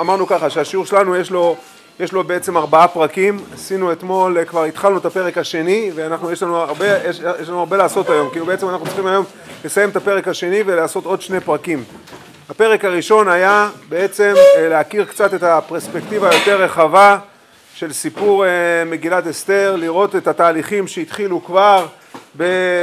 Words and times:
אמרנו 0.00 0.26
ככה 0.26 0.50
שהשיעור 0.50 0.86
שלנו 0.86 1.16
יש 1.16 1.30
לו, 1.30 1.56
יש 2.00 2.12
לו 2.12 2.24
בעצם 2.24 2.56
ארבעה 2.56 2.88
פרקים, 2.88 3.38
עשינו 3.54 3.92
אתמול, 3.92 4.44
כבר 4.44 4.64
התחלנו 4.64 4.98
את 4.98 5.04
הפרק 5.04 5.38
השני 5.38 5.90
ואנחנו, 5.94 6.32
יש 6.32 6.42
לנו 6.42 6.56
הרבה, 6.56 6.86
יש, 7.08 7.20
יש 7.40 7.48
לנו 7.48 7.58
הרבה 7.58 7.76
לעשות 7.76 8.10
היום, 8.10 8.30
כאילו 8.30 8.46
בעצם 8.46 8.68
אנחנו 8.68 8.86
צריכים 8.86 9.06
היום 9.06 9.24
לסיים 9.64 9.90
את 9.90 9.96
הפרק 9.96 10.28
השני 10.28 10.62
ולעשות 10.66 11.04
עוד 11.04 11.22
שני 11.22 11.40
פרקים. 11.40 11.84
הפרק 12.50 12.84
הראשון 12.84 13.28
היה 13.28 13.70
בעצם 13.88 14.34
להכיר 14.58 15.04
קצת 15.04 15.34
את 15.34 15.42
הפרספקטיבה 15.42 16.30
היותר 16.30 16.62
רחבה 16.62 17.18
של 17.74 17.92
סיפור 17.92 18.44
מגילת 18.86 19.26
אסתר, 19.26 19.76
לראות 19.76 20.16
את 20.16 20.26
התהליכים 20.26 20.88
שהתחילו 20.88 21.44
כבר 21.44 21.86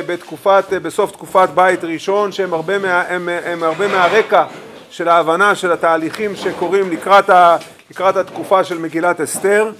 בתקופת, 0.08 0.66
בסוף 0.82 1.12
תקופת 1.12 1.50
בית 1.56 1.84
ראשון 1.84 2.32
שהם 2.32 2.54
הרבה, 2.54 2.78
מה, 2.78 3.02
הם, 3.08 3.30
הם 3.46 3.64
הרבה 3.64 3.88
מהרקע 3.88 4.46
של 4.90 5.08
ההבנה 5.08 5.56
של 5.56 5.72
התהליכים 5.72 6.36
שקורים 6.36 6.92
לקראת, 6.92 7.30
ה, 7.30 7.58
לקראת 7.92 8.18
התקופה 8.18 8.64
של 8.64 8.78
מגילת 8.78 9.22
אסתר. 9.22 9.72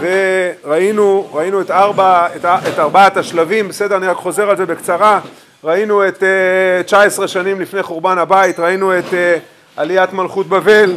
וראינו 0.00 1.28
ראינו 1.32 1.60
את, 1.60 1.70
ארבע, 1.70 2.26
את, 2.36 2.44
את 2.44 2.78
ארבעת 2.78 3.16
השלבים, 3.16 3.68
בסדר 3.68 3.96
אני 3.96 4.06
רק 4.06 4.16
חוזר 4.16 4.50
על 4.50 4.56
זה 4.56 4.66
בקצרה, 4.66 5.20
ראינו 5.64 6.08
את 6.08 6.22
uh, 6.82 6.86
19 6.86 7.28
שנים 7.28 7.60
לפני 7.60 7.82
חורבן 7.82 8.18
הבית, 8.18 8.60
ראינו 8.60 8.98
את 8.98 9.04
uh, 9.04 9.40
עליית 9.76 10.12
מלכות 10.12 10.46
בבל 10.46 10.96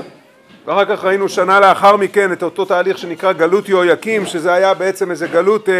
ואחר 0.65 0.85
כך 0.85 1.03
ראינו 1.03 1.29
שנה 1.29 1.59
לאחר 1.59 1.95
מכן 1.95 2.33
את 2.33 2.43
אותו 2.43 2.65
תהליך 2.65 2.97
שנקרא 2.97 3.31
גלות 3.31 3.69
יהויקים 3.69 4.25
שזה 4.25 4.53
היה 4.53 4.73
בעצם 4.73 5.11
איזה 5.11 5.27
גלות 5.27 5.67
uh, 5.67 5.71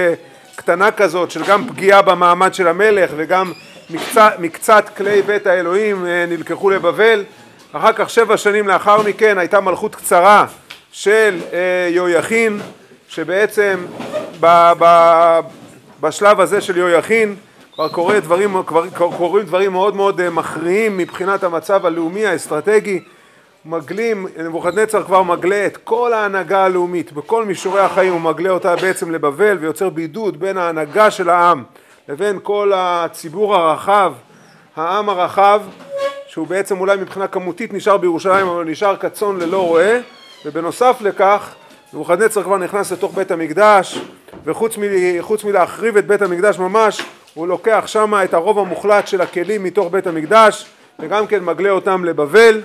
קטנה 0.55 0.91
כזאת 0.91 1.32
של 1.32 1.43
גם 1.43 1.68
פגיעה 1.68 2.02
במעמד 2.02 2.54
של 2.54 2.68
המלך 2.68 3.12
וגם 3.16 3.52
מקצת, 3.90 4.34
מקצת 4.40 4.90
כלי 4.98 5.21
בית 5.21 5.48
האלוהים 5.48 6.05
נלקחו 6.27 6.70
לבבל 6.70 7.23
אחר 7.73 7.93
כך 7.93 8.09
שבע 8.09 8.38
שנים 8.38 8.67
לאחר 8.67 9.02
מכן 9.02 9.38
הייתה 9.38 9.61
מלכות 9.61 9.95
קצרה 9.95 10.45
של 10.91 11.39
יהויכין 11.89 12.59
שבעצם 13.07 13.85
ב, 14.40 14.71
ב, 14.79 15.40
בשלב 16.01 16.40
הזה 16.40 16.62
של 16.62 16.77
יהויכין 16.77 17.35
כבר 17.73 17.90
קורה 17.90 18.20
דברים, 18.20 18.63
כבר 18.96 19.12
קורים 19.18 19.46
דברים 19.46 19.71
מאוד 19.71 19.96
מאוד 19.96 20.29
מכריעים 20.29 20.98
מבחינת 20.98 21.43
המצב 21.43 21.85
הלאומי 21.85 22.26
האסטרטגי. 22.26 22.99
מגלים, 23.65 24.27
נבוכדנצר 24.37 25.03
כבר 25.03 25.24
מגלה 25.24 25.65
את 25.65 25.77
כל 25.77 26.13
ההנהגה 26.13 26.65
הלאומית 26.65 27.13
בכל 27.13 27.46
מישורי 27.46 27.81
החיים 27.81 28.13
הוא 28.13 28.21
מגלה 28.21 28.49
אותה 28.49 28.76
בעצם 28.76 29.12
לבבל 29.12 29.57
ויוצר 29.62 29.90
בידוד 29.90 30.40
בין 30.40 30.57
ההנהגה 30.57 31.12
של 31.12 31.29
העם 31.29 31.63
לבין 32.09 32.40
כל 32.43 32.71
הציבור 32.76 33.55
הרחב, 33.55 34.13
העם 34.76 35.09
הרחב 35.09 35.62
שהוא 36.32 36.48
בעצם 36.48 36.79
אולי 36.79 36.98
מבחינה 36.98 37.27
כמותית 37.27 37.74
נשאר 37.74 37.98
בירושלים 37.98 38.48
אבל 38.48 38.63
נשאר 38.63 38.96
כצאן 38.96 39.37
ללא 39.40 39.68
רועה. 39.68 39.98
ובנוסף 40.46 40.98
לכך 41.01 41.54
נבוכדנצר 41.93 42.43
כבר 42.43 42.57
נכנס 42.57 42.91
לתוך 42.91 43.13
בית 43.15 43.32
המקדש 43.32 43.99
וחוץ 44.46 45.43
מלהחריב 45.43 45.98
את 45.98 46.07
בית 46.07 46.21
המקדש 46.21 46.59
ממש 46.59 47.02
הוא 47.34 47.48
לוקח 47.48 47.84
שמה 47.85 48.24
את 48.24 48.34
הרוב 48.34 48.59
המוחלט 48.59 49.07
של 49.07 49.21
הכלים 49.21 49.63
מתוך 49.63 49.91
בית 49.91 50.07
המקדש 50.07 50.65
וגם 50.99 51.27
כן 51.27 51.43
מגלה 51.43 51.70
אותם 51.70 52.05
לבבל. 52.05 52.62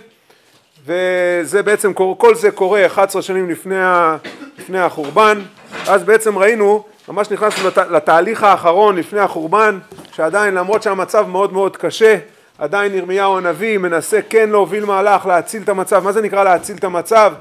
וזה 0.86 1.62
בעצם, 1.62 1.92
כל 1.92 2.34
זה 2.34 2.50
קורה 2.50 2.86
11 2.86 3.22
שנים 3.22 3.50
לפני, 3.50 3.76
לפני 4.58 4.78
החורבן. 4.78 5.40
אז 5.88 6.02
בעצם 6.02 6.38
ראינו, 6.38 6.84
ממש 7.08 7.30
נכנסנו 7.30 7.68
לת, 7.68 7.78
לתהליך 7.78 8.42
האחרון 8.42 8.96
לפני 8.96 9.20
החורבן 9.20 9.78
שעדיין 10.12 10.54
למרות 10.54 10.82
שהמצב 10.82 11.26
מאוד 11.28 11.52
מאוד 11.52 11.76
קשה 11.76 12.16
עדיין 12.58 12.94
ירמיהו 12.94 13.36
הנביא 13.36 13.78
מנסה 13.78 14.18
כן 14.28 14.50
להוביל 14.50 14.84
מהלך 14.84 15.26
להציל 15.26 15.62
את 15.62 15.68
המצב, 15.68 16.04
מה 16.04 16.12
זה 16.12 16.22
נקרא 16.22 16.44
להציל 16.44 16.76
את 16.76 16.84
המצב? 16.84 17.32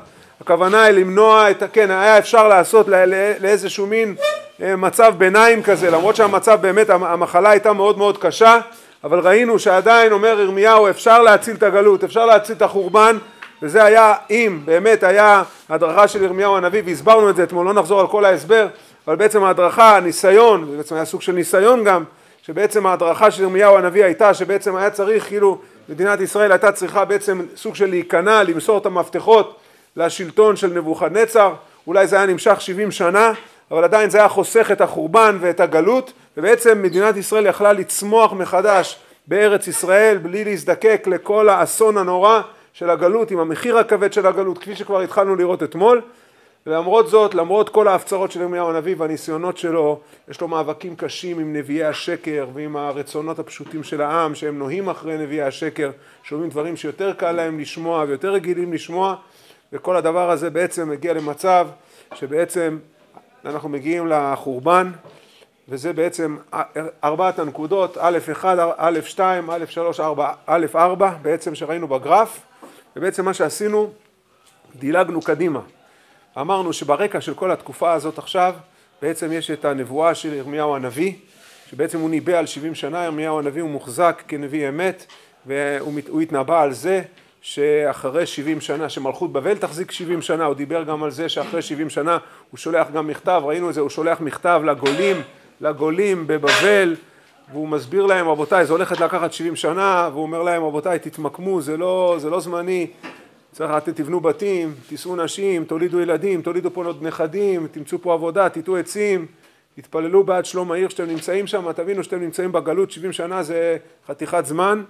הכוונה 0.41 0.83
היא 0.83 0.95
למנוע 0.95 1.51
את, 1.51 1.63
כן 1.73 1.91
היה 1.91 2.17
אפשר 2.17 2.47
לעשות 2.47 2.87
לא, 2.87 2.97
לאיזשהו 3.39 3.87
מין 3.87 4.15
מצב 4.59 5.13
ביניים 5.17 5.63
כזה 5.63 5.91
למרות 5.91 6.15
שהמצב 6.15 6.61
באמת 6.61 6.89
המחלה 6.89 7.49
הייתה 7.49 7.73
מאוד 7.73 7.97
מאוד 7.97 8.17
קשה 8.17 8.59
אבל 9.03 9.19
ראינו 9.19 9.59
שעדיין 9.59 10.11
אומר 10.11 10.39
ירמיהו 10.39 10.89
אפשר 10.89 11.21
להציל 11.21 11.55
את 11.55 11.63
הגלות, 11.63 12.03
אפשר 12.03 12.25
להציל 12.25 12.55
את 12.55 12.61
החורבן 12.61 13.17
וזה 13.61 13.83
היה 13.83 14.13
אם 14.29 14.59
באמת 14.65 15.03
היה 15.03 15.43
הדרכה 15.69 16.07
של 16.07 16.23
ירמיהו 16.23 16.57
הנביא 16.57 16.81
והסברנו 16.85 17.29
את 17.29 17.35
זה 17.35 17.43
אתמול 17.43 17.65
לא 17.65 17.73
נחזור 17.73 17.99
על 17.99 18.07
כל 18.07 18.25
ההסבר 18.25 18.67
אבל 19.07 19.15
בעצם 19.15 19.43
ההדרכה, 19.43 19.97
הניסיון, 19.97 20.77
בעצם 20.77 20.95
היה 20.95 21.05
סוג 21.05 21.21
של 21.21 21.31
ניסיון 21.31 21.83
גם 21.83 22.03
שבעצם 22.45 22.85
ההדרכה 22.85 23.31
של 23.31 23.43
ירמיהו 23.43 23.77
הנביא 23.77 24.05
הייתה 24.05 24.33
שבעצם 24.33 24.75
היה 24.75 24.89
צריך 24.89 25.27
כאילו 25.27 25.57
מדינת 25.89 26.21
ישראל 26.21 26.51
הייתה 26.51 26.71
צריכה 26.71 27.05
בעצם 27.05 27.45
סוג 27.55 27.75
של 27.75 27.89
להיכנע, 27.89 28.43
למסור 28.43 28.77
את 28.77 28.85
המפתחות 28.85 29.55
לשלטון 29.95 30.55
של 30.55 30.67
נבוכדנצר, 30.67 31.53
אולי 31.87 32.07
זה 32.07 32.15
היה 32.15 32.25
נמשך 32.25 32.61
70 32.61 32.91
שנה 32.91 33.31
אבל 33.71 33.83
עדיין 33.83 34.09
זה 34.09 34.17
היה 34.17 34.27
חוסך 34.27 34.69
את 34.71 34.81
החורבן 34.81 35.37
ואת 35.41 35.59
הגלות 35.59 36.13
ובעצם 36.37 36.81
מדינת 36.81 37.17
ישראל 37.17 37.45
יכלה 37.45 37.73
לצמוח 37.73 38.33
מחדש 38.33 38.99
בארץ 39.27 39.67
ישראל 39.67 40.17
בלי 40.17 40.43
להזדקק 40.43 41.03
לכל 41.07 41.49
האסון 41.49 41.97
הנורא 41.97 42.41
של 42.73 42.89
הגלות 42.89 43.31
עם 43.31 43.39
המחיר 43.39 43.77
הכבד 43.77 44.13
של 44.13 44.27
הגלות 44.27 44.57
כפי 44.57 44.75
שכבר 44.75 45.01
התחלנו 45.01 45.35
לראות 45.35 45.63
אתמול 45.63 46.01
ולמרות 46.67 47.07
זאת, 47.07 47.35
למרות 47.35 47.69
כל 47.69 47.87
ההפצרות 47.87 48.31
של 48.31 48.41
ירמיהו 48.41 48.69
הנביא 48.69 48.95
והניסיונות 48.97 49.57
שלו, 49.57 49.99
יש 50.27 50.41
לו 50.41 50.47
מאבקים 50.47 50.95
קשים 50.95 51.39
עם 51.39 51.53
נביאי 51.53 51.83
השקר 51.83 52.47
ועם 52.53 52.75
הרצונות 52.75 53.39
הפשוטים 53.39 53.83
של 53.83 54.01
העם 54.01 54.35
שהם 54.35 54.59
נוהים 54.59 54.89
אחרי 54.89 55.17
נביאי 55.17 55.41
השקר, 55.41 55.91
שומעים 56.23 56.49
דברים 56.49 56.77
שיותר 56.77 57.13
קל 57.13 57.31
להם 57.31 57.59
לשמוע 57.59 58.05
ויותר 58.07 58.33
רגילים 58.33 58.73
לשמוע 58.73 59.15
וכל 59.73 59.95
הדבר 59.95 60.31
הזה 60.31 60.49
בעצם 60.49 60.89
מגיע 60.89 61.13
למצב 61.13 61.67
שבעצם 62.13 62.77
אנחנו 63.45 63.69
מגיעים 63.69 64.07
לחורבן 64.07 64.91
וזה 65.69 65.93
בעצם 65.93 66.37
ארבעת 67.03 67.39
הנקודות, 67.39 67.97
א' 68.01 68.17
1, 68.31 68.57
א' 68.77 68.99
2, 69.05 69.49
א' 69.49 69.65
3, 69.69 69.99
א' 70.47 70.65
4 70.75 71.13
בעצם 71.21 71.55
שראינו 71.55 71.87
בגרף 71.87 72.39
ובעצם 72.95 73.25
מה 73.25 73.33
שעשינו 73.33 73.91
דילגנו 74.75 75.21
קדימה 75.21 75.59
אמרנו 76.41 76.73
שברקע 76.73 77.21
של 77.21 77.33
כל 77.33 77.51
התקופה 77.51 77.93
הזאת 77.93 78.17
עכשיו 78.17 78.53
בעצם 79.01 79.31
יש 79.31 79.51
את 79.51 79.65
הנבואה 79.65 80.15
של 80.15 80.33
ירמיהו 80.33 80.75
הנביא 80.75 81.13
שבעצם 81.69 81.99
הוא 81.99 82.09
ניבא 82.09 82.37
על 82.37 82.45
70 82.45 82.75
שנה, 82.75 83.03
ירמיהו 83.03 83.39
הנביא 83.39 83.61
הוא 83.61 83.69
מוחזק 83.69 84.23
כנביא 84.27 84.69
אמת 84.69 85.05
והוא 85.45 86.21
התנבא 86.21 86.61
על 86.61 86.73
זה 86.73 87.01
שאחרי 87.41 88.25
70 88.25 88.61
שנה 88.61 88.89
שמלכות 88.89 89.33
בבל 89.33 89.57
תחזיק 89.57 89.91
70 89.91 90.21
שנה, 90.21 90.45
הוא 90.45 90.55
דיבר 90.55 90.83
גם 90.83 91.03
על 91.03 91.11
זה 91.11 91.29
שאחרי 91.29 91.61
70 91.61 91.89
שנה 91.89 92.17
הוא 92.51 92.57
שולח 92.57 92.87
גם 92.93 93.07
מכתב, 93.07 93.41
ראינו 93.45 93.69
את 93.69 93.73
זה, 93.73 93.81
הוא 93.81 93.89
שולח 93.89 94.21
מכתב 94.21 94.61
לגולים, 94.65 95.21
לגולים 95.61 96.27
בבבל 96.27 96.95
והוא 97.51 97.67
מסביר 97.67 98.05
להם 98.05 98.29
רבותיי 98.29 98.65
זה 98.65 98.73
הולכת 98.73 98.99
לקחת 98.99 99.33
70 99.33 99.55
שנה 99.55 100.09
והוא 100.11 100.23
אומר 100.23 100.43
להם 100.43 100.63
רבותיי 100.63 100.99
תתמקמו 100.99 101.61
זה 101.61 101.77
לא, 101.77 102.15
זה 102.19 102.29
לא 102.29 102.39
זמני 102.39 102.87
צריך 103.55 103.71
לתת, 103.71 103.95
תבנו 103.95 104.19
בתים, 104.19 104.73
תישאו 104.87 105.15
נשים, 105.15 105.65
תולידו 105.65 105.99
ילדים, 105.99 106.41
תולידו 106.41 106.73
פה 106.73 106.85
עוד 106.85 107.03
נכדים, 107.03 107.67
תמצאו 107.67 108.01
פה 108.01 108.13
עבודה, 108.13 108.49
תיטעו 108.49 108.77
עצים, 108.77 109.25
תתפללו 109.75 110.23
בעד 110.23 110.45
שלום 110.45 110.71
העיר 110.71 110.89
שאתם 110.89 111.05
נמצאים 111.05 111.47
שם, 111.47 111.71
תבינו 111.71 112.03
שאתם 112.03 112.19
נמצאים 112.19 112.51
בגלות 112.51 112.91
70 112.91 113.11
שנה 113.11 113.43
זה 113.43 113.77
חתיכת 114.07 114.45
זמן. 114.45 114.83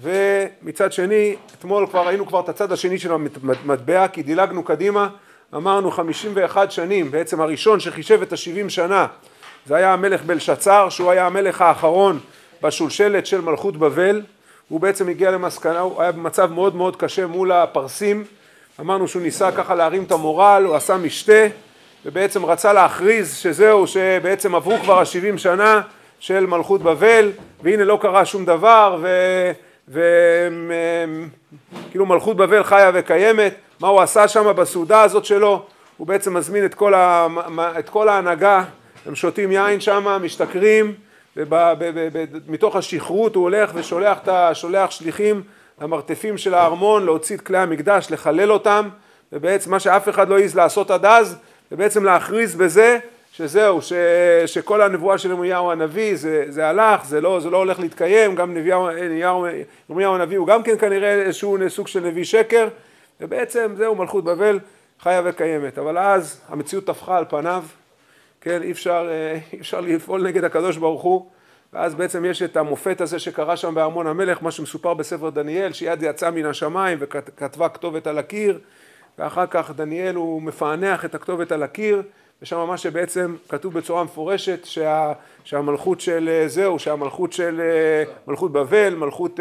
ומצד 0.00 0.92
שני 0.92 1.36
אתמול 1.58 1.86
כבר 1.86 2.06
ראינו 2.06 2.26
כבר 2.26 2.40
את 2.40 2.48
הצד 2.48 2.72
השני 2.72 2.98
של 2.98 3.12
המטבע 3.12 4.08
כי 4.08 4.22
דילגנו 4.22 4.62
קדימה 4.62 5.08
אמרנו 5.54 5.90
51 5.90 6.70
שנים 6.70 7.10
בעצם 7.10 7.40
הראשון 7.40 7.80
שחישב 7.80 8.22
את 8.22 8.32
ה-70 8.32 8.68
שנה 8.68 9.06
זה 9.66 9.76
היה 9.76 9.92
המלך 9.92 10.22
בלשצר 10.24 10.88
שהוא 10.88 11.10
היה 11.10 11.26
המלך 11.26 11.60
האחרון 11.60 12.18
בשולשלת 12.62 13.26
של 13.26 13.40
מלכות 13.40 13.76
בבל 13.76 14.22
הוא 14.68 14.80
בעצם 14.80 15.08
הגיע 15.08 15.30
למסקנה, 15.30 15.80
הוא 15.80 16.02
היה 16.02 16.12
במצב 16.12 16.52
מאוד 16.52 16.76
מאוד 16.76 16.96
קשה 16.96 17.26
מול 17.26 17.52
הפרסים, 17.52 18.24
אמרנו 18.80 19.08
שהוא 19.08 19.22
ניסה 19.22 19.52
ככה 19.52 19.74
להרים 19.74 20.02
את 20.02 20.12
המורל, 20.12 20.64
הוא 20.66 20.76
עשה 20.76 20.96
משתה 20.96 21.46
ובעצם 22.06 22.44
רצה 22.44 22.72
להכריז 22.72 23.36
שזהו, 23.36 23.86
שבעצם 23.86 24.54
עברו 24.54 24.78
כבר 24.78 25.00
השבעים 25.00 25.38
שנה 25.38 25.80
של 26.20 26.46
מלכות 26.46 26.82
בבל 26.82 27.32
והנה 27.62 27.84
לא 27.84 27.98
קרה 28.02 28.24
שום 28.24 28.44
דבר 28.44 29.04
וכאילו 29.88 30.06
מלכות 32.06 32.36
בבל 32.36 32.62
חיה 32.62 32.90
וקיימת, 32.94 33.54
מה 33.80 33.88
הוא 33.88 34.00
עשה 34.00 34.28
שם 34.28 34.52
בסעודה 34.56 35.02
הזאת 35.02 35.24
שלו, 35.24 35.62
הוא 35.96 36.06
בעצם 36.06 36.34
מזמין 36.34 36.64
את 36.64 36.74
כל, 36.74 36.94
ה, 36.94 37.26
את 37.78 37.88
כל 37.88 38.08
ההנהגה, 38.08 38.64
הם 39.06 39.14
שותים 39.14 39.52
יין 39.52 39.80
שם, 39.80 40.18
משתכרים 40.22 40.94
ומתוך 41.36 42.76
השכרות 42.76 43.34
הוא 43.34 43.42
הולך 43.42 43.70
ושולח 43.74 44.18
שולח 44.52 44.90
שליחים 44.90 45.42
למרתפים 45.80 46.38
של 46.38 46.54
הארמון 46.54 47.04
להוציא 47.04 47.36
את 47.36 47.40
כלי 47.40 47.58
המקדש, 47.58 48.06
לחלל 48.10 48.52
אותם 48.52 48.88
ובעצם 49.32 49.70
מה 49.70 49.80
שאף 49.80 50.08
אחד 50.08 50.28
לא 50.28 50.38
העז 50.38 50.54
לעשות 50.54 50.90
עד 50.90 51.04
אז 51.04 51.36
זה 51.70 51.76
בעצם 51.76 52.04
להכריז 52.04 52.54
בזה 52.54 52.98
שזהו, 53.32 53.82
ש, 53.82 53.92
שכל 54.46 54.82
הנבואה 54.82 55.18
של 55.18 55.30
ירמיהו 55.30 55.70
הנביא 55.70 56.16
זה, 56.16 56.44
זה 56.48 56.68
הלך, 56.68 57.04
זה 57.04 57.20
לא, 57.20 57.40
זה 57.40 57.50
לא 57.50 57.56
הולך 57.56 57.80
להתקיים, 57.80 58.34
גם 58.34 58.56
ירמיהו 58.56 60.14
הנביא 60.14 60.38
הוא 60.38 60.46
גם 60.46 60.62
כן 60.62 60.78
כנראה 60.78 61.12
איזשהו 61.12 61.58
סוג 61.68 61.88
של 61.88 62.00
נביא 62.00 62.24
שקר 62.24 62.68
ובעצם 63.20 63.74
זהו 63.76 63.94
מלכות 63.94 64.24
בבל 64.24 64.58
חיה 65.00 65.22
וקיימת, 65.24 65.78
אבל 65.78 65.98
אז 65.98 66.40
המציאות 66.48 66.84
טפחה 66.84 67.18
על 67.18 67.24
פניו, 67.28 67.64
כן, 68.44 68.62
אי 68.62 68.72
אפשר, 68.72 69.08
אה, 69.10 69.38
אי 69.52 69.60
אפשר 69.60 69.80
לפעול 69.80 70.22
נגד 70.22 70.44
הקדוש 70.44 70.76
ברוך 70.76 71.02
הוא, 71.02 71.26
ואז 71.72 71.94
בעצם 71.94 72.24
יש 72.24 72.42
את 72.42 72.56
המופת 72.56 73.00
הזה 73.00 73.18
שקרה 73.18 73.56
שם 73.56 73.74
בארמון 73.74 74.06
המלך, 74.06 74.42
מה 74.42 74.50
שמסופר 74.50 74.94
בספר 74.94 75.30
דניאל, 75.30 75.72
שיד 75.72 76.02
יצאה 76.02 76.30
מן 76.30 76.46
השמיים 76.46 76.98
וכתבה 77.00 77.68
כתובת 77.68 78.06
על 78.06 78.18
הקיר, 78.18 78.58
ואחר 79.18 79.46
כך 79.50 79.70
דניאל 79.70 80.14
הוא 80.14 80.42
מפענח 80.42 81.04
את 81.04 81.14
הכתובת 81.14 81.52
על 81.52 81.62
הקיר, 81.62 82.02
ושם 82.42 82.56
ממש 82.56 82.82
שבעצם 82.82 83.36
כתוב 83.48 83.74
בצורה 83.74 84.04
מפורשת 84.04 84.64
שה, 84.64 85.12
שהמלכות 85.44 86.00
של 86.00 86.28
אה, 86.32 86.48
זהו, 86.48 86.78
שהמלכות 86.78 87.32
של 87.32 87.60
אה, 87.60 88.12
מלכות 88.26 88.52
בבל, 88.52 88.94
מלכות, 88.94 89.40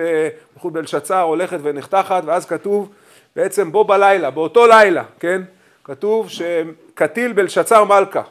מלכות 0.55 0.73
בלשצר 0.73 1.21
הולכת 1.21 1.57
ונחתכת, 1.61 2.21
ואז 2.25 2.45
כתוב 2.45 2.89
בעצם 3.35 3.71
בו 3.71 3.83
בלילה, 3.83 4.31
באותו 4.31 4.67
לילה, 4.67 5.03
כן? 5.19 5.41
כתוב 5.83 6.29
שקטיל 6.29 7.33
בלשצר 7.33 7.83
מלכה, 7.83 8.21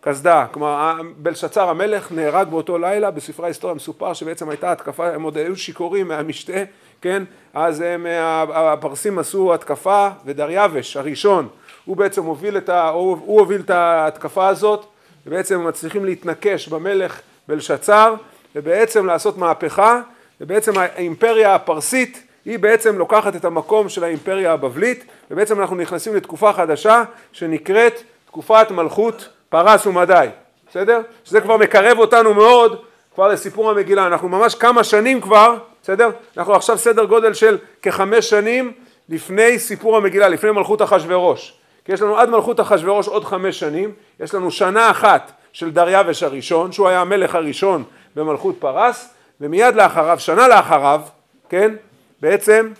קסדה, 0.00 0.46
כלומר 0.52 1.00
בלשצר 1.16 1.68
המלך 1.68 2.12
נהרג 2.12 2.48
באותו 2.48 2.78
לילה, 2.78 3.10
בספרי 3.10 3.46
ההיסטוריה 3.46 3.74
מסופר 3.74 4.12
שבעצם 4.12 4.48
הייתה 4.48 4.72
התקפה, 4.72 5.08
הם 5.08 5.22
עוד 5.22 5.36
היו 5.36 5.56
שיכורים 5.56 6.08
מהמשתה, 6.08 6.62
כן? 7.00 7.22
אז 7.54 7.80
הם, 7.80 8.06
הפרסים 8.54 9.18
עשו 9.18 9.54
התקפה 9.54 10.08
ודריווש 10.24 10.96
הראשון 10.96 11.48
הוא 11.84 11.96
בעצם 11.96 12.24
הוביל 12.24 12.56
את, 12.56 12.68
ה, 12.68 12.88
הוא, 12.88 13.18
הוא 13.24 13.40
הוביל 13.40 13.60
את 13.60 13.70
ההתקפה 13.70 14.48
הזאת 14.48 14.84
ובעצם 15.26 15.54
הם 15.54 15.66
מצליחים 15.66 16.04
להתנקש 16.04 16.68
במלך 16.68 17.20
בלשצר 17.48 18.14
ובעצם 18.56 19.06
לעשות 19.06 19.38
מהפכה 19.38 20.00
ובעצם 20.40 20.72
האימפריה 20.76 21.54
הפרסית 21.54 22.26
היא 22.44 22.58
בעצם 22.58 22.98
לוקחת 22.98 23.36
את 23.36 23.44
המקום 23.44 23.88
של 23.88 24.04
האימפריה 24.04 24.52
הבבלית 24.52 25.04
ובעצם 25.30 25.60
אנחנו 25.60 25.76
נכנסים 25.76 26.16
לתקופה 26.16 26.52
חדשה 26.52 27.02
שנקראת 27.32 28.02
תקופת 28.26 28.70
מלכות 28.70 29.28
פרס 29.50 29.86
ומדי, 29.86 30.28
בסדר? 30.70 31.00
שזה 31.24 31.40
כבר 31.40 31.56
מקרב 31.56 31.98
אותנו 31.98 32.34
מאוד 32.34 32.82
כבר 33.14 33.28
לסיפור 33.28 33.70
המגילה, 33.70 34.06
אנחנו 34.06 34.28
ממש 34.28 34.54
כמה 34.54 34.84
שנים 34.84 35.20
כבר, 35.20 35.54
בסדר? 35.82 36.10
אנחנו 36.36 36.54
עכשיו 36.54 36.78
סדר 36.78 37.04
גודל 37.04 37.34
של 37.34 37.58
כחמש 37.82 38.30
שנים 38.30 38.72
לפני 39.08 39.58
סיפור 39.58 39.96
המגילה, 39.96 40.28
לפני 40.28 40.50
מלכות 40.50 40.82
אחשורוש. 40.82 41.54
כי 41.84 41.92
יש 41.92 42.02
לנו 42.02 42.18
עד 42.18 42.28
מלכות 42.28 42.60
אחשורוש 42.60 43.08
עוד 43.08 43.24
חמש 43.24 43.58
שנים, 43.58 43.92
יש 44.20 44.34
לנו 44.34 44.50
שנה 44.50 44.90
אחת 44.90 45.32
של 45.52 45.70
דריווש 45.70 46.22
הראשון, 46.22 46.72
שהוא 46.72 46.88
היה 46.88 47.00
המלך 47.00 47.34
הראשון 47.34 47.84
במלכות 48.16 48.56
פרס, 48.58 49.14
ומיד 49.40 49.74
לאחריו, 49.74 50.18
שנה 50.20 50.48
לאחריו, 50.48 51.00
כן, 51.48 51.74
בעצם 52.20 52.72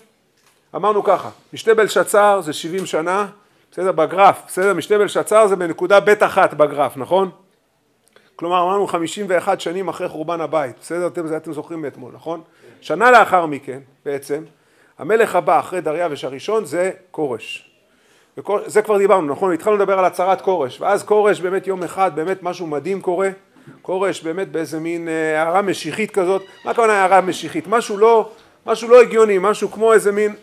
אמרנו 0.75 1.03
ככה, 1.03 1.29
משתה 1.53 1.73
בלשצר 1.73 2.41
זה 2.41 2.53
שבעים 2.53 2.85
שנה, 2.85 3.27
בסדר, 3.71 3.91
בגרף, 3.91 4.41
בסדר, 4.47 4.73
משתה 4.73 4.97
בלשצר 4.97 5.47
זה 5.47 5.55
בנקודה 5.55 5.99
ב' 5.99 6.09
אחת 6.09 6.53
בגרף, 6.53 6.97
נכון? 6.97 7.29
כלומר 8.35 8.63
אמרנו 8.63 8.87
חמישים 8.87 9.25
ואחת 9.29 9.61
שנים 9.61 9.87
אחרי 9.87 10.07
חורבן 10.07 10.41
הבית, 10.41 10.75
בסדר? 10.81 11.07
אתם, 11.07 11.27
זה 11.27 11.37
אתם 11.37 11.53
זוכרים 11.53 11.81
מאתמול, 11.81 12.11
נכון? 12.13 12.41
שנה 12.81 13.11
לאחר 13.11 13.45
מכן, 13.45 13.79
בעצם, 14.05 14.43
המלך 14.99 15.35
הבא 15.35 15.59
אחרי 15.59 15.81
דריווש 15.81 16.23
הראשון 16.23 16.65
זה 16.65 16.91
כורש. 17.11 17.71
זה 18.65 18.81
כבר 18.81 18.97
דיברנו, 18.97 19.31
נכון? 19.31 19.53
התחלנו 19.53 19.77
לדבר 19.77 19.99
על 19.99 20.05
הצהרת 20.05 20.41
כורש, 20.41 20.81
ואז 20.81 21.03
כורש 21.03 21.41
באמת 21.41 21.67
יום 21.67 21.83
אחד, 21.83 22.15
באמת 22.15 22.43
משהו 22.43 22.67
מדהים 22.67 23.01
קורה, 23.01 23.29
כורש 23.81 24.21
באמת 24.21 24.51
באיזה 24.51 24.79
מין 24.79 25.07
אה, 25.07 25.41
הערה 25.41 25.61
משיחית 25.61 26.11
כזאת, 26.11 26.41
מה 26.65 26.71
הכוונה 26.71 26.93
הערה 26.93 27.21
משיחית? 27.21 27.67
משהו 27.67 27.97
לא, 27.97 28.29
משהו 28.65 28.89
לא 28.89 29.01
הגיוני, 29.01 29.37
משהו 29.37 29.71
כמו 29.71 29.93
איזה 29.93 30.11
מין, 30.11 30.35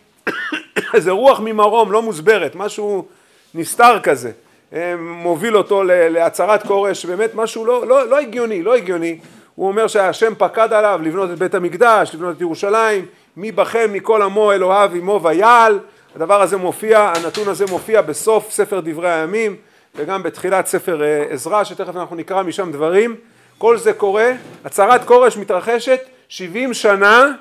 איזה 0.94 1.10
רוח 1.10 1.40
ממרום 1.40 1.92
לא 1.92 2.02
מוסברת, 2.02 2.54
משהו 2.54 3.08
נסתר 3.54 4.00
כזה, 4.02 4.30
אה, 4.72 4.94
מוביל 4.98 5.56
אותו 5.56 5.82
להצהרת 5.86 6.62
כורש, 6.62 7.06
באמת 7.06 7.30
משהו 7.34 7.64
לא, 7.64 7.86
לא, 7.86 8.08
לא 8.08 8.18
הגיוני, 8.18 8.62
לא 8.62 8.76
הגיוני, 8.76 9.18
הוא 9.54 9.68
אומר 9.68 9.86
שהשם 9.86 10.32
פקד 10.38 10.72
עליו 10.72 11.00
לבנות 11.02 11.30
את 11.30 11.38
בית 11.38 11.54
המקדש, 11.54 12.14
לבנות 12.14 12.36
את 12.36 12.40
ירושלים, 12.40 13.06
מי 13.36 13.52
בכם 13.52 13.90
מכל 13.92 14.22
עמו 14.22 14.52
אלוהיו 14.52 14.90
עמו 14.94 15.20
ויעל? 15.22 15.78
הדבר 16.16 16.42
הזה 16.42 16.56
מופיע, 16.56 17.12
הנתון 17.16 17.48
הזה 17.48 17.64
מופיע 17.70 18.02
בסוף 18.02 18.50
ספר 18.50 18.80
דברי 18.80 19.12
הימים 19.12 19.56
וגם 19.94 20.22
בתחילת 20.22 20.66
ספר 20.66 21.02
אה, 21.02 21.24
עזרא 21.30 21.64
שתכף 21.64 21.96
אנחנו 21.96 22.16
נקרא 22.16 22.42
משם 22.42 22.72
דברים. 22.72 23.16
כל 23.58 23.78
זה 23.78 23.92
קורה, 23.92 24.32
הצהרת 24.64 25.04
כורש 25.04 25.36
מתרחשת 25.36 26.00
70 26.28 26.74
שנה 26.74 27.32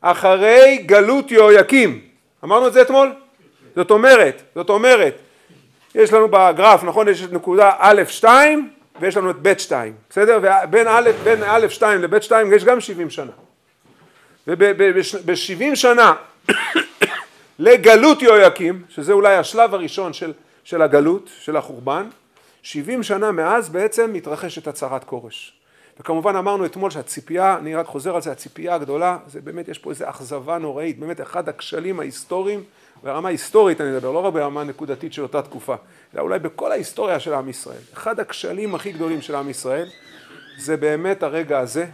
אחרי 0.00 0.82
גלות 0.86 1.30
יהויקים. 1.30 2.00
אמרנו 2.44 2.66
את 2.66 2.72
זה 2.72 2.82
אתמול? 2.82 3.12
זאת 3.76 3.90
אומרת, 3.90 4.42
זאת 4.54 4.70
אומרת 4.70 5.14
יש 5.94 6.12
לנו 6.12 6.28
בגרף, 6.28 6.84
נכון, 6.84 7.08
יש 7.08 7.24
את 7.24 7.32
נקודה 7.32 7.72
א' 7.78 8.02
2 8.08 8.70
ויש 9.00 9.16
לנו 9.16 9.30
את 9.30 9.36
ב' 9.42 9.58
2, 9.58 9.94
בסדר? 10.10 10.38
ובין 10.42 10.86
א', 10.88 11.10
בין 11.24 11.42
א' 11.42 11.66
2 11.68 12.02
לב' 12.02 12.20
2 12.20 12.52
יש 12.52 12.64
גם 12.64 12.80
70 12.80 13.10
שנה 13.10 13.32
וב-70 14.46 15.74
שנה 15.74 16.14
לגלות 17.58 18.22
יהויקים, 18.22 18.82
שזה 18.88 19.12
אולי 19.12 19.36
השלב 19.36 19.74
הראשון 19.74 20.12
של, 20.12 20.32
של 20.64 20.82
הגלות, 20.82 21.30
של 21.38 21.56
החורבן, 21.56 22.08
70 22.62 23.02
שנה 23.02 23.32
מאז 23.32 23.68
בעצם 23.68 24.12
מתרחשת 24.12 24.68
הצהרת 24.68 25.04
כורש. 25.04 25.52
וכמובן 26.00 26.36
אמרנו 26.36 26.64
אתמול 26.64 26.90
שהציפייה, 26.90 27.56
אני 27.56 27.74
רק 27.74 27.86
חוזר 27.86 28.14
על 28.14 28.22
זה, 28.22 28.32
הציפייה 28.32 28.74
הגדולה, 28.74 29.18
זה 29.26 29.40
באמת, 29.40 29.68
יש 29.68 29.78
פה 29.78 29.90
איזו 29.90 30.08
אכזבה 30.08 30.58
נוראית, 30.58 30.98
באמת 30.98 31.20
אחד 31.20 31.48
הכשלים 31.48 32.00
ההיסטוריים, 32.00 32.62
ברמה 33.02 33.28
היסטורית 33.28 33.80
אני 33.80 33.90
מדבר, 33.90 34.12
לא 34.12 34.18
רק 34.18 34.32
ברמה 34.32 34.64
נקודתית 34.64 35.12
של 35.12 35.22
אותה 35.22 35.42
תקופה, 35.42 35.74
אלא 36.14 36.22
אולי 36.22 36.38
בכל 36.38 36.72
ההיסטוריה 36.72 37.20
של 37.20 37.34
עם 37.34 37.48
ישראל. 37.48 37.80
אחד 37.94 38.20
הכשלים 38.20 38.74
הכי 38.74 38.92
גדולים 38.92 39.20
של 39.22 39.34
עם 39.34 39.50
ישראל, 39.50 39.88
זה 40.58 40.76
באמת 40.76 41.22
הרגע 41.22 41.58
הזה, 41.58 41.86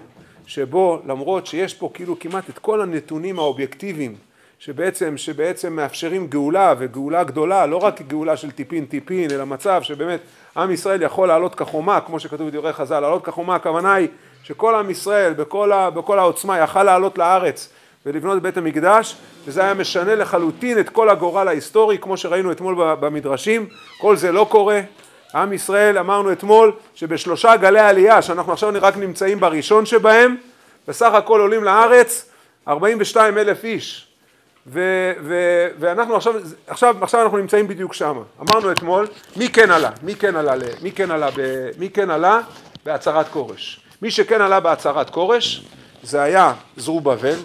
שבו 0.46 1.02
למרות 1.06 1.46
שיש 1.46 1.74
פה 1.74 1.90
כאילו 1.94 2.18
כמעט 2.18 2.50
את 2.50 2.58
כל 2.58 2.80
הנתונים 2.80 3.38
האובייקטיביים 3.38 4.16
שבעצם, 4.58 5.16
שבעצם 5.16 5.72
מאפשרים 5.72 6.26
גאולה 6.26 6.74
וגאולה 6.78 7.24
גדולה, 7.24 7.66
לא 7.66 7.76
רק 7.76 8.02
גאולה 8.02 8.36
של 8.36 8.50
טיפין 8.50 8.86
טיפין, 8.86 9.30
אלא 9.30 9.46
מצב 9.46 9.82
שבאמת 9.82 10.20
עם 10.56 10.70
ישראל 10.70 11.02
יכול 11.02 11.28
לעלות 11.28 11.54
כחומה, 11.54 12.00
כמו 12.00 12.20
שכתוב 12.20 12.48
בדברי 12.48 12.72
חז"ל, 12.72 13.00
לעלות 13.00 13.24
כחומה, 13.24 13.54
הכוונה 13.54 13.94
היא 13.94 14.08
שכל 14.42 14.74
עם 14.74 14.90
ישראל 14.90 15.32
בכל, 15.32 15.72
ה, 15.72 15.90
בכל 15.90 16.18
העוצמה 16.18 16.58
יכל 16.58 16.82
לעלות 16.82 17.18
לארץ 17.18 17.68
ולבנות 18.06 18.42
בית 18.42 18.56
המקדש, 18.56 19.16
וזה 19.46 19.62
היה 19.62 19.75
משנה 19.75 20.14
לחלוטין 20.14 20.79
את 20.79 20.88
כל 20.88 21.11
הגורל 21.11 21.49
ההיסטורי, 21.49 21.99
כמו 21.99 22.17
שראינו 22.17 22.52
אתמול 22.52 22.75
במדרשים, 23.00 23.67
כל 23.99 24.17
זה 24.17 24.32
לא 24.32 24.46
קורה. 24.51 24.81
עם 25.34 25.53
ישראל, 25.53 25.98
אמרנו 25.98 26.32
אתמול, 26.32 26.72
שבשלושה 26.94 27.56
גלי 27.56 27.81
עלייה, 27.81 28.22
שאנחנו 28.22 28.53
עכשיו 28.53 28.72
רק 28.81 28.96
נמצאים 28.96 29.41
בראשון 29.41 29.86
שבהם, 29.86 30.36
בסך 30.89 31.15
הכל 31.15 31.41
עולים 31.41 31.65
לארץ 31.65 32.31
42 32.69 33.39
אלף 33.39 33.65
איש. 33.65 34.06
ו, 34.67 34.81
ו, 35.22 35.34
ואנחנו 35.79 36.17
עכשיו, 36.17 36.34
עכשיו, 36.67 36.96
עכשיו 37.01 37.22
אנחנו 37.22 37.39
נמצאים 37.39 37.69
בדיוק 37.69 37.94
שם. 37.94 38.22
אמרנו 38.41 38.72
אתמול, 38.72 39.06
מי 39.36 39.48
כן 39.48 39.70
עלה? 39.70 39.91
מי 40.03 40.15
כן 40.15 40.36
עלה, 40.36 40.55
מי 40.82 40.93
כן 40.93 41.10
עלה, 41.10 41.31
ב, 41.36 41.70
מי 41.79 41.91
כן 41.91 42.10
עלה 42.10 42.41
בהצהרת 42.84 43.29
כורש? 43.29 43.81
מי 44.03 44.10
שכן 44.10 44.41
עלה 44.41 44.60
בהצהרת 44.60 45.10
כורש 45.10 45.65
זה 46.05 46.23
היה 46.23 46.55
זרובבל, 46.77 47.37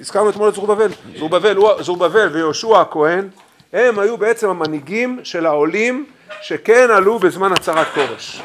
הזכרנו 0.00 0.30
אתמול 0.30 0.48
את 0.48 0.54
זרובבל, 0.54 0.90
זרובבל, 1.16 1.56
זרובבל 1.80 2.28
ויהושע 2.32 2.80
הכהן, 2.80 3.28
הם 3.72 3.98
היו 3.98 4.16
בעצם 4.16 4.48
המנהיגים 4.48 5.20
של 5.24 5.46
העולים 5.46 6.06
שכן 6.42 6.90
עלו 6.90 7.18
בזמן 7.18 7.52
הצהרת 7.52 7.86
כורש, 7.94 8.42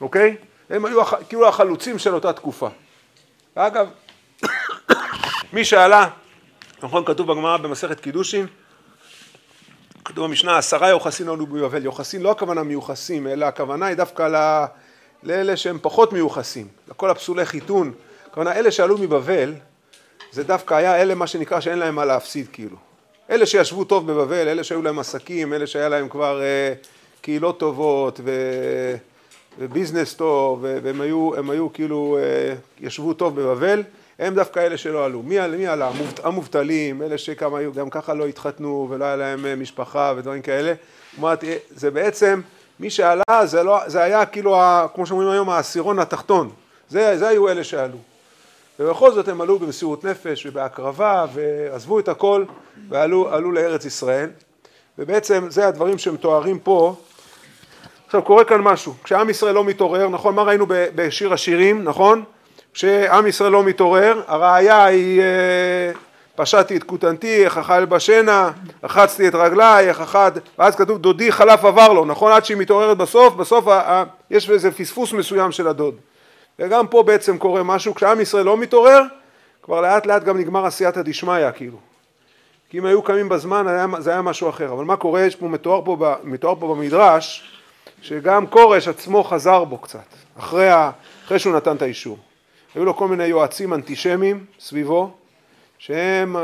אוקיי? 0.00 0.36
הם 0.70 0.84
היו 0.84 1.04
כאילו 1.04 1.48
החלוצים 1.48 1.98
של 1.98 2.14
אותה 2.14 2.32
תקופה. 2.32 2.68
ואגב, 3.56 3.88
מי 5.52 5.64
שעלה 5.64 6.08
נכון 6.82 7.04
כתוב 7.04 7.32
בגמרא 7.32 7.56
במסכת 7.56 8.00
קידושין, 8.00 8.46
כתוב 10.04 10.26
במשנה 10.26 10.58
עשרה 10.58 10.88
יוחסין 10.88 11.28
עלו 11.28 11.46
ביובל, 11.46 11.84
יוחסין 11.84 12.22
לא 12.22 12.30
הכוונה 12.30 12.62
מיוחסים 12.62 13.26
אלא 13.26 13.46
הכוונה 13.46 13.86
היא 13.86 13.96
דווקא. 13.96 14.28
לאלה 15.22 15.56
שהם 15.56 15.78
פחות 15.82 16.12
מיוחסים, 16.12 16.68
לכל 16.88 17.10
הפסולי 17.10 17.46
חיתון, 17.46 17.92
הכוונה 18.32 18.52
אלה 18.52 18.70
שעלו 18.70 18.98
מבבל 18.98 19.54
זה 20.32 20.44
דווקא 20.44 20.74
היה 20.74 21.02
אלה 21.02 21.14
מה 21.14 21.26
שנקרא 21.26 21.60
שאין 21.60 21.78
להם 21.78 21.94
מה 21.94 22.04
להפסיד 22.04 22.46
כאילו, 22.52 22.76
אלה 23.30 23.46
שישבו 23.46 23.84
טוב 23.84 24.12
בבבל, 24.12 24.48
אלה 24.48 24.64
שהיו 24.64 24.82
להם 24.82 24.98
עסקים, 24.98 25.52
אלה 25.52 25.66
שהיה 25.66 25.88
להם 25.88 26.08
כבר 26.08 26.42
אה, 26.42 26.72
קהילות 27.20 27.58
טובות 27.58 28.20
ו... 28.24 28.30
וביזנס 29.58 30.14
טוב 30.14 30.64
והם 30.82 31.00
היו, 31.00 31.30
היו 31.50 31.72
כאילו 31.72 32.18
אה, 32.20 32.54
ישבו 32.80 33.12
טוב 33.14 33.40
בבבל 33.40 33.82
הם 34.18 34.34
דווקא 34.34 34.60
אלה 34.60 34.76
שלא 34.76 35.04
עלו. 35.04 35.22
מי, 35.22 35.48
מי 35.56 35.66
עלה? 35.66 35.90
המובטלים, 36.22 37.02
אלה 37.02 37.18
שגם 37.18 37.54
היו, 37.54 37.72
גם 37.72 37.90
ככה 37.90 38.14
לא 38.14 38.26
התחתנו 38.26 38.86
ולא 38.90 39.04
היה 39.04 39.16
להם 39.16 39.46
אה, 39.46 39.56
משפחה 39.56 40.12
ודברים 40.16 40.42
כאלה. 40.42 40.72
אומרת, 41.16 41.44
אה, 41.44 41.56
זה 41.70 41.90
בעצם, 41.90 42.40
מי 42.80 42.90
שעלה 42.90 43.22
זה, 43.44 43.62
לא, 43.62 43.78
זה 43.86 44.02
היה 44.02 44.26
כאילו, 44.26 44.56
ה, 44.56 44.86
כמו 44.94 45.06
שאומרים 45.06 45.28
היום, 45.28 45.50
העשירון 45.50 45.98
התחתון. 45.98 46.50
זה, 46.88 47.18
זה 47.18 47.28
היו 47.28 47.48
אלה 47.48 47.64
שעלו. 47.64 48.11
ובכל 48.80 49.12
זאת 49.12 49.28
הם 49.28 49.40
עלו 49.40 49.58
במסירות 49.58 50.04
נפש 50.04 50.46
ובהקרבה 50.46 51.26
ועזבו 51.32 51.98
את 51.98 52.08
הכל 52.08 52.44
ועלו 52.88 53.52
לארץ 53.52 53.84
ישראל 53.84 54.30
ובעצם 54.98 55.46
זה 55.48 55.68
הדברים 55.68 55.98
שמתוארים 55.98 56.58
פה 56.58 56.96
עכשיו 58.12 58.22
קורה 58.22 58.44
כאן 58.44 58.60
משהו, 58.60 58.94
כשעם 59.04 59.30
ישראל 59.30 59.54
לא 59.54 59.64
מתעורר, 59.64 60.08
נכון, 60.08 60.34
מה 60.34 60.42
ראינו 60.42 60.66
בשיר 60.68 61.32
השירים, 61.32 61.84
נכון? 61.84 62.24
כשעם 62.74 63.26
ישראל 63.26 63.52
לא 63.52 63.64
מתעורר, 63.64 64.20
הראיה 64.26 64.84
היא 64.84 65.20
אה, 65.20 65.92
פשטתי 66.34 66.76
את 66.76 66.84
כותנתי, 66.84 67.44
איך 67.44 67.58
אכל 67.58 67.84
בשינה, 67.84 68.50
רחצתי 68.84 69.28
את 69.28 69.34
רגליי, 69.34 69.88
איך 69.88 70.00
אחד, 70.00 70.32
ואז 70.58 70.76
כתוב 70.76 70.98
דודי 70.98 71.32
חלף 71.32 71.64
עבר 71.64 71.92
לו, 71.92 72.04
נכון? 72.04 72.32
עד 72.32 72.44
שהיא 72.44 72.56
מתעוררת 72.56 72.96
בסוף, 72.96 73.34
בסוף 73.34 73.64
יש 74.30 74.50
איזה 74.50 74.70
פספוס 74.70 75.12
מסוים 75.12 75.52
של 75.52 75.68
הדוד. 75.68 75.94
וגם 76.58 76.86
פה 76.86 77.02
בעצם 77.02 77.38
קורה 77.38 77.62
משהו, 77.62 77.94
כשעם 77.94 78.20
ישראל 78.20 78.44
לא 78.44 78.56
מתעורר, 78.56 79.02
כבר 79.62 79.80
לאט 79.80 80.06
לאט 80.06 80.24
גם 80.24 80.38
נגמר 80.38 80.66
עשייתא 80.66 81.02
דשמיא 81.02 81.50
כאילו. 81.50 81.78
כי 82.70 82.78
אם 82.78 82.84
היו 82.84 83.02
קמים 83.02 83.28
בזמן 83.28 83.68
היה, 83.68 83.86
זה 83.98 84.10
היה 84.10 84.22
משהו 84.22 84.48
אחר, 84.48 84.72
אבל 84.72 84.84
מה 84.84 84.96
קורה, 84.96 85.22
יש 85.22 85.36
פה, 85.36 85.48
מתואר 85.48 85.84
פה, 85.84 86.14
מתואר 86.24 86.54
פה 86.54 86.74
במדרש, 86.74 87.52
שגם 88.02 88.46
כורש 88.46 88.88
עצמו 88.88 89.24
חזר 89.24 89.64
בו 89.64 89.78
קצת, 89.78 90.06
אחרי, 90.38 90.70
ה, 90.70 90.90
אחרי 91.26 91.38
שהוא 91.38 91.56
נתן 91.56 91.76
את 91.76 91.82
האישור. 91.82 92.18
היו 92.74 92.84
לו 92.84 92.96
כל 92.96 93.08
מיני 93.08 93.24
יועצים 93.24 93.74
אנטישמיים 93.74 94.44
סביבו, 94.60 95.10
שהם 95.78 96.36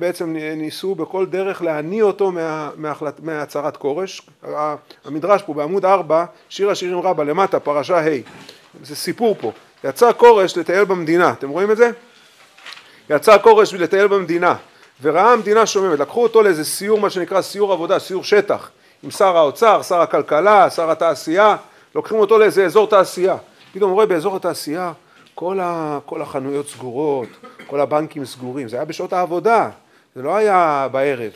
בעצם 0.00 0.36
ניסו 0.56 0.94
בכל 0.94 1.26
דרך 1.26 1.62
להניא 1.62 2.02
אותו 2.02 2.32
מה, 2.32 2.70
מהחלט, 2.76 3.20
מהצהרת 3.20 3.76
כורש. 3.76 4.22
המדרש 5.04 5.42
פה 5.42 5.54
בעמוד 5.54 5.84
4, 5.84 6.24
שיר 6.48 6.70
השירים 6.70 6.98
רבה, 6.98 7.24
למטה, 7.24 7.60
פרשה 7.60 7.98
ה', 7.98 8.20
זה 8.82 8.96
סיפור 8.96 9.36
פה. 9.40 9.52
יצא 9.84 10.12
כורש 10.12 10.58
לטייל 10.58 10.84
במדינה, 10.84 11.32
אתם 11.32 11.48
רואים 11.48 11.70
את 11.70 11.76
זה? 11.76 11.90
יצא 13.10 13.38
כורש 13.38 13.74
לטייל 13.74 14.06
במדינה, 14.06 14.54
וראה 15.02 15.32
המדינה 15.32 15.66
שוממת, 15.66 15.98
לקחו 15.98 16.22
אותו 16.22 16.42
לאיזה 16.42 16.64
סיור, 16.64 17.00
מה 17.00 17.10
שנקרא 17.10 17.42
סיור 17.42 17.72
עבודה, 17.72 17.98
סיור 17.98 18.24
שטח, 18.24 18.70
עם 19.02 19.10
שר 19.10 19.36
האוצר, 19.36 19.82
שר 19.82 20.00
הכלכלה, 20.00 20.70
שר 20.70 20.90
התעשייה, 20.90 21.56
לוקחים 21.94 22.18
אותו 22.18 22.38
לאיזה 22.38 22.64
אזור 22.64 22.86
תעשייה. 22.86 23.36
פתאום 23.72 23.90
הוא 23.90 23.94
רואה 23.94 24.06
באזור 24.06 24.36
התעשייה 24.36 24.92
כל, 25.34 25.60
ה, 25.60 25.98
כל 26.06 26.22
החנויות 26.22 26.68
סגורות, 26.68 27.28
כל 27.66 27.80
הבנקים 27.80 28.24
סגורים, 28.24 28.68
זה 28.68 28.76
היה 28.76 28.84
בשעות 28.84 29.12
העבודה, 29.12 29.70
זה 30.14 30.22
לא 30.22 30.36
היה 30.36 30.88
בערב, 30.92 31.32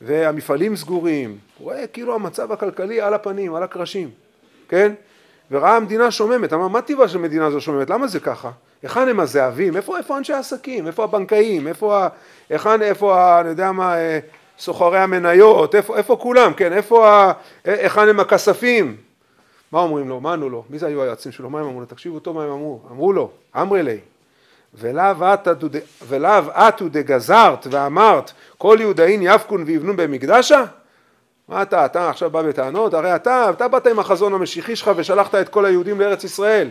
והמפעלים 0.00 0.76
סגורים, 0.76 1.38
הוא 1.58 1.64
רואה 1.64 1.86
כאילו 1.86 2.14
המצב 2.14 2.52
הכלכלי 2.52 3.00
על 3.00 3.14
הפנים, 3.14 3.54
על 3.54 3.62
הקרשים, 3.62 4.10
כן? 4.68 4.92
וראה 5.50 5.76
המדינה 5.76 6.10
שוממת, 6.10 6.52
אמר 6.52 6.68
מה 6.68 6.82
טיבה 6.82 7.08
של 7.08 7.18
מדינה 7.18 7.50
זו 7.50 7.60
שוממת, 7.60 7.90
למה 7.90 8.06
זה 8.06 8.20
ככה? 8.20 8.50
היכן 8.82 9.08
הם 9.08 9.20
הזהבים, 9.20 9.76
איפה, 9.76 9.98
איפה 9.98 10.18
אנשי 10.18 10.32
העסקים, 10.32 10.86
איפה 10.86 11.04
הבנקאים, 11.04 11.68
איפה, 11.68 12.06
היכן, 12.50 12.82
איפה, 12.82 13.40
אני 13.40 13.48
יודע 13.48 13.72
מה, 13.72 13.96
אה, 13.96 14.18
סוחרי 14.58 14.98
המניות, 14.98 15.74
איפה, 15.74 15.96
איפה 15.96 16.16
כולם, 16.16 16.52
כן, 16.54 16.72
איפה, 16.72 17.30
היכן 17.64 18.08
הם 18.08 18.20
הכספים, 18.20 18.96
מה 19.72 19.80
אומרים 19.80 20.08
לו? 20.08 20.20
מה 20.20 20.32
ענו 20.32 20.48
לו? 20.48 20.64
מי 20.70 20.78
זה 20.78 20.86
היו 20.86 21.02
היועצים 21.02 21.32
שלו? 21.32 21.50
מה 21.50 21.60
הם 21.60 21.66
אמרו 21.66 21.80
לו? 21.80 21.86
תקשיבו 21.86 22.18
טוב 22.18 22.36
מה 22.36 22.44
הם 22.44 22.50
אמרו. 22.50 22.80
אמרו 22.90 23.12
לו, 23.12 23.30
אמרי 23.56 23.82
לי, 23.82 23.98
ולאו 24.74 25.34
אתו 26.68 26.88
דגזרת 26.88 27.66
ואמרת 27.70 28.32
כל 28.58 28.76
יהודאין 28.80 29.22
יבקון 29.22 29.62
ויבנו 29.66 29.96
במקדשה? 29.96 30.64
מה 31.50 31.62
אתה, 31.62 31.84
אתה 31.84 32.10
עכשיו 32.10 32.30
בא 32.30 32.42
בטענות? 32.42 32.94
הרי 32.94 33.14
אתה, 33.14 33.50
אתה 33.50 33.68
באת 33.68 33.86
עם 33.86 33.98
החזון 33.98 34.34
המשיחי 34.34 34.76
שלך 34.76 34.90
ושלחת 34.96 35.34
את 35.34 35.48
כל 35.48 35.64
היהודים 35.64 36.00
לארץ 36.00 36.24
ישראל. 36.24 36.68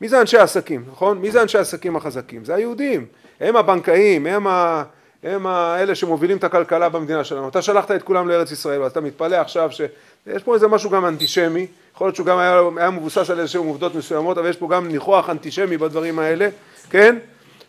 מי 0.00 0.08
זה 0.08 0.20
אנשי 0.20 0.38
העסקים, 0.38 0.84
נכון? 0.92 1.18
מי 1.18 1.30
זה 1.30 1.42
אנשי 1.42 1.58
העסקים 1.58 1.96
החזקים? 1.96 2.44
זה 2.44 2.54
היהודים. 2.54 3.06
הם 3.40 3.56
הבנקאים, 3.56 4.26
הם, 4.26 4.46
ה, 4.46 4.82
הם 5.22 5.46
האלה 5.46 5.94
שמובילים 5.94 6.36
את 6.36 6.44
הכלכלה 6.44 6.88
במדינה 6.88 7.24
שלנו. 7.24 7.48
אתה 7.48 7.62
שלחת 7.62 7.90
את 7.90 8.02
כולם 8.02 8.28
לארץ 8.28 8.50
ישראל 8.50 8.82
ואתה 8.82 9.00
מתפלא 9.00 9.36
עכשיו 9.36 9.70
שיש 9.72 10.42
פה 10.42 10.54
איזה 10.54 10.68
משהו 10.68 10.90
גם 10.90 11.06
אנטישמי 11.06 11.66
יכול 11.94 12.06
להיות 12.06 12.16
שהוא 12.16 12.26
גם 12.26 12.38
היה, 12.38 12.60
היה 12.76 12.90
מבוסס 12.90 13.30
על 13.30 13.40
איזשהם 13.40 13.66
עובדות 13.66 13.94
מסוימות, 13.94 14.38
אבל 14.38 14.48
יש 14.48 14.56
פה 14.56 14.68
גם 14.70 14.88
ניחוח 14.88 15.30
אנטישמי 15.30 15.76
בדברים 15.76 16.18
האלה, 16.18 16.48
כן? 16.90 17.16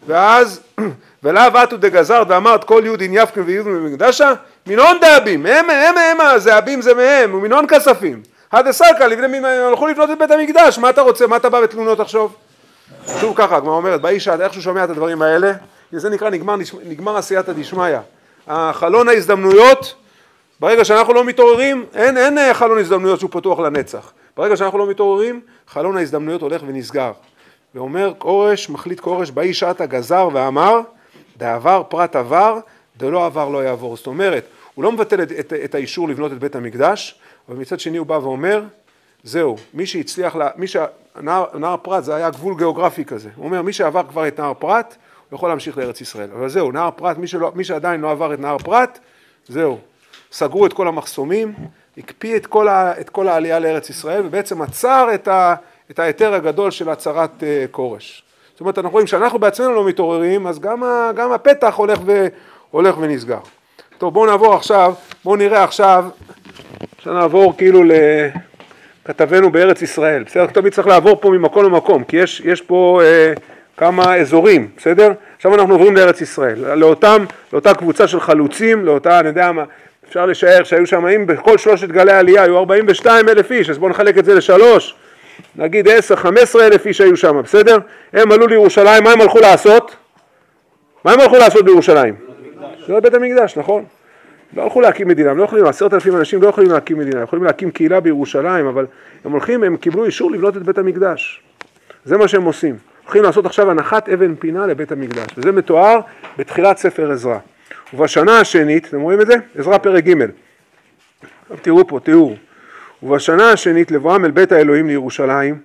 ואז, 0.08 0.62
ולאו 1.24 1.64
אתו 1.64 1.78
דגזרת 1.78 2.28
ואמרת 2.30 2.64
כל 2.64 2.82
יהודין 2.86 3.12
יפקין 3.14 3.44
ויהודין 3.44 3.74
במקדשה, 3.74 4.34
מינון 4.68 4.98
דאבים, 5.02 5.46
הם, 5.46 5.70
הם, 5.70 5.98
הם, 5.98 6.22
הזאבים 6.22 6.82
זה 6.82 6.94
מהם, 6.94 7.34
ומינון 7.34 7.68
כספים. 7.68 8.22
עד 8.52 8.68
הסרקה, 8.68 9.06
הלכו 9.68 9.88
לבנות 9.88 10.12
את 10.12 10.18
בית 10.18 10.32
המקדש, 10.32 10.78
מה 10.78 10.90
אתה 10.90 11.02
רוצה, 11.02 11.28
מה 11.28 11.36
אתה 11.36 11.50
בא 11.50 11.62
בתלונות 11.62 12.00
עכשיו? 12.00 12.28
שוב 13.20 13.34
ככה, 13.38 13.56
הגמרא 13.56 13.74
אומרת, 13.74 14.02
באיש 14.02 14.28
איך 14.28 14.54
שהוא 14.54 14.64
שומע 14.64 14.84
את 14.84 14.90
הדברים 14.90 15.22
האלה, 15.22 15.52
זה 15.92 16.10
נקרא 16.10 16.30
נגמר, 16.30 16.56
נגמר 16.84 17.18
עשייתא 17.18 17.52
דשמיא. 17.52 17.98
חלון 18.74 19.10
ההזדמנויות 19.10 19.96
ברגע 20.60 20.86
שאנחנו 20.86 21.14
לא 21.14 21.24
מתעוררים, 21.24 21.86
אין, 21.94 22.18
אין 22.18 22.38
אה, 22.38 22.54
חלון 22.54 22.80
הזדמנויות 22.80 23.20
שהוא 23.20 23.30
פתוח 23.34 23.60
לנצח. 23.60 24.12
ברגע 24.38 24.58
שאנחנו 24.58 24.78
לא 24.78 24.88
מתעוררים, 24.88 25.42
חלון 25.68 25.98
ההזדמנויות 25.98 26.42
הולך 26.42 26.62
ונסגר. 26.68 27.12
ואומר 27.76 28.14
כורש, 28.18 28.70
מחליט 28.70 29.00
כורש, 29.00 29.32
באי 29.32 29.54
שעת 29.54 29.82
הגזר 29.82 30.30
ואמר, 30.34 30.82
דעבר 31.38 31.84
פרט 31.90 32.16
עבר, 32.16 32.60
דלא 32.98 33.26
עבר 33.26 33.50
לא 33.50 33.64
יעבור. 33.64 33.98
זאת 33.98 34.08
אומרת, 34.08 34.46
הוא 34.76 34.84
לא 34.84 34.92
מבטל 34.92 35.24
את, 35.24 35.32
את, 35.32 35.54
את 35.54 35.76
האישור 35.76 36.10
לבנות 36.10 36.32
את 36.32 36.40
בית 36.40 36.56
המקדש, 36.56 37.20
אבל 37.50 37.58
מצד 37.58 37.80
שני 37.80 37.98
הוא 37.98 38.08
בא 38.08 38.14
ואומר, 38.14 38.64
זהו, 39.24 39.56
מי 39.74 39.86
שהצליח, 39.86 40.36
לה, 40.36 40.50
מי 40.56 40.68
שנהר 40.68 41.46
נהר 41.54 41.76
פרת 41.82 42.04
זה 42.04 42.16
היה 42.16 42.30
גבול 42.30 42.58
גיאוגרפי 42.58 43.06
כזה. 43.06 43.30
הוא 43.36 43.46
אומר, 43.46 43.62
מי 43.62 43.74
שעבר 43.74 44.04
כבר 44.10 44.28
את 44.28 44.40
נהר 44.40 44.54
פרת, 44.54 44.96
הוא 45.30 45.38
יכול 45.38 45.50
להמשיך 45.50 45.78
לארץ 45.78 46.02
ישראל. 46.02 46.30
אבל 46.32 46.50
זהו, 46.50 46.72
נהר 46.72 46.90
פרת, 46.96 47.18
מי, 47.18 47.28
שלא, 47.28 47.52
מי 47.56 47.64
שעדיין 47.64 48.02
לא 48.02 48.12
עבר 48.12 48.34
את 48.34 48.40
נהר 48.40 48.58
פרת, 48.58 49.00
זהו, 49.48 49.78
סגרו 50.32 50.66
את 50.66 50.74
כל 50.74 50.88
המחסומים, 50.88 51.54
הקפיא 51.98 52.36
את 52.36 52.46
כל, 52.46 52.68
ה, 52.68 53.00
את 53.02 53.10
כל 53.10 53.28
העלייה 53.28 53.60
לארץ 53.60 53.90
ישראל 53.90 54.26
ובעצם 54.26 54.62
עצר 54.62 55.08
את, 55.14 55.28
ה, 55.28 55.56
את 55.92 56.00
ההיתר 56.00 56.34
הגדול 56.34 56.72
של 56.72 56.90
הצהרת 56.90 57.32
uh, 57.40 57.44
כורש. 57.72 58.24
זאת 58.52 58.62
אומרת, 58.62 58.78
אנחנו 58.78 58.92
רואים 58.92 59.08
שאנחנו 59.08 59.40
בעצמנו 59.40 59.74
לא 59.74 59.86
מתעוררים, 59.86 60.48
אז 60.48 60.60
גם, 60.60 60.84
ה, 60.84 61.12
גם 61.16 61.32
הפתח 61.32 61.74
הולך, 61.76 62.00
ו, 62.06 62.28
הולך 62.74 62.96
ונסגר. 63.00 63.38
טוב, 63.98 64.14
בואו 64.14 64.26
נעבור 64.26 64.54
עכשיו, 64.54 64.94
בואו 65.24 65.36
נראה 65.36 65.64
עכשיו, 65.64 66.06
עכשיו 66.98 67.14
נעבור 67.14 67.58
כאילו 67.58 67.84
לכתבנו 69.06 69.52
בארץ 69.52 69.82
ישראל. 69.82 70.24
בסדר? 70.24 70.46
תמיד 70.46 70.74
צריך 70.74 70.88
לעבור 70.88 71.22
פה 71.22 71.30
ממקום 71.30 71.66
למקום, 71.66 72.04
כי 72.04 72.18
יש, 72.18 72.42
יש 72.46 72.62
פה 72.62 73.02
אה, 73.04 73.34
כמה 73.78 74.16
אזורים, 74.16 74.68
בסדר? 74.78 75.12
עכשיו 75.36 75.56
אנחנו 75.56 75.74
עוברים 75.74 75.96
לארץ 75.96 76.22
ישראל, 76.22 76.76
לאותם, 76.76 77.26
לאותה 77.54 77.74
קבוצה 77.74 78.08
של 78.08 78.20
חלוצים, 78.20 78.86
לאותה, 78.86 79.20
אני 79.20 79.28
יודע 79.28 79.52
מה, 79.52 79.64
אפשר 80.08 80.26
לשער 80.26 80.64
שהיו 80.64 80.88
שם, 80.88 81.08
אם 81.08 81.28
בכל 81.28 81.58
שלושת 81.58 81.88
גלי 81.88 82.12
העלייה 82.12 82.44
היו 82.44 82.58
42 82.58 83.30
אלף 83.30 83.52
איש, 83.52 83.70
אז 83.70 83.78
בואו 83.78 83.90
נחלק 83.90 84.18
את 84.18 84.26
זה 84.26 84.34
לשלוש, 84.34 84.96
נגיד 85.56 85.88
10-15 85.88 85.90
אלף 86.62 86.86
איש 86.86 87.02
היו 87.02 87.18
שם, 87.18 87.42
בסדר? 87.44 87.78
הם 88.14 88.32
עלו 88.32 88.48
לירושלים, 88.48 89.04
מה 89.04 89.12
הם 89.12 89.22
הלכו 89.22 89.40
לעשות? 89.40 89.96
מה 91.06 91.12
הם 91.12 91.20
הלכו 91.20 91.36
לעשות 91.36 91.66
בירושלים? 91.66 92.23
זה 92.88 93.00
בית 93.00 93.14
המקדש, 93.14 93.58
נכון? 93.58 93.86
לא 94.56 94.64
הלכו 94.64 94.82
להקים 94.82 95.08
מדינה, 95.08 95.32
הם 95.32 95.38
לא 95.38 95.44
יכולים, 95.44 95.66
עשרת 95.66 95.94
אלפים 95.94 96.16
אנשים 96.16 96.42
לא 96.42 96.48
יכולים 96.48 96.72
להקים 96.72 97.00
מדינה, 97.00 97.18
הם 97.18 97.24
יכולים 97.24 97.46
להקים 97.46 97.72
קהילה 97.72 98.00
בירושלים, 98.00 98.66
אבל 98.66 98.86
הם 99.26 99.32
הולכים, 99.32 99.64
הם 99.64 99.78
קיבלו 99.78 100.06
אישור 100.06 100.32
לבנות 100.32 100.58
את 100.58 100.64
בית 100.64 100.78
המקדש. 100.78 101.42
זה 102.06 102.18
מה 102.18 102.28
שהם 102.28 102.44
עושים. 102.44 102.76
הולכים 103.04 103.24
לעשות 103.24 103.46
עכשיו 103.46 103.72
הנחת 103.72 104.10
אבן 104.10 104.36
פינה 104.36 104.68
לבית 104.68 104.92
המקדש, 104.92 105.28
וזה 105.38 105.52
מתואר 105.52 106.00
בתחילת 106.38 106.78
ספר 106.78 107.12
עזרא. 107.12 107.38
ובשנה 107.94 108.40
השנית, 108.40 108.88
אתם 108.88 109.02
רואים 109.02 109.22
את 109.22 109.28
זה? 109.28 109.34
עזרא 109.58 109.78
פרק 109.78 110.04
ג' 110.04 110.14
תראו 111.62 111.88
פה, 111.88 112.00
תיאור. 112.00 112.36
ובשנה 113.04 113.52
השנית 113.52 113.92
לבואם 113.92 114.26
אל 114.26 114.32
בית 114.32 114.52
האלוהים 114.52 114.88
לירושלים, 114.88 115.60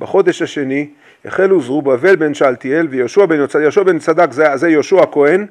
בחודש 0.00 0.42
השני, 0.42 0.88
החלו 1.24 1.60
זרובבל 1.60 2.16
בן 2.16 2.34
שאלתיאל 2.34 2.86
ויהושע 2.90 3.26
בן, 3.26 3.46
בן 3.84 3.98
צדק, 3.98 4.32
זה, 4.32 4.44
זה 4.54 4.68
יהושע 4.68 5.02
הכהן, 5.02 5.46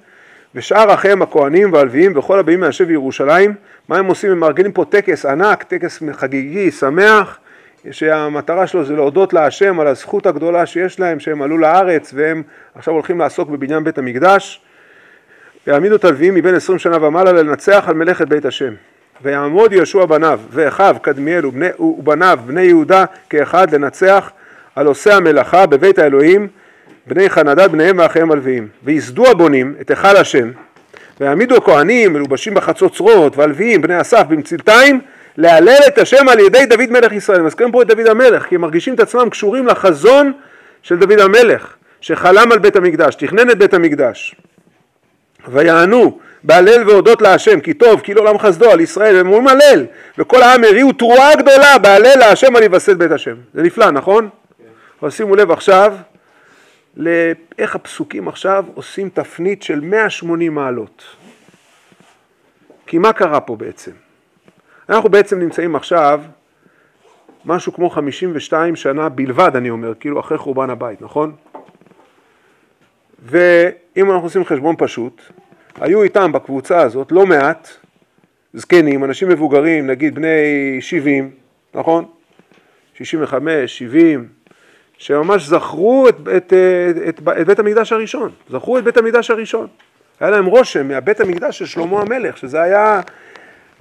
ושאר 0.55 0.93
אחיהם 0.93 1.21
הכהנים 1.21 1.73
והלוויים 1.73 2.17
וכל 2.17 2.39
הבאים 2.39 2.59
מהשב 2.59 2.87
בירושלים, 2.87 3.53
מה 3.89 3.97
הם 3.97 4.05
עושים? 4.05 4.31
הם 4.31 4.39
מארגנים 4.39 4.71
פה 4.71 4.85
טקס 4.89 5.25
ענק, 5.25 5.63
טקס 5.63 6.03
חגיגי, 6.13 6.71
שמח, 6.71 7.39
שהמטרה 7.91 8.67
שלו 8.67 8.85
זה 8.85 8.95
להודות 8.95 9.33
להשם 9.33 9.79
על 9.79 9.87
הזכות 9.87 10.25
הגדולה 10.25 10.65
שיש 10.65 10.99
להם 10.99 11.19
שהם 11.19 11.41
עלו 11.41 11.57
לארץ 11.57 12.11
והם 12.15 12.43
עכשיו 12.75 12.93
הולכים 12.93 13.19
לעסוק 13.19 13.49
בבניין 13.49 13.83
בית 13.83 13.97
המקדש 13.97 14.61
ויעמידו 15.67 15.95
את 15.95 16.05
הלוויים 16.05 16.35
מבין 16.35 16.55
עשרים 16.55 16.79
שנה 16.79 17.05
ומעלה 17.05 17.31
לנצח 17.31 17.83
על 17.87 17.93
מלאכת 17.95 18.27
בית 18.27 18.45
השם. 18.45 18.73
ויעמוד 19.21 19.73
יהושע 19.73 20.05
בניו 20.05 20.39
ואחיו 20.49 20.95
קדמיאל 21.01 21.45
ובני, 21.45 21.67
ובניו 21.79 22.39
בני 22.45 22.61
יהודה 22.61 23.05
כאחד 23.29 23.73
לנצח 23.75 24.31
על 24.75 24.87
עושי 24.87 25.11
המלאכה 25.11 25.65
בבית 25.65 25.99
האלוהים 25.99 26.47
בני 27.09 27.29
חנדד 27.29 27.71
בניהם 27.71 27.97
ואחיהם 27.97 28.31
הלוויים. 28.31 28.67
וייסדו 28.83 29.27
הבונים 29.27 29.75
את 29.81 29.89
היכל 29.89 30.17
השם 30.17 30.51
ויעמידו 31.19 31.55
הכהנים 31.55 32.13
מלובשים 32.13 32.53
בחצוצרות 32.53 33.37
והלוויים 33.37 33.81
בני 33.81 34.01
אסף 34.01 34.23
במצלתיים 34.29 35.01
להלל 35.37 35.79
את 35.87 35.97
השם 35.97 36.29
על 36.29 36.39
ידי 36.39 36.65
דוד 36.65 36.89
מלך 36.89 37.11
ישראל. 37.11 37.41
מזכירים 37.41 37.71
פה 37.71 37.81
את 37.81 37.87
דוד 37.87 38.07
המלך 38.07 38.43
כי 38.43 38.55
הם 38.55 38.61
מרגישים 38.61 38.93
את 38.93 38.99
עצמם 38.99 39.29
קשורים 39.29 39.67
לחזון 39.67 40.31
של 40.81 40.97
דוד 40.97 41.19
המלך 41.19 41.75
שחלם 42.01 42.51
על 42.51 42.59
בית 42.59 42.75
המקדש, 42.75 43.15
תכנן 43.15 43.49
את 43.49 43.57
בית 43.57 43.73
המקדש. 43.73 44.35
ויענו 45.47 46.19
בהלל 46.43 46.89
והודות 46.89 47.21
להשם 47.21 47.59
כי 47.59 47.73
טוב 47.73 48.01
כי 48.01 48.13
לעולם 48.13 48.39
חסדו 48.39 48.71
על 48.71 48.79
ישראל 48.79 49.15
והם 49.15 49.27
אומרים 49.27 49.47
הלל 49.47 49.85
וכל 50.17 50.41
העם 50.41 50.63
הריעו 50.63 50.91
תרועה 50.91 51.35
גדולה 51.35 51.77
בהלל 51.77 52.19
להשם 52.19 52.55
על 52.55 52.63
יווסת 52.63 52.95
בית 52.95 53.11
השם 53.11 53.35
זה 53.53 53.61
נפלא 53.61 53.91
נכון? 53.91 54.29
כן. 54.57 54.63
אבל 55.01 55.09
שימו 55.09 55.35
לב 55.35 55.51
עכשיו 55.51 55.93
לאיך 56.95 57.75
הפסוקים 57.75 58.27
עכשיו 58.27 58.65
עושים 58.73 59.09
תפנית 59.09 59.63
של 59.63 59.79
180 59.79 60.55
מעלות 60.55 61.03
כי 62.87 62.97
מה 62.97 63.13
קרה 63.13 63.39
פה 63.39 63.55
בעצם? 63.55 63.91
אנחנו 64.89 65.09
בעצם 65.09 65.39
נמצאים 65.39 65.75
עכשיו 65.75 66.21
משהו 67.45 67.73
כמו 67.73 67.89
52 67.89 68.75
שנה 68.75 69.09
בלבד 69.09 69.55
אני 69.55 69.69
אומר 69.69 69.93
כאילו 69.99 70.19
אחרי 70.19 70.37
חורבן 70.37 70.69
הבית 70.69 71.01
נכון? 71.01 71.35
ואם 73.23 74.11
אנחנו 74.11 74.23
עושים 74.23 74.45
חשבון 74.45 74.75
פשוט 74.77 75.21
היו 75.75 76.03
איתם 76.03 76.31
בקבוצה 76.31 76.81
הזאת 76.81 77.11
לא 77.11 77.25
מעט 77.25 77.69
זקנים, 78.53 79.03
אנשים 79.03 79.29
מבוגרים, 79.29 79.87
נגיד 79.87 80.15
בני 80.15 80.77
70, 80.81 81.31
נכון? 81.73 82.05
65, 82.93 83.77
70, 83.77 84.27
שממש 84.99 85.47
זכרו 85.47 86.09
את, 86.09 86.15
את, 86.21 86.27
את, 86.27 86.53
את, 87.09 87.21
את 87.41 87.47
בית 87.47 87.59
המקדש 87.59 87.91
הראשון, 87.91 88.31
זכרו 88.49 88.77
את 88.77 88.83
בית 88.83 88.97
המקדש 88.97 89.31
הראשון. 89.31 89.67
היה 90.19 90.29
להם 90.29 90.45
רושם 90.45 90.87
מהבית 90.87 91.19
המקדש 91.19 91.59
של 91.59 91.65
שלמה 91.65 92.01
המלך, 92.01 92.37
שזה 92.37 92.61
היה, 92.61 93.01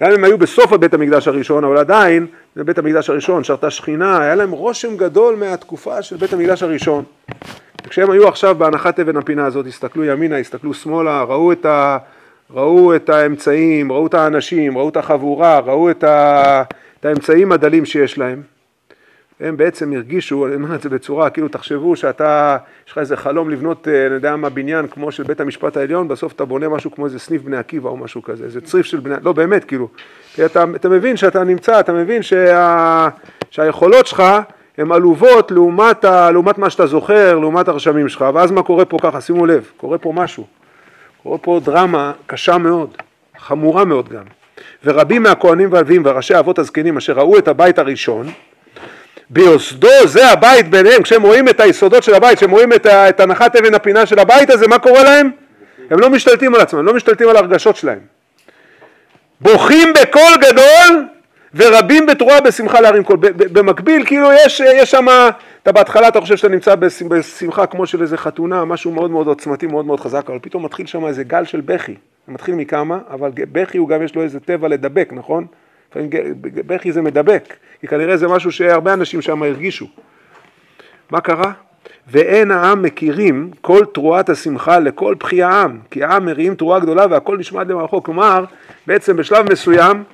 גם 0.01 0.13
אם 0.13 0.25
היו 0.25 0.39
בסוף 0.39 0.73
הבית 0.73 0.95
המקדש 0.95 1.29
הראשון, 1.29 1.65
אבל 1.65 1.79
עדיין, 1.79 2.27
זה 2.55 2.65
בית 2.65 2.79
המקדש 2.79 3.11
הראשון, 3.11 3.45
שרתה 3.45 3.71
שכינה, 3.71 4.21
היה 4.21 4.35
להם 4.35 4.51
רושם 4.51 4.97
גדול 4.97 5.37
מהתקופה 5.37 6.03
של 6.03 6.17
בית 6.17 6.33
המקדש 6.33 6.63
הראשון. 6.63 7.05
כשהם 7.89 8.11
היו 8.11 8.29
עכשיו 8.29 8.55
בהנחת 8.55 9.01
אבן 9.01 9.17
הפינה 9.17 9.47
הזאת, 9.47 9.67
הסתכלו 9.67 10.05
ימינה, 10.05 10.39
הסתכלו 10.39 10.75
שמאלה, 10.75 11.23
ראו 11.23 11.53
את, 11.53 11.67
ה, 11.67 11.99
ראו 12.51 12.97
את 12.97 13.09
האמצעים, 13.09 13.93
ראו 13.93 14.07
את 14.07 14.15
האנשים, 14.15 14.79
ראו 14.79 14.89
את 14.89 14.97
החבורה, 14.97 15.59
ראו 15.59 15.91
את, 15.91 16.05
ה, 16.05 16.63
את 17.01 17.05
האמצעים 17.05 17.53
הדלים 17.53 17.85
שיש 17.85 18.19
להם. 18.19 18.58
הם 19.41 19.57
בעצם 19.57 19.93
הרגישו, 19.93 20.47
אני 20.47 20.55
אומר 20.55 20.75
את 20.75 20.83
זה 20.83 20.89
בצורה, 20.89 21.31
כאילו 21.31 21.49
תחשבו 21.49 21.97
שאתה, 21.97 22.57
יש 22.87 22.93
לך 22.93 22.99
איזה 22.99 23.17
חלום 23.17 23.51
לבנות, 23.51 23.89
אה, 23.89 24.07
אני 24.07 24.15
יודע 24.15 24.37
מה, 24.37 24.49
בניין 24.49 24.87
כמו 24.87 25.13
של 25.13 25.23
בית 25.23 25.41
המשפט 25.41 25.77
העליון, 25.77 26.09
בסוף 26.09 26.33
אתה 26.33 26.45
בונה 26.45 26.69
משהו 26.69 26.91
כמו 26.91 27.05
איזה 27.05 27.19
סניף 27.19 27.43
בני 27.43 27.57
עקיבא 27.57 27.89
או 27.89 27.97
משהו 27.97 28.23
כזה, 28.23 28.45
איזה 28.45 28.61
צריף 28.61 28.87
של 28.87 29.01
בני, 29.01 29.15
לא 29.23 29.33
באמת, 29.33 29.65
כאילו, 29.65 29.89
אתה, 30.45 30.65
אתה 30.77 30.89
מבין 30.89 31.17
שאתה 31.17 31.45
נמצא, 31.45 31.81
אתה 31.81 31.93
מבין 31.93 32.23
שה, 32.23 33.09
שהיכולות 33.51 34.07
שלך 34.07 34.23
הן 34.79 34.93
עלובות 34.93 35.51
לעומת, 35.51 36.05
ה, 36.05 36.31
לעומת 36.31 36.59
מה 36.59 36.71
שאתה 36.71 36.87
זוכר, 36.87 37.39
לעומת 37.39 37.69
הרשמים 37.69 38.09
שלך, 38.09 38.25
ואז 38.35 38.51
מה 38.51 38.63
קורה 38.63 38.85
פה 38.85 38.97
ככה, 39.03 39.21
שימו 39.21 39.47
לב, 39.47 39.71
קורה 39.77 39.99
פה 39.99 40.13
משהו, 40.15 40.47
קורה 41.23 41.39
פה 41.39 41.61
דרמה 41.65 42.13
קשה 42.27 42.59
מאוד, 42.59 42.91
חמורה 43.39 43.85
מאוד 43.85 44.09
גם, 44.09 44.25
ורבים 44.85 45.23
מהכהנים 45.23 45.73
והלווים 45.73 46.03
וראשי 46.05 46.39
אבות 46.39 46.59
הזקנים 46.59 46.97
אשר 46.97 47.13
ראו 47.13 47.39
את 47.39 47.49
הבית 47.49 47.79
הראשון, 47.79 48.27
ביוסדו 49.31 49.89
זה 50.05 50.31
הבית 50.31 50.71
ביניהם, 50.71 51.03
כשהם 51.03 51.23
רואים 51.23 51.49
את 51.49 51.61
היסודות 51.61 52.03
של 52.03 52.15
הבית, 52.15 52.37
כשהם 52.37 52.51
רואים 52.51 52.73
את, 52.73 52.87
את 52.87 53.21
הנחת 53.21 53.57
אבן 53.57 53.75
הפינה 53.75 54.07
של 54.07 54.19
הבית 54.19 54.51
הזה, 54.51 54.69
מה 54.69 54.79
קורה 54.79 55.03
להם? 55.03 55.31
הם 55.91 56.01
לא 56.01 56.11
משתלטים 56.11 56.55
על 56.55 56.61
עצמם, 56.61 56.87
לא 56.87 56.95
משתלטים 56.95 57.29
על 57.29 57.37
הרגשות 57.37 57.77
שלהם. 57.77 57.99
בוכים 59.41 59.93
בקול 59.93 60.37
גדול 60.41 61.07
ורבים 61.55 62.07
בתרועה 62.07 62.41
בשמחה 62.41 62.81
להרים 62.81 63.05
קול. 63.05 63.17
במקביל, 63.37 64.07
כאילו 64.07 64.29
יש, 64.33 64.61
יש 64.61 64.91
שם, 64.91 65.07
אתה 65.63 65.73
בהתחלה 65.73 66.09
אתה 66.09 66.21
חושב 66.21 66.37
שאתה 66.37 66.49
נמצא 66.49 66.75
בשמחה 67.09 67.67
כמו 67.67 67.87
של 67.87 68.03
איזה 68.03 68.17
חתונה, 68.17 68.65
משהו 68.65 68.91
מאוד 68.91 69.11
מאוד 69.11 69.27
עוצמתי, 69.27 69.67
מאוד 69.67 69.87
מאוד 69.87 70.01
חזק, 70.01 70.31
אבל 70.31 70.39
פתאום 70.43 70.65
מתחיל 70.65 70.87
שם 70.87 71.07
איזה 71.07 71.25
גל 71.25 71.45
של 71.45 71.61
בכי. 71.61 71.95
זה 72.27 72.33
מתחיל 72.33 72.55
מכמה, 72.55 72.99
אבל 73.11 73.31
בכי 73.35 73.79
הוא 73.79 73.89
גם 73.89 74.03
יש 74.03 74.15
לו 74.15 74.23
איזה 74.23 74.41
טבע 74.41 74.69
לדבק, 74.69 75.09
נכון? 75.13 75.47
בכי 76.67 76.93
זה 76.93 77.03
מדבק, 77.03 77.57
כי 77.81 77.87
כנראה 77.87 78.17
זה 78.17 78.29
משהו 78.29 78.53
שהרבה 78.53 78.93
אנשים 78.93 79.23
שם 79.23 79.43
הרגישו. 79.43 79.87
מה 81.11 81.21
קרה? 81.21 81.53
ואין 82.11 82.51
העם 82.51 82.83
מכירים 82.83 83.51
כל 83.61 83.85
תרועת 83.95 84.29
השמחה 84.29 84.79
לכל 84.79 85.15
בכי 85.15 85.43
העם, 85.43 85.79
כי 85.91 86.05
העם 86.05 86.25
מריעים 86.25 86.55
תרועה 86.55 86.81
גדולה 86.81 87.07
והכל 87.11 87.39
נשמע 87.39 87.65
למרחוק. 87.65 88.07
כלומר, 88.07 88.45
בעצם 88.87 89.17
בשלב 89.17 89.53
מסוים, 89.53 90.05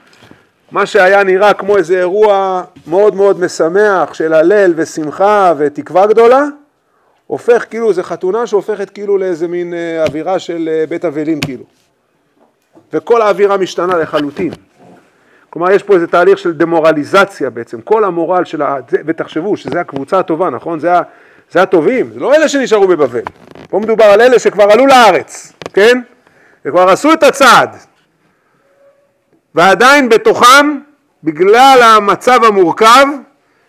מה 0.72 0.86
שהיה 0.86 1.24
נראה 1.24 1.54
כמו 1.54 1.76
איזה 1.76 1.98
אירוע 1.98 2.62
מאוד 2.86 3.14
מאוד 3.14 3.40
משמח 3.40 4.14
של 4.14 4.32
הלל 4.32 4.72
ושמחה 4.76 5.52
ותקווה 5.58 6.06
גדולה, 6.06 6.44
הופך 7.26 7.64
כאילו, 7.70 7.92
זה 7.92 8.02
חתונה 8.02 8.46
שהופכת 8.46 8.90
כאילו 8.90 9.18
לאיזה 9.18 9.48
מין 9.48 9.74
אה, 9.74 10.04
אווירה 10.04 10.38
של 10.38 10.68
אה, 10.72 10.84
בית 10.88 11.04
אבלים 11.04 11.40
כאילו. 11.40 11.64
וכל 12.92 13.22
האווירה 13.22 13.56
משתנה 13.56 13.96
לחלוטין. 13.98 14.52
כלומר 15.54 15.70
יש 15.70 15.82
פה 15.82 15.94
איזה 15.94 16.06
תהליך 16.06 16.38
של 16.38 16.52
דמורליזציה 16.52 17.50
בעצם, 17.50 17.80
כל 17.80 18.04
המורל 18.04 18.44
של 18.44 18.62
ה... 18.62 18.76
ותחשבו 19.06 19.56
שזה 19.56 19.80
הקבוצה 19.80 20.18
הטובה, 20.18 20.50
נכון? 20.50 20.80
זה, 20.80 20.98
ה... 20.98 21.02
זה 21.50 21.62
הטובים, 21.62 22.10
זה 22.12 22.20
לא 22.20 22.34
אלה 22.34 22.48
שנשארו 22.48 22.88
בבבל. 22.88 23.22
פה 23.70 23.78
מדובר 23.78 24.04
על 24.04 24.20
אלה 24.20 24.38
שכבר 24.38 24.64
עלו 24.72 24.86
לארץ, 24.86 25.52
כן? 25.72 26.00
וכבר 26.64 26.88
עשו 26.88 27.12
את 27.12 27.22
הצעד. 27.22 27.76
ועדיין 29.54 30.08
בתוכם, 30.08 30.78
בגלל 31.24 31.78
המצב 31.82 32.44
המורכב 32.44 33.06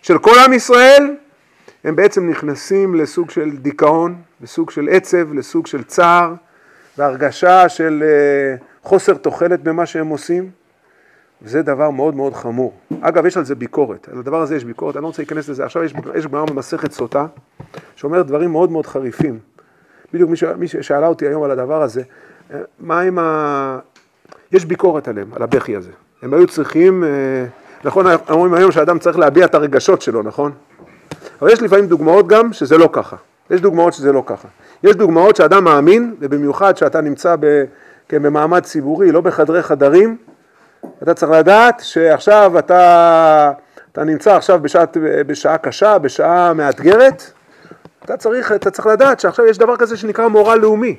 של 0.02 0.18
כל 0.18 0.40
עם 0.46 0.54
ישראל, 0.54 1.16
הם 1.84 1.96
בעצם 1.96 2.30
נכנסים 2.30 2.96
לסוג 2.96 3.30
של 3.30 3.52
דיכאון, 3.52 4.16
לסוג 4.42 4.70
של 4.70 4.88
עצב, 4.92 5.34
לסוג 5.34 5.68
של 5.68 5.84
צער, 5.84 6.34
והרגשה 6.98 7.70
של 7.70 8.04
אה, 8.06 8.56
חוסר 8.84 9.14
תוחלת 9.14 9.64
במה 9.64 9.86
שהם 9.86 10.08
עושים. 10.08 10.65
וזה 11.42 11.62
דבר 11.62 11.90
מאוד 11.90 12.16
מאוד 12.16 12.34
חמור. 12.34 12.74
אגב, 13.02 13.26
יש 13.26 13.38
על 13.38 13.46
זה 13.46 13.56
ביקורת, 13.56 14.10
על 14.12 14.20
הדבר 14.20 14.42
הזה 14.42 14.56
יש 14.56 14.64
ביקורת, 14.64 14.96
אני 14.96 15.02
לא 15.02 15.08
רוצה 15.08 15.22
להיכנס 15.22 15.50
לזה, 15.50 15.66
עכשיו 15.66 15.84
יש, 15.84 15.94
יש 16.16 16.28
גמרא 16.28 16.46
במסכת 16.46 16.92
סוטה, 16.92 17.26
שאומרת 17.96 18.28
דברים 18.28 18.52
מאוד 18.52 18.72
מאוד 18.72 18.86
חריפים. 18.86 19.40
בדיוק 20.14 20.32
מי 20.58 20.68
ששאלה 20.68 21.08
אותי 21.08 21.28
היום 21.28 21.44
על 21.44 21.52
הדבר 21.52 21.82
הזה, 21.82 22.02
אה, 22.54 22.60
מה 22.80 23.02
עם 23.02 23.20
ה... 23.20 23.80
יש 24.52 24.66
ביקורת 24.66 25.08
עליהם, 25.08 25.28
על 25.36 25.44
הבכי 25.44 25.76
הזה. 25.76 25.92
הם 26.22 26.34
היו 26.34 26.48
צריכים, 26.48 27.04
אה, 27.04 27.10
נכון, 27.84 28.06
אומרים 28.30 28.54
היום 28.54 28.72
שאדם 28.72 29.00
צריך 29.00 29.20
להביע 29.20 29.46
את 29.46 29.56
הרגשות 29.56 30.02
שלו, 30.02 30.24
נכון? 30.24 30.52
אבל 31.42 31.52
יש 31.52 31.62
לפעמים 31.62 31.88
דוגמאות 31.88 32.28
גם 32.28 32.54
שזה 32.54 32.78
לא 32.78 32.90
ככה. 32.92 33.16
יש 33.50 33.62
דוגמאות 33.62 33.94
שזה 33.94 34.12
לא 34.12 34.24
ככה. 34.26 34.48
יש 34.84 34.96
דוגמאות 34.96 35.36
שאדם 35.36 35.64
מאמין, 35.64 36.16
ובמיוחד 36.20 36.78
שאתה 36.78 37.02
נמצא 37.02 37.36
ב, 37.40 37.64
כן, 38.10 38.24
במעמד 38.24 38.64
ציבורי, 38.64 39.12
לא 39.12 39.22
בחדרי 39.22 39.64
חדרים, 39.64 40.18
אתה 41.04 41.14
צריך 41.14 41.32
לדעת 41.32 41.80
שעכשיו 41.80 42.60
אתה, 42.60 43.52
אתה 43.92 44.04
נמצא 44.04 44.36
עכשיו 44.36 44.60
בשעת, 44.62 44.98
בשעה 45.28 45.58
קשה, 45.58 45.98
בשעה 45.98 46.54
מאתגרת, 46.54 47.32
אתה 48.06 48.18
צריך, 48.18 48.52
אתה 48.52 48.72
צריך 48.72 48.88
לדעת 48.88 49.20
שעכשיו 49.20 49.46
יש 49.46 49.58
דבר 49.58 49.76
כזה 49.76 49.98
שנקרא 49.98 50.28
מורל 50.28 50.60
לאומי. 50.60 50.96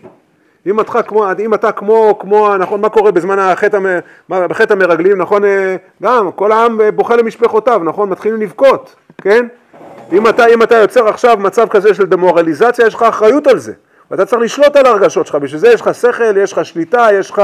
אם 0.67 0.81
אתה 0.81 1.03
כמו, 1.03 1.27
אם 1.39 1.55
אתה 1.55 1.73
כמו, 1.73 2.19
כמו, 2.19 2.57
נכון, 2.57 2.81
מה 2.81 2.89
קורה 2.89 3.11
בזמן 3.11 3.39
החטא, 3.39 3.79
בחטא 4.29 4.73
המרגלים, 4.73 5.19
נכון, 5.19 5.43
גם 6.03 6.33
כל 6.33 6.53
העם 6.53 6.81
בוכה 6.95 7.17
למשפחותיו, 7.17 7.81
נכון, 7.85 8.09
מתחילים 8.09 8.41
לבכות, 8.41 8.95
כן? 9.23 9.47
אם 10.13 10.29
אתה, 10.29 10.47
אם 10.47 10.63
אתה 10.63 10.75
יוצר 10.75 11.09
עכשיו 11.09 11.37
מצב 11.41 11.69
כזה 11.69 11.95
של 11.95 12.07
דמורליזציה, 12.07 12.87
יש 12.87 12.95
לך 12.95 13.03
אחריות 13.03 13.47
על 13.47 13.59
זה, 13.59 13.73
ואתה 14.11 14.27
צריך 14.27 14.43
לשלוט 14.43 14.77
על 14.77 14.87
הרגשות 14.87 15.27
שלך, 15.27 15.35
בשביל 15.35 15.61
זה 15.61 15.69
יש 15.69 15.81
לך 15.81 15.95
שכל, 15.95 16.37
יש 16.37 16.53
לך 16.53 16.65
שליטה, 16.65 17.09
יש 17.13 17.31
לך, 17.31 17.43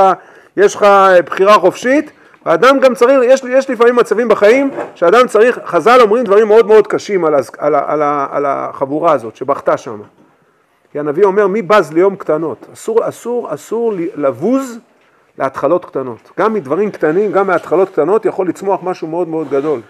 יש 0.57 0.75
לך 0.75 0.87
בחירה 1.25 1.55
חופשית, 1.55 2.11
האדם 2.45 2.81
גם 2.81 2.95
צריך, 2.95 3.21
יש, 3.25 3.43
יש 3.49 3.71
לפעמים 3.71 3.97
מצבים 3.97 4.29
בחיים 4.29 4.71
שאדם 4.95 5.27
צריך, 5.27 5.61
חז"ל 5.65 6.01
אומרים 6.01 6.25
דברים 6.25 6.49
מאוד 6.49 6.67
מאוד 6.67 6.87
קשים 6.87 7.25
על, 7.25 7.35
על, 7.59 7.75
על, 7.75 8.03
על 8.31 8.47
החבורה 8.47 9.13
הזאת 9.13 9.37
שבכתה 9.37 9.77
שם. 9.77 10.01
כי 10.93 10.99
הנביא 10.99 11.25
אומר 11.25 11.47
מי 11.47 11.63
בז 11.63 11.93
ליום 11.93 12.17
קטנות, 12.17 12.67
אסור, 12.73 13.09
אסור, 13.09 13.55
אסור 13.55 13.93
לבוז 14.17 14.79
להתחלות 15.39 15.85
קטנות. 15.85 16.31
גם 16.39 16.55
מדברים 16.55 16.91
קטנים, 16.91 17.33
גם 17.33 17.47
מהתחלות 17.47 17.89
קטנות 17.89 18.27
יכול 18.27 18.49
לצמוח 18.49 18.81
משהו 18.83 19.09
מאוד 19.09 19.29
מאוד 19.29 19.51
גדול. 19.51 19.81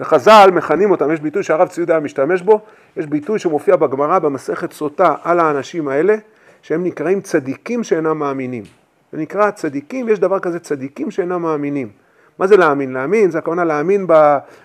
וחז"ל 0.00 0.50
מכנים 0.52 0.90
אותם, 0.90 1.12
יש 1.12 1.20
ביטוי 1.20 1.42
שהרב 1.42 1.68
ציודה 1.68 2.00
משתמש 2.00 2.42
בו, 2.42 2.60
יש 2.96 3.06
ביטוי 3.06 3.38
שמופיע 3.38 3.76
בגמרא 3.76 4.18
במסכת 4.18 4.72
סוטה 4.72 5.14
על 5.22 5.40
האנשים 5.40 5.88
האלה, 5.88 6.16
שהם 6.62 6.84
נקראים 6.84 7.20
צדיקים 7.20 7.84
שאינם 7.84 8.18
מאמינים. 8.18 8.79
זה 9.12 9.18
נקרא 9.18 9.50
צדיקים, 9.50 10.08
יש 10.08 10.18
דבר 10.18 10.38
כזה 10.38 10.58
צדיקים 10.58 11.10
שאינם 11.10 11.42
מאמינים. 11.42 11.88
מה 12.38 12.46
זה 12.46 12.56
להאמין? 12.56 12.92
להאמין 12.92 13.30
זה 13.30 13.38
הכוונה 13.38 13.64
להאמין 13.64 14.06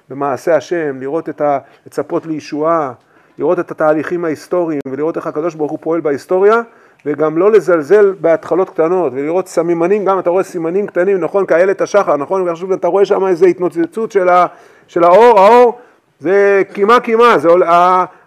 במעשה 0.09 0.55
השם, 0.55 0.99
לראות 0.99 1.29
את 1.29 1.41
ה... 1.41 1.59
לצפות 1.85 2.25
לישועה, 2.25 2.91
לראות 3.37 3.59
את 3.59 3.71
התהליכים 3.71 4.25
ההיסטוריים 4.25 4.81
ולראות 4.87 5.17
איך 5.17 5.27
הקדוש 5.27 5.55
ברוך 5.55 5.71
הוא 5.71 5.79
פועל 5.81 6.01
בהיסטוריה 6.01 6.61
וגם 7.05 7.37
לא 7.37 7.51
לזלזל 7.51 8.13
בהתחלות 8.21 8.69
קטנות 8.69 9.13
ולראות 9.15 9.47
סמימנים, 9.47 10.05
גם 10.05 10.19
אתה 10.19 10.29
רואה 10.29 10.43
סימנים 10.43 10.87
קטנים, 10.87 11.19
נכון, 11.19 11.45
כאיילת 11.45 11.81
השחר, 11.81 12.17
נכון, 12.17 12.41
ועכשיו 12.41 12.73
אתה 12.73 12.87
רואה 12.87 13.05
שם 13.05 13.25
איזו 13.25 13.45
התנוצצות 13.45 14.11
של, 14.11 14.29
ה... 14.29 14.45
של 14.87 15.03
האור, 15.03 15.39
האור 15.39 15.79
זה 16.19 16.61
קימה 16.73 16.99
קימה, 16.99 17.37
זה 17.37 17.49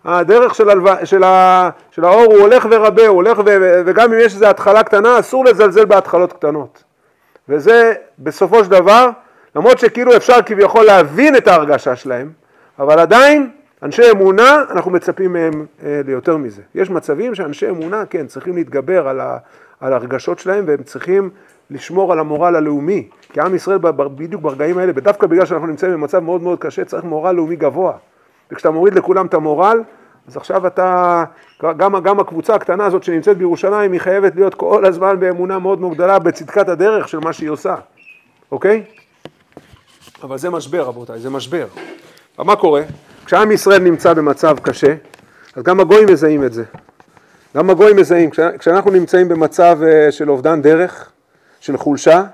הדרך 0.05 0.55
של, 0.55 0.71
הלו... 0.71 0.87
של, 1.05 1.23
ה... 1.23 1.71
של 1.91 2.05
האור 2.05 2.25
הוא 2.25 2.39
הולך 2.39 2.67
ורבה, 2.71 3.07
הוא 3.07 3.17
הולך 3.17 3.39
ו... 3.39 3.83
וגם 3.87 4.13
אם 4.13 4.19
יש 4.19 4.35
איזו 4.35 4.47
התחלה 4.47 4.83
קטנה, 4.83 5.19
אסור 5.19 5.45
לזלזל 5.45 5.85
בהתחלות 5.85 6.33
קטנות. 6.33 6.85
וזה 7.49 7.95
בסופו 8.19 8.65
של 8.65 8.71
דבר, 8.71 9.11
למרות 9.57 9.79
שכאילו 9.79 10.17
אפשר 10.17 10.43
כביכול 10.47 10.85
להבין 10.85 11.37
את 11.37 11.49
ההרגשה 11.49 11.97
שלהם, 11.97 12.31
אבל 12.79 12.99
עדיין 12.99 13.51
אנשי 13.83 14.11
אמונה, 14.11 14.63
אנחנו 14.71 14.91
מצפים 14.91 15.33
מהם 15.33 15.67
אה, 15.85 16.01
ליותר 16.07 16.37
מזה. 16.37 16.63
יש 16.75 16.91
מצבים 16.91 17.35
שאנשי 17.35 17.69
אמונה, 17.69 18.07
כן, 18.07 18.27
צריכים 18.27 18.55
להתגבר 18.55 19.09
על, 19.09 19.21
ה... 19.21 19.39
על 19.81 19.93
הרגשות 19.93 20.39
שלהם 20.39 20.65
והם 20.67 20.83
צריכים 20.83 21.31
לשמור 21.71 22.13
על 22.13 22.19
המורל 22.19 22.57
הלאומי, 22.57 23.09
כי 23.33 23.41
עם 23.41 23.55
ישראל 23.55 23.79
בדיוק 24.15 24.43
ברגעים 24.43 24.79
האלה, 24.79 24.93
ודווקא 24.97 25.27
בגלל 25.27 25.47
שאנחנו 25.47 25.67
נמצאים 25.67 25.93
במצב 25.93 26.19
מאוד 26.19 26.43
מאוד 26.43 26.59
קשה, 26.59 26.85
צריך 26.85 27.05
מורל 27.05 27.33
לאומי 27.33 27.57
גבוה. 27.57 27.93
וכשאתה 28.53 28.71
מוריד 28.71 28.95
לכולם 28.95 29.27
את 29.27 29.35
המורל, 29.35 29.83
אז 30.29 30.37
עכשיו 30.37 30.67
אתה, 30.67 31.25
גם, 31.63 32.03
גם 32.03 32.21
הקבוצה 32.21 32.55
הקטנה 32.55 32.87
הזאת 32.87 33.03
שנמצאת 33.03 33.39
בירושלים, 33.39 33.93
היא 33.93 34.01
חייבת 34.01 34.35
להיות 34.35 34.55
כל 34.55 34.87
הזמן 34.87 35.21
באמונה 35.21 35.59
מאוד 35.59 35.81
מאוד 35.81 35.95
גדולה 35.95 36.19
בצדקת 36.19 36.69
הדרך 36.69 37.09
של 37.09 37.19
מה 37.19 37.33
שהיא 37.33 37.51
עושה, 37.51 37.75
אוקיי? 38.53 38.85
אבל 40.23 40.39
זה 40.39 40.51
משבר 40.51 40.83
רבותיי, 40.83 41.19
זה 41.19 41.31
משבר. 41.31 41.67
מה 42.39 42.57
קורה? 42.57 42.83
כשעם 43.25 43.53
ישראל 43.53 43.83
נמצא 43.83 44.15
במצב 44.15 44.59
קשה, 44.59 44.95
אז 45.57 45.63
גם 45.63 45.81
הגויים 45.81 46.09
מזהים 46.13 46.45
את 46.45 46.53
זה. 46.53 46.65
גם 47.57 47.71
הגויים 47.71 47.97
מזהים, 47.97 48.31
כשאנחנו 48.59 48.91
נמצאים 48.91 49.29
במצב 49.29 49.79
אה, 49.83 50.13
של 50.13 50.31
אובדן 50.31 50.63
דרך, 50.63 51.11
של 51.69 51.77
חולשה, 51.77 52.25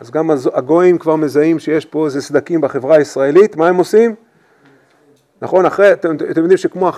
אז 0.00 0.10
גם 0.10 0.30
הגויים 0.52 0.98
כבר 0.98 1.16
מזהים 1.16 1.58
שיש 1.58 1.84
פה 1.84 2.04
איזה 2.04 2.22
סדקים 2.22 2.60
בחברה 2.60 2.96
הישראלית, 2.96 3.56
מה 3.56 3.68
הם 3.68 3.76
עושים? 3.76 4.14
נכון, 5.42 5.66
אחרי, 5.66 5.92
אתם, 5.92 6.14
אתם 6.30 6.40
יודעים 6.40 6.56
שכמו, 6.56 6.90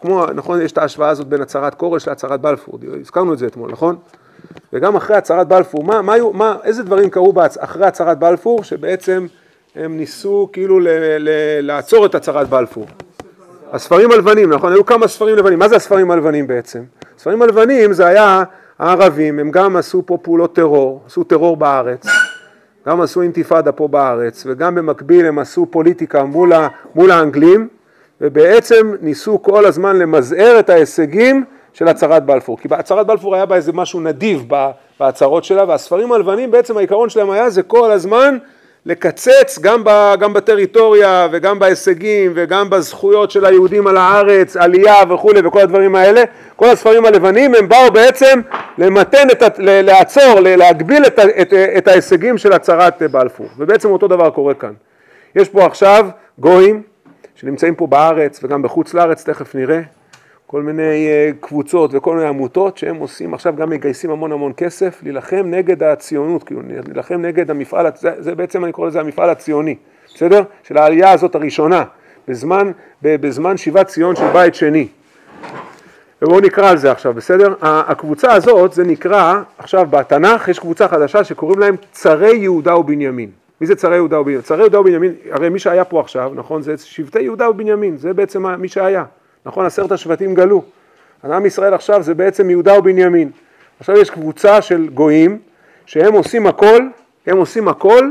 כמו, 0.00 0.26
נכון, 0.34 0.62
יש 0.62 0.72
את 0.72 0.78
ההשוואה 0.78 1.08
הזאת 1.08 1.26
בין 1.26 1.42
הצהרת 1.42 1.74
כורש 1.74 2.08
להצהרת 2.08 2.40
בלפור, 2.40 2.78
הזכרנו 3.00 3.32
את 3.32 3.38
זה 3.38 3.46
אתמול, 3.46 3.70
נכון? 3.70 3.96
וגם 4.72 4.96
אחרי 4.96 5.16
הצהרת 5.16 5.48
בלפור, 5.48 5.84
מה, 5.84 6.02
מה, 6.02 6.14
מה, 6.32 6.56
איזה 6.64 6.82
דברים 6.82 7.10
קרו 7.10 7.32
בהצ... 7.32 7.58
אחרי 7.58 7.86
הצהרת 7.86 8.18
בלפור 8.18 8.64
שבעצם 8.64 9.26
הם 9.74 9.96
ניסו 9.96 10.48
כאילו 10.52 10.80
ל, 10.80 10.88
ל, 11.18 11.28
לעצור 11.60 12.06
את 12.06 12.14
הצהרת 12.14 12.48
בלפור? 12.48 12.86
הספרים 13.72 14.12
הלבנים, 14.12 14.52
נכון? 14.52 14.72
היו 14.72 14.86
כמה 14.86 15.08
ספרים 15.08 15.36
לבנים, 15.36 15.58
מה 15.58 15.68
זה 15.68 15.76
הספרים 15.76 16.10
הלבנים 16.10 16.46
בעצם? 16.46 16.82
הספרים 17.16 17.42
הלבנים 17.42 17.92
זה 17.92 18.06
היה 18.06 18.44
הערבים, 18.78 19.38
הם 19.38 19.50
גם 19.50 19.76
עשו 19.76 20.02
פה 20.06 20.18
פעולות 20.22 20.54
טרור, 20.54 21.02
עשו 21.06 21.24
טרור 21.24 21.56
בארץ, 21.56 22.06
גם 22.86 23.00
עשו 23.00 23.22
אינתיפאדה 23.22 23.72
פה 23.72 23.88
בארץ, 23.88 24.44
וגם 24.46 24.74
במקביל 24.74 25.26
הם 25.26 25.38
עשו 25.38 25.66
פוליטיקה 25.70 26.24
מול, 26.24 26.52
ה, 26.52 26.68
מול 26.94 27.10
האנגלים, 27.10 27.68
ובעצם 28.20 28.94
ניסו 29.00 29.42
כל 29.42 29.66
הזמן 29.66 29.96
למזער 29.96 30.56
את 30.58 30.70
ההישגים 30.70 31.44
של 31.72 31.88
הצהרת 31.88 32.24
בלפור. 32.26 32.58
כי 32.58 32.68
הצהרת 32.70 33.06
בלפור 33.06 33.34
היה 33.34 33.46
בה 33.46 33.56
איזה 33.56 33.72
משהו 33.72 34.00
נדיב 34.00 34.44
בהצהרות 35.00 35.44
שלה, 35.44 35.64
והספרים 35.68 36.12
הלבנים 36.12 36.50
בעצם 36.50 36.76
העיקרון 36.76 37.08
שלהם 37.08 37.30
היה 37.30 37.50
זה 37.50 37.62
כל 37.62 37.90
הזמן 37.90 38.38
לקצץ 38.86 39.58
גם, 39.60 39.84
ב, 39.84 40.14
גם 40.20 40.32
בטריטוריה 40.32 41.28
וגם 41.32 41.58
בהישגים 41.58 42.32
וגם 42.34 42.70
בזכויות 42.70 43.30
של 43.30 43.44
היהודים 43.44 43.86
על 43.86 43.96
הארץ, 43.96 44.56
עלייה 44.56 44.96
וכולי 45.08 45.40
וכל 45.44 45.60
הדברים 45.60 45.94
האלה, 45.94 46.22
כל 46.56 46.66
הספרים 46.66 47.06
הלבנים 47.06 47.54
הם 47.54 47.68
באו 47.68 47.90
בעצם 47.92 48.40
למתן, 48.78 49.26
את, 49.32 49.42
לעצור, 49.58 50.40
להגביל 50.40 51.06
את, 51.06 51.18
את, 51.18 51.52
את 51.78 51.88
ההישגים 51.88 52.38
של 52.38 52.52
הצהרת 52.52 53.02
בלפור, 53.02 53.46
ובעצם 53.58 53.90
אותו 53.90 54.08
דבר 54.08 54.30
קורה 54.30 54.54
כאן. 54.54 54.72
יש 55.34 55.48
פה 55.48 55.66
עכשיו 55.66 56.08
גויים 56.38 56.82
שנמצאים 57.34 57.74
פה 57.74 57.86
בארץ 57.86 58.40
וגם 58.44 58.62
בחוץ 58.62 58.94
לארץ, 58.94 59.24
תכף 59.24 59.54
נראה, 59.54 59.80
כל 60.50 60.62
מיני 60.62 61.08
אה, 61.08 61.30
קבוצות 61.40 61.90
וכל 61.94 62.16
מיני 62.16 62.28
עמותות 62.28 62.78
שהם 62.78 62.96
עושים, 62.96 63.34
עכשיו 63.34 63.56
גם 63.56 63.70
מגייסים 63.70 64.10
המון 64.10 64.32
המון 64.32 64.52
כסף, 64.56 65.00
להילחם 65.02 65.42
נגד 65.46 65.82
הציונות, 65.82 66.44
כאילו, 66.44 66.60
להילחם 66.86 67.14
נגד 67.14 67.50
המפעל, 67.50 67.86
זה, 67.96 68.10
זה 68.18 68.34
בעצם 68.34 68.64
אני 68.64 68.72
קורא 68.72 68.86
לזה 68.88 69.00
המפעל 69.00 69.30
הציוני, 69.30 69.76
בסדר? 70.14 70.42
של 70.62 70.78
העלייה 70.78 71.12
הזאת 71.12 71.34
הראשונה, 71.34 71.84
בזמן, 72.28 72.70
בזמן 73.02 73.56
שיבת 73.56 73.86
ציון 73.86 74.16
של 74.16 74.32
בית 74.32 74.54
שני. 74.54 74.88
ובואו 76.22 76.40
נקרא 76.40 76.70
על 76.70 76.76
זה 76.76 76.92
עכשיו, 76.92 77.14
בסדר? 77.14 77.54
הקבוצה 77.60 78.32
הזאת, 78.32 78.72
זה 78.72 78.84
נקרא, 78.84 79.42
עכשיו 79.58 79.86
בתנ"ך 79.90 80.48
יש 80.48 80.58
קבוצה 80.58 80.88
חדשה 80.88 81.24
שקוראים 81.24 81.58
להם 81.58 81.76
צרי 81.92 82.36
יהודה 82.36 82.76
ובנימין. 82.76 83.30
מי 83.60 83.66
זה 83.66 83.76
צרי 83.76 83.94
יהודה 83.94 84.20
ובנימין? 84.20 84.42
צרי 84.42 84.60
יהודה 84.60 84.80
ובנימין, 84.80 85.14
הרי 85.30 85.48
מי 85.48 85.58
שהיה 85.58 85.84
פה 85.84 86.00
עכשיו, 86.00 86.32
נכון? 86.34 86.62
זה 86.62 86.74
שבטי 86.76 87.20
יהודה 87.22 87.50
ובנימין, 87.50 87.96
זה 87.96 88.12
בעצם 88.14 88.46
מי 88.46 88.68
שהיה. 88.68 89.04
נכון, 89.46 89.66
עשרת 89.66 89.92
השבטים 89.92 90.34
גלו. 90.34 90.62
אז 91.22 91.30
עם 91.30 91.46
ישראל 91.46 91.74
עכשיו 91.74 92.02
זה 92.02 92.14
בעצם 92.14 92.50
יהודה 92.50 92.78
ובנימין. 92.78 93.30
עכשיו 93.80 93.96
יש 93.96 94.10
קבוצה 94.10 94.62
של 94.62 94.88
גויים 94.94 95.38
שהם 95.86 96.12
עושים 96.12 96.46
הכל, 96.46 96.82
הם 97.26 97.36
עושים 97.36 97.68
הכל 97.68 98.10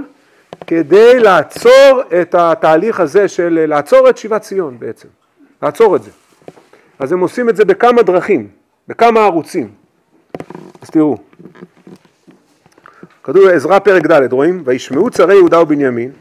כדי 0.68 1.20
לעצור 1.20 2.02
את 2.22 2.36
התהליך 2.36 3.00
הזה 3.00 3.28
של, 3.28 3.66
לעצור 3.68 4.10
את 4.10 4.18
שיבת 4.18 4.42
ציון 4.42 4.80
בעצם, 4.80 5.08
לעצור 5.64 5.96
את 5.96 6.04
זה. 6.04 6.12
אז 7.00 7.12
הם 7.12 7.20
עושים 7.20 7.50
את 7.50 7.56
זה 7.56 7.66
בכמה 7.66 8.02
דרכים, 8.02 8.48
בכמה 8.88 9.20
ערוצים. 9.20 9.70
אז 10.82 10.90
תראו, 10.90 11.18
כתוב 13.24 13.48
עזרא 13.48 13.80
פרק 13.80 14.06
ד', 14.06 14.34
רואים? 14.34 14.62
וישמעו 14.66 15.10
צרי 15.10 15.36
יהודה 15.36 15.62
ובנימין 15.62 16.12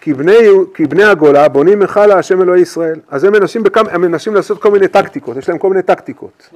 כי 0.00 0.14
בני, 0.14 0.48
כי 0.74 0.86
בני 0.86 1.04
הגולה 1.04 1.48
בונים 1.48 1.82
היכל 1.82 2.06
להשם 2.06 2.42
אלוהי 2.42 2.60
ישראל. 2.60 3.00
אז 3.10 3.24
הם 3.24 3.32
מנסים, 3.32 3.62
בכמה, 3.62 3.90
הם 3.90 4.00
מנסים 4.00 4.34
לעשות 4.34 4.62
כל 4.62 4.70
מיני 4.70 4.88
טקטיקות, 4.88 5.36
יש 5.36 5.48
להם 5.48 5.58
כל 5.58 5.68
מיני 5.68 5.82
טקטיקות. 5.82 6.50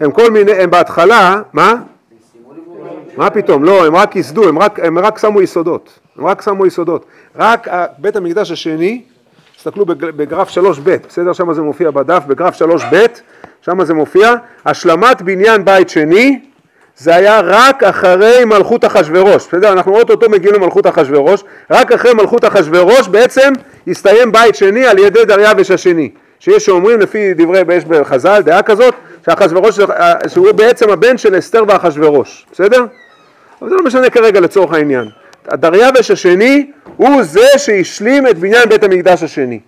הם 0.00 0.10
כל 0.12 0.30
מיני, 0.30 0.52
הם 0.52 0.70
בהתחלה, 0.70 1.42
מה? 1.52 1.74
מה 3.16 3.30
פתאום? 3.30 3.64
לא, 3.64 3.86
הם 3.86 3.96
רק 3.96 4.16
ייסדו, 4.16 4.48
הם 4.48 4.58
רק, 4.58 4.80
הם 4.80 4.98
רק 4.98 5.18
שמו 5.18 5.42
יסודות. 5.42 5.98
הם 6.18 6.26
רק 6.26 6.42
שמו 6.42 6.66
יסודות. 6.66 7.06
רק 7.36 7.68
בית 7.98 8.16
המקדש 8.16 8.50
השני, 8.50 9.02
תסתכלו 9.56 9.86
בגרף 9.86 10.58
3ב, 10.58 10.90
בסדר? 11.08 11.32
שם 11.32 11.52
זה 11.52 11.62
מופיע 11.62 11.90
בדף, 11.90 12.22
בגרף 12.26 12.62
3ב, 12.62 12.96
שם 13.62 13.84
זה 13.84 13.94
מופיע, 13.94 14.34
השלמת 14.66 15.22
בניין 15.22 15.64
בית 15.64 15.88
שני, 15.88 16.40
זה 16.98 17.14
היה 17.14 17.40
רק 17.44 17.82
אחרי 17.82 18.44
מלכות 18.44 18.84
אחשורוש, 18.84 19.46
בסדר? 19.46 19.72
אנחנו 19.72 19.96
אוטוטו 19.96 20.30
מגיעים 20.30 20.54
למלכות 20.54 20.86
אחשורוש, 20.86 21.44
רק 21.70 21.92
אחרי 21.92 22.14
מלכות 22.14 22.44
אחשורוש 22.44 23.08
בעצם 23.08 23.52
הסתיים 23.88 24.32
בית 24.32 24.54
שני 24.54 24.86
על 24.86 24.98
ידי 24.98 25.24
דריווש 25.24 25.70
השני, 25.70 26.10
שיש 26.38 26.66
שאומרים 26.66 27.00
לפי 27.00 27.34
דברי, 27.34 27.62
יש 27.74 27.84
בחז"ל 27.84 28.40
דעה 28.44 28.62
כזאת, 28.62 28.94
שאחשורוש, 29.24 29.78
שהוא 30.28 30.52
בעצם 30.52 30.90
הבן 30.90 31.18
של 31.18 31.38
אסתר 31.38 31.64
ואחשורוש, 31.68 32.46
בסדר? 32.52 32.84
אבל 33.62 33.70
זה 33.70 33.76
לא 33.76 33.84
משנה 33.84 34.10
כרגע 34.10 34.40
לצורך 34.40 34.72
העניין. 34.72 35.08
דריווש 35.52 36.10
השני 36.10 36.70
הוא 36.96 37.22
זה 37.22 37.46
שהשלים 37.56 38.26
את 38.26 38.38
בניין 38.38 38.68
בית 38.68 38.84
המקדש 38.84 39.22
השני, 39.22 39.60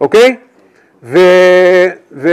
אוקיי? 0.00 0.36
ו... 1.02 1.18
ו... 2.12 2.28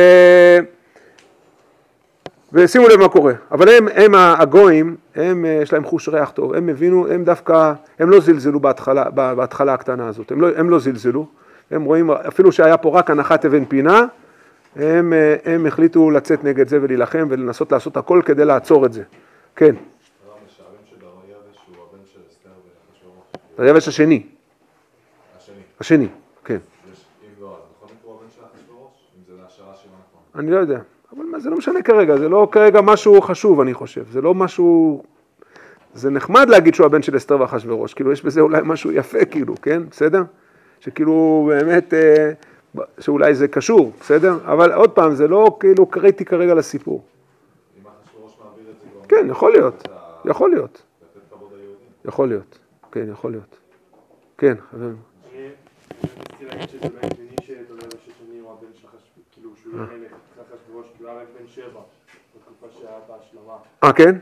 ושימו 2.53 2.87
לב 2.87 2.99
מה 2.99 3.09
קורה, 3.09 3.33
אבל 3.51 3.69
הם, 3.69 3.87
הם 3.93 4.15
הגויים, 4.15 4.95
הם, 5.15 5.45
אה, 5.45 5.59
יש 5.61 5.73
להם 5.73 5.83
חוש 5.83 6.09
ריח 6.09 6.29
טוב, 6.29 6.53
הם 6.53 6.69
הבינו, 6.69 7.07
הם 7.07 7.23
דווקא, 7.23 7.73
הם 7.99 8.09
לא 8.09 8.19
זלזלו 8.19 8.59
בהתחלה, 8.59 9.09
בהתחלה 9.09 9.73
הקטנה 9.73 10.07
הזאת, 10.07 10.31
הם 10.31 10.41
לא, 10.41 10.47
הם 10.55 10.69
לא 10.69 10.79
זלזלו, 10.79 11.25
הם 11.71 11.83
רואים, 11.83 12.11
אפילו 12.11 12.51
שהיה 12.51 12.77
פה 12.77 12.99
רק 12.99 13.09
הנחת 13.09 13.45
אבן 13.45 13.65
פינה, 13.65 14.05
הם, 14.75 15.13
אה, 15.13 15.35
הם 15.45 15.65
החליטו 15.65 16.11
לצאת 16.11 16.43
נגד 16.43 16.67
זה 16.67 16.79
ולהילחם 16.81 17.27
ולנסות 17.29 17.71
לעשות 17.71 17.97
הכל 17.97 18.21
כדי 18.25 18.45
לעצור 18.45 18.85
את 18.85 18.93
זה, 18.93 19.03
כן. 19.55 19.75
דריווש 23.57 23.87
השני. 23.87 24.23
השני. 25.37 25.55
השני, 25.79 26.07
כן. 26.45 26.57
לא, 27.41 27.57
אני 30.35 30.51
לא 30.51 30.57
יודע. 30.57 30.79
אבל 31.17 31.25
מה, 31.25 31.39
זה 31.39 31.49
לא 31.49 31.57
משנה 31.57 31.81
כרגע, 31.81 32.17
זה 32.17 32.29
לא 32.29 32.47
כרגע 32.51 32.81
משהו 32.81 33.21
חשוב 33.21 33.61
אני 33.61 33.73
חושב, 33.73 34.05
זה 34.11 34.21
לא 34.21 34.33
משהו, 34.33 35.03
זה 35.93 36.09
נחמד 36.09 36.49
להגיד 36.49 36.75
שהוא 36.75 36.85
הבן 36.85 37.01
של 37.01 37.17
אסתר 37.17 37.41
ואחשוורוש, 37.41 37.93
כאילו 37.93 38.11
יש 38.11 38.23
בזה 38.23 38.41
אולי 38.41 38.61
משהו 38.63 38.91
יפה 38.91 39.25
כאילו, 39.25 39.55
כן, 39.61 39.81
בסדר? 39.89 40.23
שכאילו 40.79 41.49
באמת, 41.49 41.93
אה, 41.93 42.31
שאולי 42.99 43.35
זה 43.35 43.47
קשור, 43.47 43.91
בסדר? 43.99 44.37
אבל 44.45 44.73
עוד 44.73 44.91
פעם, 44.91 45.15
זה 45.15 45.27
לא 45.27 45.57
כאילו 45.59 45.85
קריטי 45.85 46.25
כרגע 46.25 46.53
לסיפור. 46.53 47.03
כן, 49.07 49.27
יכול 49.29 49.51
להיות, 49.51 49.87
יכול 50.25 50.49
להיות. 50.49 50.81
יכול 52.05 52.27
להיות, 52.27 52.59
כן, 52.91 53.05
יכול 53.11 53.31
להיות. 53.31 53.57
כן, 54.37 54.53
חברים. 54.71 54.95
אני 55.33 55.49
רציתי 56.45 56.55
להגיד 56.55 56.69
שזה 56.69 56.89
בן 56.89 57.15
שני 57.15 57.35
שאתה 57.45 57.73
יודע 57.73 57.97
ששני 58.05 58.39
הוא 58.39 58.51
הבן 58.51 58.73
שלך, 58.73 58.91
כאילו 59.31 59.49
שהוא 59.63 59.73
מלך. 59.73 60.11
הוא 61.07 61.07
היה 61.07 61.16
רק 61.27 61.41
בן 61.41 61.47
שבע, 61.47 61.79
בתקופה 62.35 62.67
שהיה 62.79 62.97
בהשלמה. 63.07 63.53
אה, 63.83 63.93
כן? 63.93 64.15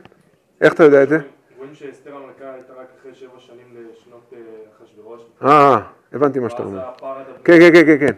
איך 0.62 0.74
אתה 0.74 0.84
יודע 0.84 1.04
את 1.04 1.10
זה? 1.10 1.18
רואים 1.58 1.76
שאסתר 1.76 2.16
המלכה 2.16 2.54
הייתה 2.54 2.74
רק 2.74 2.88
אחרי 3.00 3.14
שבע 3.14 3.40
שנים 3.40 3.66
לשנות 3.74 4.34
אה, 4.34 4.40
אחשוורוש. 4.86 5.22
אה, 5.44 5.80
הבנתי 6.14 6.40
מה 6.40 6.50
שאתה 6.50 6.64
אומר. 6.64 6.82
כן, 7.44 7.60
כן, 7.60 7.86
כן, 7.86 7.98
כן. 8.00 8.14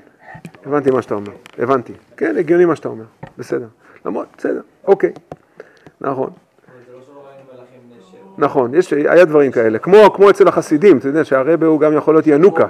הבנתי 0.66 0.92
מה 0.92 1.02
שאתה 1.02 1.16
אומר, 1.16 1.32
הבנתי. 1.58 1.94
כן, 2.18 2.38
הגיוני 2.38 2.66
מה 2.66 2.76
שאתה 2.76 2.90
אומר, 2.90 3.06
בסדר. 3.38 3.68
למרות, 4.06 4.28
בסדר, 4.38 4.62
אוקיי, 4.88 5.14
נכון. 6.02 6.30
נכון, 8.38 8.76
יש, 8.76 8.94
היה 8.94 9.26
דברים 9.26 9.52
כאלה, 9.52 9.80
כמו, 9.80 10.14
כמו 10.14 10.30
אצל 10.30 10.48
החסידים, 10.48 10.98
אתה 10.98 11.08
יודע 11.08 11.24
שהרבה 11.24 11.68
הוא 11.68 11.80
גם 11.80 11.98
יכול 11.98 12.14
להיות 12.14 12.28
ינוקה, 12.28 12.66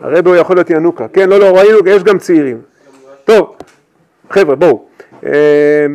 הרבה 0.00 0.30
הוא 0.30 0.36
יכול 0.36 0.56
להיות 0.56 0.70
ינוקה, 0.70 1.08
כן, 1.08 1.28
לא, 1.28 1.38
לא, 1.38 1.56
ראינו, 1.56 1.78
יש 1.86 2.02
גם 2.02 2.18
צעירים. 2.18 2.62
טוב, 3.24 3.56
חבר'ה, 4.30 4.54
בואו. 4.54 4.91
אה, 5.26 5.86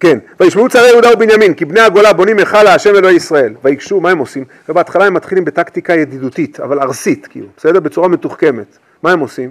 כן, 0.00 0.18
וישמעו 0.40 0.68
צערי 0.68 0.88
יהודה 0.88 1.12
ובנימין, 1.12 1.54
כי 1.54 1.64
בני 1.64 1.80
הגולה 1.80 2.12
בונים 2.12 2.38
היכל 2.38 2.62
להשם 2.62 2.94
אלוהי 2.94 3.14
ישראל. 3.14 3.54
וייגשו, 3.64 4.00
מה 4.00 4.10
הם 4.10 4.18
עושים? 4.18 4.44
ובהתחלה 4.68 5.04
הם 5.04 5.14
מתחילים 5.14 5.44
בטקטיקה 5.44 5.94
ידידותית, 5.94 6.60
אבל 6.60 6.80
ארסית, 6.80 7.26
כאילו, 7.26 7.46
בסדר? 7.56 7.80
בצורה 7.80 8.08
מתוחכמת. 8.08 8.78
מה 9.02 9.12
הם 9.12 9.20
עושים? 9.20 9.50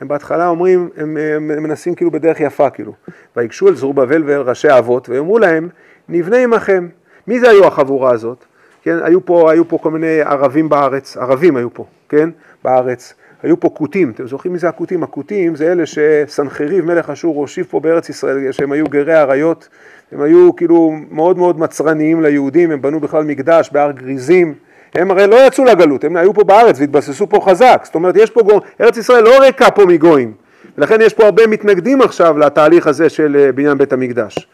הם 0.00 0.08
בהתחלה 0.08 0.48
אומרים, 0.48 0.88
הם, 0.96 1.16
הם, 1.16 1.50
הם 1.50 1.62
מנסים 1.62 1.94
כאילו 1.94 2.10
בדרך 2.10 2.40
יפה, 2.40 2.70
כאילו. 2.70 2.92
ויגשו 3.36 3.68
אל 3.68 3.74
זרובבל 3.74 4.22
ואל 4.26 4.40
ראשי 4.40 4.68
האבות, 4.68 5.08
ויאמרו 5.08 5.38
להם, 5.38 5.68
נבנה 6.08 6.36
עמכם. 6.36 6.88
מי 7.26 7.40
זה 7.40 7.50
היו 7.50 7.66
החבורה 7.66 8.10
הזאת? 8.10 8.44
כן, 8.82 8.98
היו 9.02 9.26
פה, 9.26 9.50
היו 9.52 9.68
פה 9.68 9.78
כל 9.78 9.90
מיני 9.90 10.20
ערבים 10.20 10.68
בארץ, 10.68 11.16
ערבים 11.16 11.56
היו 11.56 11.74
פה, 11.74 11.84
כן, 12.08 12.30
בארץ. 12.64 13.14
היו 13.42 13.60
פה 13.60 13.68
כותים, 13.68 14.10
אתם 14.10 14.26
זוכרים 14.26 14.52
מי 14.52 14.58
זה 14.58 14.68
הכותים? 14.68 15.02
הכותים 15.02 15.56
זה 15.56 15.72
אלה 15.72 15.86
שסנחריב 15.86 16.84
מלך 16.84 17.10
אשור 17.10 17.36
הושיב 17.36 17.66
פה 17.70 17.80
בארץ 17.80 18.08
ישראל, 18.08 18.52
שהם 18.52 18.72
היו 18.72 18.86
גרי 18.86 19.20
אריות, 19.20 19.68
הם 20.12 20.20
היו 20.20 20.56
כאילו 20.56 20.92
מאוד 21.10 21.38
מאוד 21.38 21.58
מצרניים 21.58 22.22
ליהודים, 22.22 22.70
הם 22.70 22.82
בנו 22.82 23.00
בכלל 23.00 23.24
מקדש 23.24 23.70
בהר 23.72 23.90
גריזים, 23.90 24.54
הם 24.94 25.10
הרי 25.10 25.26
לא 25.26 25.46
יצאו 25.46 25.64
לגלות, 25.64 26.04
הם 26.04 26.16
היו 26.16 26.34
פה 26.34 26.44
בארץ 26.44 26.80
והתבססו 26.80 27.28
פה 27.28 27.40
חזק, 27.40 27.82
זאת 27.84 27.94
אומרת 27.94 28.16
יש 28.16 28.30
פה, 28.30 28.42
גו... 28.42 28.60
ארץ 28.80 28.96
ישראל 28.96 29.24
לא 29.24 29.40
ריקה 29.40 29.70
פה 29.70 29.86
מגויים, 29.86 30.32
ולכן 30.78 31.00
יש 31.00 31.14
פה 31.14 31.24
הרבה 31.24 31.46
מתנגדים 31.46 32.02
עכשיו 32.02 32.38
לתהליך 32.38 32.86
הזה 32.86 33.08
של 33.08 33.36
אה, 33.40 33.52
בניין 33.52 33.78
בית 33.78 33.92
המקדש. 33.92 34.48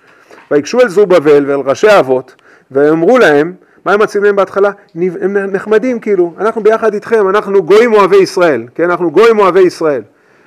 ויגשו 0.51 0.81
אל 0.81 0.89
זרובבל 0.89 1.45
ואל 1.47 1.61
ראשי 1.61 1.89
האבות, 1.89 2.35
ואמרו 2.71 3.19
להם, 3.19 3.53
מה 3.89 3.95
הם 3.95 4.03
מציעים 4.03 4.25
להם 4.25 4.37
בהתחלה? 4.37 4.71
הם 4.95 5.37
נחמדים 5.37 6.01
כאילו, 6.01 6.35
אנחנו 6.39 6.63
ביחד 6.63 6.95
איתכם, 6.95 7.29
אנחנו 7.29 7.63
גויים 7.63 7.95
אוהבי 7.95 8.17
ישראל, 8.17 8.63
כן? 8.75 8.91
אנחנו 8.91 9.11
גויים 9.11 9.39
אוהבי 9.39 9.61
ישראל. 9.61 10.03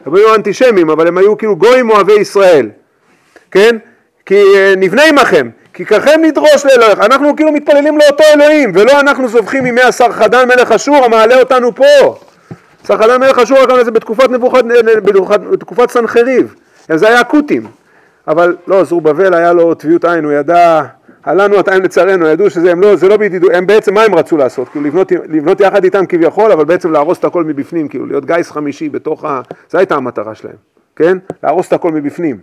הם 0.06 0.16
היו 0.16 0.36
אנטישמים, 0.36 0.90
אבל 0.90 1.08
הם 1.08 1.18
היו 1.18 1.38
כאילו 1.38 1.56
גויים 1.56 1.90
אוהבי 1.90 2.14
ישראל, 2.14 2.70
כן? 3.52 3.78
כי 4.26 4.44
אה, 4.56 4.74
נבנה 4.78 5.04
עמכם, 5.04 5.50
כי 5.74 5.86
ככם 5.86 6.22
נדרוש 6.24 6.66
לאלוהיך, 6.66 7.00
אנחנו 7.00 7.36
כאילו 7.36 7.52
מתפללים 7.52 7.98
לאותו 7.98 8.24
אלוהים, 8.34 8.72
ולא 8.76 9.00
אנחנו 9.00 9.28
זובחים 9.28 9.64
מימי 9.64 9.82
הסרחדן 9.82 10.48
מלך 10.48 10.72
אשור 10.72 11.06
המעלה 11.06 11.40
אותנו 11.40 11.76
פה. 11.76 12.16
סרחדן 12.86 13.20
מלך 13.20 13.40
אשור 13.40 13.58
רק 13.58 13.84
זה 13.84 13.92
בתקופת 13.92 14.30
נבוכת, 14.30 14.64
בתקופת 15.52 15.92
סנחריב, 15.92 16.56
זה 16.96 17.08
היה 17.08 17.20
הכותים, 17.20 17.68
אבל 18.28 18.56
לא, 18.68 18.84
זרובבל 18.84 19.34
היה 19.34 19.54
לו 19.54 19.74
טביעות 19.74 20.06
עין, 20.06 20.24
הוא 20.24 20.32
ידע 20.32 20.82
הלנו 21.24 21.56
עתיים 21.56 21.84
לצערנו, 21.84 22.28
ידעו 22.28 22.50
שזה 22.50 22.72
הם 22.72 22.82
לא, 22.82 22.96
זה 22.96 23.08
לא 23.08 23.18
בידידות, 23.18 23.52
הם 23.54 23.68
בעצם 23.68 23.94
מה 23.94 24.04
הם 24.04 24.16
רצו 24.16 24.38
לעשות? 24.38 24.70
כאילו 24.70 24.86
לבנות, 24.86 25.12
לבנות 25.12 25.60
יחד 25.60 25.84
איתם 25.84 26.06
כביכול, 26.06 26.52
אבל 26.52 26.66
בעצם 26.66 26.92
להרוס 26.92 27.20
את 27.20 27.26
הכל 27.26 27.44
מבפנים, 27.44 27.88
כאילו 27.88 28.06
להיות 28.06 28.26
גיס 28.26 28.52
חמישי 28.52 28.90
בתוך 28.90 29.26
ה... 29.26 29.42
זו 29.70 29.78
הייתה 29.78 29.96
המטרה 29.96 30.36
שלהם, 30.36 30.56
כן? 30.96 31.18
להרוס 31.44 31.68
את 31.68 31.74
הכל 31.74 31.92
מבפנים. 31.92 32.38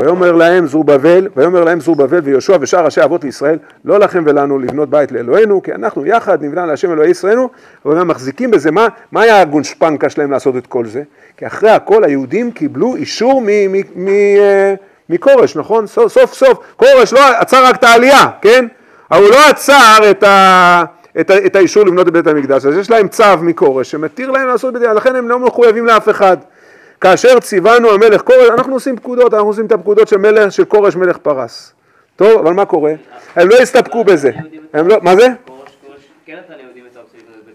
ויאמר 0.00 0.32
להם 0.32 0.66
זרובבל, 0.66 1.28
ויאמר 1.36 1.64
להם 1.64 1.80
זרובבל 1.80 2.20
ויהושע 2.24 2.56
ושאר 2.60 2.84
ראשי 2.84 3.04
אבות 3.04 3.24
לישראל, 3.24 3.58
לא 3.84 3.98
לכם 3.98 4.22
ולנו 4.26 4.58
לבנות 4.58 4.90
בית 4.90 5.12
לאלוהינו, 5.12 5.62
כי 5.62 5.72
אנחנו 5.72 6.06
יחד 6.06 6.44
נבנה 6.44 6.66
להשם 6.66 6.92
אלוהי 6.92 7.10
ישראלנו, 7.10 7.48
אבל 7.84 7.98
הם 7.98 8.08
מחזיקים 8.08 8.50
בזה, 8.50 8.70
מה, 8.70 8.88
מה 9.12 9.22
היה 9.22 9.40
הגונשפנקה 9.40 10.10
שלהם 10.10 10.30
לעשות 10.30 10.56
את 10.56 10.66
כל 10.66 10.86
זה? 10.86 11.02
כי 11.36 11.46
אחרי 11.46 11.70
הכל 11.70 12.04
היהודים 12.04 12.50
קיבלו 12.50 12.96
אישור 12.96 13.42
מ... 13.46 13.72
מ, 13.72 13.80
מ 13.94 14.08
אה, 14.08 14.74
מכורש, 15.10 15.56
נכון? 15.56 15.86
סוף 15.86 16.12
סוף, 16.12 16.34
סוף 16.34 16.58
כורש 16.76 17.12
לא 17.12 17.20
עצר 17.38 17.64
רק 17.64 17.76
את 17.76 17.84
העלייה, 17.84 18.26
כן? 18.42 18.66
אבל 19.10 19.22
הוא 19.22 19.30
לא 19.30 19.48
עצר 19.48 20.10
את, 20.10 20.22
ה, 20.22 20.84
את, 21.20 21.30
ה, 21.30 21.46
את 21.46 21.56
האישור 21.56 21.86
לבנות 21.86 22.08
את 22.08 22.12
בית 22.12 22.26
המקדש, 22.26 22.66
אז 22.66 22.76
יש 22.76 22.90
להם 22.90 23.08
צו 23.08 23.24
מכורש 23.42 23.90
שמתיר 23.90 24.30
להם 24.30 24.46
לעשות 24.46 24.74
בדיוק, 24.74 24.92
לכן 24.92 25.16
הם 25.16 25.28
לא 25.28 25.38
מחויבים 25.38 25.86
לאף 25.86 26.08
אחד. 26.08 26.36
כאשר 27.00 27.40
ציוונו 27.40 27.90
המלך 27.90 28.22
כורש, 28.22 28.48
אנחנו 28.50 28.74
עושים 28.74 28.96
פקודות, 28.96 29.34
אנחנו 29.34 29.48
עושים 29.48 29.66
את 29.66 29.72
הפקודות 29.72 30.08
של, 30.08 30.16
מלך, 30.16 30.52
של 30.52 30.64
כורש 30.64 30.96
מלך 30.96 31.16
פרס. 31.16 31.72
טוב, 32.16 32.38
אבל 32.38 32.52
מה 32.52 32.64
קורה? 32.64 32.92
הם 33.36 33.48
לא 33.48 33.56
הסתפקו 33.56 34.04
בזה. 34.04 34.30
הם 34.72 34.88
לא, 34.88 34.96
מה 35.02 35.16
זה? 35.16 35.26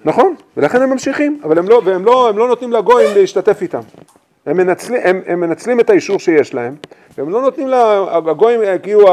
נכון, 0.06 0.36
ולכן 0.58 0.82
הם 0.82 0.90
ממשיכים, 0.90 1.40
אבל 1.44 1.58
הם 1.58 1.70
לא, 1.70 1.82
והם 1.86 2.06
לא, 2.06 2.30
הם 2.30 2.38
לא 2.38 2.48
נותנים 2.48 2.74
לגויים 2.74 3.18
להשתתף 3.18 3.62
איתם. 3.62 3.80
הם 4.46 4.58
מנצלים, 4.58 5.02
הם, 5.04 5.22
הם 5.28 5.40
מנצלים 5.40 5.80
את 5.80 5.90
האישור 5.90 6.20
שיש 6.20 6.54
להם, 6.54 6.76
והם 7.18 7.30
לא 7.30 7.42
נותנים 7.42 7.68
לגויים, 8.26 8.62
כאילו, 8.84 9.08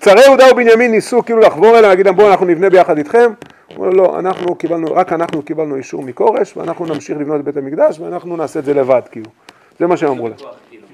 צרי 0.00 0.20
יהודה 0.26 0.44
ובנימין 0.52 0.90
ניסו 0.90 1.22
כאילו 1.24 1.40
לחבור 1.40 1.68
אליהם, 1.68 1.82
להגיד 1.84 2.06
להם 2.06 2.16
בואו 2.16 2.30
אנחנו 2.30 2.46
נבנה 2.46 2.70
ביחד 2.70 2.98
איתכם, 2.98 3.30
הוא 3.76 3.86
אומר 3.86 3.96
לא, 3.96 4.18
אנחנו 4.18 4.54
קיבלנו, 4.54 4.94
רק 4.94 5.12
אנחנו 5.12 5.42
קיבלנו 5.42 5.76
אישור 5.76 6.02
מכורש, 6.02 6.56
ואנחנו 6.56 6.86
נמשיך 6.86 7.18
לבנות 7.18 7.40
את 7.40 7.44
בית 7.44 7.56
המקדש, 7.56 8.00
ואנחנו 8.00 8.36
נעשה 8.36 8.58
את 8.58 8.64
זה 8.64 8.74
לבד, 8.74 9.02
כאילו. 9.10 9.30
זה 9.78 9.86
מה 9.86 9.96
שהם 9.96 10.10
אמרו 10.10 10.28
להם. 10.28 10.38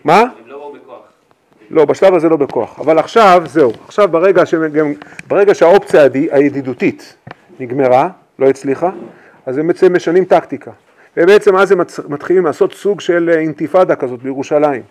מה? 0.05 0.25
לא, 0.47 0.73
לא, 1.71 1.85
בשלב 1.85 2.15
הזה 2.15 2.29
לא 2.29 2.37
בכוח, 2.37 2.81
אבל 2.81 2.99
עכשיו, 2.99 3.43
זהו, 3.47 3.73
עכשיו 3.87 4.09
ברגע, 4.09 4.47
שגם, 4.47 4.93
ברגע 5.29 5.55
שהאופציה 5.55 6.03
הידידותית 6.31 7.17
נגמרה, 7.61 8.09
לא 8.39 8.47
הצליחה, 8.47 8.91
אז 9.47 9.59
הם 9.59 9.67
בעצם 9.67 9.97
משנים 9.97 10.25
טקטיקה. 10.25 10.71
ובעצם 11.17 11.57
אז 11.57 11.73
הם 11.73 11.81
מתחילים 12.09 12.47
לעשות 12.47 12.75
סוג 12.75 13.01
של 13.01 13.31
אה, 13.33 13.39
אינתיפאדה 13.39 13.97
כזאת 13.97 14.23
בירושלים. 14.23 14.83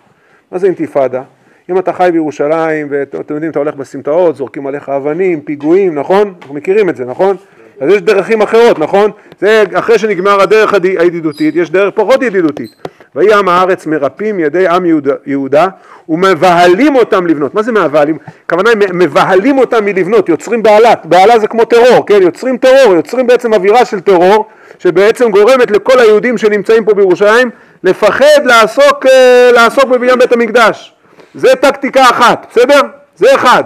מה 0.51 0.57
זה 0.57 0.67
אינתיפאדה? 0.67 1.21
אם 1.69 1.77
אתה 1.77 1.93
חי 1.93 2.10
בירושלים 2.13 2.88
ואתם 2.89 3.33
יודעים, 3.33 3.51
אתה 3.51 3.60
הולך 3.60 3.75
בסמטאות, 3.75 4.36
זורקים 4.36 4.67
עליך 4.67 4.89
אבנים, 4.89 5.41
פיגועים, 5.41 5.95
נכון? 5.95 6.33
אנחנו 6.41 6.55
מכירים 6.55 6.89
את 6.89 6.95
זה, 6.95 7.05
נכון? 7.05 7.36
אז 7.79 7.89
יש 7.93 8.01
דרכים 8.01 8.41
אחרות, 8.41 8.79
נכון? 8.79 9.12
זה 9.39 9.63
אחרי 9.73 9.99
שנגמר 9.99 10.41
הדרך 10.41 10.73
הידידותית, 10.73 11.55
יש 11.55 11.71
דרך 11.71 11.93
פחות 11.95 12.21
ידידותית. 12.23 12.75
ויהי 13.15 13.33
עם 13.33 13.49
הארץ 13.49 13.86
מרפים 13.86 14.39
ידי 14.39 14.67
עם 14.67 14.86
יהודה, 14.86 15.13
יהודה 15.25 15.67
ומבהלים 16.10 16.95
אותם 16.95 17.27
לבנות. 17.27 17.55
מה 17.55 17.63
זה 17.63 17.71
מבהלים? 17.71 18.17
הכוונה 18.45 18.69
היא 18.69 18.77
מבהלים 18.93 19.57
אותם 19.57 19.86
מלבנות, 19.86 20.29
יוצרים 20.29 20.63
בהלה, 20.63 20.93
בהלה 21.03 21.39
זה 21.39 21.47
כמו 21.47 21.65
טרור, 21.65 22.05
כן? 22.07 22.19
יוצרים 22.21 22.57
טרור, 22.57 22.93
יוצרים 22.95 23.27
בעצם 23.27 23.53
אווירה 23.53 23.86
של 23.86 23.99
טרור 23.99 24.45
שבעצם 24.79 25.31
גורמת 25.31 25.71
לכל 25.71 25.99
היהודים 25.99 26.38
שנמצאים 26.38 26.86
פה 26.86 26.93
בירושלים 26.93 27.49
לפחד 27.83 28.45
לעסוק, 28.45 29.05
אה, 29.05 29.49
לעסוק 29.53 29.85
בבניין 29.85 30.19
בית 30.19 30.31
המקדש. 30.31 30.95
זה 31.33 31.55
טקטיקה 31.61 32.03
אחת, 32.03 32.45
בסדר? 32.49 32.81
זה 33.15 33.35
אחד. 33.35 33.63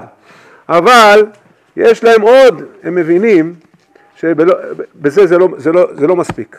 אבל 0.70 1.26
יש 1.78 2.04
להם 2.04 2.22
עוד, 2.22 2.64
הם 2.84 2.96
מבינים 2.96 3.54
שבזה 4.16 5.26
זה 5.26 5.38
לא, 5.38 5.48
זה 5.58 5.72
לא, 5.72 5.88
זה 5.94 6.08
לא 6.08 6.16
מספיק. 6.16 6.58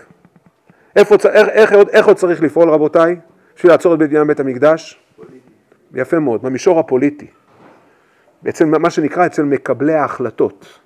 איפה, 0.97 1.15
איך, 1.33 1.49
איך, 1.49 1.73
איך 1.91 2.07
עוד 2.07 2.17
צריך 2.17 2.43
לפעול 2.43 2.71
רבותיי 2.71 3.17
בשביל 3.57 3.73
לעצור 3.73 3.95
את 3.95 3.99
בניין 3.99 4.27
בית 4.27 4.41
המקדש? 4.41 5.01
יפה 5.95 6.19
מאוד, 6.19 6.43
במישור 6.43 6.81
הפוליטי. 6.81 7.27
בעצם 8.43 8.83
מה 8.83 8.91
שנקרא 8.91 9.27
אצל 9.27 9.43
מקבלי 9.43 9.95
ההחלטות, 9.95 10.79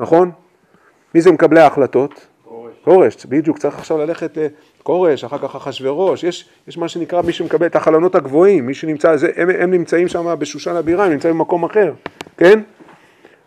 נכון? 0.00 0.30
מי 1.14 1.20
זה 1.20 1.32
מקבלי 1.32 1.60
ההחלטות? 1.60 2.26
כורש, 2.84 3.26
בדיוק 3.26 3.58
צריך 3.58 3.78
עכשיו 3.78 3.98
ללכת 3.98 4.38
לכורש, 4.80 5.24
אחר 5.24 5.38
כך 5.38 5.56
אחשוורוש, 5.56 6.24
יש, 6.24 6.48
יש 6.68 6.78
מה 6.78 6.88
שנקרא 6.88 7.22
מי 7.22 7.32
שמקבל 7.32 7.66
את 7.66 7.76
החלונות 7.76 8.14
הגבוהים, 8.14 8.66
מי 8.66 8.74
שנמצא, 8.74 9.16
זה, 9.16 9.30
הם, 9.36 9.50
הם 9.50 9.70
נמצאים 9.70 10.08
שם 10.08 10.34
בשושן 10.38 10.76
הבירה, 10.76 11.04
הם 11.04 11.12
נמצאים 11.12 11.34
במקום 11.34 11.64
אחר, 11.64 11.92
כן? 12.36 12.60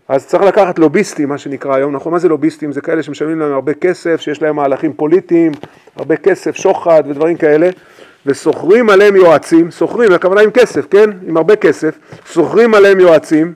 אז 0.07 0.27
צריך 0.27 0.43
לקחת 0.43 0.79
לוביסטים, 0.79 1.29
מה 1.29 1.37
שנקרא 1.37 1.75
היום, 1.75 1.95
נכון? 1.95 2.11
מה 2.11 2.19
זה 2.19 2.29
לוביסטים? 2.29 2.71
זה 2.71 2.81
כאלה 2.81 3.03
שמשלמים 3.03 3.39
להם 3.39 3.53
הרבה 3.53 3.73
כסף, 3.73 4.21
שיש 4.21 4.41
להם 4.41 4.55
מהלכים 4.55 4.93
פוליטיים, 4.93 5.51
הרבה 5.95 6.15
כסף, 6.15 6.55
שוחד 6.55 7.03
ודברים 7.07 7.37
כאלה, 7.37 7.69
וסוחרים 8.25 8.89
עליהם 8.89 9.15
יועצים, 9.15 9.71
סוחרים, 9.71 10.11
הכוונה 10.11 10.41
עם 10.41 10.51
כסף, 10.51 10.87
כן? 10.89 11.09
עם 11.27 11.37
הרבה 11.37 11.55
כסף, 11.55 11.99
סוחרים 12.25 12.73
עליהם 12.73 12.99
יועצים, 12.99 13.53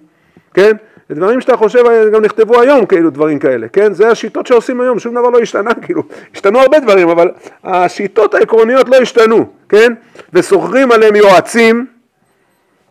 כן? 0.54 0.72
דברים 1.12 1.42
שאתה 1.42 1.58
חושב 1.58 1.84
גם 2.14 2.22
נכתבו 2.22 2.62
היום 2.62 2.86
כאילו 2.86 3.10
דברים 3.10 3.40
כאלה, 3.40 3.68
כן? 3.68 3.94
זה 3.94 4.08
השיטות 4.08 4.48
שעושים 4.48 4.82
היום, 4.82 5.00
שום 5.00 5.16
דבר 5.16 5.30
לא 5.30 5.40
השתנה 5.40 5.74
כאילו, 5.86 6.04
השתנו 6.34 6.60
הרבה 6.60 6.80
דברים 6.80 7.10
אבל 7.10 7.32
השיטות 7.64 8.34
העקרוניות 8.34 8.90
לא 8.90 8.96
השתנו, 8.96 9.46
כן? 9.70 9.94
וסוחרים 10.34 10.92
עליהם 10.92 11.16
יועצים, 11.16 11.86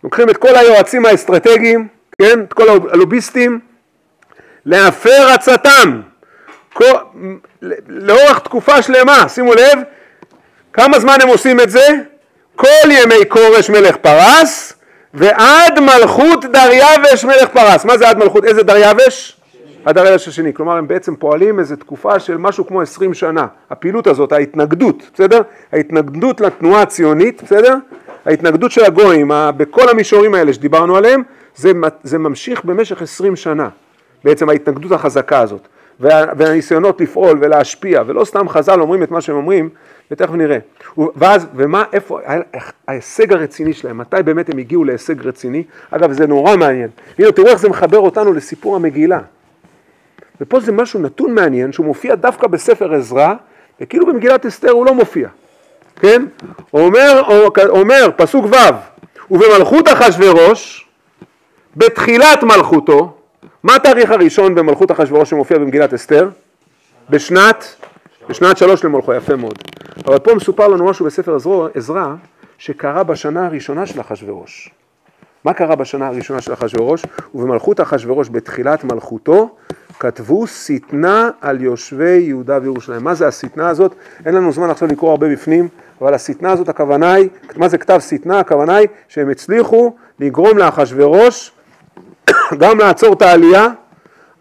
לוקחים 0.05 0.31
את 0.31 0.37
כל 0.37 0.57
היועצים 0.57 1.07
האסטרטגיים, 1.07 1.89
כן? 2.19 2.41
את 2.41 2.53
כל 2.53 2.69
הלוביסטים, 2.69 3.61
להפר 4.67 5.29
עצתם 5.35 6.01
כל, 6.73 6.85
לאורך 7.89 8.39
תקופה 8.39 8.83
שלמה, 8.83 9.29
שימו 9.29 9.55
לב, 9.55 9.79
כמה 10.73 10.99
זמן 10.99 11.17
הם 11.23 11.29
עושים 11.29 11.61
את 11.61 11.71
זה? 11.71 11.87
כל 12.57 12.91
ימי 12.91 13.29
כורש 13.29 13.71
מלך 13.71 13.97
פרס 13.97 14.73
ועד 15.15 15.81
מלכות 15.81 16.45
דריווש 16.45 17.25
מלך 17.25 17.49
פרס. 17.53 17.85
מה 17.85 17.99
זה 17.99 18.09
עד 18.09 18.19
מלכות? 18.19 18.45
איזה 18.45 18.63
דריווש? 18.63 19.37
הרגש 19.87 20.29
השני, 20.29 20.55
כלומר 20.55 20.77
הם 20.77 20.89
בעצם 20.89 21.17
פועלים 21.17 21.59
איזו 21.59 21.77
תקופה 21.77 22.19
של 22.19 22.37
משהו 22.37 22.67
כמו 22.67 22.81
עשרים 22.81 23.15
שנה, 23.15 23.47
הפעילות 23.71 24.07
הזאת, 24.07 24.33
ההתנגדות, 24.33 25.03
בסדר? 25.15 25.41
ההתנגדות 25.73 26.41
לתנועה 26.41 26.83
הציונית, 26.83 27.43
בסדר? 27.43 27.75
ההתנגדות 28.27 28.71
של 28.71 28.85
הגויים, 28.85 29.31
בכל 29.57 29.89
המישורים 29.89 30.35
האלה 30.35 30.53
שדיברנו 30.53 30.97
עליהם, 30.97 31.23
זה, 31.57 31.73
זה 32.03 32.19
ממשיך 32.19 32.65
במשך 32.65 33.03
עשרים 33.03 33.37
שנה, 33.37 33.69
בעצם 34.25 34.49
ההתנגדות 34.49 34.93
החזקה 34.93 35.41
הזאת, 35.41 35.69
וה, 36.01 36.25
והניסיונות 36.37 37.01
לפעול 37.01 37.39
ולהשפיע, 37.41 38.03
ולא 38.07 38.25
סתם 38.25 38.49
חז"ל 38.49 38.81
אומרים 38.81 39.03
את 39.03 39.11
מה 39.11 39.21
שהם 39.21 39.37
אומרים, 39.37 39.69
ותכף 40.11 40.33
נראה. 40.33 40.59
ואז, 40.97 41.47
ומה, 41.55 41.85
איפה, 41.93 42.21
ההישג 42.89 43.33
הרציני 43.33 43.73
שלהם, 43.73 43.99
מתי 43.99 44.17
באמת 44.25 44.51
הם 44.51 44.59
הגיעו 44.59 44.85
להישג 44.85 45.27
רציני? 45.27 45.65
אגב, 45.91 46.13
זה 46.13 46.27
נורא 46.27 46.57
מעניין. 46.57 46.89
הנה, 47.19 47.33
תראו 47.33 47.49
איך 47.49 47.59
זה 47.59 47.69
מחבר 47.69 47.99
אותנו 47.99 48.33
לסיפור 48.33 48.77
המגילה. 48.77 49.21
ופה 50.41 50.61
זה 50.61 50.73
משהו 50.73 51.01
נתון 51.01 51.35
מעניין, 51.35 51.73
שהוא 51.73 51.87
מופיע 51.87 52.15
דווקא 52.15 52.47
בספר 52.47 52.95
עזרא, 52.95 53.35
וכאילו 53.81 54.07
במגילת 54.07 54.47
אסתר 54.47 54.71
הוא 54.71 54.87
לא 54.87 54.95
מופיע, 54.95 55.29
כן? 55.97 56.27
אומר, 56.75 57.23
אומר 57.69 58.11
פסוק 58.17 58.45
ו', 58.45 58.57
ובמלכות 59.31 59.89
אחשורוש, 59.89 60.89
בתחילת 61.77 62.43
מלכותו, 62.43 63.17
מה 63.63 63.77
התאריך 63.77 64.11
הראשון 64.11 64.55
במלכות 64.55 64.91
אחשורוש 64.91 65.31
שמופיע 65.31 65.59
במגילת 65.59 65.95
אסתר? 65.95 66.29
בשנת, 67.11 67.77
בשנת 68.29 68.57
שלוש 68.57 68.85
למולכו, 68.85 69.15
יפה 69.15 69.37
מאוד. 69.37 69.59
אבל 70.07 70.19
פה 70.19 70.35
מסופר 70.35 70.69
לנו 70.69 70.85
משהו 70.85 71.07
בספר 71.07 71.37
עזרא, 71.75 72.15
שקרה 72.59 73.03
בשנה 73.03 73.47
הראשונה 73.47 73.87
של 73.87 74.01
אחשורוש. 74.01 74.71
מה 75.45 75.53
קרה 75.53 75.77
בשנה 75.77 76.07
הראשונה 76.07 76.41
של 76.41 76.53
אחשורוש? 76.53 77.03
ובמלכות 77.35 77.81
אחשורוש 77.81 78.29
בתחילת 78.29 78.85
מלכותו 78.85 79.57
כתבו 79.99 80.47
שטנה 80.47 81.31
על 81.41 81.61
יושבי 81.61 82.19
יהודה 82.19 82.59
וירושלים. 82.63 83.05
מה 83.05 83.15
זה 83.15 83.29
השטנה 83.29 83.69
הזאת? 83.69 83.95
אין 84.27 84.35
לנו 84.35 84.53
זמן 84.53 84.71
עכשיו 84.71 84.89
לקרוא 84.89 85.11
הרבה 85.11 85.29
בפנים, 85.29 85.69
אבל 86.01 86.15
השטנה 86.15 86.53
הזאת 86.53 86.69
הכוונה 86.69 87.13
היא, 87.13 87.29
מה 87.57 87.69
זה 87.69 87.79
כתב 87.79 88.01
שטנה? 88.01 88.41
הכוונה 88.41 88.77
היא 88.77 88.89
שהם 89.09 89.31
הצליחו 89.31 89.95
לגרום 90.21 90.59
לאחשורוש 90.59 91.53
גם 92.61 92.79
לעצור 92.79 93.13
את 93.13 93.23
העלייה, 93.23 93.67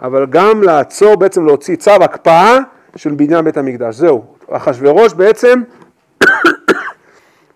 אבל 0.02 0.26
גם 0.26 0.64
לעצור, 0.64 1.16
בעצם 1.16 1.46
להוציא 1.46 1.76
צו 1.76 1.92
הקפאה 1.92 2.58
של 2.96 3.12
בניין 3.12 3.46
בית 3.46 3.58
המקדש. 3.58 3.96
זהו, 3.96 4.24
אחשורוש 4.52 5.14
בעצם 5.14 5.62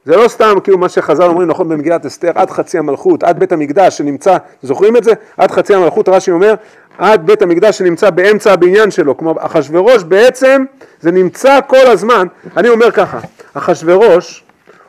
זה 0.08 0.15
לא 0.15 0.28
סתם 0.28 0.54
כאילו 0.63 0.78
מה 0.78 0.89
שחז"ל 0.89 1.23
אומרים 1.23 1.47
נכון 1.47 1.69
במגילת 1.69 2.06
אסתר, 2.06 2.32
עד 2.36 2.50
חצי 2.50 2.78
המלכות, 2.78 3.23
עד 3.23 3.39
בית 3.39 3.52
המקדש 3.52 3.97
שנמצא, 3.97 4.38
זוכרים 4.62 4.97
את 4.97 5.04
זה? 5.04 5.12
עד 5.38 5.52
חצי 5.52 5.73
המלכות, 5.73 6.10
רש"י 6.10 6.32
אומר, 6.32 6.56
עד 6.97 7.26
בית 7.26 7.41
המקדש 7.41 7.78
שנמצא 7.78 8.10
באמצע 8.10 8.54
הבניין 8.54 8.91
שלו, 8.91 9.17
כלומר 9.17 9.45
אחשורוש 9.45 10.04
בעצם 10.04 10.63
זה 11.02 11.12
נמצא 11.12 11.60
כל 11.67 11.88
הזמן, 11.88 12.28
אני 12.58 12.69
אומר 12.69 12.91
ככה, 12.91 13.19
אחשורוש 13.54 14.43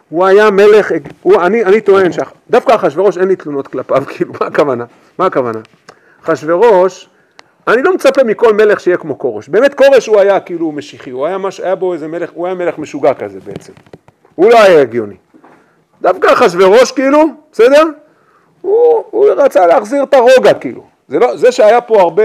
הוא 0.08 0.26
היה 0.26 0.50
מלך, 0.50 0.92
הוא, 1.22 1.42
אני, 1.42 1.64
אני 1.64 1.80
טוען 1.80 2.11
שדווקא 2.12 2.74
אחשורוש 2.74 3.18
אין 3.18 3.28
לי 3.28 3.37
תלונות 3.37 3.68
כלפיו, 3.68 4.02
כאילו 4.11 4.32
מה 4.40 4.46
הכוונה? 4.46 4.84
מה 5.18 5.26
הכוונה? 5.26 5.58
אחשורוש, 6.24 7.08
אני 7.68 7.83
לא 7.83 7.94
מצפה 7.94 8.24
מכל 8.24 8.52
מלך 8.52 8.81
שיהיה 8.81 8.96
כמו 8.96 9.18
כורש, 9.18 9.48
באמת 9.48 9.74
כורש 9.74 10.07
הוא 10.07 10.20
היה 10.20 10.40
כאילו 10.40 10.72
משיחי, 10.72 11.11
הוא 11.11 11.26
היה, 11.26 11.38
מש, 11.38 11.61
היה 11.61 11.74
בו 11.74 11.92
איזה 11.92 12.09
מלך, 12.09 12.31
הוא 12.35 12.46
היה 12.46 12.54
מלך 12.54 12.78
משוגע 12.78 13.14
כזה 13.14 13.38
בעצם, 13.46 13.72
הוא 14.35 14.50
לא 14.50 14.62
היה 14.62 14.81
הגיוני. 14.81 15.14
דווקא 16.02 16.33
אחשורוש 16.33 16.92
כאילו, 16.92 17.24
בסדר? 17.52 17.83
הוא, 18.61 19.04
הוא 19.11 19.26
רצה 19.37 19.66
להחזיר 19.66 20.02
את 20.02 20.14
הרוגע 20.14 20.54
כאילו. 20.54 20.85
זה, 21.09 21.18
לא, 21.18 21.37
זה 21.37 21.52
שהיה 21.52 21.81
פה 21.81 22.00
הרבה, 22.00 22.22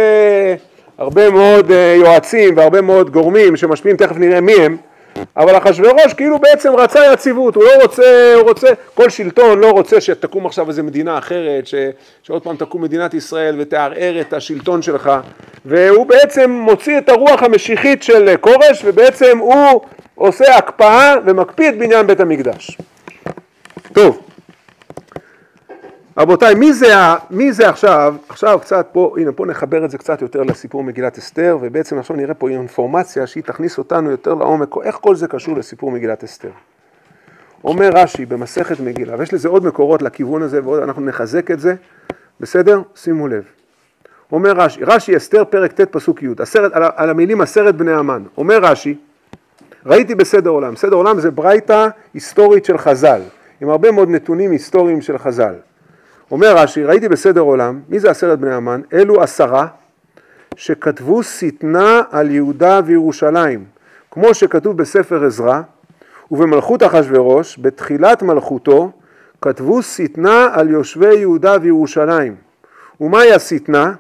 הרבה 0.97 1.29
מאוד 1.29 1.71
אה, 1.71 1.95
יועצים 1.97 2.57
והרבה 2.57 2.81
מאוד 2.81 3.09
גורמים 3.09 3.55
שמשפיעים, 3.55 3.97
תכף 3.97 4.17
נראה 4.17 4.41
מי 4.41 4.53
הם, 4.53 4.77
אבל 5.37 5.57
אחשוורוש 5.57 6.13
כאילו 6.17 6.39
בעצם 6.39 6.75
רצה 6.75 7.13
יציבות, 7.13 7.55
הוא 7.55 7.63
לא 7.63 7.81
רוצה, 7.81 8.33
הוא 8.35 8.49
רוצה, 8.49 8.67
כל 8.93 9.09
שלטון 9.09 9.59
לא 9.59 9.71
רוצה 9.71 10.01
שתקום 10.01 10.45
עכשיו 10.45 10.69
איזה 10.69 10.83
מדינה 10.83 11.17
אחרת, 11.17 11.67
ש, 11.67 11.75
שעוד 12.23 12.43
פעם 12.43 12.55
תקום 12.55 12.81
מדינת 12.81 13.13
ישראל 13.13 13.55
ותערער 13.59 14.21
את 14.21 14.33
השלטון 14.33 14.81
שלך, 14.81 15.11
והוא 15.65 16.05
בעצם 16.05 16.51
מוציא 16.51 16.97
את 16.97 17.09
הרוח 17.09 17.43
המשיחית 17.43 18.03
של 18.03 18.35
כורש 18.41 18.81
ובעצם 18.85 19.37
הוא 19.37 19.81
עושה 20.15 20.57
הקפאה 20.57 21.15
ומקפיא 21.25 21.69
את 21.69 21.77
בניין 21.77 22.07
בית 22.07 22.19
המקדש. 22.19 22.77
טוב, 23.93 24.21
רבותיי, 26.17 26.55
מי 26.55 26.73
זה, 26.73 26.93
מי 27.31 27.53
זה 27.53 27.69
עכשיו, 27.69 28.15
עכשיו 28.29 28.59
קצת 28.59 28.87
פה, 28.91 29.15
הנה 29.17 29.31
פה 29.31 29.45
נחבר 29.45 29.85
את 29.85 29.91
זה 29.91 29.97
קצת 29.97 30.21
יותר 30.21 30.43
לסיפור 30.43 30.83
מגילת 30.83 31.17
אסתר, 31.17 31.57
ובעצם 31.61 31.99
עכשיו 31.99 32.15
נראה 32.15 32.33
פה 32.33 32.49
אינפורמציה 32.49 33.27
שהיא 33.27 33.43
תכניס 33.43 33.77
אותנו 33.77 34.11
יותר 34.11 34.33
לעומק, 34.33 34.75
איך 34.83 34.95
כל 34.95 35.15
זה 35.15 35.27
קשור 35.27 35.57
לסיפור 35.57 35.91
מגילת 35.91 36.23
אסתר. 36.23 36.49
אומר 37.63 37.89
רש"י 37.93 38.25
במסכת 38.25 38.79
מגילה, 38.79 39.15
ויש 39.17 39.33
לזה 39.33 39.49
עוד 39.49 39.65
מקורות 39.65 40.01
לכיוון 40.01 40.41
הזה, 40.41 40.63
ועוד 40.63 40.83
אנחנו 40.83 41.01
נחזק 41.01 41.51
את 41.51 41.59
זה, 41.59 41.75
בסדר? 42.39 42.81
שימו 42.95 43.27
לב. 43.27 43.43
אומר 44.31 44.51
רש"י, 44.51 44.83
רש"י 44.83 45.17
אסתר 45.17 45.43
פרק 45.45 45.71
ט' 45.71 45.81
פסוק 45.81 46.23
י', 46.23 46.27
הסרט, 46.39 46.71
על, 46.73 46.83
על 46.95 47.09
המילים 47.09 47.41
עשרת 47.41 47.75
בני 47.75 47.93
המן. 47.93 48.23
אומר 48.37 48.59
רש"י, 48.61 48.95
ראיתי 49.85 50.15
בסדר 50.15 50.49
עולם, 50.49 50.75
סדר 50.75 50.95
עולם 50.95 51.19
זה 51.19 51.31
ברייתא 51.31 51.87
היסטורית 52.13 52.65
של 52.65 52.77
חז"ל, 52.77 53.21
עם 53.61 53.69
הרבה 53.69 53.91
מאוד 53.91 54.09
נתונים 54.09 54.51
היסטוריים 54.51 55.01
של 55.01 55.17
חז"ל. 55.17 55.53
אומר 56.31 56.57
רש"י, 56.57 56.83
ראיתי 56.83 57.09
בסדר 57.09 57.41
עולם, 57.41 57.79
מי 57.89 57.99
זה 57.99 58.11
עשרת 58.11 58.39
בני 58.39 58.53
המן? 58.53 58.81
אלו 58.93 59.21
עשרה 59.21 59.67
שכתבו 60.55 61.23
שטנה 61.23 62.01
על 62.11 62.31
יהודה 62.31 62.79
וירושלים, 62.85 63.65
כמו 64.11 64.33
שכתוב 64.33 64.77
בספר 64.77 65.25
עזרא, 65.25 65.61
ובמלכות 66.31 66.83
אחשורוש, 66.83 67.59
בתחילת 67.59 68.23
מלכותו, 68.23 68.91
כתבו 69.41 69.81
שטנה 69.81 70.47
על 70.53 70.69
יושבי 70.69 71.15
יהודה 71.15 71.55
וירושלים. 71.61 72.35
ומהי 73.01 73.33
השטנה? 73.33 73.93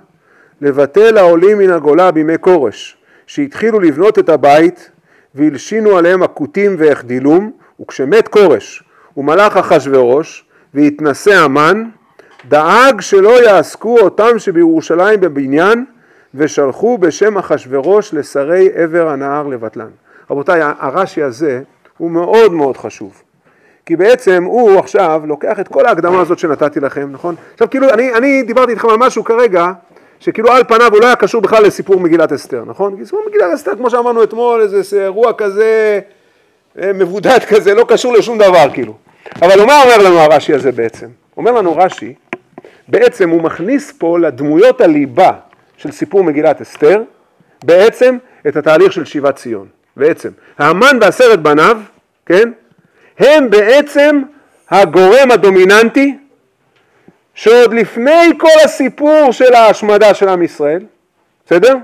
לבטל 0.61 1.17
העולים 1.17 1.57
מן 1.57 1.69
הגולה 1.69 2.11
בימי 2.11 2.33
כורש, 2.41 2.97
שהתחילו 3.27 3.79
לבנות 3.79 4.19
את 4.19 4.29
הבית 4.29 4.91
והלשינו 5.35 5.97
עליהם 5.97 6.23
הכותים 6.23 6.75
והחדילום, 6.77 7.51
וכשמת 7.81 8.27
כורש 8.27 8.83
ומלך 9.17 9.57
אחשורוש 9.57 10.45
והתנשא 10.73 11.35
המן, 11.35 11.83
דאג 12.47 13.01
שלא 13.01 13.43
יעסקו 13.43 13.99
אותם 13.99 14.39
שבירושלים 14.39 15.19
בבניין 15.19 15.85
ושלחו 16.35 16.97
בשם 16.97 17.37
אחשורוש 17.37 18.13
לשרי 18.13 18.69
עבר 18.75 19.09
הנהר 19.09 19.47
לבטלן. 19.47 19.89
רבותיי, 20.29 20.61
הרש"י 20.79 21.23
הזה 21.23 21.61
הוא 21.97 22.11
מאוד 22.11 22.53
מאוד 22.53 22.77
חשוב. 22.77 23.21
כי 23.85 23.95
בעצם 23.95 24.43
הוא 24.43 24.79
עכשיו 24.79 25.21
לוקח 25.25 25.59
את 25.59 25.67
כל 25.67 25.85
ההקדמה 25.85 26.21
הזאת 26.21 26.39
שנתתי 26.39 26.79
לכם, 26.79 27.09
נכון? 27.11 27.35
עכשיו 27.53 27.69
כאילו 27.69 27.89
אני, 27.89 28.13
אני 28.13 28.43
דיברתי 28.43 28.71
איתכם 28.71 28.89
על 28.89 28.97
משהו 28.97 29.23
כרגע 29.23 29.71
שכאילו 30.19 30.51
על 30.51 30.63
פניו 30.63 30.91
הוא 30.91 31.01
לא 31.01 31.05
היה 31.05 31.15
קשור 31.15 31.41
בכלל 31.41 31.63
לסיפור 31.63 31.99
מגילת 31.99 32.31
אסתר, 32.31 32.63
נכון? 32.65 32.97
כי 32.97 33.05
סיפור 33.05 33.21
מגילת 33.27 33.53
אסתר 33.53 33.75
כמו 33.75 33.89
שאמרנו 33.89 34.23
אתמול 34.23 34.61
איזה 34.61 35.03
אירוע 35.03 35.33
כזה 35.33 35.99
אה, 36.81 36.93
מבודד 36.93 37.39
כזה, 37.49 37.73
לא 37.73 37.85
קשור 37.87 38.13
לשום 38.13 38.37
דבר 38.37 38.65
כאילו. 38.73 38.93
אבל 39.41 39.65
מה 39.65 39.81
אומר 39.83 39.97
לנו 39.97 40.19
הרש"י 40.19 40.53
הזה 40.53 40.71
בעצם? 40.71 41.07
אומר 41.37 41.51
לנו 41.51 41.77
רש"י 41.77 42.13
בעצם 42.87 43.29
הוא 43.29 43.41
מכניס 43.41 43.91
פה 43.97 44.19
לדמויות 44.19 44.81
הליבה 44.81 45.31
של 45.77 45.91
סיפור 45.91 46.23
מגילת 46.23 46.61
אסתר, 46.61 47.01
בעצם 47.65 48.17
את 48.47 48.55
התהליך 48.55 48.93
של 48.93 49.05
שיבת 49.05 49.35
ציון. 49.35 49.67
בעצם, 49.97 50.29
האמן 50.57 50.97
ועשרת 51.01 51.41
בניו, 51.41 51.77
כן, 52.25 52.51
הם 53.19 53.49
בעצם 53.49 54.21
הגורם 54.69 55.31
הדומיננטי 55.31 56.17
שעוד 57.33 57.73
לפני 57.73 58.31
כל 58.37 58.59
הסיפור 58.65 59.31
של 59.31 59.53
ההשמדה 59.53 60.13
של 60.13 60.29
עם 60.29 60.41
ישראל, 60.41 60.85
בסדר? 61.45 61.75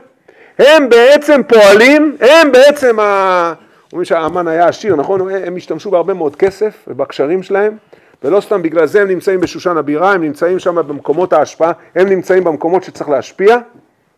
הם 0.60 0.90
בעצם 0.90 1.42
פועלים, 1.48 2.18
הם 2.20 2.52
בעצם, 2.52 3.00
ה... 3.00 3.54
אומרים 3.92 4.06
שהאמן 4.06 4.48
היה 4.48 4.68
עשיר, 4.68 4.96
נכון? 4.96 5.32
הם 5.32 5.56
השתמשו 5.56 5.92
בהרבה 5.92 6.14
מאוד 6.14 6.36
כסף 6.36 6.74
ובקשרים 6.88 7.44
שלהם, 7.44 7.78
ולא 8.24 8.42
סתם 8.42 8.62
בגלל 8.62 8.86
זה 8.86 9.02
הם 9.02 9.08
נמצאים 9.08 9.40
בשושן 9.40 9.78
הבירה, 9.78 10.14
הם 10.14 10.22
נמצאים 10.24 10.60
שם 10.60 10.76
במקומות 10.76 11.34
ההשפעה, 11.34 11.72
הם 11.96 12.10
נמצאים 12.10 12.44
במקומות 12.44 12.84
שצריך 12.84 13.10
להשפיע, 13.10 13.58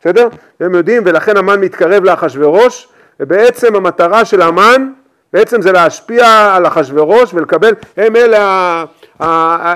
בסדר? 0.01 0.27
והם 0.59 0.75
יודעים, 0.75 1.03
ולכן 1.05 1.37
המן 1.37 1.59
מתקרב 1.59 2.03
לאחשוורוש, 2.03 2.87
ובעצם 3.19 3.75
המטרה 3.75 4.25
של 4.25 4.41
המן, 4.41 4.91
בעצם 5.33 5.61
זה 5.61 5.71
להשפיע 5.71 6.55
על 6.55 6.67
אחשוורוש 6.67 7.33
ולקבל, 7.33 7.73
הם 7.97 8.15
אלה, 8.15 8.85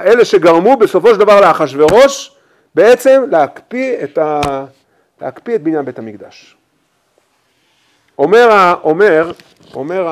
אלה 0.05 0.26
שגרמו 0.26 0.78
בסופו 0.78 1.13
של 1.13 1.19
דבר 1.19 1.41
לאחשוורוש, 1.41 2.36
בעצם 2.76 3.23
להקפיא 3.32 4.03
את, 4.03 4.17
ה, 4.17 4.41
להקפיא 5.21 5.55
את 5.55 5.63
בניין 5.63 5.86
בית 5.86 5.99
המקדש. 5.99 6.57
אומר, 8.19 8.73
אומר, 8.84 9.32
אומר 9.73 10.07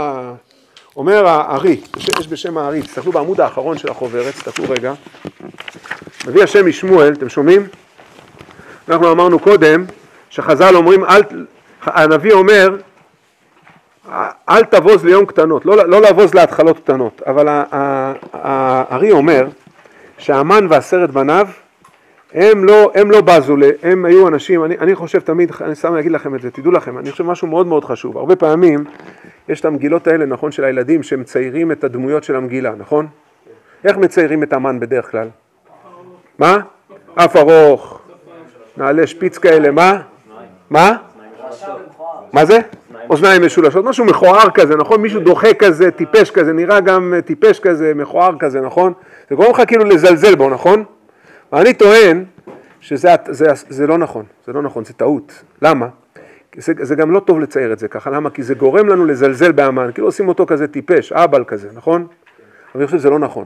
אומר 0.95 1.27
הארי, 1.27 1.81
יש 2.19 2.27
בשם 2.27 2.57
הארי, 2.57 2.81
תסתכלו 2.81 3.11
בעמוד 3.11 3.41
האחרון 3.41 3.77
של 3.77 3.91
החוברת, 3.91 4.33
תסתכלו 4.33 4.65
רגע, 4.69 4.93
מביא 6.27 6.43
השם 6.43 6.67
משמואל, 6.67 7.13
אתם 7.13 7.29
שומעים? 7.29 7.67
אנחנו 8.89 9.11
אמרנו 9.11 9.39
קודם 9.39 9.85
שחז"ל 10.29 10.75
אומרים, 10.75 11.05
אל, 11.05 11.21
הנביא 11.81 12.33
אומר, 12.33 12.77
אל 14.49 14.63
תבוז 14.63 15.05
ליום 15.05 15.25
קטנות, 15.25 15.65
לא, 15.65 15.75
לא 15.89 16.01
לבוז 16.01 16.33
להתחלות 16.33 16.79
קטנות, 16.79 17.21
אבל 17.25 17.63
הארי 18.33 19.11
אומר 19.11 19.47
שהמן 20.17 20.67
ועשרת 20.69 21.11
בניו 21.11 21.47
הם 22.33 22.65
לא, 22.65 22.91
הם 22.95 23.11
לא 23.11 23.21
בזו, 23.21 23.55
הם 23.83 24.05
היו 24.05 24.27
אנשים, 24.27 24.65
אני, 24.65 24.77
אני 24.77 24.95
חושב 24.95 25.19
תמיד, 25.19 25.51
אני 25.61 25.75
סתם 25.75 25.95
אגיד 25.95 26.11
לכם 26.11 26.35
את 26.35 26.41
זה, 26.41 26.51
תדעו 26.51 26.71
לכם, 26.71 26.97
אני 26.97 27.11
חושב 27.11 27.23
משהו 27.23 27.47
מאוד 27.47 27.67
מאוד 27.67 27.85
חשוב, 27.85 28.17
הרבה 28.17 28.35
פעמים 28.35 28.83
יש 29.49 29.59
את 29.59 29.65
המגילות 29.65 30.07
האלה, 30.07 30.25
נכון, 30.25 30.51
של 30.51 30.63
הילדים 30.63 31.03
שמציירים 31.03 31.71
את 31.71 31.83
הדמויות 31.83 32.23
של 32.23 32.35
המגילה, 32.35 32.73
נכון? 32.77 33.07
איך 33.85 33.97
מציירים 33.97 34.43
את 34.43 34.53
המן 34.53 34.79
בדרך 34.79 35.11
כלל? 35.11 35.27
מה? 36.39 36.57
אף 37.15 37.35
ארוך, 37.35 38.01
נעלי 38.77 39.07
שפיץ 39.07 39.37
כאלה, 39.37 39.71
מה? 39.71 40.01
מה? 40.69 40.97
מה 42.33 42.45
זה? 42.45 42.59
אוזניים 43.09 43.45
משולשות, 43.45 43.85
משהו 43.85 44.05
מכוער 44.05 44.49
כזה, 44.53 44.75
נכון? 44.75 45.01
מישהו 45.01 45.19
דוחה 45.19 45.53
כזה, 45.53 45.91
טיפש 45.91 46.31
כזה, 46.31 46.53
נראה 46.53 46.79
גם 46.79 47.13
טיפש 47.25 47.59
כזה, 47.59 47.93
מכוער 47.95 48.35
כזה, 48.39 48.61
נכון? 48.61 48.93
זה 49.29 49.35
גורם 49.35 49.51
לך 49.51 49.61
כאילו 49.67 49.83
לזלזל 49.83 50.35
בו, 50.35 50.49
נכון? 50.49 50.83
ואני 51.53 51.73
טוען 51.73 52.23
שזה 52.79 53.15
זה, 53.29 53.45
זה 53.69 53.87
לא 53.87 53.97
נכון, 53.97 54.25
זה 54.45 54.53
לא 54.53 54.61
נכון, 54.61 54.85
זה 54.85 54.93
טעות. 54.93 55.43
למה? 55.61 55.87
זה, 56.57 56.73
זה 56.81 56.95
גם 56.95 57.11
לא 57.11 57.19
טוב 57.19 57.39
לצייר 57.39 57.73
את 57.73 57.79
זה 57.79 57.87
ככה, 57.87 58.09
למה? 58.09 58.29
כי 58.29 58.43
זה 58.43 58.55
גורם 58.55 58.89
לנו 58.89 59.05
לזלזל 59.05 59.51
באמן, 59.51 59.89
כאילו 59.93 60.07
עושים 60.07 60.27
אותו 60.27 60.45
כזה 60.45 60.67
טיפש, 60.67 61.11
אהבל 61.11 61.43
כזה, 61.43 61.69
נכון? 61.73 62.07
אבל 62.75 62.81
אני 62.81 62.85
חושב 62.85 62.97
שזה 62.97 63.09
לא 63.09 63.19
נכון. 63.19 63.45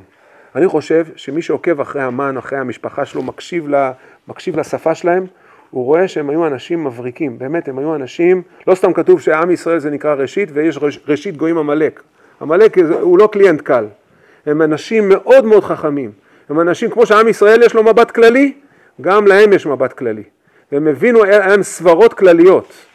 אני 0.55 0.68
חושב 0.68 1.05
שמי 1.16 1.41
שעוקב 1.41 1.82
אחרי 1.82 2.01
המן, 2.01 2.38
אחרי 2.38 2.60
המשפחה 2.60 3.05
שלו, 3.05 3.24
מקשיב, 3.24 3.68
לה, 3.68 3.91
מקשיב 4.28 4.60
לשפה 4.60 4.95
שלהם, 4.95 5.26
הוא 5.70 5.86
רואה 5.86 6.08
שהם 6.08 6.30
היו 6.30 6.47
אנשים 6.47 6.84
מבריקים, 6.84 7.39
באמת, 7.39 7.68
הם 7.68 7.80
היו 7.80 7.95
אנשים, 7.95 8.41
לא 8.68 8.76
סתם 8.76 8.93
כתוב 8.93 9.22
שעם 9.22 9.51
ישראל 9.51 9.80
זה 9.80 9.89
נקרא 9.89 10.14
ראשית, 10.14 10.49
ויש 10.53 10.80
ראשית 11.08 11.38
גויים 11.38 11.58
עמלק. 11.58 12.01
עמלק 12.41 12.78
הוא 12.78 13.20
לא 13.20 13.30
קליינט 13.32 13.62
קל, 13.62 13.86
הם 14.45 14.62
אנשים 14.62 15.10
מאוד 15.10 15.45
מאוד 15.45 15.64
חכמים, 15.64 16.12
הם 16.49 16.60
אנשים, 16.60 16.89
כמו 16.89 17.05
שעם 17.05 17.28
ישראל 17.28 17.64
יש 17.64 17.74
לו 17.74 17.84
מבט 17.84 18.12
כללי, 18.12 18.53
גם 19.01 19.28
להם 19.28 19.53
יש 19.53 19.66
מבט 19.66 19.93
כללי. 19.93 20.24
והם 20.72 20.88
הבינו, 20.88 21.24
היה 21.24 21.39
להם 21.39 21.64
סברות 21.64 22.14
כלליות. 22.14 22.87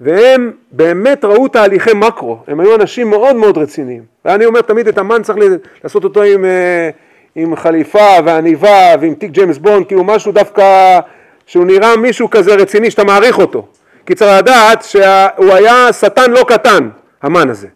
והם 0.00 0.50
באמת 0.72 1.24
ראו 1.24 1.48
תהליכי 1.48 1.90
מקרו, 1.94 2.38
הם 2.46 2.60
היו 2.60 2.74
אנשים 2.74 3.10
מאוד 3.10 3.36
מאוד 3.36 3.58
רציניים. 3.58 4.02
ואני 4.24 4.46
אומר 4.46 4.60
תמיד 4.60 4.88
את 4.88 4.98
המן 4.98 5.22
צריך 5.22 5.38
לעשות 5.84 6.04
אותו 6.04 6.22
עם, 6.22 6.44
אה, 6.44 6.90
עם 7.34 7.56
חליפה 7.56 8.08
ועניבה 8.24 8.94
ועם 9.00 9.14
תיק 9.14 9.30
ג'יימס 9.30 9.58
בונד, 9.58 9.86
כאילו 9.86 10.04
משהו 10.04 10.32
דווקא 10.32 11.00
שהוא 11.46 11.64
נראה 11.64 11.96
מישהו 11.96 12.30
כזה 12.30 12.54
רציני 12.54 12.90
שאתה 12.90 13.04
מעריך 13.04 13.38
אותו. 13.38 13.66
כי 14.06 14.14
צריך 14.14 14.30
לדעת 14.38 14.82
שהוא 14.82 15.52
היה 15.52 15.92
שטן 15.92 16.30
לא 16.30 16.44
קטן, 16.48 16.88
המן 17.22 17.50
הזה. 17.50 17.68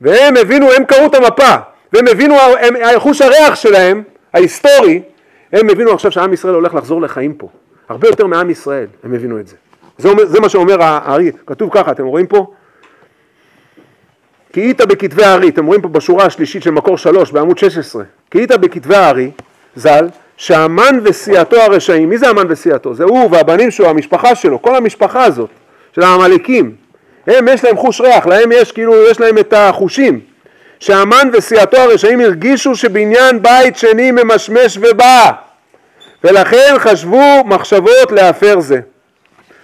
והם 0.00 0.36
הבינו, 0.36 0.72
הם 0.72 0.84
קראו 0.84 1.06
את 1.06 1.14
המפה, 1.14 1.54
והם 1.92 2.08
הבינו, 2.08 2.34
הם, 2.60 2.74
חוש 2.98 3.20
הריח 3.20 3.54
שלהם, 3.54 4.02
ההיסטורי, 4.34 5.02
הם 5.52 5.70
הבינו 5.70 5.92
עכשיו 5.92 6.12
שעם 6.12 6.32
ישראל 6.32 6.54
הולך 6.54 6.74
לחזור 6.74 7.02
לחיים 7.02 7.34
פה. 7.34 7.48
הרבה 7.88 8.08
יותר 8.08 8.26
מעם 8.26 8.50
ישראל, 8.50 8.86
הם 9.04 9.14
הבינו 9.14 9.40
את 9.40 9.46
זה. 9.48 9.56
זה, 9.98 10.08
אומר, 10.08 10.26
זה 10.26 10.40
מה 10.40 10.48
שאומר 10.48 10.82
הארי, 10.82 11.32
כתוב 11.46 11.70
ככה, 11.72 11.90
אתם 11.90 12.04
רואים 12.04 12.26
פה? 12.26 12.46
כי 14.52 14.60
היית 14.60 14.80
בכתבי 14.80 15.24
הארי, 15.24 15.48
אתם 15.48 15.66
רואים 15.66 15.82
פה 15.82 15.88
בשורה 15.88 16.24
השלישית 16.24 16.62
של 16.62 16.70
מקור 16.70 16.98
שלוש 16.98 17.30
בעמוד 17.30 17.58
16, 17.58 18.04
כי 18.30 18.38
היית 18.38 18.52
בכתבי 18.52 18.96
הארי, 18.96 19.30
ז"ל, 19.76 20.08
שהמן 20.36 21.00
וסיעתו 21.02 21.56
הרשעים, 21.56 22.08
מי 22.08 22.18
זה 22.18 22.28
המן 22.28 22.46
וסיעתו? 22.48 22.94
זה 22.94 23.04
הוא 23.04 23.28
והבנים 23.32 23.70
שלו, 23.70 23.88
המשפחה 23.88 24.34
שלו, 24.34 24.62
כל 24.62 24.76
המשפחה 24.76 25.24
הזאת, 25.24 25.50
של 25.94 26.02
העמלקים, 26.02 26.74
הם 27.26 27.48
יש 27.48 27.64
להם 27.64 27.76
חוש 27.76 28.00
ריח, 28.00 28.26
להם 28.26 28.52
יש 28.52 28.72
כאילו, 28.72 29.10
יש 29.10 29.20
להם 29.20 29.38
את 29.38 29.52
החושים, 29.52 30.20
שהמן 30.80 31.30
וסיעתו 31.32 31.76
הרשעים 31.76 32.20
הרגישו 32.20 32.76
שבניין 32.76 33.42
בית 33.42 33.76
שני 33.76 34.10
ממשמש 34.10 34.78
ובא, 34.80 35.30
ולכן 36.24 36.74
חשבו 36.78 37.44
מחשבות 37.44 38.12
להפר 38.12 38.60
זה. 38.60 38.80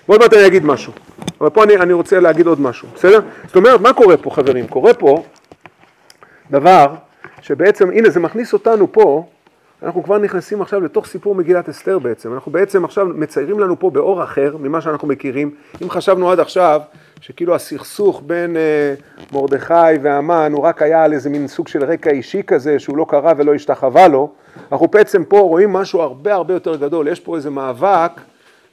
ועוד 0.09 0.21
מעט 0.21 0.33
אני 0.33 0.47
אגיד 0.47 0.65
משהו, 0.65 0.93
אבל 1.41 1.51
פה 1.51 1.65
אני, 1.65 1.77
אני 1.77 1.93
רוצה 1.93 2.21
להגיד 2.21 2.47
עוד 2.47 2.61
משהו, 2.61 2.89
בסדר? 2.95 3.21
זאת 3.47 3.57
אומרת, 3.57 3.81
מה 3.81 3.93
קורה 3.93 4.17
פה 4.17 4.31
חברים? 4.31 4.67
קורה 4.67 4.95
פה 4.95 5.25
דבר 6.51 6.95
שבעצם, 7.41 7.91
הנה 7.91 8.11
זה 8.11 8.21
מכניס 8.21 8.53
אותנו 8.53 8.93
פה 8.93 9.27
אנחנו 9.83 10.03
כבר 10.03 10.19
נכנסים 10.19 10.63
עכשיו 10.63 10.81
לתוך 10.81 11.07
סיפור 11.07 11.35
מגילת 11.35 11.69
אסתר 11.69 11.99
בעצם, 11.99 12.35
אנחנו 12.35 12.53
בעצם 12.53 12.85
עכשיו 12.85 13.07
מציירים 13.07 13.61
לנו 13.61 13.79
פה 13.79 13.91
באור 13.91 14.25
אחר 14.25 14.57
ממה 14.61 14.81
שאנחנו 14.81 15.09
מכירים, 15.09 15.51
אם 15.83 15.91
חשבנו 15.91 16.31
עד 16.31 16.41
עכשיו 16.41 16.81
שכאילו 17.21 17.55
הסכסוך 17.55 18.23
בין 18.27 18.57
אה, 18.57 18.95
מרדכי 19.33 19.99
והמן 20.03 20.53
הוא 20.53 20.65
רק 20.65 20.83
היה 20.83 21.05
על 21.05 21.13
איזה 21.13 21.31
מין 21.31 21.49
סוג 21.49 21.69
של 21.69 21.85
רקע 21.85 22.11
אישי 22.11 22.43
כזה 22.43 22.79
שהוא 22.79 22.97
לא 22.97 23.07
קרא 23.09 23.33
ולא 23.37 23.55
השתחווה 23.55 24.09
לו, 24.09 24.33
אנחנו 24.73 24.89
בעצם 24.89 25.25
פה 25.25 25.39
רואים 25.39 25.73
משהו 25.73 26.01
הרבה 26.01 26.35
הרבה 26.35 26.55
יותר 26.55 26.77
גדול, 26.77 27.09
יש 27.09 27.21
פה 27.21 27.37
איזה 27.37 27.51
מאבק 27.51 28.11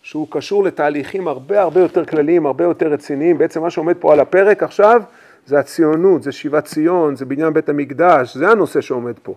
שהוא 0.01 0.27
קשור 0.29 0.63
לתהליכים 0.63 1.27
הרבה 1.27 1.61
הרבה 1.61 1.81
יותר 1.81 2.05
כלליים, 2.05 2.45
הרבה 2.45 2.63
יותר 2.63 2.87
רציניים, 2.87 3.37
בעצם 3.37 3.61
מה 3.61 3.69
שעומד 3.69 3.95
פה 3.99 4.13
על 4.13 4.19
הפרק 4.19 4.63
עכשיו 4.63 5.01
זה 5.45 5.59
הציונות, 5.59 6.23
זה 6.23 6.31
שיבת 6.31 6.65
ציון, 6.65 7.15
זה 7.15 7.25
בניין 7.25 7.53
בית 7.53 7.69
המקדש, 7.69 8.37
זה 8.37 8.49
הנושא 8.49 8.81
שעומד 8.81 9.13
פה. 9.23 9.33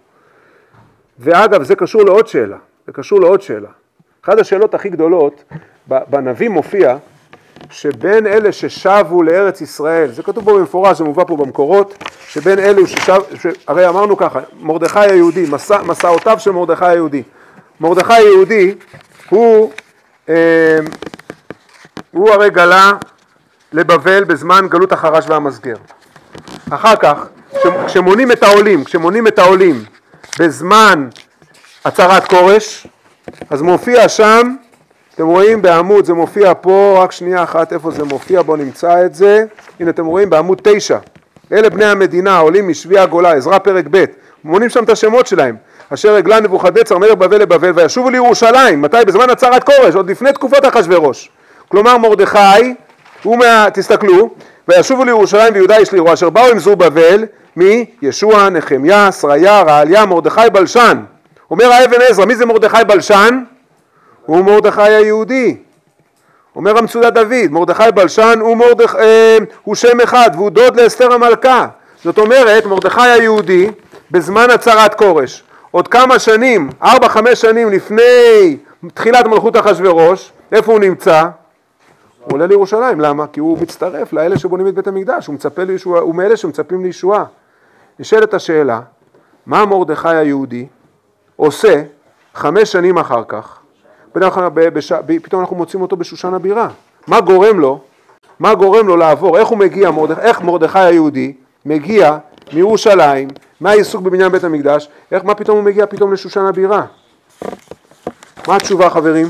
ואגב, 1.18 1.62
זה 1.62 1.74
קשור 1.74 2.02
לעוד 2.02 2.28
שאלה, 2.28 2.56
זה 2.86 2.92
קשור 2.92 3.20
לעוד 3.20 3.42
שאלה. 3.42 3.68
אחת 4.24 4.38
השאלות 4.38 4.74
הכי 4.74 4.88
גדולות, 4.88 5.44
בנביא 5.88 6.48
מופיע 6.48 6.96
שבין 7.70 8.26
אלה 8.26 8.52
ששבו 8.52 9.22
לארץ 9.22 9.60
ישראל, 9.60 10.10
זה 10.10 10.22
כתוב 10.22 10.44
פה 10.44 10.58
במפורש, 10.58 10.98
זה 10.98 11.04
מובא 11.04 11.24
פה 11.24 11.36
במקורות, 11.36 12.04
שבין 12.28 12.58
אלו 12.58 12.86
ששב, 12.86 13.20
ש... 13.34 13.46
הרי 13.66 13.88
אמרנו 13.88 14.16
ככה, 14.16 14.40
מרדכי 14.60 14.98
היהודי, 14.98 15.44
מסע, 15.50 15.82
מסעותיו 15.82 16.38
של 16.38 16.50
מרדכי 16.50 16.84
היהודי. 16.86 17.22
מרדכי 17.80 18.12
היהודי 18.12 18.74
הוא, 19.28 19.72
הוא 22.10 22.30
הרי 22.30 22.50
גלה 22.50 22.92
לבבל 23.72 24.24
בזמן 24.24 24.66
גלות 24.68 24.92
החרש 24.92 25.24
והמסגר. 25.28 25.76
אחר 26.70 26.96
כך, 26.96 27.26
כשמונים 27.86 28.32
את 28.32 28.42
העולים, 28.42 28.84
כשמונים 28.84 29.26
את 29.26 29.38
העולים 29.38 29.84
בזמן 30.38 31.08
הצהרת 31.84 32.28
כורש, 32.28 32.86
אז 33.50 33.62
מופיע 33.62 34.08
שם, 34.08 34.54
אתם 35.14 35.26
רואים 35.26 35.62
בעמוד, 35.62 36.04
זה 36.04 36.14
מופיע 36.14 36.52
פה, 36.60 37.00
רק 37.02 37.12
שנייה 37.12 37.42
אחת 37.42 37.72
איפה 37.72 37.90
זה 37.90 38.04
מופיע, 38.04 38.42
בואו 38.42 38.56
נמצא 38.56 39.06
את 39.06 39.14
זה, 39.14 39.44
הנה 39.80 39.90
אתם 39.90 40.06
רואים 40.06 40.30
בעמוד 40.30 40.60
תשע, 40.64 40.98
אלה 41.52 41.70
בני 41.70 41.84
המדינה 41.84 42.38
עולים 42.38 42.68
משבי 42.68 42.98
הגולה, 42.98 43.32
עזרא 43.32 43.58
פרק 43.58 43.84
ב', 43.90 44.04
מונים 44.44 44.70
שם 44.70 44.84
את 44.84 44.90
השמות 44.90 45.26
שלהם, 45.26 45.56
אשר 45.90 46.14
הגלה 46.14 46.40
נבוכדנצר 46.40 46.98
מלך 46.98 47.14
בבל 47.14 47.36
לבבל 47.36 47.72
וישובו 47.74 48.10
לירושלים, 48.10 48.82
מתי? 48.82 48.96
בזמן 49.06 49.30
הצהרת 49.30 49.64
כורש, 49.64 49.94
עוד 49.94 50.10
לפני 50.10 50.32
תקופת 50.32 50.68
אחשורוש, 50.68 51.30
כלומר 51.68 51.98
מרדכי, 51.98 52.74
הוא 53.22 53.38
מה... 53.38 53.66
תסתכלו, 53.72 54.30
וישובו 54.68 55.04
לירושלים 55.04 55.54
ויהודה 55.54 55.80
יש 55.80 55.92
לירו, 55.92 56.12
אשר 56.12 56.30
באו 56.30 56.50
עם 56.50 56.58
זו 56.58 56.76
בבל 56.76 57.24
מי? 57.56 57.84
ישוע, 58.02 58.48
נחמיה, 58.48 59.12
שריה, 59.12 59.62
רעליה, 59.62 60.06
מרדכי 60.06 60.40
בלשן. 60.52 60.98
אומר 61.50 61.72
האבן 61.72 62.00
עזרא, 62.08 62.24
מי 62.24 62.36
זה 62.36 62.46
מרדכי 62.46 62.84
בלשן? 62.86 63.42
הוא 64.26 64.44
מרדכי 64.44 64.82
היהודי. 64.82 65.56
אומר 66.56 66.78
המצודה 66.78 67.10
דוד, 67.10 67.50
מרדכי 67.50 67.82
בלשן 67.94 68.38
הוא, 68.40 68.56
מרדכ... 68.56 68.96
אה, 68.96 69.38
הוא 69.62 69.74
שם 69.74 70.00
אחד 70.00 70.30
והוא 70.34 70.50
דוד 70.50 70.80
לאסתר 70.80 71.12
המלכה. 71.12 71.66
זאת 72.04 72.18
אומרת, 72.18 72.66
מרדכי 72.66 73.00
היהודי 73.00 73.70
בזמן 74.10 74.50
הצהרת 74.50 74.94
כורש, 74.94 75.42
עוד 75.74 75.88
כמה 75.88 76.18
שנים, 76.18 76.70
ארבע 76.82 77.08
חמש 77.08 77.40
שנים 77.40 77.70
לפני 77.70 78.56
תחילת 78.94 79.26
מלכות 79.26 79.56
אחשורוש, 79.56 80.32
איפה 80.52 80.72
הוא 80.72 80.80
נמצא? 80.80 81.22
הוא 82.24 82.32
עולה 82.32 82.46
לירושלים, 82.46 83.00
למה? 83.00 83.26
כי 83.26 83.40
הוא 83.40 83.58
מצטרף 83.58 84.12
לאלה 84.12 84.38
שבונים 84.38 84.68
את 84.68 84.74
בית 84.74 84.86
המקדש, 84.86 85.26
הוא 85.26 85.34
מצפה 85.34 85.64
לישועה, 85.64 86.00
הוא 86.00 86.14
מאלה 86.14 86.36
שמצפים 86.36 86.84
לישועה. 86.84 87.24
נשאלת 87.98 88.34
השאלה, 88.34 88.80
מה 89.46 89.66
מרדכי 89.66 90.08
היהודי 90.08 90.66
עושה 91.36 91.82
חמש 92.34 92.72
שנים 92.72 92.98
אחר 92.98 93.22
כך, 93.28 93.58
פתאום 94.12 95.40
אנחנו 95.40 95.56
מוצאים 95.56 95.82
אותו 95.82 95.96
בשושן 95.96 96.34
הבירה, 96.34 96.68
מה 97.06 97.20
גורם 97.20 97.60
לו, 97.60 97.80
מה 98.40 98.54
גורם 98.54 98.86
לו 98.86 98.96
לעבור, 98.96 99.38
איך 99.38 99.48
הוא 99.48 99.58
מגיע, 99.58 99.90
איך 100.20 100.42
מרדכי 100.42 100.78
היהודי 100.78 101.32
מגיע 101.66 102.18
מירושלים, 102.52 103.28
מהעיסוק 103.60 104.02
בבניין 104.02 104.32
בית 104.32 104.44
המקדש, 104.44 104.88
איך, 105.12 105.24
מה 105.24 105.34
פתאום 105.34 105.56
הוא 105.56 105.64
מגיע 105.64 105.86
פתאום 105.86 106.12
לשושן 106.12 106.44
הבירה? 106.46 106.86
מה 108.48 108.56
התשובה 108.56 108.90
חברים? 108.90 109.26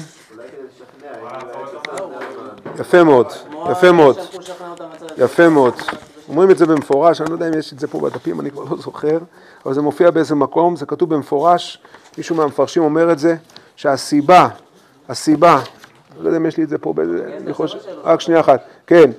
יפה 2.81 3.05
מאוד, 3.05 3.27
יפה 3.71 3.93
מאוד, 3.93 4.19
יפה 5.19 5.49
מאוד. 5.49 5.75
אומרים 6.29 6.51
את 6.51 6.59
זה 6.59 6.67
במפורש, 6.67 7.21
אני 7.21 7.31
לא 7.31 7.35
יודע 7.35 7.49
אם 7.49 7.59
יש 7.59 7.73
את 7.73 7.79
זה 7.79 7.87
פה 7.87 8.01
בדפים, 8.01 8.41
אני 8.41 8.51
כבר 8.51 8.65
לא 8.71 8.77
זוכר, 8.77 9.19
אבל 9.67 9.75
זה 9.75 9.83
מופיע 9.83 10.11
באיזה 10.11 10.35
מקום, 10.35 10.77
זה 10.77 10.87
כתוב 10.87 11.15
במפורש, 11.15 11.83
מישהו 12.19 12.37
מהמפרשים 12.37 12.83
אומר 12.83 13.13
את 13.13 13.19
זה, 13.19 13.37
שהסיבה, 13.77 14.49
הסיבה 15.09 15.61
לא 16.21 16.29
יודע 16.29 16.37
אם 16.37 16.47
יש 16.47 16.57
לי 16.57 16.65
את 16.65 16.69
זה 16.69 16.79
פה, 16.79 16.93
באיזה, 16.93 17.37
אני 17.41 17.53
חושב, 17.53 17.79
רק 18.05 18.21
שנייה 18.21 18.41
אחת, 18.41 18.63
כן, 18.87 19.11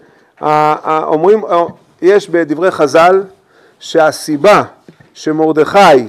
אומרים, 0.87 1.41
יש 2.01 2.29
בדברי 2.29 2.71
חז"ל 2.71 3.23
שהסיבה 3.79 4.63
שמרדכי, 5.13 6.07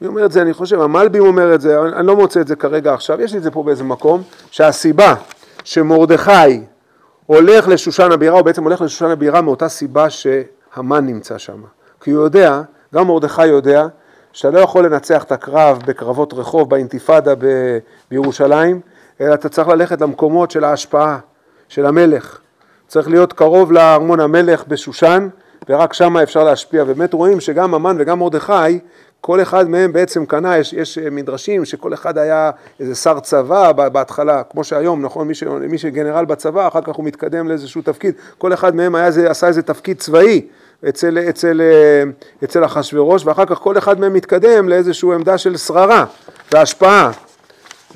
מי 0.00 0.08
אומר 0.08 0.24
את 0.24 0.32
זה, 0.32 0.42
אני 0.42 0.52
חושב, 0.52 0.80
המלבים 0.80 1.22
אומר 1.22 1.54
את 1.54 1.60
זה, 1.60 1.80
אני 1.80 2.06
לא 2.06 2.16
מוצא 2.16 2.40
את 2.40 2.46
זה 2.46 2.56
כרגע 2.56 2.94
עכשיו, 2.94 3.20
יש 3.20 3.32
לי 3.32 3.38
את 3.38 3.42
זה 3.42 3.50
פה 3.50 3.62
באיזה 3.62 3.84
מקום, 3.84 4.22
שהסיבה 4.50 5.14
שמרדכי 5.64 6.60
הולך 7.26 7.68
לשושן 7.68 8.12
הבירה, 8.12 8.34
הוא 8.34 8.42
בעצם 8.42 8.64
הולך 8.64 8.80
לשושן 8.80 9.10
הבירה 9.10 9.40
מאותה 9.40 9.68
סיבה 9.68 10.10
שהמן 10.10 11.06
נמצא 11.06 11.38
שם. 11.38 11.62
כי 12.00 12.10
הוא 12.10 12.24
יודע, 12.24 12.62
גם 12.94 13.06
מרדכי 13.06 13.46
יודע, 13.46 13.86
שאתה 14.32 14.50
לא 14.50 14.60
יכול 14.60 14.86
לנצח 14.86 15.22
את 15.22 15.32
הקרב 15.32 15.82
בקרבות 15.86 16.34
רחוב, 16.34 16.70
באינתיפאדה 16.70 17.34
ב- 17.34 17.78
בירושלים, 18.10 18.80
אלא 19.20 19.34
אתה 19.34 19.48
צריך 19.48 19.68
ללכת 19.68 20.00
למקומות 20.00 20.50
של 20.50 20.64
ההשפעה, 20.64 21.18
של 21.68 21.86
המלך. 21.86 22.38
צריך 22.88 23.08
להיות 23.08 23.32
קרוב 23.32 23.72
לארמון 23.72 24.20
המלך 24.20 24.64
בשושן, 24.68 25.28
ורק 25.68 25.92
שם 25.92 26.16
אפשר 26.16 26.44
להשפיע. 26.44 26.82
ובאמת 26.82 27.14
רואים 27.14 27.40
שגם 27.40 27.74
המן 27.74 27.96
וגם 27.98 28.18
מרדכי, 28.18 28.78
כל 29.20 29.42
אחד 29.42 29.68
מהם 29.68 29.92
בעצם 29.92 30.26
קנה, 30.26 30.58
יש, 30.58 30.72
יש 30.72 30.98
מדרשים 30.98 31.64
שכל 31.64 31.94
אחד 31.94 32.18
היה 32.18 32.50
איזה 32.80 32.94
שר 32.94 33.20
צבא 33.20 33.72
בהתחלה, 33.72 34.42
כמו 34.50 34.64
שהיום, 34.64 35.02
נכון? 35.02 35.28
מי, 35.28 35.34
ש, 35.34 35.42
מי 35.42 35.78
שגנרל 35.78 36.24
בצבא, 36.24 36.68
אחר 36.68 36.80
כך 36.82 36.94
הוא 36.94 37.04
מתקדם 37.04 37.48
לאיזשהו 37.48 37.82
תפקיד, 37.82 38.14
כל 38.38 38.52
אחד 38.52 38.76
מהם 38.76 38.94
היה, 38.94 39.06
עשה 39.06 39.46
איזה 39.46 39.62
תפקיד 39.62 39.98
צבאי 39.98 40.46
אצל, 40.88 41.18
אצל, 41.28 41.60
אצל 42.44 42.64
אחשוורוש, 42.64 43.26
ואחר 43.26 43.44
כך 43.44 43.58
כל 43.58 43.78
אחד 43.78 44.00
מהם 44.00 44.12
מתקדם 44.12 44.68
לאיזושהי 44.68 45.14
עמדה 45.14 45.38
של 45.38 45.56
שררה 45.56 46.04
והשפעה. 46.52 47.10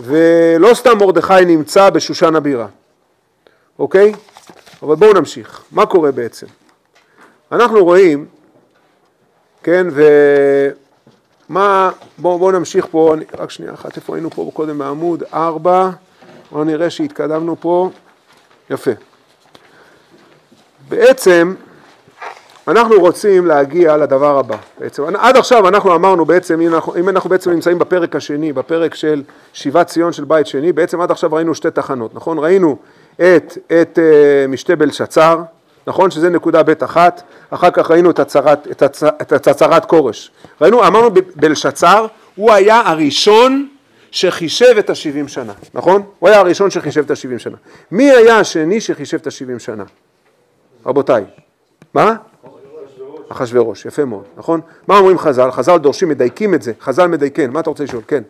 ולא 0.01 0.75
סתם 0.75 0.99
מרדכי 0.99 1.45
נמצא 1.47 1.91
בשושן 1.91 2.37
הבירה, 2.37 2.67
אוקיי? 3.79 4.13
אבל 4.83 4.95
בואו 4.95 5.13
נמשיך. 5.13 5.63
מה 5.73 5.87
קורה 5.87 6.13
בעצם? 6.13 6.47
אנחנו 7.53 7.85
רואים, 7.85 8.27
כן, 9.63 9.87
ומה, 11.49 11.91
בואו 12.19 12.39
בוא 12.39 12.53
נמשיך 12.53 12.87
פה, 12.91 13.15
אני, 13.15 13.25
רק 13.39 13.51
שנייה 13.51 13.75
אחת, 13.75 13.97
איפה 13.97 14.15
היינו 14.15 14.31
פה 14.31 14.51
קודם 14.55 14.79
בעמוד 14.79 15.23
4, 15.35 15.91
בואו 16.53 16.65
נראה 16.65 16.91
שהתקדמנו 16.91 17.57
פה, 17.61 17.91
יפה. 18.71 18.91
בעצם 20.89 21.55
אנחנו 22.69 23.01
רוצים 23.01 23.47
להגיע 23.47 23.97
לדבר 23.97 24.39
הבא, 24.39 24.57
בעצם 24.79 25.17
עד 25.17 25.37
עכשיו 25.37 25.69
אנחנו 25.69 25.95
אמרנו 25.95 26.25
בעצם, 26.25 26.61
אם 26.61 26.75
אנחנו, 26.75 26.97
אם 26.97 27.09
אנחנו 27.09 27.31
בעצם 27.31 27.51
נמצאים 27.51 27.79
בפרק 27.79 28.17
השני, 28.17 28.53
בפרק 28.53 28.95
של 28.95 29.23
שיבת 29.53 29.87
ציון 29.87 30.13
של 30.13 30.25
בית 30.25 30.47
שני, 30.47 30.73
בעצם 30.73 31.01
עד 31.01 31.11
עכשיו 31.11 31.33
ראינו 31.33 31.55
שתי 31.55 31.71
תחנות, 31.71 32.15
נכון? 32.15 32.39
ראינו 32.39 32.77
את, 33.15 33.59
את 33.67 33.99
uh, 33.99 34.49
משתה 34.49 34.77
בלשצר, 34.77 35.43
נכון 35.87 36.11
שזה 36.11 36.31
נקודה 36.31 36.63
ב' 36.63 36.85
אחת, 36.85 37.23
אחר 37.51 37.71
כך 37.71 37.91
ראינו 37.91 38.11
את 38.11 38.19
הצהרת, 38.19 38.67
את 38.71 38.83
הצ, 38.83 39.03
את 39.05 39.47
הצהרת 39.47 39.85
כורש, 39.85 40.31
ראינו, 40.61 40.87
אמרנו 40.87 41.11
בלשצר, 41.37 42.07
הוא 42.35 42.53
היה 42.53 42.81
הראשון 42.81 43.69
שחישב 44.11 44.75
את 44.79 44.91
השבעים 44.91 45.29
שנה, 45.29 45.53
נכון? 45.75 46.03
הוא 46.19 46.29
היה 46.29 46.39
הראשון 46.39 46.71
שחישב 46.71 47.05
את 47.05 47.11
השבעים 47.11 47.39
שנה. 47.39 47.57
מי 47.91 48.11
היה 48.11 48.39
השני 48.39 48.81
שחישב 48.81 49.17
את 49.17 49.27
השבעים 49.27 49.59
שנה? 49.59 49.85
רבותיי, 50.87 51.25
מה? 51.95 52.15
אחשוורוש, 53.29 53.87
יפה 53.87 54.05
מאוד, 54.05 54.25
נכון? 54.37 54.61
מה 54.89 54.99
אומרים 54.99 55.19
חז"ל? 55.19 55.51
חז"ל 55.51 55.79
דורשים, 55.79 56.09
מדייקים 56.09 56.55
את 56.55 56.63
זה, 56.63 56.73
חז"ל 56.81 57.07
מדייקים, 57.07 57.53
מה 57.53 57.61
אתה 57.61 57.71
רוצה 57.71 57.85
לשאול? 57.85 58.03
כן. 58.09 58.23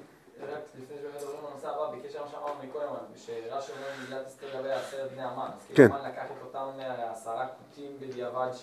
כן. 5.74 5.88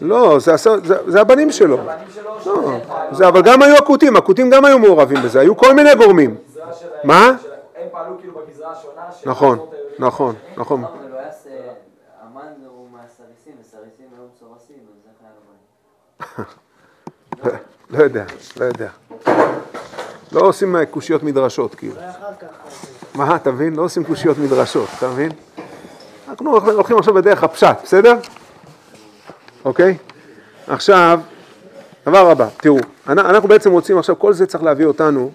לא, 0.02 0.40
זה, 0.40 0.58
זה, 0.58 0.96
זה 1.08 1.22
הבנים 1.22 1.52
שלו. 1.52 1.78
לא, 2.46 2.80
זה, 3.12 3.28
אבל 3.28 3.42
גם 3.42 3.62
היו 3.62 3.76
הכותים, 3.76 4.16
הכותים 4.16 4.50
גם 4.50 4.66
היו 4.66 4.80
מעורבים 4.80 5.18
בזה, 5.24 5.40
היו 5.40 5.58
כל 5.58 5.74
מיני 5.74 5.96
גורמים. 5.96 6.36
מה? 7.04 7.28
הם 7.28 7.36
פעלו 7.92 8.18
כאילו 8.20 8.34
בגזרה 8.34 8.72
השונה. 8.72 9.02
נכון, 9.26 9.60
נכון, 10.00 10.36
נכון. 10.58 10.84
לא 17.90 18.04
יודע, 18.04 18.24
לא 18.60 18.66
יודע. 18.66 18.90
לא 20.32 20.42
עושים 20.42 20.76
קושיות 20.92 21.24
מדרשות, 21.24 21.76
כאילו. 21.76 21.96
מה, 23.16 23.36
אתה 23.36 23.52
מבין? 23.52 23.76
לא 23.76 23.82
עושים 23.82 24.04
קושיות 24.04 24.38
מדרשות, 24.38 24.90
אתה 24.98 25.08
מבין? 25.08 25.32
אנחנו 26.30 26.58
הולכים 26.58 26.98
עכשיו 26.98 27.14
בדרך 27.14 27.44
הפשט, 27.44 27.78
בסדר? 27.84 28.16
אוקיי? 29.66 29.98
עכשיו, 30.68 31.20
דבר 32.06 32.32
הבא, 32.32 32.48
תראו, 32.58 32.78
אנחנו 33.08 33.50
בעצם 33.50 33.72
רוצים 33.72 33.98
עכשיו, 33.98 34.20
כל 34.20 34.34
זה 34.34 34.46
צריך 34.46 34.64
להביא 34.64 34.86
אותנו 34.86 35.32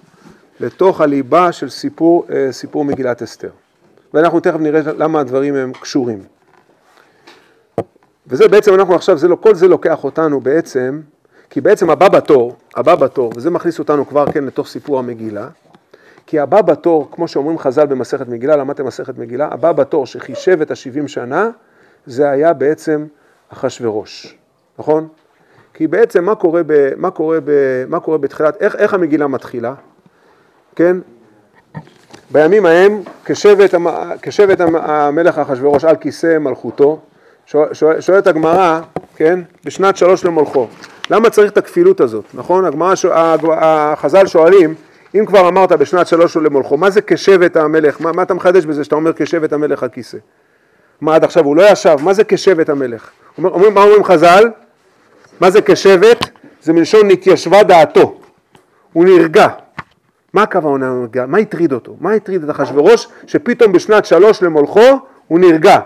לתוך 0.59 1.01
הליבה 1.01 1.51
של 1.51 1.69
סיפור, 1.69 2.25
אה, 2.31 2.47
סיפור 2.51 2.85
מגילת 2.85 3.21
אסתר. 3.21 3.49
ואנחנו 4.13 4.39
תכף 4.39 4.59
נראה 4.59 4.81
למה 4.97 5.19
הדברים 5.19 5.55
הם 5.55 5.71
קשורים. 5.81 6.23
וזה 8.27 8.47
בעצם 8.47 8.73
אנחנו 8.73 8.95
עכשיו, 8.95 9.17
זה 9.17 9.27
לא, 9.27 9.35
כל 9.35 9.55
זה 9.55 9.67
לוקח 9.67 10.03
אותנו 10.03 10.41
בעצם, 10.41 11.01
כי 11.49 11.61
בעצם 11.61 11.89
הבא 11.89 12.09
בתור, 12.09 12.55
הבא 12.75 12.95
בתור, 12.95 13.31
וזה 13.35 13.49
מכניס 13.49 13.79
אותנו 13.79 14.07
כבר 14.07 14.31
כן 14.31 14.43
לתוך 14.43 14.67
סיפור 14.67 14.99
המגילה, 14.99 15.47
כי 16.25 16.39
הבא 16.39 16.61
בתור, 16.61 17.09
כמו 17.11 17.27
שאומרים 17.27 17.59
חז"ל 17.59 17.85
במסכת 17.85 18.27
מגילה, 18.27 18.55
למדתם 18.55 18.85
מסכת 18.85 19.17
מגילה, 19.17 19.49
הבא 19.51 19.71
בתור 19.71 20.05
שחישב 20.05 20.61
את 20.61 20.71
השבעים 20.71 21.07
שנה, 21.07 21.49
זה 22.05 22.29
היה 22.29 22.53
בעצם 22.53 23.05
אחשורוש, 23.49 24.37
נכון? 24.79 25.07
כי 25.73 25.87
בעצם 25.87 26.25
מה 26.25 26.35
קורה, 26.35 26.61
ב, 26.65 26.89
מה 26.97 27.11
קורה, 27.11 27.39
ב, 27.45 27.51
מה 27.87 27.99
קורה 27.99 28.17
בתחילת, 28.17 28.61
איך, 28.61 28.75
איך 28.75 28.93
המגילה 28.93 29.27
מתחילה, 29.27 29.73
כן? 30.75 30.97
בימים 32.31 32.65
ההם 32.65 33.01
כשבט, 33.25 33.75
כשבט 34.21 34.61
המלך 34.61 35.37
אחשורוש 35.37 35.83
על 35.83 35.95
כיסא 35.95 36.37
מלכותו, 36.37 36.99
שואלת 37.99 38.27
הגמרא, 38.27 38.81
כן, 39.15 39.39
בשנת 39.65 39.97
שלוש 39.97 40.25
למולכו, 40.25 40.67
למה 41.09 41.29
צריך 41.29 41.51
את 41.51 41.57
הכפילות 41.57 42.01
הזאת, 42.01 42.25
נכון? 42.33 42.65
הגמרא, 42.65 42.93
החז"ל 43.57 44.27
שואלים, 44.27 44.75
אם 45.15 45.25
כבר 45.25 45.47
אמרת 45.47 45.71
בשנת 45.71 46.07
שלוש 46.07 46.37
למולכו, 46.37 46.77
מה 46.77 46.89
זה 46.89 47.01
כשבט 47.01 47.57
המלך? 47.57 48.01
מה, 48.01 48.11
מה 48.11 48.23
אתה 48.23 48.33
מחדש 48.33 48.65
בזה 48.65 48.83
שאתה 48.83 48.95
אומר 48.95 49.11
כשבט 49.15 49.53
המלך 49.53 49.83
הכיסא? 49.83 50.17
מה 51.01 51.15
עד 51.15 51.23
עכשיו 51.23 51.45
הוא 51.45 51.55
לא 51.55 51.71
ישב, 51.71 51.95
מה 52.03 52.13
זה 52.13 52.23
כשבט 52.23 52.69
המלך? 52.69 53.09
אומר, 53.39 53.49
אומר, 53.49 53.69
מה 53.69 53.83
אומרים 53.83 54.03
חז"ל? 54.03 54.43
מה 55.41 55.49
זה 55.49 55.61
כשבט? 55.61 56.29
זה 56.61 56.73
מלשון 56.73 57.07
נתיישבה 57.07 57.63
דעתו, 57.63 58.19
הוא 58.93 59.05
נרגע. 59.05 59.47
מה 60.33 60.43
הכוונה 60.43 60.89
הוא 60.89 60.99
נרגע? 61.01 61.25
מה 61.25 61.37
הטריד 61.37 61.73
אותו? 61.73 61.95
מה 61.99 62.13
הטריד 62.13 62.43
את 62.43 62.49
אחשוורוש 62.49 63.07
שפתאום 63.27 63.71
בשנת 63.71 64.05
שלוש 64.05 64.43
למולכו 64.43 64.99
הוא 65.27 65.39
נרגע? 65.39 65.79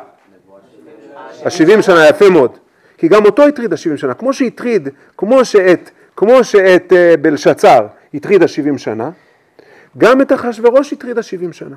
השבעים 1.46 1.82
שנה, 1.82 2.10
יפה 2.10 2.30
מאוד. 2.30 2.58
כי 2.98 3.08
גם 3.08 3.26
אותו 3.26 3.44
הטריד 3.44 3.74
השבעים 3.74 3.98
שנה, 3.98 4.14
כמו 4.14 4.34
שהטריד, 4.34 4.90
כמו 5.18 5.46
שאת, 5.46 5.90
כמו 6.16 6.44
שאת 6.44 6.92
uh, 6.92 7.18
בלשצר 7.18 7.88
הטריד 8.14 8.44
השבעים 8.44 8.78
שנה, 8.78 9.10
גם 9.98 10.22
את 10.22 10.34
אחשוורוש 10.34 10.94
הטריד 10.94 11.18
השבעים 11.18 11.54
שנה. 11.54 11.76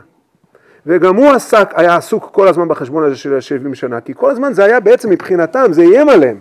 וגם 0.86 1.16
הוא 1.16 1.30
עסק, 1.30 1.72
היה 1.74 1.96
עסוק 1.96 2.28
כל 2.32 2.48
הזמן 2.48 2.68
בחשבון 2.68 3.04
הזה 3.04 3.16
של 3.16 3.36
השבעים 3.36 3.74
שנה, 3.74 4.00
כי 4.00 4.12
כל 4.16 4.30
הזמן 4.30 4.52
זה 4.52 4.64
היה 4.64 4.80
בעצם 4.80 5.10
מבחינתם, 5.10 5.66
זה 5.70 5.82
איים 5.82 6.08
עליהם. 6.08 6.36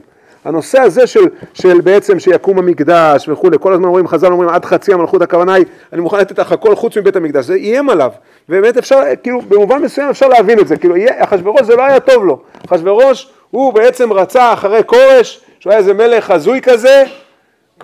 הנושא 0.46 0.80
הזה 0.80 1.08
של, 1.08 1.24
של 1.54 1.82
בעצם 1.82 2.20
שיקום 2.20 2.60
המקדש 2.60 3.30
וכולי, 3.30 3.58
כל 3.60 3.74
הזמן 3.74 3.86
אומרים, 3.86 4.08
חז"ל 4.08 4.32
אומרים 4.32 4.50
עד 4.50 4.66
חצי 4.66 4.94
המלכות, 4.94 5.22
הכוונה 5.22 5.54
היא, 5.54 5.66
אני 5.94 6.02
מוכן 6.02 6.18
לתת 6.18 6.40
לך 6.40 6.52
הכל 6.52 6.76
חוץ 6.76 6.98
מבית 6.98 7.16
המקדש, 7.16 7.46
זה 7.46 7.54
איים 7.54 7.90
עליו, 7.90 8.12
ובאמת 8.50 8.78
אפשר, 8.78 9.02
כאילו, 9.24 9.42
במובן 9.42 9.82
מסוים 9.82 10.10
אפשר 10.10 10.28
להבין 10.28 10.60
את 10.60 10.68
זה, 10.68 10.78
כאילו, 10.78 10.96
אחשוורוש 11.18 11.62
זה 11.62 11.76
לא 11.76 11.82
היה 11.84 12.00
טוב 12.00 12.26
לו, 12.26 12.42
אחשוורוש 12.66 13.32
הוא 13.52 13.74
בעצם 13.74 14.14
רצה 14.14 14.54
אחרי 14.54 14.82
כורש, 14.86 15.42
שהוא 15.60 15.72
היה 15.72 15.80
איזה 15.80 15.94
מלך 15.94 16.32
הזוי 16.32 16.62
כזה, 16.62 17.04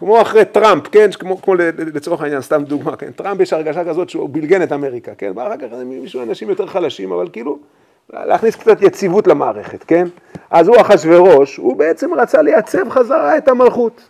כמו 0.02 0.22
אחרי 0.22 0.46
טראמפ, 0.46 0.88
כן, 0.92 1.12
כמו, 1.20 1.42
כמו 1.42 1.56
לצורך 1.94 2.22
העניין, 2.22 2.42
סתם 2.42 2.64
דוגמה, 2.64 2.96
כן, 2.96 3.12
טראמפ 3.12 3.42
יש 3.42 3.54
הרגשה 3.54 3.84
כזאת 3.84 4.10
שהוא 4.10 4.30
בלגן 4.32 4.64
את 4.64 4.72
אמריקה, 4.72 5.12
כן, 5.18 5.32
ואחר 5.36 5.58
כך 5.58 5.68
מישהו, 5.86 6.24
אנשים 6.24 6.50
יותר 6.50 6.68
חלשים, 6.68 7.12
אבל 7.12 7.28
כאילו, 7.34 7.60
להכניס 8.14 8.56
קצת 8.56 8.82
יציבות 8.82 9.28
למערכת, 9.28 9.84
כן? 9.84 10.08
אז 10.52 10.68
הוא 10.68 10.82
אחשוורוש, 10.82 11.58
הוא 11.58 11.76
בעצם 11.78 12.14
רצה 12.14 12.42
לייצב 12.42 12.90
חזרה 12.90 13.38
את 13.38 13.48
המלכות. 13.48 14.02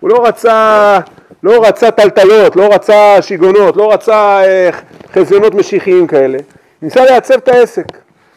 הוא 0.00 0.10
לא 0.10 0.26
רצה, 0.26 0.98
לא 1.42 1.64
רצה 1.64 1.90
טלטלות, 1.90 2.56
לא 2.56 2.74
רצה 2.74 3.22
שיגעונות, 3.22 3.76
לא 3.76 3.92
רצה 3.92 4.40
אה, 4.44 4.70
חזיונות 5.12 5.54
משיחיים 5.54 6.06
כאלה. 6.06 6.38
ניסה 6.82 7.04
לייצב 7.04 7.34
את 7.34 7.48
העסק. 7.48 7.86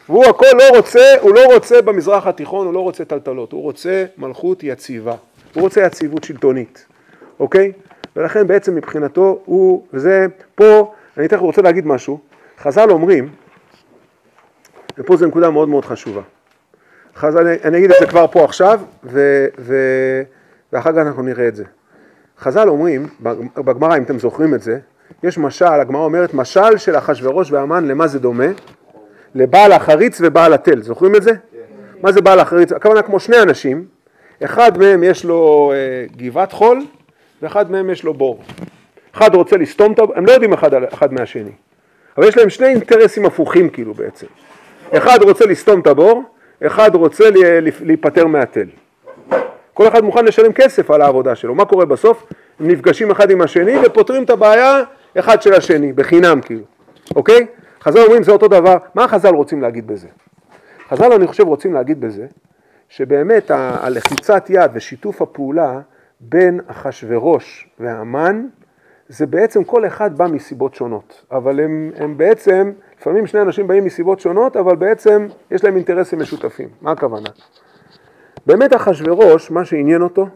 והוא 0.08 0.24
הכל 0.24 0.46
לא 0.58 0.76
רוצה, 0.76 1.14
הוא 1.20 1.34
לא 1.34 1.54
רוצה 1.54 1.82
במזרח 1.82 2.26
התיכון, 2.26 2.66
הוא 2.66 2.74
לא 2.74 2.80
רוצה 2.80 3.04
טלטלות, 3.04 3.52
הוא 3.52 3.62
רוצה 3.62 4.04
מלכות 4.18 4.62
יציבה. 4.62 5.14
הוא 5.54 5.62
רוצה 5.62 5.80
יציבות 5.86 6.24
שלטונית, 6.24 6.86
אוקיי? 7.42 7.72
ולכן 8.16 8.46
בעצם 8.46 8.74
מבחינתו 8.74 9.42
הוא, 9.44 9.86
וזה, 9.92 10.26
פה, 10.54 10.92
אני 11.18 11.28
תכף 11.28 11.40
רוצה 11.40 11.62
להגיד 11.62 11.86
משהו, 11.86 12.20
חז"ל 12.58 12.90
אומרים, 12.90 13.28
ופה 14.98 15.16
זו 15.16 15.26
נקודה 15.26 15.50
מאוד 15.50 15.68
מאוד 15.68 15.84
חשובה. 15.84 16.20
אני, 17.22 17.56
אני 17.64 17.78
אגיד 17.78 17.90
את 17.90 17.96
זה 18.00 18.06
כבר 18.06 18.26
פה 18.26 18.44
עכשיו, 18.44 18.80
ו, 19.04 19.46
ו, 19.58 19.76
ואחר 20.72 20.92
כך 20.92 20.98
אנחנו 20.98 21.22
נראה 21.22 21.48
את 21.48 21.56
זה. 21.56 21.64
חז"ל 22.38 22.68
אומרים, 22.68 23.06
בגמרא, 23.56 23.96
אם 23.96 24.02
אתם 24.02 24.18
זוכרים 24.18 24.54
את 24.54 24.62
זה, 24.62 24.78
יש 25.22 25.38
משל, 25.38 25.64
הגמרא 25.64 26.04
אומרת, 26.04 26.34
משל 26.34 26.76
של 26.76 26.96
אחשורוש 26.96 27.52
והמן, 27.52 27.84
למה 27.84 28.06
זה 28.06 28.18
דומה? 28.18 28.46
לבעל 29.34 29.72
החריץ 29.72 30.18
ובעל 30.24 30.52
התל, 30.52 30.82
זוכרים 30.82 31.16
את 31.16 31.22
זה? 31.22 31.30
כן. 31.30 31.58
מה 32.02 32.12
זה 32.12 32.20
בעל 32.20 32.40
החריץ? 32.40 32.72
הכוונה 32.72 33.02
כמו 33.02 33.20
שני 33.20 33.42
אנשים, 33.42 33.84
אחד 34.44 34.78
מהם 34.78 35.02
יש 35.02 35.24
לו 35.24 35.72
אה, 35.74 36.06
גבעת 36.16 36.52
חול, 36.52 36.82
ואחד 37.42 37.70
מהם 37.70 37.90
יש 37.90 38.04
לו 38.04 38.14
בור. 38.14 38.42
אחד 39.16 39.34
רוצה 39.34 39.56
לסתום 39.56 39.92
את 39.92 39.98
הבור, 39.98 40.16
הם 40.16 40.26
לא 40.26 40.32
יודעים 40.32 40.52
אחד, 40.52 40.74
אחד 40.74 41.12
מהשני, 41.12 41.50
אבל 42.18 42.28
יש 42.28 42.36
להם 42.36 42.50
שני 42.50 42.66
אינטרסים 42.66 43.26
הפוכים 43.26 43.70
כאילו 43.70 43.94
בעצם. 43.94 44.26
אחד 44.92 45.18
רוצה 45.22 45.46
לסתום 45.46 45.80
את 45.80 45.86
הבור, 45.86 46.22
אחד 46.66 46.94
רוצה 46.94 47.24
להיפטר 47.80 48.26
מהתל. 48.26 48.66
כל 49.74 49.88
אחד 49.88 50.04
מוכן 50.04 50.24
לשלם 50.24 50.52
כסף 50.52 50.90
על 50.90 51.02
העבודה 51.02 51.34
שלו. 51.34 51.54
מה 51.54 51.64
קורה 51.64 51.84
בסוף? 51.84 52.26
הם 52.60 52.68
נפגשים 52.68 53.10
אחד 53.10 53.30
עם 53.30 53.40
השני 53.40 53.74
ופותרים 53.84 54.24
את 54.24 54.30
הבעיה 54.30 54.82
אחד 55.18 55.42
של 55.42 55.54
השני, 55.54 55.92
בחינם 55.92 56.40
כאילו, 56.40 56.64
אוקיי? 57.16 57.46
חז"ל 57.82 57.98
אומרים 57.98 58.22
זה 58.22 58.32
אותו 58.32 58.48
דבר, 58.48 58.76
מה 58.94 59.08
חז"ל 59.08 59.34
רוצים 59.34 59.62
להגיד 59.62 59.86
בזה? 59.86 60.08
חז"ל 60.88 61.12
אני 61.12 61.26
חושב 61.26 61.46
רוצים 61.46 61.74
להגיד 61.74 62.00
בזה 62.00 62.26
שבאמת 62.88 63.50
הלחיצת 63.50 64.50
יד 64.50 64.70
ושיתוף 64.74 65.22
הפעולה 65.22 65.80
בין 66.22 66.60
אחשורוש 66.66 67.68
והמן 67.80 68.46
זה 69.08 69.26
בעצם 69.26 69.64
כל 69.64 69.86
אחד 69.86 70.18
בא 70.18 70.26
מסיבות 70.26 70.74
שונות, 70.74 71.24
אבל 71.32 71.60
הם, 71.60 71.90
הם 71.96 72.16
בעצם, 72.16 72.72
לפעמים 73.00 73.26
שני 73.26 73.40
אנשים 73.42 73.66
באים 73.66 73.84
מסיבות 73.84 74.20
שונות, 74.20 74.56
אבל 74.56 74.76
בעצם 74.76 75.26
יש 75.50 75.64
להם 75.64 75.76
אינטרסים 75.76 76.18
משותפים. 76.18 76.68
מה 76.80 76.92
הכוונה? 76.92 77.28
באמת 78.46 78.74
אחשורוש, 78.74 79.50
מה 79.50 79.64
שעניין 79.64 80.02
אותו, 80.02 80.26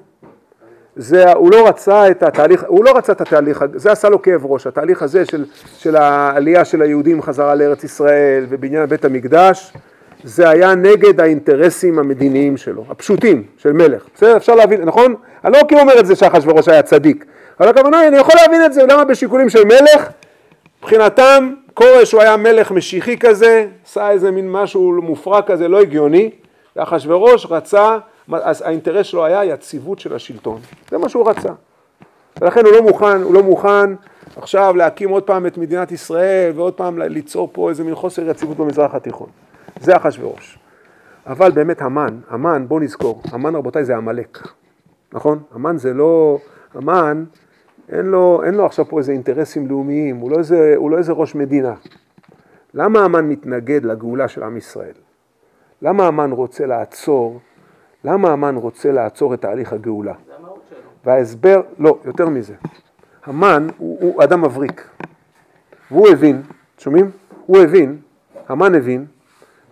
זה, 0.97 1.32
הוא 1.32 1.51
לא 1.51 1.68
רצה 1.68 2.11
את 2.11 2.22
התהליך, 2.22 2.64
הוא 2.68 2.84
לא 2.84 2.97
רצה 2.97 3.12
את 3.12 3.20
התהליך, 3.20 3.64
זה 3.74 3.93
עשה 3.93 4.09
לו 4.09 4.22
כאב 4.22 4.47
ראש, 4.47 4.66
התהליך 4.66 5.03
הזה 5.03 5.24
של, 5.24 5.45
של 5.76 5.97
העלייה 5.97 6.64
של 6.64 6.82
היהודים 6.82 7.22
חזרה 7.22 7.55
לארץ 7.55 7.84
ישראל 7.84 8.47
ובעניין 8.49 8.87
בית 8.87 9.05
המקדש, 9.05 9.72
זה 10.27 10.49
היה 10.49 10.74
נגד 10.74 11.20
האינטרסים 11.20 11.99
המדיניים 11.99 12.57
שלו, 12.57 12.85
הפשוטים, 12.91 13.43
של 13.59 13.72
מלך. 13.72 14.07
בסדר, 14.14 14.37
אפשר 14.37 14.55
להבין, 14.55 14.83
נכון? 14.83 15.14
אני 15.45 15.53
לא 15.53 15.59
כאילו 15.68 15.81
אומר 15.81 16.01
את 16.01 16.07
זה 16.07 16.16
שאחשוורוש 16.16 16.68
היה 16.68 16.83
צדיק, 16.83 17.24
אבל 17.61 17.68
הכוונה 17.68 17.99
היא, 17.99 18.09
אני 18.09 18.16
יכול 18.16 18.35
להבין 18.43 18.64
את 18.64 18.72
זה, 18.72 18.83
למה 18.83 19.05
בשיקולים 19.05 19.49
של 19.49 19.64
מלך, 19.64 20.09
מבחינתם, 20.79 21.55
כורש 21.74 22.12
הוא 22.12 22.22
היה 22.22 22.37
מלך 22.37 22.70
משיחי 22.70 23.18
כזה, 23.18 23.66
עשה 23.87 24.11
איזה 24.11 24.31
מין 24.31 24.53
משהו 24.53 25.03
מופרע 25.03 25.43
כזה, 25.43 25.68
לא 25.68 25.81
הגיוני, 25.81 26.31
ואחשוורוש 26.77 27.47
רצה, 27.51 27.99
אז 28.33 28.62
האינטרס 28.62 29.07
שלו 29.07 29.24
היה 29.24 29.45
יציבות 29.45 29.99
של 29.99 30.14
השלטון, 30.14 30.61
זה 30.91 30.99
מה 30.99 31.09
שהוא 31.09 31.29
רצה. 31.29 31.51
ולכן 32.41 32.64
הוא 32.64 32.72
לא 32.72 32.83
מוכן, 32.83 33.22
הוא 33.22 33.35
לא 33.35 33.43
מוכן 33.43 33.95
עכשיו 34.37 34.77
להקים 34.77 35.11
עוד 35.11 35.22
פעם 35.22 35.47
את 35.47 35.59
מדינת 35.59 35.93
ישראל 35.93 36.53
ועוד 36.55 36.74
פעם 36.74 36.99
ליצור 36.99 37.49
פה 37.53 37.70
איזה 37.70 37.85
מין 37.85 37.95
חוסר 37.95 38.31
יציבות 38.31 38.57
במזרח 38.57 38.95
התיכון. 38.95 39.29
זה 39.81 39.97
אחשוורוש. 39.97 40.59
אבל 41.27 41.51
באמת 41.51 41.83
המן, 41.83 42.18
המן, 42.29 42.64
בואו 42.68 42.81
נזכור, 42.81 43.22
המן 43.33 43.55
רבותיי 43.55 43.85
זה 43.85 43.97
עמלק, 43.97 44.49
נכון? 45.12 45.43
המן 45.53 45.77
זה 45.79 45.95
לא, 45.95 46.39
המן 46.74 47.24
אין 47.89 48.07
לו, 48.07 48.43
אין 48.45 48.55
לו 48.55 48.66
עכשיו 48.66 48.85
פה 48.85 48.99
איזה 48.99 49.12
אינטרסים 49.12 49.66
לאומיים, 49.66 50.16
הוא 50.16 50.31
לא 50.31 50.39
איזה, 50.39 50.74
הוא 50.77 50.91
לא 50.91 50.99
איזה 50.99 51.12
ראש 51.12 51.35
מדינה. 51.35 51.74
למה 52.74 53.05
המן 53.05 53.29
מתנגד 53.29 53.85
לגאולה 53.85 54.29
של 54.29 54.43
עם 54.43 54.57
ישראל? 54.57 54.95
למה 55.83 56.07
המן 56.07 56.33
רוצה 56.33 56.66
לעצור, 56.66 57.41
למה 58.05 58.31
המן 58.31 58.57
רוצה 58.57 58.93
לעצור 58.93 59.35
את 59.35 59.41
תהליך 59.41 59.72
הגאולה? 59.72 60.14
וההסבר, 61.05 61.61
לא, 61.79 61.99
יותר 62.05 62.29
מזה. 62.29 62.55
המן 63.24 63.66
הוא, 63.79 63.99
הוא 64.01 64.24
אדם 64.24 64.45
מבריק, 64.45 64.89
והוא 65.91 66.09
הבין, 66.09 66.43
שומעים? 66.79 67.11
הוא 67.47 67.59
הבין, 67.59 67.97
המן 68.49 68.74
הבין, 68.74 69.07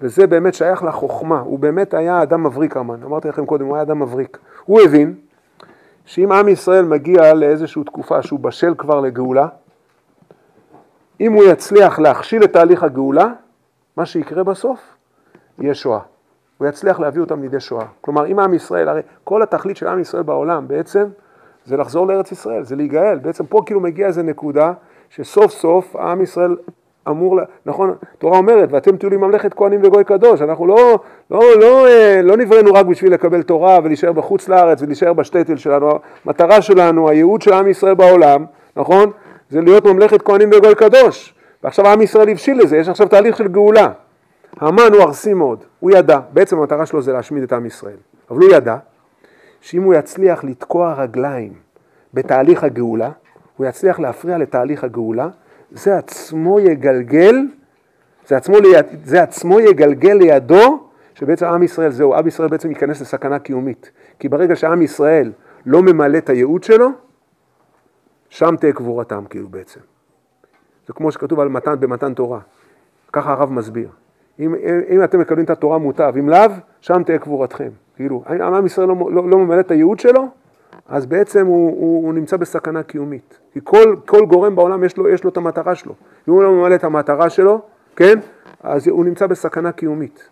וזה 0.00 0.26
באמת 0.26 0.54
שייך 0.54 0.82
לחוכמה, 0.82 1.40
הוא 1.40 1.58
באמת 1.58 1.94
היה 1.94 2.22
אדם 2.22 2.42
מבריק 2.42 2.76
המן, 2.76 3.02
אמרתי 3.02 3.28
לכם 3.28 3.46
קודם, 3.46 3.66
הוא 3.66 3.74
היה 3.74 3.82
אדם 3.82 4.02
מבריק. 4.02 4.38
הוא 4.64 4.80
הבין 4.80 5.14
שאם 6.04 6.32
עם 6.32 6.48
ישראל 6.48 6.84
מגיע 6.84 7.34
לאיזושהי 7.34 7.84
תקופה 7.84 8.22
שהוא 8.22 8.40
בשל 8.40 8.74
כבר 8.78 9.00
לגאולה, 9.00 9.48
אם 11.20 11.32
הוא 11.32 11.44
יצליח 11.44 11.98
להכשיל 11.98 12.44
את 12.44 12.52
תהליך 12.52 12.82
הגאולה, 12.82 13.32
מה 13.96 14.06
שיקרה 14.06 14.44
בסוף, 14.44 14.80
יהיה 15.58 15.74
שואה. 15.74 16.00
הוא 16.58 16.68
יצליח 16.68 17.00
להביא 17.00 17.20
אותם 17.20 17.42
לידי 17.42 17.60
שואה. 17.60 17.86
כלומר, 18.00 18.26
אם 18.26 18.38
עם 18.38 18.54
ישראל, 18.54 18.88
הרי 18.88 19.00
כל 19.24 19.42
התכלית 19.42 19.76
של 19.76 19.86
עם 19.86 20.00
ישראל 20.00 20.22
בעולם 20.22 20.68
בעצם 20.68 21.04
זה 21.64 21.76
לחזור 21.76 22.06
לארץ 22.06 22.32
ישראל, 22.32 22.62
זה 22.62 22.76
להיגאל. 22.76 23.18
בעצם 23.18 23.46
פה 23.46 23.62
כאילו 23.66 23.80
מגיע 23.80 24.06
איזה 24.06 24.22
נקודה 24.22 24.72
שסוף 25.10 25.52
סוף 25.52 25.96
עם 25.96 26.22
ישראל 26.22 26.56
אמור, 27.08 27.40
נכון, 27.66 27.94
התורה 28.16 28.38
אומרת, 28.38 28.68
ואתם 28.72 28.96
תהיו 28.96 29.10
לי 29.10 29.16
ממלכת 29.16 29.54
כהנים 29.54 29.80
וגוי 29.82 30.04
קדוש, 30.04 30.42
אנחנו 30.42 30.66
לא, 30.66 30.98
לא, 31.30 31.40
לא, 31.40 31.60
לא, 31.60 31.86
לא 32.22 32.36
נבראנו 32.36 32.74
רק 32.74 32.86
בשביל 32.86 33.12
לקבל 33.12 33.42
תורה 33.42 33.78
ולהישאר 33.84 34.12
בחוץ 34.12 34.48
לארץ 34.48 34.82
ולהישאר 34.82 35.12
בשטייטל 35.12 35.56
שלנו, 35.56 35.90
המטרה 36.24 36.62
שלנו, 36.62 37.08
הייעוד 37.08 37.42
של 37.42 37.52
עם 37.52 37.68
ישראל 37.68 37.94
בעולם, 37.94 38.44
נכון, 38.76 39.10
זה 39.50 39.60
להיות 39.60 39.84
ממלכת 39.84 40.22
כהנים 40.22 40.50
וגוי 40.52 40.74
קדוש, 40.74 41.34
ועכשיו 41.64 41.86
עם 41.86 42.02
ישראל 42.02 42.28
הבשיל 42.28 42.60
לזה, 42.60 42.76
יש 42.76 42.88
עכשיו 42.88 43.08
תהליך 43.08 43.36
של 43.36 43.48
גאולה. 43.48 43.88
המן 44.60 44.92
הוא 44.92 45.02
ארסי 45.02 45.34
מאוד, 45.34 45.64
הוא 45.80 45.90
ידע, 45.90 46.20
בעצם 46.32 46.58
המטרה 46.58 46.86
שלו 46.86 47.02
זה 47.02 47.12
להשמיד 47.12 47.42
את 47.42 47.52
עם 47.52 47.66
ישראל, 47.66 47.96
אבל 48.30 48.42
הוא 48.42 48.52
ידע 48.52 48.76
שאם 49.60 49.82
הוא 49.82 49.94
יצליח 49.94 50.44
לתקוע 50.44 50.94
רגליים 50.94 51.52
בתהליך 52.14 52.64
הגאולה, 52.64 53.10
הוא 53.56 53.66
יצליח 53.66 54.00
להפריע 54.00 54.38
לתהליך 54.38 54.84
הגאולה, 54.84 55.28
זה 55.74 55.96
עצמו 55.96 56.60
יגלגל, 56.60 57.36
זה 58.26 58.36
עצמו, 58.36 58.60
ליד, 58.60 58.86
זה 59.04 59.22
עצמו 59.22 59.60
יגלגל 59.60 60.12
לידו, 60.12 60.88
שבעצם 61.14 61.46
עם 61.46 61.62
ישראל 61.62 61.90
זהו, 61.90 62.14
עם 62.14 62.26
ישראל 62.26 62.48
בעצם 62.48 62.68
ייכנס 62.68 63.00
לסכנה 63.00 63.38
קיומית. 63.38 63.90
כי 64.18 64.28
ברגע 64.28 64.56
שעם 64.56 64.82
ישראל 64.82 65.32
לא 65.66 65.82
ממלא 65.82 66.18
את 66.18 66.28
הייעוד 66.28 66.64
שלו, 66.64 66.88
שם 68.28 68.56
תהיה 68.56 68.72
קבורתם 68.72 69.24
כאילו 69.30 69.48
בעצם. 69.48 69.80
זה 70.86 70.92
כמו 70.92 71.12
שכתוב 71.12 71.40
על 71.40 71.48
מתן 71.48 71.80
במתן 71.80 72.14
תורה. 72.14 72.40
ככה 73.12 73.32
הרב 73.32 73.52
מסביר. 73.52 73.88
אם, 74.40 74.54
אם 74.90 75.04
אתם 75.04 75.20
מקבלים 75.20 75.44
את 75.44 75.50
התורה 75.50 75.78
מוטב, 75.78 76.14
אם 76.18 76.28
לאו, 76.28 76.50
שם 76.80 77.02
תהיה 77.02 77.18
קבורתכם. 77.18 77.70
כאילו, 77.96 78.24
עם 78.28 78.66
ישראל 78.66 78.88
לא, 78.88 78.94
לא, 79.12 79.28
לא 79.28 79.38
ממלא 79.38 79.60
את 79.60 79.70
הייעוד 79.70 80.00
שלו, 80.00 80.28
אז 80.88 81.06
בעצם 81.06 81.46
הוא, 81.46 81.70
הוא, 81.70 82.06
הוא 82.06 82.14
נמצא 82.14 82.36
בסכנה 82.36 82.82
קיומית. 82.82 83.38
כי 83.52 83.60
כל, 83.64 83.96
כל 84.06 84.26
גורם 84.26 84.56
בעולם 84.56 84.84
יש 84.84 84.96
לו, 84.96 85.08
יש 85.08 85.24
לו 85.24 85.30
את 85.30 85.36
המטרה 85.36 85.74
שלו. 85.74 85.94
אם 86.28 86.32
הוא 86.32 86.42
לא 86.42 86.52
ממלא 86.52 86.74
את 86.74 86.84
המטרה 86.84 87.30
שלו, 87.30 87.60
כן, 87.96 88.18
אז 88.62 88.88
הוא 88.88 89.04
נמצא 89.04 89.26
בסכנה 89.26 89.72
קיומית. 89.72 90.28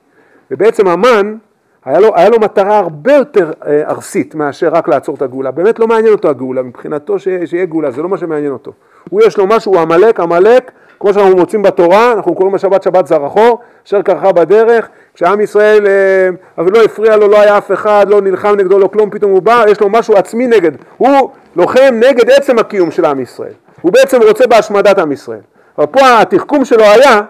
ובעצם 0.51 0.89
המן, 0.89 1.37
היה 1.85 2.01
לו, 2.01 2.17
היה 2.17 2.29
לו 2.29 2.41
מטרה 2.41 2.79
הרבה 2.79 3.13
יותר 3.13 3.53
אה, 3.67 3.83
ארסית 3.89 4.35
מאשר 4.35 4.69
רק 4.69 4.89
לעצור 4.89 5.15
את 5.15 5.23
הגאולה. 5.23 5.51
באמת 5.51 5.79
לא 5.79 5.87
מעניין 5.87 6.13
אותו 6.13 6.29
הגאולה, 6.29 6.63
מבחינתו 6.63 7.19
ש, 7.19 7.29
שיהיה 7.45 7.67
גאולה, 7.67 7.91
זה 7.91 8.03
לא 8.03 8.09
מה 8.09 8.19
שמעניין 8.19 8.53
אותו. 8.53 8.73
הוא 9.11 9.23
יש 9.23 9.39
לו 9.39 9.47
משהו, 9.47 9.73
הוא 9.73 9.81
עמלק, 9.81 10.21
עמלק, 10.21 10.73
כמו 11.03 11.15
שאנחנו 11.15 11.37
מוצאים 11.37 11.63
בתורה, 11.63 12.13
אנחנו 12.13 12.35
קוראים 12.35 12.55
בשבת 12.55 12.83
שבת 12.83 13.07
זרחו, 13.07 13.59
אשר 13.87 14.03
קרחה 14.03 14.33
בדרך, 14.33 14.89
כשעם 15.15 15.41
ישראל, 15.41 15.87
אה, 15.87 16.29
אבל 16.59 16.73
לא 16.73 16.85
הפריע 16.85 17.17
לו, 17.17 17.29
לא 17.29 17.41
היה 17.41 17.59
אף 17.59 17.73
אחד, 17.73 18.07
לא 18.09 18.21
נלחם 18.21 18.55
נגדו, 18.57 18.79
לא 18.79 18.87
כלום, 18.87 19.11
פתאום 19.11 19.33
הוא 19.33 19.43
בא, 19.43 19.65
יש 19.69 19.81
לו 19.81 19.89
משהו 19.91 20.17
עצמי 20.17 20.47
נגד, 20.47 20.71
הוא 20.97 21.31
לוחם 21.57 21.95
נגד 21.95 22.31
עצם 22.31 22.59
הקיום 22.59 22.91
של 22.91 23.05
עם 23.05 23.21
ישראל, 23.21 23.53
הוא 23.81 23.93
בעצם 23.93 24.23
רוצה 24.23 24.47
בהשמדת 24.47 24.99
עם 24.99 25.13
ישראל. 25.13 25.41
אבל 25.79 25.87
פה 25.87 26.21
התחכום 26.21 26.65
שלו 26.65 26.85
היה, 26.85 27.21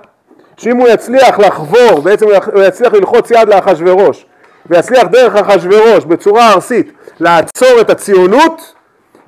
שאם 0.57 0.77
הוא 0.77 0.89
יצליח 0.89 1.39
לחבור, 1.39 2.01
בעצם 2.03 2.27
הוא 2.53 2.63
יצליח 2.63 2.93
ללחוץ 2.93 3.31
יד 3.31 3.49
לאחשוורוש, 3.49 4.27
ויצליח 4.67 5.05
דרך 5.05 5.37
אחשוורוש 5.37 6.05
בצורה 6.05 6.53
ארסית 6.53 6.93
לעצור 7.21 7.81
את 7.81 7.91
הציונות, 7.91 8.75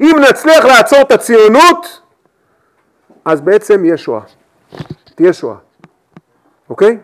אם 0.01 0.17
נצליח 0.29 0.65
לעצור 0.65 1.01
את 1.01 1.13
הציונות, 1.13 2.04
אז 3.25 3.41
בעצם 3.41 3.85
יהיה 3.85 3.97
שואה, 3.97 4.21
תהיה 5.15 5.33
שואה, 5.33 5.57
אוקיי? 6.71 6.99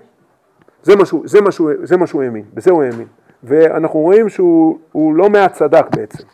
זה 0.83 0.97
מה 0.97 1.07
שהוא, 1.07 1.23
זה 1.27 1.41
מה 1.41 1.53
שהוא, 1.53 1.71
זה 1.83 1.97
מה 1.97 2.07
שהוא 2.07 2.23
האמין, 2.23 2.45
בזה 2.55 2.71
הוא 2.71 2.83
האמין. 2.83 3.07
ואנחנו 3.43 3.99
רואים 3.99 4.29
שהוא 4.29 5.15
לא 5.15 5.31
מעט 5.31 5.53
צדק 5.53 5.85
בעצם, 5.97 6.25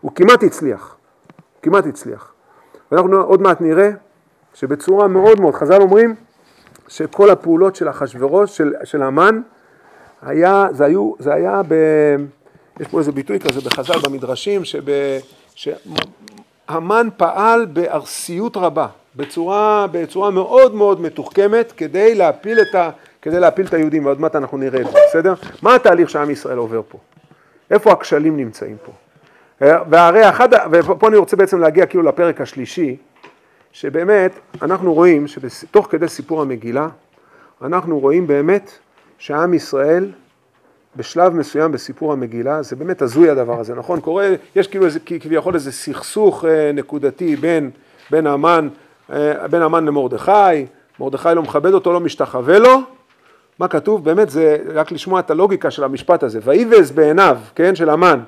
הוא 0.00 0.12
כמעט 0.14 0.42
הצליח, 0.42 0.96
כמעט 1.62 1.86
הצליח. 1.86 2.32
ואנחנו 2.92 3.20
עוד 3.20 3.42
מעט 3.42 3.60
נראה 3.60 3.90
שבצורה 4.54 5.08
מאוד 5.08 5.40
מאוד, 5.40 5.54
חז"ל 5.54 5.82
אומרים 5.82 6.14
שכל 6.88 7.30
הפעולות 7.30 7.76
של 7.76 7.90
אחשוורוש, 7.90 8.56
של, 8.56 8.74
של 8.84 9.02
המן, 9.02 9.40
היה, 10.22 10.66
זה, 10.72 10.84
היו, 10.84 11.12
זה 11.18 11.34
היה 11.34 11.62
ב... 11.68 11.74
יש 12.80 12.88
פה 12.88 12.98
איזה 12.98 13.12
ביטוי 13.12 13.40
כזה 13.40 13.60
בחז"ל 13.60 13.98
במדרשים, 14.04 14.64
שב, 14.64 14.82
שהמן 15.54 17.08
פעל 17.16 17.66
בארסיות 17.66 18.56
רבה, 18.56 18.86
בצורה, 19.18 19.86
בצורה 19.92 20.30
מאוד 20.30 20.74
מאוד 20.74 21.00
מתוחכמת 21.00 21.72
כדי 21.72 22.14
להפיל 22.14 22.60
את, 22.60 22.74
ה, 22.74 22.90
כדי 23.22 23.40
להפיל 23.40 23.66
את 23.66 23.74
היהודים, 23.74 24.06
ועוד 24.06 24.20
מעט 24.20 24.36
אנחנו 24.36 24.58
נראה 24.58 24.80
את 24.80 24.86
זה, 24.86 24.98
בסדר? 25.08 25.34
מה 25.62 25.74
התהליך 25.74 26.10
שעם 26.10 26.30
ישראל 26.30 26.58
עובר 26.58 26.80
פה? 26.88 26.98
איפה 27.70 27.92
הכשלים 27.92 28.36
נמצאים 28.36 28.76
פה? 28.84 28.92
והרי 29.90 30.28
אחד, 30.28 30.48
ופה 30.70 31.08
אני 31.08 31.16
רוצה 31.16 31.36
בעצם 31.36 31.60
להגיע 31.60 31.86
כאילו 31.86 32.02
לפרק 32.02 32.40
השלישי, 32.40 32.96
שבאמת 33.72 34.32
אנחנו 34.62 34.94
רואים 34.94 35.26
שתוך 35.28 35.86
כדי 35.90 36.08
סיפור 36.08 36.42
המגילה, 36.42 36.88
אנחנו 37.62 37.98
רואים 37.98 38.26
באמת 38.26 38.70
שעם 39.18 39.54
ישראל 39.54 40.12
בשלב 40.96 41.34
מסוים 41.34 41.72
בסיפור 41.72 42.12
המגילה, 42.12 42.62
זה 42.62 42.76
באמת 42.76 43.02
הזוי 43.02 43.30
הדבר 43.30 43.60
הזה, 43.60 43.74
נכון? 43.74 44.00
קורה, 44.00 44.28
יש 44.56 44.66
כאילו 44.68 44.86
איזה, 44.86 44.98
כביכול 45.20 45.54
איזה 45.54 45.72
סכסוך 45.72 46.44
אה, 46.44 46.72
נקודתי 46.74 47.36
בין, 47.36 47.70
בין 48.10 48.26
המן, 48.26 48.68
אה, 48.72 48.87
בין 49.50 49.62
המן 49.62 49.84
למרדכי, 49.84 50.66
מרדכי 51.00 51.28
לא 51.34 51.42
מכבד 51.42 51.72
אותו, 51.72 51.92
לא 51.92 52.00
משתחווה 52.00 52.58
לו, 52.58 52.80
מה 53.58 53.68
כתוב? 53.68 54.04
באמת 54.04 54.30
זה 54.30 54.56
רק 54.74 54.92
לשמוע 54.92 55.20
את 55.20 55.30
הלוגיקה 55.30 55.70
של 55.70 55.84
המשפט 55.84 56.22
הזה, 56.22 56.38
ויבז 56.42 56.90
בעיניו, 56.90 57.38
כן, 57.54 57.74
של 57.74 57.90
המן, 57.90 58.20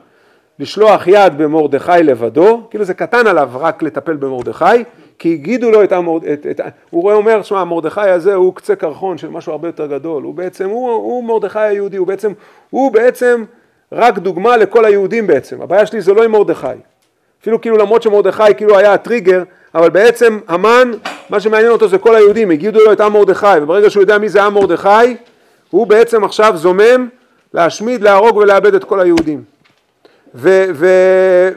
לשלוח 0.59 1.07
יד 1.07 1.39
במרדכי 1.39 2.03
לבדו, 2.03 2.62
כאילו 2.70 2.85
זה 2.85 2.95
קטן 2.95 3.26
עליו 3.26 3.51
רק 3.55 3.83
לטפל 3.83 4.16
במרדכי, 4.16 4.85
כי 5.18 5.33
הגידו 5.33 5.70
לו 5.70 5.85
את 5.85 5.93
המורד... 5.93 6.24
את, 6.24 6.47
את, 6.51 6.61
הוא 6.91 7.03
רואה 7.03 7.14
אומר, 7.14 7.43
שמע, 7.43 7.64
מרדכי 7.64 8.01
הזה 8.01 8.35
הוא 8.35 8.55
קצה 8.55 8.76
קרחון 8.76 9.18
של 9.18 9.28
משהו 9.28 9.53
הרבה 9.53 9.68
יותר 9.68 9.87
גדול, 9.87 10.22
הוא 10.22 10.35
בעצם, 10.35 10.68
הוא, 10.68 10.91
הוא 10.91 11.24
מרדכי 11.24 11.59
היהודי, 11.59 11.97
הוא 11.97 12.07
בעצם, 12.07 12.33
הוא 12.70 12.93
בעצם 12.93 13.45
רק 13.93 14.18
דוגמה 14.18 14.57
לכל 14.57 14.85
היהודים 14.85 15.26
בעצם, 15.26 15.62
הבעיה 15.62 15.87
שלי 15.87 16.01
זה 16.01 16.14
לא 16.14 16.24
עם 16.24 16.33
מרדכי, 16.33 16.66
אפילו 17.41 17.61
כאילו 17.61 17.76
למרות 17.76 18.03
שמרדכי 18.03 18.55
כאילו 18.57 18.78
היה 18.78 18.93
הטריגר, 18.95 19.43
אבל 19.75 19.91
בעצם 19.91 20.39
המן, 20.49 20.91
מה 21.31 21.41
שמעניין 21.41 21.73
אותו 21.73 21.89
זה 21.89 21.99
כל 21.99 22.14
היהודים, 22.14 22.51
הגידו 22.51 22.85
לו 22.85 22.93
את 22.93 23.01
עם 23.01 23.12
מרדכי, 23.12 23.47
וברגע 23.62 23.91
שהוא 23.91 24.01
יודע 24.01 24.18
מי 24.18 24.29
זה 24.29 24.43
עם 24.43 24.55
מרדכי, 24.55 25.16
הוא 25.71 25.87
בעצם 25.87 26.25
עכשיו 26.25 26.53
זומם 26.57 27.09
להשמיד, 27.55 28.03
להרוג 28.03 28.37
ולאבד 28.37 28.75
את 28.75 28.85
כל 28.85 29.01
היהודים. 29.01 29.43
ו, 30.35 30.64
ו, 30.75 30.87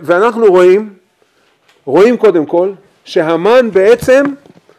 ואנחנו 0.01 0.45
רואים, 0.45 0.93
רואים 1.85 2.17
קודם 2.17 2.45
כל, 2.45 2.71
שהמן 3.05 3.71
בעצם, 3.71 4.23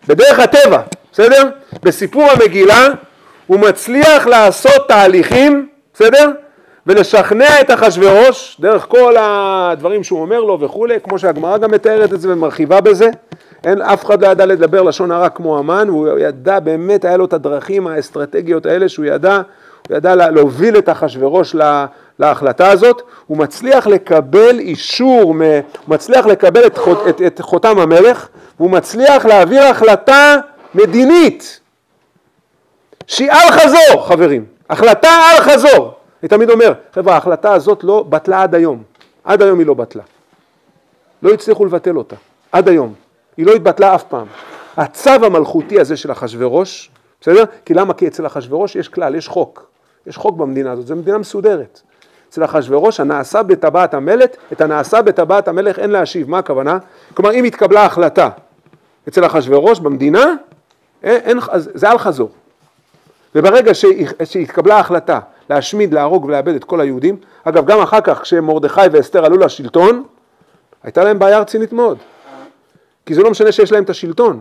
בדרך 0.08 0.38
הטבע, 0.38 0.80
בסדר? 1.12 1.48
בסיפור 1.82 2.30
המגילה, 2.30 2.88
הוא 3.46 3.60
מצליח 3.60 4.26
לעשות 4.26 4.88
תהליכים, 4.88 5.68
בסדר? 5.94 6.30
ולשכנע 6.86 7.60
את 7.60 7.70
אחשורוש, 7.70 8.56
דרך 8.60 8.86
כל 8.88 9.14
הדברים 9.18 10.04
שהוא 10.04 10.20
אומר 10.20 10.40
לו 10.40 10.60
וכולי, 10.60 11.00
כמו 11.00 11.18
שהגמרא 11.18 11.58
גם 11.58 11.70
מתארת 11.70 12.12
את 12.12 12.20
זה 12.20 12.32
ומרחיבה 12.32 12.80
בזה. 12.80 13.10
אין, 13.64 13.82
אף 13.82 14.04
אחד 14.04 14.24
לא 14.24 14.28
ידע 14.28 14.46
לדבר 14.46 14.82
לשון 14.82 15.10
הרע 15.10 15.28
כמו 15.28 15.58
המן, 15.58 15.88
הוא 15.88 16.18
ידע 16.18 16.60
באמת, 16.60 17.04
היה 17.04 17.16
לו 17.16 17.24
את 17.24 17.32
הדרכים 17.32 17.86
האסטרטגיות 17.86 18.66
האלה 18.66 18.88
שהוא 18.88 19.04
ידע, 19.04 19.40
הוא 19.88 19.96
ידע 19.96 20.14
להוביל 20.14 20.78
את 20.78 20.88
אחשורוש 20.88 21.54
לה, 21.54 21.86
להחלטה 22.18 22.70
הזאת, 22.70 23.02
הוא 23.26 23.38
מצליח 23.38 23.86
לקבל 23.86 24.58
אישור, 24.58 25.22
הוא 25.22 25.36
מצליח 25.88 26.26
לקבל 26.26 26.66
את, 26.66 26.78
את, 27.08 27.22
את 27.26 27.40
חותם 27.40 27.78
המלך, 27.78 28.28
והוא 28.58 28.70
מצליח 28.70 29.26
להעביר 29.26 29.62
החלטה 29.62 30.36
מדינית 30.74 31.60
שהיא 33.06 33.30
על 33.32 33.50
חזור, 33.50 34.06
חברים, 34.06 34.44
החלטה 34.70 35.08
על 35.08 35.40
חזור. 35.40 35.94
אני 36.24 36.28
תמיד 36.28 36.50
אומר, 36.50 36.72
חבר'ה, 36.92 37.14
ההחלטה 37.14 37.52
הזאת 37.52 37.84
לא 37.84 38.04
בטלה 38.08 38.42
עד 38.42 38.54
היום, 38.54 38.82
עד 39.24 39.42
היום 39.42 39.58
היא 39.58 39.66
לא 39.66 39.74
בטלה. 39.74 40.02
לא 41.22 41.30
הצליחו 41.30 41.64
לבטל 41.64 41.96
אותה, 41.96 42.16
עד 42.52 42.68
היום. 42.68 42.94
היא 43.36 43.46
לא 43.46 43.52
התבטלה 43.52 43.94
אף 43.94 44.02
פעם. 44.02 44.26
הצו 44.76 45.10
המלכותי 45.10 45.80
הזה 45.80 45.96
של 45.96 46.12
אחשורוש, 46.12 46.90
בסדר? 47.20 47.44
כי 47.64 47.74
למה? 47.74 47.94
כי 47.94 48.08
אצל 48.08 48.26
אחשורוש 48.26 48.76
יש 48.76 48.88
כלל, 48.88 49.14
יש 49.14 49.28
חוק. 49.28 49.66
יש 50.06 50.16
חוק 50.16 50.36
במדינה 50.36 50.72
הזאת, 50.72 50.86
זו 50.86 50.96
מדינה 50.96 51.18
מסודרת. 51.18 51.80
אצל 52.28 52.44
אחשורוש 52.44 53.00
הנעשה 53.00 53.42
בטבעת 53.42 53.94
המלך, 53.94 54.30
את 54.52 54.60
הנעשה 54.60 55.02
בטבעת 55.02 55.48
המלך 55.48 55.78
אין 55.78 55.90
להשיב, 55.90 56.30
מה 56.30 56.38
הכוונה? 56.38 56.78
כלומר 57.14 57.32
אם 57.32 57.44
התקבלה 57.44 57.84
החלטה 57.84 58.30
אצל 59.08 59.26
אחשורוש 59.26 59.80
במדינה, 59.80 60.34
אין, 61.02 61.20
אין, 61.24 61.38
זה 61.54 61.90
אל 61.90 61.98
חזור. 61.98 62.30
וברגע 63.34 63.72
שהתקבלה 64.24 64.78
החלטה 64.78 65.20
להשמיד, 65.50 65.94
להרוג 65.94 66.24
ולאבד 66.24 66.54
את 66.54 66.64
כל 66.64 66.80
היהודים, 66.80 67.16
אגב 67.44 67.66
גם 67.66 67.80
אחר 67.80 68.00
כך 68.00 68.22
כשמרדכי 68.22 68.80
ואסתר 68.92 69.24
עלו 69.24 69.38
לשלטון, 69.38 70.04
הייתה 70.82 71.04
להם 71.04 71.18
בעיה 71.18 71.38
רצינית 71.38 71.72
מאוד. 71.72 71.98
כי 73.06 73.14
זה 73.14 73.22
לא 73.22 73.30
משנה 73.30 73.52
שיש 73.52 73.72
להם 73.72 73.84
את 73.84 73.90
השלטון, 73.90 74.40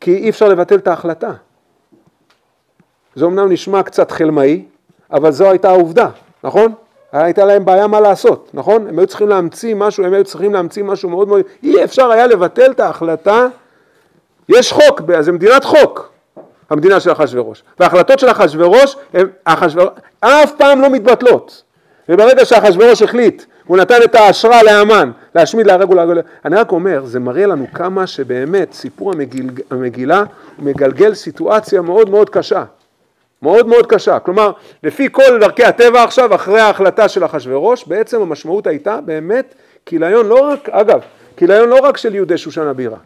כי 0.00 0.16
אי 0.16 0.28
אפשר 0.28 0.48
לבטל 0.48 0.76
את 0.76 0.88
ההחלטה. 0.88 1.32
זה 3.14 3.24
אמנם 3.24 3.52
נשמע 3.52 3.82
קצת 3.82 4.10
חלמאי, 4.10 4.64
אבל 5.10 5.30
זו 5.30 5.50
הייתה 5.50 5.70
העובדה. 5.70 6.08
נכון? 6.44 6.72
הייתה 7.12 7.44
להם 7.44 7.64
בעיה 7.64 7.86
מה 7.86 8.00
לעשות, 8.00 8.50
נכון? 8.54 8.86
הם 8.88 8.98
היו 8.98 9.06
צריכים 9.06 9.28
להמציא 9.28 9.74
משהו, 9.74 10.04
הם 10.04 10.14
היו 10.14 10.24
צריכים 10.24 10.54
להמציא 10.54 10.84
משהו 10.84 11.10
מאוד 11.10 11.28
מאוד, 11.28 11.42
אי 11.62 11.84
אפשר 11.84 12.10
היה 12.10 12.26
לבטל 12.26 12.70
את 12.70 12.80
ההחלטה, 12.80 13.46
יש 14.48 14.72
חוק, 14.72 15.00
זה 15.20 15.32
מדינת 15.32 15.64
חוק, 15.64 16.12
המדינה 16.70 17.00
של 17.00 17.12
אחשוורוש, 17.12 17.62
וההחלטות 17.80 18.18
של 18.18 18.30
אחשוורוש, 18.30 18.96
אף 20.20 20.52
פעם 20.58 20.80
לא 20.80 20.90
מתבטלות, 20.90 21.62
וברגע 22.08 22.44
שאחשוורוש 22.44 23.02
החליט, 23.02 23.42
הוא 23.66 23.76
נתן 23.76 24.02
את 24.04 24.14
האשרה 24.14 24.62
לאמן, 24.62 25.10
להשמיד, 25.34 25.66
להרג 25.66 25.90
ולהרג, 25.90 26.18
אני 26.44 26.56
רק 26.56 26.72
אומר, 26.72 27.04
זה 27.04 27.20
מראה 27.20 27.46
לנו 27.46 27.66
כמה 27.74 28.06
שבאמת 28.06 28.72
סיפור 28.72 29.12
המגיל, 29.12 29.50
המגילה 29.70 30.22
מגלגל 30.58 31.14
סיטואציה 31.14 31.82
מאוד 31.82 32.10
מאוד 32.10 32.30
קשה. 32.30 32.64
מאוד 33.42 33.66
מאוד 33.66 33.86
קשה. 33.86 34.18
כלומר, 34.18 34.52
לפי 34.82 35.08
כל 35.12 35.38
דרכי 35.40 35.64
הטבע 35.64 36.02
עכשיו, 36.02 36.34
אחרי 36.34 36.60
ההחלטה 36.60 37.08
של 37.08 37.24
אחשורוש, 37.24 37.84
בעצם 37.86 38.22
המשמעות 38.22 38.66
הייתה 38.66 39.00
באמת 39.00 39.54
כיליון 39.86 40.26
לא 40.26 40.40
רק, 40.40 40.68
אגב, 40.68 41.00
כיליון 41.38 41.68
לא 41.68 41.78
רק 41.82 41.96
של 41.96 42.14
יהודי 42.14 42.38
שושן 42.38 42.66
הבירה, 42.66 42.96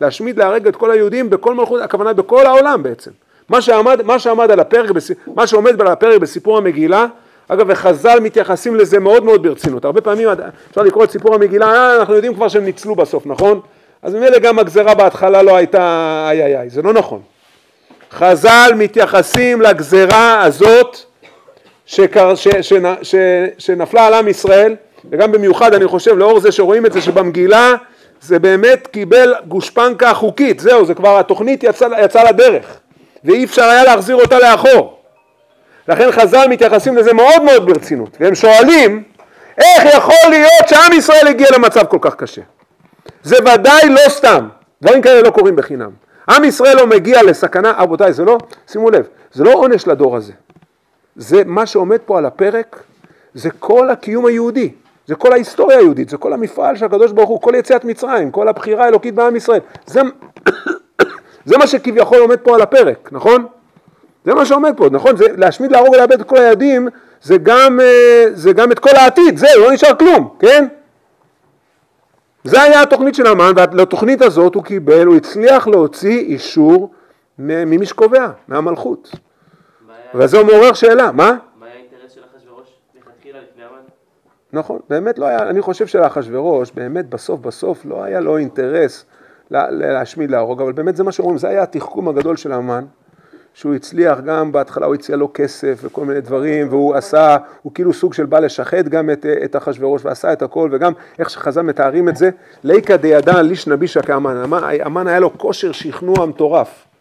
להשמיד, 0.00 0.38
להרג 0.38 0.66
את 0.66 0.76
כל 0.76 0.90
היהודים 0.90 1.30
בכל 1.30 1.54
מלכות, 1.54 1.82
הכוונה 1.82 2.12
בכל 2.12 2.46
העולם 2.46 2.82
בעצם. 2.82 3.10
מה 3.48 3.60
שעמד, 3.60 4.02
מה 4.02 4.18
שעמד 4.18 4.50
על 4.50 4.60
הפרק, 4.60 4.90
מה 5.34 5.46
שעומד 5.46 5.80
על 5.80 5.86
הפרק 5.86 6.20
בסיפור 6.20 6.58
המגילה, 6.58 7.06
אגב, 7.48 7.66
וחז"ל 7.68 8.20
מתייחסים 8.20 8.76
לזה 8.76 8.98
מאוד 8.98 9.24
מאוד 9.24 9.42
ברצינות. 9.42 9.84
הרבה 9.84 10.00
פעמים 10.00 10.28
אפשר 10.70 10.82
לקרוא 10.82 11.04
את 11.04 11.10
סיפור 11.10 11.34
המגילה, 11.34 11.66
אה, 11.66 11.96
אנחנו 11.96 12.14
יודעים 12.14 12.34
כבר 12.34 12.48
שהם 12.48 12.64
ניצלו 12.64 12.94
בסוף, 12.94 13.26
נכון? 13.26 13.60
אז 14.02 14.14
ממילא 14.14 14.38
גם 14.38 14.58
הגזרה 14.58 14.94
בהתחלה 14.94 15.42
לא 15.42 15.56
הייתה 15.56 16.26
איי 16.28 16.44
איי 16.44 16.58
איי, 16.58 16.70
זה 16.70 16.82
לא 16.82 16.92
נכון. 16.92 17.20
חז"ל 18.12 18.72
מתייחסים 18.76 19.62
לגזרה 19.62 20.42
הזאת 20.42 20.96
שקר, 21.86 22.34
ש, 22.34 22.48
ש, 22.60 22.72
ש, 23.02 23.14
שנפלה 23.58 24.06
על 24.06 24.14
עם 24.14 24.28
ישראל, 24.28 24.76
וגם 25.10 25.32
במיוחד 25.32 25.74
אני 25.74 25.86
חושב 25.86 26.16
לאור 26.18 26.40
זה 26.40 26.52
שרואים 26.52 26.86
את 26.86 26.92
זה 26.92 27.00
שבמגילה 27.00 27.74
זה 28.20 28.38
באמת 28.38 28.86
קיבל 28.86 29.34
גושפנקה 29.48 30.14
חוקית, 30.14 30.60
זהו, 30.60 30.84
זה 30.84 30.94
כבר 30.94 31.18
התוכנית 31.18 31.64
יצאה 31.64 32.04
יצא 32.04 32.22
לדרך, 32.22 32.80
ואי 33.24 33.44
אפשר 33.44 33.64
היה 33.64 33.84
להחזיר 33.84 34.16
אותה 34.16 34.38
לאחור. 34.38 34.98
לכן 35.88 36.12
חז"ל 36.12 36.46
מתייחסים 36.50 36.96
לזה 36.96 37.12
מאוד 37.12 37.42
מאוד 37.44 37.66
ברצינות, 37.66 38.16
והם 38.20 38.34
שואלים 38.34 39.02
איך 39.58 39.94
יכול 39.94 40.30
להיות 40.30 40.68
שעם 40.68 40.92
ישראל 40.92 41.28
הגיע 41.28 41.46
למצב 41.54 41.84
כל 41.84 41.98
כך 42.00 42.14
קשה. 42.14 42.42
זה 43.22 43.36
ודאי 43.54 43.88
לא 43.88 44.08
סתם, 44.08 44.48
דברים 44.82 45.02
כאלה 45.02 45.22
לא 45.22 45.30
קורים 45.30 45.56
בחינם. 45.56 45.90
עם 46.28 46.44
ישראל 46.44 46.76
לא 46.76 46.86
מגיע 46.86 47.22
לסכנה, 47.22 47.72
רבותיי, 47.78 48.12
זה 48.12 48.24
לא, 48.24 48.38
שימו 48.68 48.90
לב, 48.90 49.06
זה 49.32 49.44
לא 49.44 49.52
עונש 49.54 49.86
לדור 49.86 50.16
הזה. 50.16 50.32
זה 51.16 51.42
מה 51.46 51.66
שעומד 51.66 51.98
פה 51.98 52.18
על 52.18 52.26
הפרק, 52.26 52.82
זה 53.34 53.50
כל 53.50 53.90
הקיום 53.90 54.26
היהודי, 54.26 54.70
זה 55.06 55.14
כל 55.14 55.32
ההיסטוריה 55.32 55.78
היהודית, 55.78 56.08
זה 56.08 56.16
כל 56.16 56.32
המפעל 56.32 56.76
של 56.76 56.84
הקדוש 56.84 57.12
ברוך 57.12 57.28
הוא, 57.28 57.40
כל 57.40 57.52
יציאת 57.54 57.84
מצרים, 57.84 58.30
כל 58.30 58.48
הבחירה 58.48 58.84
האלוקית 58.84 59.14
בעם 59.14 59.36
ישראל. 59.36 59.60
זה, 59.86 60.00
זה 61.44 61.58
מה 61.58 61.66
שכביכול 61.66 62.18
עומד 62.18 62.38
פה 62.38 62.54
על 62.54 62.62
הפרק, 62.62 63.08
נכון? 63.12 63.46
זה 64.24 64.34
מה 64.34 64.46
שעומד 64.46 64.72
פה, 64.76 64.88
נכון? 64.90 65.16
זה 65.16 65.24
להשמיד, 65.36 65.72
להרוג 65.72 65.94
ולאבד 65.94 66.20
את 66.20 66.28
כל 66.28 66.36
היעדים, 66.36 66.88
זה 67.22 67.36
גם, 67.42 67.80
אה, 67.80 68.24
זה 68.32 68.52
גם 68.52 68.72
את 68.72 68.78
כל 68.78 68.96
העתיד, 68.96 69.36
זהו, 69.36 69.60
לא 69.60 69.72
נשאר 69.72 69.94
כלום, 69.94 70.36
כן? 70.38 70.66
זה 72.44 72.62
היה 72.62 72.82
התוכנית 72.82 73.14
של 73.14 73.26
המן, 73.26 73.52
ולתוכנית 73.56 74.22
הזאת 74.22 74.54
הוא 74.54 74.64
קיבל, 74.64 75.06
הוא 75.06 75.16
הצליח 75.16 75.68
להוציא 75.68 76.20
אישור 76.20 76.90
ממי 77.38 77.86
שקובע, 77.86 78.28
מהמלכות. 78.48 79.10
וזה 80.14 80.44
מעורר 80.44 80.72
שאלה, 80.72 81.12
מה? 81.12 81.36
מה 81.60 81.66
היה 81.66 81.74
האינטרס 81.74 82.12
של 82.12 82.20
אחשוורוש 82.36 82.68
מלכתחילה 82.94 83.38
לפני 83.38 83.64
המן? 83.64 83.82
נכון, 84.52 84.78
באמת 84.90 85.18
לא 85.18 85.26
היה, 85.26 85.48
אני 85.48 85.60
חושב 85.60 85.86
שלאחשוורוש, 85.86 86.72
באמת 86.72 87.08
בסוף 87.08 87.40
בסוף 87.40 87.84
לא 87.84 88.04
היה 88.04 88.20
לו 88.20 88.38
אינטרס 88.38 89.04
להשמיד, 89.50 90.30
להרוג, 90.30 90.62
אבל 90.62 90.72
באמת 90.72 90.96
זה 90.96 91.04
מה 91.04 91.12
שאומרים, 91.12 91.38
זה 91.38 91.48
היה 91.48 91.62
התחכום 91.62 92.08
הגדול 92.08 92.36
של 92.36 92.52
המן. 92.52 92.84
שהוא 93.54 93.74
הצליח 93.74 94.20
גם 94.20 94.52
בהתחלה 94.52 94.86
הוא 94.86 94.94
הציע 94.94 95.16
לו 95.16 95.30
כסף 95.34 95.80
וכל 95.82 96.04
מיני 96.04 96.20
דברים 96.20 96.68
והוא 96.68 96.94
עשה, 96.94 97.36
הוא 97.62 97.72
כאילו 97.74 97.92
סוג 97.92 98.14
של 98.14 98.26
בא 98.26 98.38
לשחד 98.38 98.88
גם 98.88 99.10
את, 99.10 99.26
את 99.44 99.56
אחשוורוש 99.56 100.04
ועשה 100.04 100.32
את 100.32 100.42
הכל 100.42 100.68
וגם 100.72 100.92
איך 101.18 101.30
שחז"ל 101.30 101.62
מתארים 101.62 102.08
את 102.08 102.16
זה, 102.16 102.30
ליקא 102.64 102.96
דידן 102.96 103.46
ליש 103.46 103.66
נבישה 103.66 104.02
כאמן, 104.02 104.52
המן 104.84 105.06
היה 105.06 105.20
לו 105.20 105.38
כושר 105.38 105.72
שכנוע 105.72 106.26
מטורף. 106.26 106.91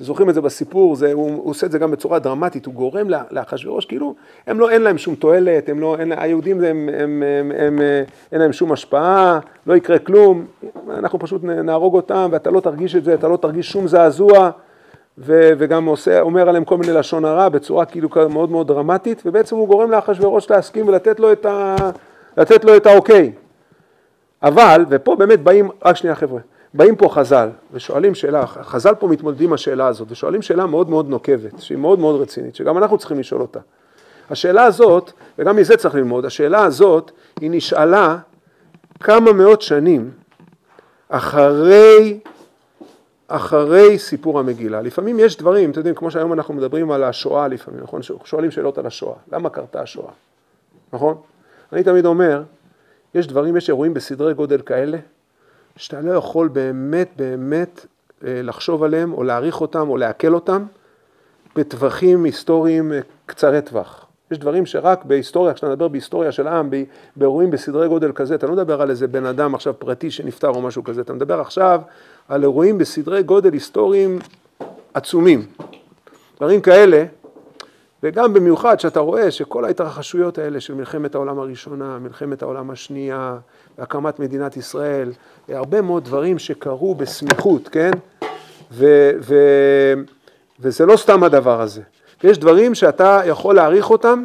אתם 0.00 0.06
זוכרים 0.06 0.28
את 0.28 0.34
זה 0.34 0.40
בסיפור, 0.40 0.96
זה, 0.96 1.12
הוא, 1.12 1.30
הוא 1.30 1.50
עושה 1.50 1.66
את 1.66 1.72
זה 1.72 1.78
גם 1.78 1.90
בצורה 1.90 2.18
דרמטית, 2.18 2.66
הוא 2.66 2.74
גורם 2.74 3.06
לאחשוורוש, 3.30 3.84
כאילו, 3.84 4.14
הם 4.46 4.60
לא, 4.60 4.70
אין 4.70 4.82
להם 4.82 4.98
שום 4.98 5.14
תועלת, 5.14 5.68
הם 5.68 5.80
לא, 5.80 5.96
אין, 5.98 6.12
היהודים 6.16 6.56
הם, 6.56 6.64
הם, 6.64 6.88
הם, 6.98 7.22
הם, 7.22 7.52
הם, 7.58 7.80
אין 8.32 8.40
להם 8.40 8.52
שום 8.52 8.72
השפעה, 8.72 9.38
לא 9.66 9.76
יקרה 9.76 9.98
כלום, 9.98 10.44
אנחנו 10.90 11.18
פשוט 11.18 11.44
נהרוג 11.44 11.94
אותם 11.94 12.28
ואתה 12.32 12.50
לא 12.50 12.60
תרגיש 12.60 12.96
את 12.96 13.04
זה, 13.04 13.14
אתה 13.14 13.28
לא 13.28 13.36
תרגיש 13.36 13.72
שום 13.72 13.88
זעזוע, 13.88 14.50
ו, 15.18 15.50
וגם 15.58 15.86
עושה, 15.86 16.20
אומר 16.20 16.48
עליהם 16.48 16.64
כל 16.64 16.76
מיני 16.76 16.92
לשון 16.92 17.24
הרע 17.24 17.48
בצורה 17.48 17.84
כאילו 17.84 18.08
מאוד 18.30 18.50
מאוד 18.50 18.68
דרמטית, 18.68 19.22
ובעצם 19.26 19.56
הוא 19.56 19.68
גורם 19.68 19.90
לאחשוורוש 19.90 20.50
להסכים 20.50 20.88
ולתת 20.88 21.20
לו 21.20 21.32
את, 21.32 21.46
ה, 21.46 21.76
לתת 22.36 22.64
לו 22.64 22.76
את 22.76 22.86
האוקיי. 22.86 23.32
אבל, 24.42 24.84
ופה 24.88 25.16
באמת 25.16 25.40
באים, 25.40 25.68
רק 25.84 25.96
שנייה 25.96 26.14
חבר'ה, 26.14 26.40
באים 26.74 26.96
פה 26.96 27.08
חז"ל 27.08 27.48
ושואלים 27.72 28.14
שאלה, 28.14 28.46
חז"ל 28.46 28.94
פה 28.94 29.08
מתמודדים 29.08 29.48
עם 29.48 29.52
השאלה 29.52 29.86
הזאת 29.86 30.08
ושואלים 30.10 30.42
שאלה 30.42 30.66
מאוד 30.66 30.90
מאוד 30.90 31.08
נוקבת, 31.08 31.60
שהיא 31.60 31.78
מאוד 31.78 31.98
מאוד 31.98 32.20
רצינית, 32.20 32.54
שגם 32.54 32.78
אנחנו 32.78 32.98
צריכים 32.98 33.18
לשאול 33.18 33.40
אותה. 33.40 33.60
השאלה 34.30 34.64
הזאת, 34.64 35.12
וגם 35.38 35.56
מזה 35.56 35.76
צריך 35.76 35.94
ללמוד, 35.94 36.24
השאלה 36.24 36.64
הזאת 36.64 37.10
היא 37.40 37.50
נשאלה 37.50 38.18
כמה 39.00 39.32
מאות 39.32 39.62
שנים 39.62 40.10
אחרי, 41.08 42.20
אחרי 43.28 43.98
סיפור 43.98 44.38
המגילה. 44.38 44.82
לפעמים 44.82 45.18
יש 45.18 45.36
דברים, 45.36 45.70
אתם 45.70 45.78
יודעים, 45.78 45.94
כמו 45.94 46.10
שהיום 46.10 46.32
אנחנו 46.32 46.54
מדברים 46.54 46.90
על 46.90 47.04
השואה 47.04 47.48
לפעמים, 47.48 47.80
נכון? 47.82 48.00
שואלים 48.24 48.50
שאלות 48.50 48.78
על 48.78 48.86
השואה, 48.86 49.16
למה 49.32 49.50
קרתה 49.50 49.80
השואה, 49.82 50.12
נכון? 50.92 51.14
אני 51.72 51.82
תמיד 51.82 52.06
אומר, 52.06 52.42
יש 53.14 53.26
דברים, 53.26 53.56
יש 53.56 53.68
אירועים 53.68 53.94
בסדרי 53.94 54.34
גודל 54.34 54.60
כאלה, 54.60 54.98
שאתה 55.80 56.00
לא 56.00 56.12
יכול 56.12 56.48
באמת 56.48 57.08
באמת 57.16 57.86
אה, 58.24 58.42
לחשוב 58.42 58.82
עליהם 58.82 59.12
או 59.12 59.24
להעריך 59.24 59.60
אותם 59.60 59.88
או 59.88 59.96
לעכל 59.96 60.34
אותם 60.34 60.64
בטווחים 61.56 62.24
היסטוריים 62.24 62.92
אה, 62.92 63.00
קצרי 63.26 63.62
טווח. 63.62 64.06
יש 64.30 64.38
דברים 64.38 64.66
שרק 64.66 65.04
בהיסטוריה, 65.04 65.54
כשאתה 65.54 65.68
מדבר 65.68 65.88
בהיסטוריה 65.88 66.32
של 66.32 66.48
עם, 66.48 66.70
באירועים 67.16 67.50
בסדרי 67.50 67.88
גודל 67.88 68.12
כזה, 68.12 68.34
אתה 68.34 68.46
לא 68.46 68.52
מדבר 68.52 68.82
על 68.82 68.90
איזה 68.90 69.06
בן 69.06 69.26
אדם 69.26 69.54
עכשיו 69.54 69.74
פרטי 69.78 70.10
שנפטר 70.10 70.48
או 70.48 70.62
משהו 70.62 70.84
כזה, 70.84 71.00
אתה 71.00 71.12
מדבר 71.12 71.40
עכשיו 71.40 71.80
על 72.28 72.42
אירועים 72.42 72.78
בסדרי 72.78 73.22
גודל 73.22 73.52
היסטוריים 73.52 74.18
עצומים. 74.94 75.46
דברים 76.36 76.60
כאלה, 76.60 77.04
וגם 78.02 78.34
במיוחד 78.34 78.80
שאתה 78.80 79.00
רואה 79.00 79.30
שכל 79.30 79.64
ההתרחשויות 79.64 80.38
האלה 80.38 80.60
של 80.60 80.74
מלחמת 80.74 81.14
העולם 81.14 81.38
הראשונה, 81.38 81.98
מלחמת 81.98 82.42
העולם 82.42 82.70
השנייה, 82.70 83.36
הקמת 83.78 84.18
מדינת 84.18 84.56
ישראל, 84.56 85.12
הרבה 85.48 85.80
מאוד 85.80 86.04
דברים 86.04 86.38
שקרו 86.38 86.94
בסמיכות, 86.94 87.68
כן? 87.68 87.90
ו, 88.72 89.10
ו, 89.20 89.34
וזה 90.60 90.86
לא 90.86 90.96
סתם 90.96 91.24
הדבר 91.24 91.60
הזה. 91.60 91.82
יש 92.24 92.38
דברים 92.38 92.74
שאתה 92.74 93.20
יכול 93.24 93.54
להעריך 93.54 93.90
אותם 93.90 94.24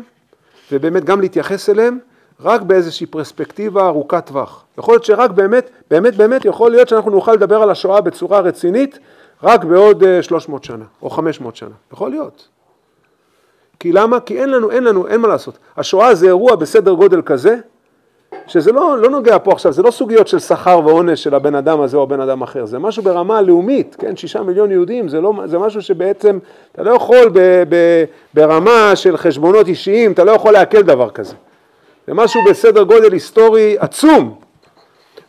ובאמת 0.71 1.03
גם 1.03 1.21
להתייחס 1.21 1.69
אליהם 1.69 1.99
רק 2.39 2.61
באיזושהי 2.61 3.05
פרספקטיבה 3.05 3.87
ארוכת 3.87 4.25
טווח. 4.25 4.65
יכול 4.77 4.93
להיות 4.93 5.05
שרק 5.05 5.31
באמת, 5.31 5.69
באמת 5.91 6.15
באמת 6.15 6.45
יכול 6.45 6.71
להיות 6.71 6.87
שאנחנו 6.87 7.11
נוכל 7.11 7.33
לדבר 7.33 7.61
על 7.61 7.69
השואה 7.69 8.01
בצורה 8.01 8.39
רצינית 8.39 8.99
רק 9.43 9.63
בעוד 9.63 10.03
300 10.21 10.61
אה, 10.61 10.67
שנה 10.67 10.85
או 11.01 11.09
500 11.09 11.55
שנה. 11.55 11.75
יכול 11.91 12.09
להיות. 12.09 12.54
כי 13.79 13.91
למה? 13.91 14.19
כי 14.19 14.41
אין 14.41 14.49
לנו, 14.49 14.71
אין 14.71 14.83
לנו, 14.83 15.07
אין 15.07 15.21
מה 15.21 15.27
לעשות. 15.27 15.57
השואה 15.77 16.15
זה 16.15 16.25
אירוע 16.25 16.55
בסדר 16.55 16.93
גודל 16.93 17.21
כזה, 17.21 17.55
שזה 18.47 18.71
לא, 18.71 18.97
לא 18.97 19.09
נוגע 19.09 19.37
פה 19.39 19.51
עכשיו, 19.51 19.73
זה 19.73 19.81
לא 19.81 19.91
סוגיות 19.91 20.27
של 20.27 20.39
שכר 20.39 20.79
ועונש 20.85 21.23
של 21.23 21.35
הבן 21.35 21.55
אדם 21.55 21.81
הזה 21.81 21.97
או 21.97 22.03
הבן 22.03 22.21
אדם 22.21 22.41
אחר, 22.41 22.65
זה 22.65 22.79
משהו 22.79 23.03
ברמה 23.03 23.41
לאומית, 23.41 23.95
כן, 23.99 24.15
שישה 24.15 24.41
מיליון 24.41 24.71
יהודים, 24.71 25.09
זה, 25.09 25.21
לא, 25.21 25.33
זה 25.45 25.59
משהו 25.59 25.81
שבעצם 25.81 26.39
אתה 26.71 26.83
לא 26.83 26.91
יכול 26.91 27.29
ב, 27.33 27.39
ב, 27.69 27.75
ברמה 28.33 28.95
של 28.95 29.17
חשבונות 29.17 29.67
אישיים, 29.67 30.11
אתה 30.11 30.23
לא 30.23 30.31
יכול 30.31 30.53
לעכל 30.53 30.81
דבר 30.81 31.09
כזה. 31.09 31.35
זה 32.07 32.13
משהו 32.13 32.41
בסדר 32.49 32.83
גודל 32.83 33.13
היסטורי 33.13 33.75
עצום. 33.79 34.35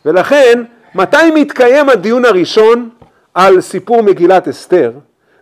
ולכן, 0.05 0.63
מתי 0.95 1.31
מתקיים 1.35 1.89
הדיון 1.89 2.25
הראשון 2.25 2.89
על 3.33 3.61
סיפור 3.61 4.03
מגילת 4.03 4.47
אסתר 4.47 4.91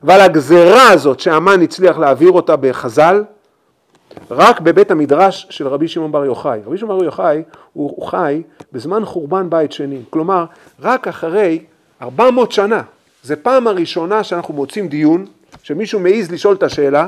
ועל 0.05 0.21
הגזרה 0.21 0.89
הזאת 0.89 1.19
שהמן 1.19 1.61
הצליח 1.61 1.97
להעביר 1.97 2.31
אותה 2.31 2.55
בחז"ל? 2.55 3.23
רק 4.31 4.59
בבית 4.59 4.91
המדרש 4.91 5.47
של 5.49 5.67
רבי 5.67 5.87
שמעון 5.87 6.11
בר 6.11 6.25
יוחאי. 6.25 6.59
רבי 6.65 6.77
שמעון 6.77 6.97
בר 6.99 7.05
יוחאי 7.05 7.43
הוא, 7.73 7.93
הוא 7.95 8.07
חי 8.07 8.41
בזמן 8.71 9.05
חורבן 9.05 9.49
בית 9.49 9.71
שני, 9.71 10.01
כלומר 10.09 10.45
רק 10.81 11.07
אחרי 11.07 11.59
400 12.01 12.51
שנה, 12.51 12.81
זה 13.23 13.35
פעם 13.35 13.67
הראשונה 13.67 14.23
שאנחנו 14.23 14.53
מוצאים 14.53 14.87
דיון, 14.87 15.25
שמישהו 15.63 15.99
מעז 15.99 16.31
לשאול 16.31 16.55
את 16.55 16.63
השאלה, 16.63 17.07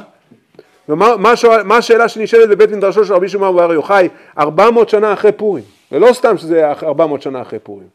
ומה 0.89 1.17
מה, 1.17 1.33
מה 1.63 1.77
השאלה 1.77 2.07
שנשאלת 2.07 2.49
בבית 2.49 2.71
מדרשו 2.71 3.05
של 3.05 3.13
רבי 3.13 3.29
שמעון 3.29 3.55
בר 3.55 3.73
יוחאי 3.73 4.09
400 4.39 4.89
שנה 4.89 5.13
אחרי 5.13 5.31
פורים, 5.31 5.63
ולא 5.91 6.13
סתם 6.13 6.37
שזה 6.37 6.71
400 6.83 7.21
שנה 7.21 7.41
אחרי 7.41 7.59
פורים. 7.59 7.87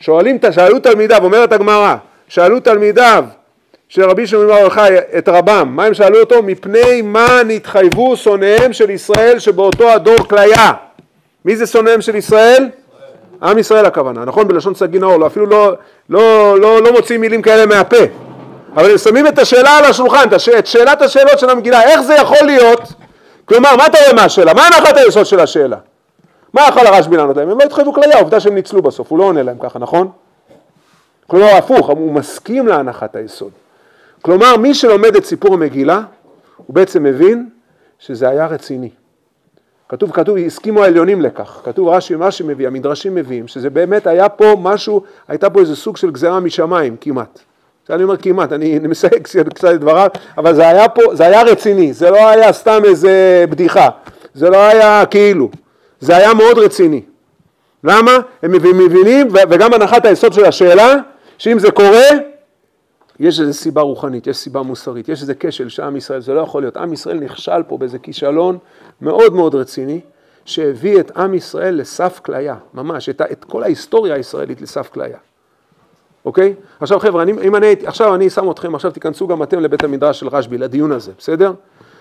שואלים, 0.00 0.38
שאלו 0.50 0.78
תלמידיו, 0.78 1.24
אומרת 1.24 1.52
הגמרא, 1.52 1.96
שאלו 2.28 2.60
תלמידיו 2.60 3.24
של 3.94 4.10
רבי 4.10 4.26
שמעון 4.26 4.46
בר 4.46 4.58
יוחאי 4.58 4.96
את 5.18 5.28
רבם, 5.28 5.72
מה 5.76 5.84
הם 5.84 5.94
שאלו 5.94 6.20
אותו? 6.20 6.42
מפני 6.42 7.02
מה 7.02 7.40
נתחייבו 7.46 8.16
שונאיהם 8.16 8.72
של 8.72 8.90
ישראל 8.90 9.38
שבאותו 9.38 9.90
הדור 9.90 10.16
כליה. 10.28 10.72
מי 11.44 11.56
זה 11.56 11.66
שונאיהם 11.66 12.00
של 12.00 12.16
ישראל? 12.16 12.68
עם 13.42 13.58
ישראל 13.58 13.86
הכוונה, 13.86 14.24
נכון? 14.24 14.48
בלשון 14.48 14.74
סגי 14.74 14.98
נאור, 14.98 15.16
לא, 15.16 15.26
אפילו 15.26 15.46
לא, 15.46 15.72
לא, 16.10 16.60
לא, 16.60 16.82
לא 16.82 16.92
מוציאים 16.92 17.20
מילים 17.20 17.42
כאלה 17.42 17.66
מהפה. 17.66 18.04
אבל 18.76 18.90
הם 18.90 18.98
שמים 18.98 19.26
את 19.26 19.38
השאלה 19.38 19.78
על 19.78 19.84
השולחן, 19.84 20.28
את 20.58 20.66
שאלת 20.66 21.02
השאלות 21.02 21.38
של 21.38 21.50
המגילה, 21.50 21.82
איך 21.82 22.00
זה 22.00 22.14
יכול 22.14 22.46
להיות? 22.46 22.92
כלומר, 23.44 23.76
מה 23.76 23.86
אתה 23.86 23.98
רואה 23.98 24.12
מהשאלה? 24.12 24.54
מה 24.54 24.66
הנחת 24.66 24.96
היסוד 24.96 25.26
של 25.26 25.40
השאלה? 25.40 25.76
מה 26.54 26.62
יכול 26.68 26.86
הרשב"י 26.86 27.16
לענות 27.16 27.36
להם? 27.36 27.50
הם 27.50 27.58
לא 27.58 27.64
התחייבו 27.64 27.92
כליה, 27.92 28.18
עובדה 28.18 28.40
שהם 28.40 28.54
ניצלו 28.54 28.82
בסוף, 28.82 29.10
הוא 29.10 29.18
לא 29.18 29.24
עונה 29.24 29.42
להם 29.42 29.56
ככה, 29.60 29.78
נכון? 29.78 30.08
כלומר, 31.26 31.56
הפוך, 31.56 31.88
הוא 31.88 32.12
מסכים 32.12 32.66
להנחת 32.66 33.16
היסוד. 33.16 33.50
כלומר, 34.24 34.56
מי 34.56 34.74
שלומד 34.74 35.16
את 35.16 35.24
סיפור 35.24 35.54
המגילה, 35.54 36.02
הוא 36.56 36.74
בעצם 36.74 37.02
מבין 37.02 37.48
שזה 37.98 38.28
היה 38.28 38.46
רציני. 38.46 38.90
כתוב, 39.88 40.12
כתוב, 40.12 40.36
הסכימו 40.36 40.84
העליונים 40.84 41.20
לכך, 41.20 41.60
כתוב 41.64 41.88
רש"י, 41.88 42.16
מה 42.16 42.30
שמביא, 42.30 42.66
המדרשים 42.66 43.14
מביאים, 43.14 43.48
שזה 43.48 43.70
באמת 43.70 44.06
היה 44.06 44.28
פה 44.28 44.56
משהו, 44.62 45.02
הייתה 45.28 45.50
פה 45.50 45.60
איזה 45.60 45.76
סוג 45.76 45.96
של 45.96 46.10
גזירה 46.10 46.40
משמיים, 46.40 46.96
כמעט. 47.00 47.38
אני 47.90 48.02
אומר 48.02 48.16
כמעט, 48.16 48.52
אני 48.52 48.78
מסייג 48.78 49.22
קצת 49.22 49.48
את 49.48 49.64
דבריו, 49.64 50.08
אבל 50.38 50.54
זה 50.54 50.68
היה 50.68 50.88
פה, 50.88 51.02
זה 51.12 51.26
היה 51.26 51.42
רציני, 51.42 51.92
זה 51.92 52.10
לא 52.10 52.28
היה 52.28 52.52
סתם 52.52 52.80
איזה 52.84 53.44
בדיחה, 53.50 53.88
זה 54.34 54.50
לא 54.50 54.56
היה 54.56 55.06
כאילו, 55.06 55.50
זה 56.00 56.16
היה 56.16 56.34
מאוד 56.34 56.58
רציני. 56.58 57.02
למה? 57.84 58.18
הם 58.42 58.52
מבינים, 58.52 59.28
וגם 59.32 59.74
הנחת 59.74 60.06
היסוד 60.06 60.32
של 60.32 60.44
השאלה, 60.44 60.96
שאם 61.38 61.58
זה 61.58 61.70
קורה, 61.70 62.33
יש 63.20 63.40
איזו 63.40 63.54
סיבה 63.54 63.80
רוחנית, 63.80 64.26
יש 64.26 64.36
סיבה 64.36 64.62
מוסרית, 64.62 65.08
יש 65.08 65.22
איזה 65.22 65.34
כשל 65.40 65.68
שעם 65.68 65.96
ישראל, 65.96 66.20
זה 66.20 66.34
לא 66.34 66.40
יכול 66.40 66.62
להיות. 66.62 66.76
עם 66.76 66.92
ישראל 66.92 67.20
נכשל 67.20 67.62
פה 67.62 67.78
באיזה 67.78 67.98
כישלון 67.98 68.58
מאוד 69.00 69.34
מאוד 69.34 69.54
רציני, 69.54 70.00
שהביא 70.44 71.00
את 71.00 71.16
עם 71.16 71.34
ישראל 71.34 71.74
לסף 71.74 72.20
כליה, 72.24 72.56
ממש, 72.74 73.08
את, 73.08 73.20
את 73.20 73.44
כל 73.44 73.62
ההיסטוריה 73.62 74.14
הישראלית 74.14 74.60
לסף 74.60 74.88
כליה. 74.88 75.18
אוקיי? 76.24 76.54
עכשיו 76.80 77.00
חבר'ה, 77.00 77.22
אני, 77.22 77.32
אם 77.32 77.56
אני 77.56 77.66
הייתי, 77.66 77.86
עכשיו 77.86 78.14
אני 78.14 78.30
שם 78.30 78.50
אתכם, 78.50 78.74
עכשיו 78.74 78.90
תיכנסו 78.90 79.26
גם 79.26 79.42
אתם 79.42 79.60
לבית 79.60 79.84
המדרש 79.84 80.20
של 80.20 80.28
רשב"י, 80.28 80.58
לדיון 80.58 80.92
הזה, 80.92 81.12
בסדר? 81.18 81.52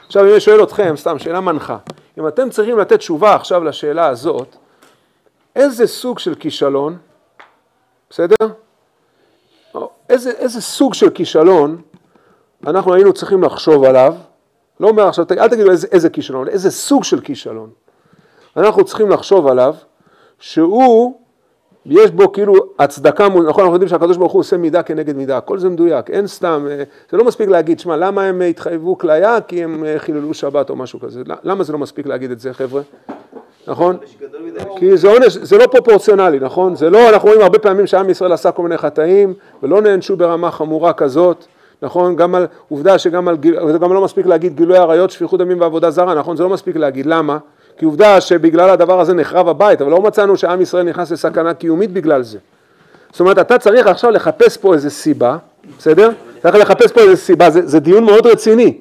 עכשיו 0.05 0.23
אני 0.23 0.39
שואל 0.39 0.63
אתכם, 0.63 0.93
סתם, 0.97 1.19
שאלה 1.19 1.41
מנחה, 1.41 1.77
אם 2.19 2.27
אתם 2.27 2.49
צריכים 2.49 2.79
לתת 2.79 2.99
תשובה 2.99 3.35
עכשיו 3.35 3.63
לשאלה 3.63 4.07
הזאת, 4.07 4.55
איזה 5.55 5.87
סוג 5.87 6.19
של 6.19 6.35
כישלון, 6.35 6.97
בסדר? 8.09 8.47
איזה, 10.13 10.31
איזה 10.31 10.61
סוג 10.61 10.93
של 10.93 11.09
כישלון 11.09 11.81
אנחנו 12.67 12.93
היינו 12.93 13.13
צריכים 13.13 13.43
לחשוב 13.43 13.83
עליו, 13.83 14.13
לא 14.79 14.87
אומר 14.87 15.07
עכשיו, 15.07 15.25
אל 15.31 15.49
תגידו 15.49 15.71
איזה, 15.71 15.87
איזה 15.91 16.09
כישלון, 16.09 16.47
איזה 16.47 16.71
סוג 16.71 17.03
של 17.03 17.19
כישלון. 17.19 17.69
אנחנו 18.57 18.83
צריכים 18.83 19.09
לחשוב 19.09 19.47
עליו 19.47 19.75
שהוא, 20.39 21.19
יש 21.85 22.11
בו 22.11 22.31
כאילו 22.31 22.53
הצדקה, 22.79 23.27
נכון, 23.27 23.45
אנחנו 23.45 23.73
יודעים 23.73 23.89
שהקדוש 23.89 24.17
ברוך 24.17 24.31
הוא 24.31 24.39
עושה 24.39 24.57
מידה 24.57 24.83
כנגד 24.83 25.15
מידה, 25.15 25.37
הכל 25.37 25.59
זה 25.59 25.69
מדויק, 25.69 26.09
אין 26.09 26.27
סתם, 26.27 26.67
אה, 26.69 26.83
זה 27.11 27.17
לא 27.17 27.25
מספיק 27.25 27.49
להגיד, 27.49 27.79
שמע, 27.79 27.97
למה 27.97 28.23
הם 28.23 28.41
התחייבו 28.41 28.97
כליה? 28.97 29.41
כי 29.41 29.63
הם 29.63 29.85
אה, 29.85 29.99
חיללו 29.99 30.33
שבת 30.33 30.69
או 30.69 30.75
משהו 30.75 30.99
כזה, 30.99 31.21
למה 31.43 31.63
זה 31.63 31.73
לא 31.73 31.79
מספיק 31.79 32.07
להגיד 32.07 32.31
את 32.31 32.39
זה 32.39 32.53
חבר'ה? 32.53 32.81
נכון? 33.67 33.97
כי 34.75 34.97
זה 34.97 35.07
עונש, 35.07 35.37
זה 35.37 35.57
לא 35.57 35.67
פרופורציונלי, 35.67 36.39
נכון? 36.39 36.75
זה 36.75 36.89
לא, 36.89 37.09
אנחנו 37.09 37.27
רואים 37.27 37.41
הרבה 37.41 37.59
פעמים 37.59 37.87
שעם 37.87 38.09
ישראל 38.09 38.31
עשה 38.31 38.51
כל 38.51 38.63
מיני 38.63 38.77
חטאים 38.77 39.33
ולא 39.63 39.81
נענשו 39.81 40.15
ברמה 40.15 40.51
חמורה 40.51 40.93
כזאת, 40.93 41.45
נכון? 41.81 42.15
גם 42.15 42.35
על, 42.35 42.47
עובדה 42.69 42.97
שגם 42.97 43.27
על, 43.27 43.37
זה 43.71 43.77
גם 43.77 43.93
לא 43.93 44.01
מספיק 44.01 44.25
להגיד 44.25 44.55
גילוי 44.55 44.77
עריות, 44.77 45.11
שפיכות 45.11 45.39
דמים 45.39 45.61
ועבודה 45.61 45.91
זרה, 45.91 46.13
נכון? 46.13 46.37
זה 46.37 46.43
לא 46.43 46.49
מספיק 46.49 46.75
להגיד, 46.75 47.05
למה? 47.05 47.37
כי 47.77 47.85
עובדה 47.85 48.21
שבגלל 48.21 48.69
הדבר 48.69 48.99
הזה 48.99 49.13
נחרב 49.13 49.47
הבית, 49.49 49.81
אבל 49.81 49.91
לא 49.91 50.01
מצאנו 50.01 50.37
שעם 50.37 50.61
ישראל 50.61 50.83
נכנס 50.83 51.11
לסכנה 51.11 51.53
קיומית 51.53 51.91
בגלל 51.91 52.23
זה. 52.23 52.37
זאת 53.11 53.19
אומרת, 53.19 53.39
אתה 53.39 53.57
צריך 53.57 53.87
עכשיו 53.87 54.11
לחפש 54.11 54.57
פה 54.57 54.73
איזה 54.73 54.89
סיבה, 54.89 55.37
בסדר? 55.77 56.09
צריך 56.41 56.55
לחפש 56.55 56.91
פה 56.91 57.01
איזה 57.01 57.15
סיבה, 57.15 57.49
זה, 57.49 57.67
זה 57.67 57.79
דיון 57.79 58.03
מאוד 58.03 58.27
רציני. 58.27 58.77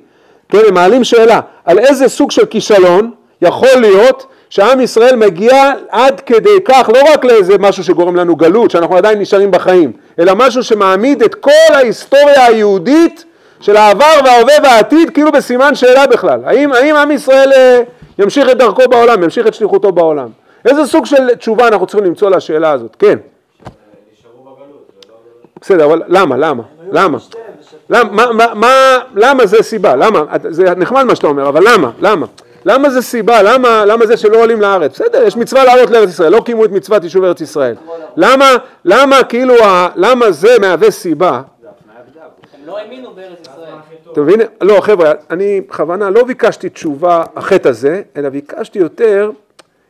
כן, 0.49 0.59
הם 0.69 0.75
מעלים 0.75 1.05
שאלה, 1.05 1.41
על 1.65 1.79
איזה 1.79 2.09
סוג 2.09 2.31
של 2.31 2.47
כישלון 2.47 3.11
יכול 3.43 3.69
להיות 3.81 4.27
שעם 4.53 4.81
ישראל 4.81 5.17
מגיע 5.17 5.73
עד 5.89 6.21
כדי 6.21 6.61
כך, 6.65 6.91
לא 6.95 7.13
רק 7.13 7.25
לאיזה 7.25 7.59
משהו 7.59 7.85
שגורם 7.85 8.17
לנו 8.17 8.37
גלות, 8.37 8.71
שאנחנו 8.71 8.97
עדיין 8.97 9.19
נשארים 9.19 9.51
בחיים, 9.51 9.93
אלא 10.19 10.33
משהו 10.35 10.63
שמעמיד 10.63 11.23
את 11.23 11.35
כל 11.35 11.75
ההיסטוריה 11.75 12.47
היהודית 12.47 13.25
של 13.61 13.77
העבר 13.77 14.21
וההווה 14.25 14.55
והעתיד 14.63 15.11
כאילו 15.11 15.33
בסימן 15.33 15.75
שאלה 15.75 16.07
בכלל. 16.07 16.41
האם, 16.45 16.73
האם 16.73 16.97
עם 16.97 17.11
ישראל 17.11 17.53
אה, 17.53 17.83
ימשיך 18.19 18.51
את 18.51 18.59
דרכו 18.59 18.83
בעולם, 18.91 19.23
ימשיך 19.23 19.47
את 19.47 19.55
שליחותו 19.55 19.93
בעולם? 19.93 20.29
איזה 20.65 20.87
סוג 20.87 21.07
של 21.07 21.35
תשובה 21.35 21.69
אנחנו 21.69 21.87
צריכים 21.87 22.05
למצוא 22.05 22.31
לשאלה 22.31 22.71
הזאת? 22.71 22.97
כן. 22.99 23.19
בסדר, 25.61 25.85
אבל 25.85 26.03
למה? 26.09 26.37
למה? 26.37 26.63
למה? 26.91 27.19
למה, 27.91 28.11
מה, 28.11 28.33
מה, 28.33 28.55
מה, 28.55 28.99
למה 29.15 29.47
זה 29.47 29.63
סיבה? 29.63 29.97
למה? 29.97 30.23
זה 30.49 30.75
נחמד 30.77 31.03
מה 31.03 31.17
שאתה 31.17 31.27
אומר, 31.27 31.49
אבל 31.49 31.63
למה? 31.73 31.91
למה? 32.01 32.27
למה 32.65 32.91
זה 32.91 33.03
סיבה? 33.03 33.43
למה, 33.43 33.85
למה 33.85 34.07
זה 34.07 34.17
שלא 34.17 34.43
עולים 34.43 34.61
לארץ? 34.61 34.93
בסדר, 34.93 35.23
יש 35.23 35.37
מצווה 35.37 35.65
לעלות 35.65 35.91
לארץ 35.91 36.09
ישראל, 36.09 36.33
לא 36.33 36.43
קיימו 36.45 36.65
את 36.65 36.71
מצוות 36.71 37.05
יישוב 37.05 37.25
ארץ 37.25 37.41
ישראל. 37.41 37.75
למה, 38.17 38.57
למה 38.85 39.23
כאילו, 39.23 39.55
למה 39.97 40.33
זה 40.33 40.57
מהווה 40.61 40.91
סיבה? 40.91 41.43
הם 42.55 42.67
לא 42.67 42.79
האמינו 42.79 43.11
בארץ 43.15 43.39
ישראל. 43.41 43.75
אתה 44.13 44.21
מבין? 44.21 44.41
לא, 44.61 44.81
חבר'ה, 44.81 45.13
אני 45.31 45.61
בכוונה 45.61 46.11
לא 46.11 46.25
ביקשתי 46.25 46.69
תשובה 46.69 47.25
החטא 47.37 47.69
הזה, 47.69 48.03
אלא 48.17 48.29
ביקשתי 48.29 48.79
יותר 48.79 49.31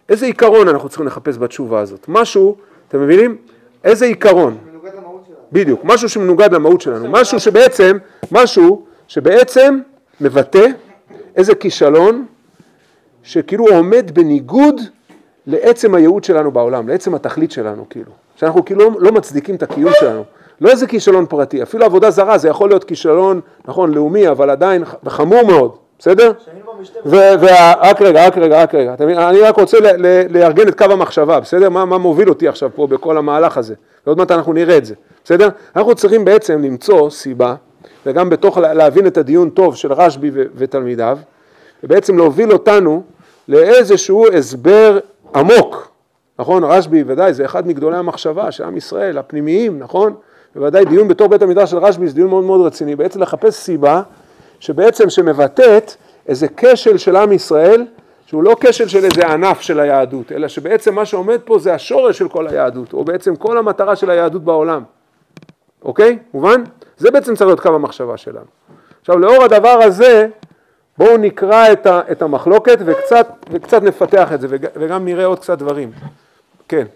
איזה 0.09 0.27
עיקרון 0.27 0.69
אנחנו 0.69 0.89
צריכים 0.89 1.07
לחפש 1.07 1.39
בתשובה 1.39 1.81
הזאת. 1.81 2.05
משהו, 2.09 2.57
אתם 2.89 3.03
מבינים? 3.03 3.37
איזה 3.85 4.07
עיקרון? 4.07 4.59
בדיוק, 5.53 5.81
משהו 5.85 6.09
שמנוגד 6.09 6.55
למהות 6.55 6.81
שלנו, 6.81 7.09
משהו 7.09 7.41
שבעצם, 7.41 7.99
משהו 8.33 8.85
שבעצם 9.09 9.81
מבטא 10.21 10.67
איזה 11.37 11.55
כישלון 11.55 12.27
שכאילו 13.23 13.67
עומד 13.67 14.11
בניגוד 14.15 14.81
לעצם 15.47 15.95
הייעוד 15.95 16.25
שלנו 16.25 16.51
בעולם, 16.51 16.89
לעצם 16.89 17.15
התכלית 17.15 17.51
שלנו 17.51 17.87
כאילו, 17.91 18.11
שאנחנו 18.37 18.65
כאילו 18.65 19.01
לא 19.01 19.13
מצדיקים 19.13 19.55
את 19.55 19.63
הקיום 19.63 19.93
שלנו, 20.01 20.25
לא 20.61 20.71
איזה 20.71 20.87
כישלון 20.87 21.27
פרטי, 21.27 21.63
אפילו 21.63 21.85
עבודה 21.85 22.11
זרה 22.11 22.39
זה 22.39 22.49
יכול 22.49 22.69
להיות 22.69 22.85
כישלון, 22.85 23.41
נכון, 23.69 23.95
לאומי, 23.95 24.29
אבל 24.29 24.51
עדיין 24.51 24.85
חמור 25.09 25.47
מאוד, 25.47 25.77
בסדר? 25.99 26.33
ורק 27.07 28.03
רגע, 28.03 28.27
רק 28.27 28.39
רגע, 28.39 28.63
רק 28.63 28.75
רגע, 28.75 28.95
אני 29.31 29.41
רק 29.41 29.57
רוצה 29.57 29.79
לארגן 30.31 30.69
את 30.69 30.79
קו 30.79 30.85
המחשבה, 30.85 31.41
בסדר? 31.41 31.71
מה, 31.71 31.85
מה 31.85 31.99
מוביל 31.99 32.29
אותי 32.29 32.49
עכשיו 32.49 32.71
פה 32.75 32.87
בכל 32.87 33.19
המהלך 33.19 33.59
הזה, 33.59 33.75
ועוד 34.07 34.19
מעט 34.19 34.31
אנחנו 34.31 34.53
נראה 34.53 34.77
את 34.77 34.85
זה, 34.85 34.95
בסדר? 35.25 35.49
אנחנו 35.77 35.95
צריכים 35.95 36.25
בעצם 36.25 36.63
למצוא 36.63 37.11
סיבה, 37.11 37.55
וגם 38.07 38.31
בתוך 38.31 38.59
להבין 38.59 39.07
את 39.07 39.17
הדיון 39.17 39.51
טוב 39.51 39.77
של 39.77 39.93
רשב"י 39.93 40.31
ותלמידיו, 40.55 41.19
ובעצם 41.85 42.17
להוביל 42.17 42.53
אותנו 42.53 43.03
לאיזשהו 43.49 44.27
הסבר 44.33 44.99
עמוק, 45.35 45.93
נכון? 46.39 46.65
רשב"י 46.65 47.05
ודאי 47.07 47.35
זה 47.35 47.45
אחד 47.45 47.67
מגדולי 47.67 47.97
המחשבה 47.97 48.53
של 48.53 48.65
עם 48.65 48.77
ישראל, 48.77 49.19
הפנימיים, 49.19 49.79
נכון? 49.79 50.15
בוודאי 50.55 50.85
דיון 50.85 51.09
בתור 51.09 51.29
בית 51.29 51.43
המדרש 51.43 51.71
של 51.71 51.79
רשב"י 51.79 52.09
זה 52.09 52.15
דיון 52.15 52.29
מאוד 52.31 52.45
מאוד 52.45 52.67
רציני, 52.67 52.97
בעצם 52.97 53.21
לחפש 53.21 53.55
סיבה 53.55 54.03
שבעצם 54.61 55.11
שמבטאת 55.11 55.95
איזה 56.29 56.47
כשל 56.57 56.97
של 56.97 57.17
עם 57.17 57.33
ישראל, 57.33 57.87
שהוא 58.27 58.43
לא 58.43 58.57
כשל 58.61 58.89
של 58.89 59.05
איזה 59.05 59.27
ענף 59.27 59.61
של 59.61 59.81
היהדות, 59.81 60.33
אלא 60.33 60.49
שבעצם 60.49 60.95
מה 60.95 61.05
שעומד 61.05 61.39
פה 61.45 61.59
זה 61.59 61.75
השורש 61.75 62.19
של 62.19 62.29
כל 62.29 62.47
היהדות, 62.47 62.93
או 62.93 63.05
בעצם 63.05 63.37
כל 63.37 63.59
המטרה 63.59 63.97
של 63.97 64.11
היהדות 64.11 64.45
בעולם, 64.45 64.83
אוקיי? 65.85 66.19
מובן? 66.35 66.63
זה 66.97 67.11
בעצם 67.11 67.35
צריך 67.35 67.47
להיות 67.47 67.61
קו 67.61 67.75
המחשבה 67.75 68.17
שלנו. 68.17 68.47
עכשיו 69.01 69.19
לאור 69.19 69.45
הדבר 69.45 69.79
הזה, 69.83 70.29
בואו 71.03 71.17
נקרא 71.17 71.73
את, 71.73 71.87
ה, 71.87 72.01
את 72.13 72.23
המחלוקת 72.23 72.79
וקצת, 72.87 73.27
וקצת 73.51 73.83
נפתח 73.83 74.33
את 74.33 74.41
זה 74.41 74.47
וגם 74.51 75.05
נראה 75.05 75.25
עוד 75.25 75.39
קצת 75.39 75.59
דברים. 75.59 75.91
כן. 76.69 76.87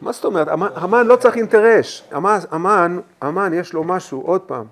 מה 0.00 0.12
זאת 0.12 0.24
אומרת? 0.24 0.48
המן 0.74 1.06
לא 1.06 1.16
צריך 1.16 1.36
אינטרס, 1.36 2.02
המן, 2.50 3.00
המן 3.20 3.54
יש 3.54 3.72
לו 3.72 3.84
משהו, 3.84 4.20
עוד 4.20 4.40
פעם, 4.40 4.64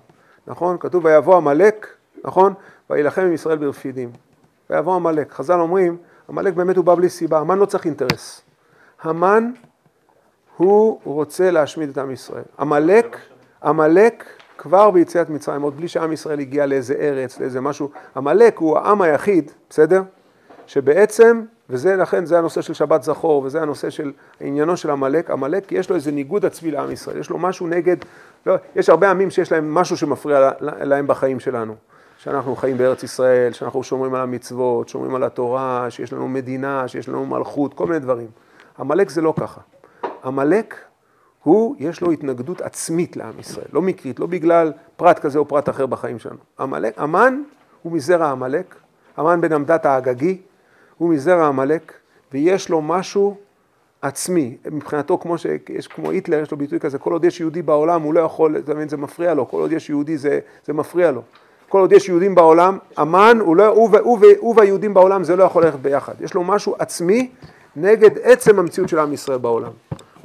נכון? 0.47 0.77
כתוב 0.79 1.05
ויבוא 1.05 1.35
עמלק, 1.35 1.87
נכון? 2.23 2.53
וילחם 2.89 3.21
עם 3.21 3.33
ישראל 3.33 3.57
ברפידים. 3.57 4.11
ויבוא 4.69 4.95
עמלק. 4.95 5.31
חז"ל 5.31 5.59
אומרים, 5.59 5.97
עמלק 6.29 6.53
באמת 6.53 6.77
הוא 6.77 6.85
בא 6.85 6.95
בלי 6.95 7.09
סיבה, 7.09 7.39
המן 7.39 7.57
לא 7.57 7.65
צריך 7.65 7.85
אינטרס. 7.85 8.41
המן 9.01 9.51
הוא 10.57 10.99
רוצה 11.03 11.51
להשמיד 11.51 11.89
את 11.89 11.97
עם 11.97 12.11
ישראל. 12.11 12.43
עמלק, 12.59 13.17
עמלק 13.63 14.25
כבר 14.57 14.91
ביציאת 14.91 15.29
מצרים, 15.29 15.61
עוד 15.61 15.77
בלי 15.77 15.87
שעם 15.87 16.11
ישראל 16.11 16.39
הגיע 16.39 16.65
לאיזה 16.65 16.93
ארץ, 16.99 17.39
לאיזה 17.39 17.61
משהו, 17.61 17.89
עמלק 18.15 18.57
הוא 18.57 18.77
העם 18.77 19.01
היחיד, 19.01 19.51
בסדר? 19.69 20.01
שבעצם, 20.67 21.41
וזה 21.69 21.95
לכן, 21.95 22.25
זה 22.25 22.37
הנושא 22.37 22.61
של 22.61 22.73
שבת 22.73 23.03
זכור, 23.03 23.43
וזה 23.43 23.61
הנושא 23.61 23.89
של 23.89 24.11
עניינו 24.39 24.77
של 24.77 24.89
עמלק, 24.89 25.31
עמלק 25.31 25.71
יש 25.71 25.89
לו 25.89 25.95
איזה 25.95 26.11
ניגוד 26.11 26.45
עצמי 26.45 26.71
לעם 26.71 26.91
ישראל, 26.91 27.17
יש 27.17 27.29
לו 27.29 27.37
משהו 27.37 27.67
נגד, 27.67 27.97
לא, 28.45 28.55
יש 28.75 28.89
הרבה 28.89 29.11
עמים 29.11 29.29
שיש 29.29 29.51
להם 29.51 29.73
משהו 29.73 29.97
שמפריע 29.97 30.51
להם 30.59 31.07
בחיים 31.07 31.39
שלנו, 31.39 31.75
שאנחנו 32.17 32.55
חיים 32.55 32.77
בארץ 32.77 33.03
ישראל, 33.03 33.53
שאנחנו 33.53 33.83
שומרים 33.83 34.13
על 34.13 34.21
המצוות, 34.21 34.89
שומרים 34.89 35.15
על 35.15 35.23
התורה, 35.23 35.85
שיש 35.89 36.13
לנו 36.13 36.27
מדינה, 36.27 36.87
שיש 36.87 37.09
לנו 37.09 37.25
מלכות, 37.25 37.73
כל 37.73 37.85
מיני 37.85 37.99
דברים. 37.99 38.27
עמלק 38.79 39.09
זה 39.09 39.21
לא 39.21 39.33
ככה. 39.39 39.61
עמלק 40.25 40.75
הוא, 41.45 41.75
יש 41.79 42.01
לו 42.01 42.11
התנגדות 42.11 42.61
עצמית 42.61 43.17
לעם 43.17 43.39
ישראל, 43.39 43.65
לא 43.73 43.81
מקרית, 43.81 44.19
לא 44.19 44.25
בגלל 44.25 44.73
פרט 44.95 45.19
כזה 45.19 45.39
או 45.39 45.47
פרט 45.47 45.69
אחר 45.69 45.85
בחיים 45.85 46.19
שלנו. 46.19 46.37
עמלק, 46.59 46.93
המן 46.97 47.41
הוא 47.81 47.93
מזרע 47.93 48.31
עמלק, 48.31 48.75
המן 49.17 49.41
בן 49.41 49.53
עמדת 49.53 49.85
האגגי, 49.85 50.37
הוא 50.97 51.09
מזרע 51.09 51.47
עמלק, 51.47 51.93
ויש 52.33 52.69
לו 52.69 52.81
משהו 52.81 53.37
עצמי, 54.01 54.57
מבחינתו 54.71 55.17
כמו 55.17 55.37
שיש, 55.37 55.87
כמו 55.87 56.11
היטלר, 56.11 56.41
יש 56.41 56.51
לו 56.51 56.57
ביטוי 56.57 56.79
כזה, 56.79 56.97
כל 56.97 57.11
עוד 57.11 57.25
יש 57.25 57.39
יהודי 57.39 57.61
בעולם 57.61 58.01
הוא 58.01 58.13
לא 58.13 58.19
יכול, 58.19 58.57
אתה 58.57 58.73
מבין, 58.73 58.89
זה 58.89 58.97
מפריע 58.97 59.33
לו, 59.33 59.47
כל 59.47 59.57
עוד 59.57 59.71
יש 59.71 59.89
יהודי 59.89 60.17
זה, 60.17 60.39
זה 60.65 60.73
מפריע 60.73 61.11
לו. 61.11 61.21
כל 61.69 61.79
עוד 61.79 61.91
יש 61.91 62.09
יהודים 62.09 62.35
בעולם, 62.35 62.77
המן, 62.97 63.37
הוא, 63.41 63.55
לא, 63.55 63.67
הוא, 63.67 63.89
הוא, 63.89 63.99
הוא, 64.03 64.19
הוא 64.37 64.55
והיהודים 64.57 64.93
בעולם 64.93 65.23
זה 65.23 65.35
לא 65.35 65.43
יכול 65.43 65.65
ללכת 65.65 65.79
ביחד. 65.79 66.13
יש 66.21 66.33
לו 66.33 66.43
משהו 66.43 66.75
עצמי 66.79 67.29
נגד 67.75 68.17
עצם 68.23 68.59
המציאות 68.59 68.89
של 68.89 68.99
עם 68.99 69.13
ישראל 69.13 69.37
בעולם. 69.37 69.71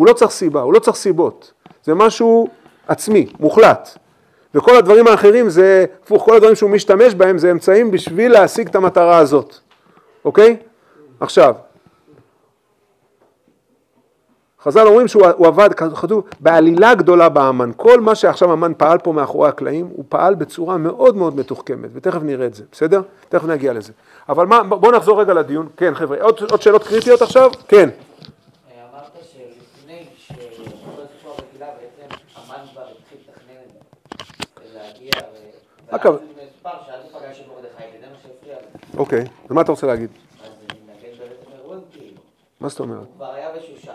הוא 0.01 0.07
לא 0.07 0.13
צריך 0.13 0.31
סיבה, 0.31 0.61
הוא 0.61 0.75
לא 0.75 0.79
צריך 0.79 0.97
סיבות. 0.97 1.53
זה 1.85 1.95
משהו 1.95 2.49
עצמי, 2.89 3.27
מוחלט. 3.41 3.99
וכל 4.55 4.77
הדברים 4.77 5.07
האחרים 5.07 5.51
זה, 5.51 5.85
הפוך, 6.03 6.25
כל 6.25 6.37
הדברים 6.37 6.55
שהוא 6.55 6.71
משתמש 6.71 7.15
בהם 7.15 7.39
זה 7.39 7.51
אמצעים 7.51 7.91
בשביל 7.91 8.33
להשיג 8.33 8.69
את 8.69 8.75
המטרה 8.75 9.19
הזאת. 9.19 9.55
אוקיי? 10.25 10.57
עכשיו, 11.21 11.55
חז"ל 14.63 14.87
אומרים 14.87 15.09
שהוא 15.09 15.47
עבד, 15.47 15.75
כתוב, 15.75 16.25
בעלילה 16.41 16.95
גדולה 16.95 17.29
באמן. 17.29 17.71
כל 17.77 18.01
מה 18.01 18.15
שעכשיו 18.15 18.53
המן 18.53 18.73
פעל 18.77 18.99
פה 18.99 19.13
מאחורי 19.13 19.49
הקלעים, 19.49 19.89
הוא 19.93 20.05
פעל 20.09 20.35
בצורה 20.35 20.77
מאוד 20.77 21.17
מאוד 21.17 21.37
מתוחכמת, 21.37 21.91
ותכף 21.93 22.23
נראה 22.23 22.47
את 22.47 22.55
זה, 22.55 22.65
בסדר? 22.73 23.03
תכף 23.29 23.45
נגיע 23.45 23.73
לזה. 23.73 23.93
אבל 24.29 24.47
מה, 24.47 24.63
בואו 24.63 24.93
נחזור 24.93 25.21
רגע 25.21 25.35
לדיון. 25.35 25.69
כן, 25.77 25.95
חבר'ה, 25.95 26.23
עוד, 26.23 26.41
עוד 26.51 26.63
שאלות 26.63 26.85
קריטיות 26.85 27.23
עכשיו? 27.23 27.51
כן. 27.69 27.89
אמרת 28.93 29.11
שלפני 29.33 30.05
שכל 30.17 31.03
הספר 31.03 31.31
בקהילה 31.39 31.67
בעצם 31.67 32.15
המן 32.37 32.65
כבר 32.73 32.83
התחיל 32.83 33.19
לתכנן 33.29 33.55
להגיע, 34.75 35.11
אגב. 35.11 35.25
ואז 35.25 35.25
מספר 35.25 35.29
שאז 35.29 35.29
הוא 35.29 35.29
פגש 35.41 35.65
את 35.65 35.80
מרדכי, 35.80 35.80
וזה 35.80 35.80
מה 35.80 35.80
שהפריע 35.80 35.80
לו. 35.80 35.80
אוקיי, 38.97 39.21
אז 39.21 39.51
מה 39.51 39.61
אתה 39.61 39.73
רוצה 39.73 39.87
להגיד? 39.87 40.11
כאילו. 41.93 42.17
מה 42.61 42.69
זאת 42.69 42.81
אומרת? 42.81 42.99
הוא 42.99 43.07
כבר 43.17 43.33
היה 43.33 43.49
בשושן, 43.57 43.93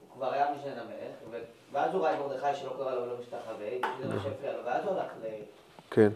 הוא 0.00 0.16
כבר 0.16 0.32
היה 0.32 0.46
משנה 0.58 0.72
למלך, 0.72 1.14
ו- 1.30 1.36
ואז 1.72 1.94
הוא 1.94 2.02
ראה 2.02 2.14
את 2.14 2.18
מרדכי 2.18 2.60
שלא 2.60 2.70
קרא 2.78 2.94
לו 2.94 3.02
ולא 3.02 3.14
משתחווה, 3.20 3.68
שזה 3.98 4.14
מה 4.14 4.22
שהפריע 4.22 4.52
לו, 4.52 4.58
ואז 4.66 4.84
הוא 4.84 4.92
הלך 4.92 5.10
ל... 5.22 5.26
כן. 5.90 6.08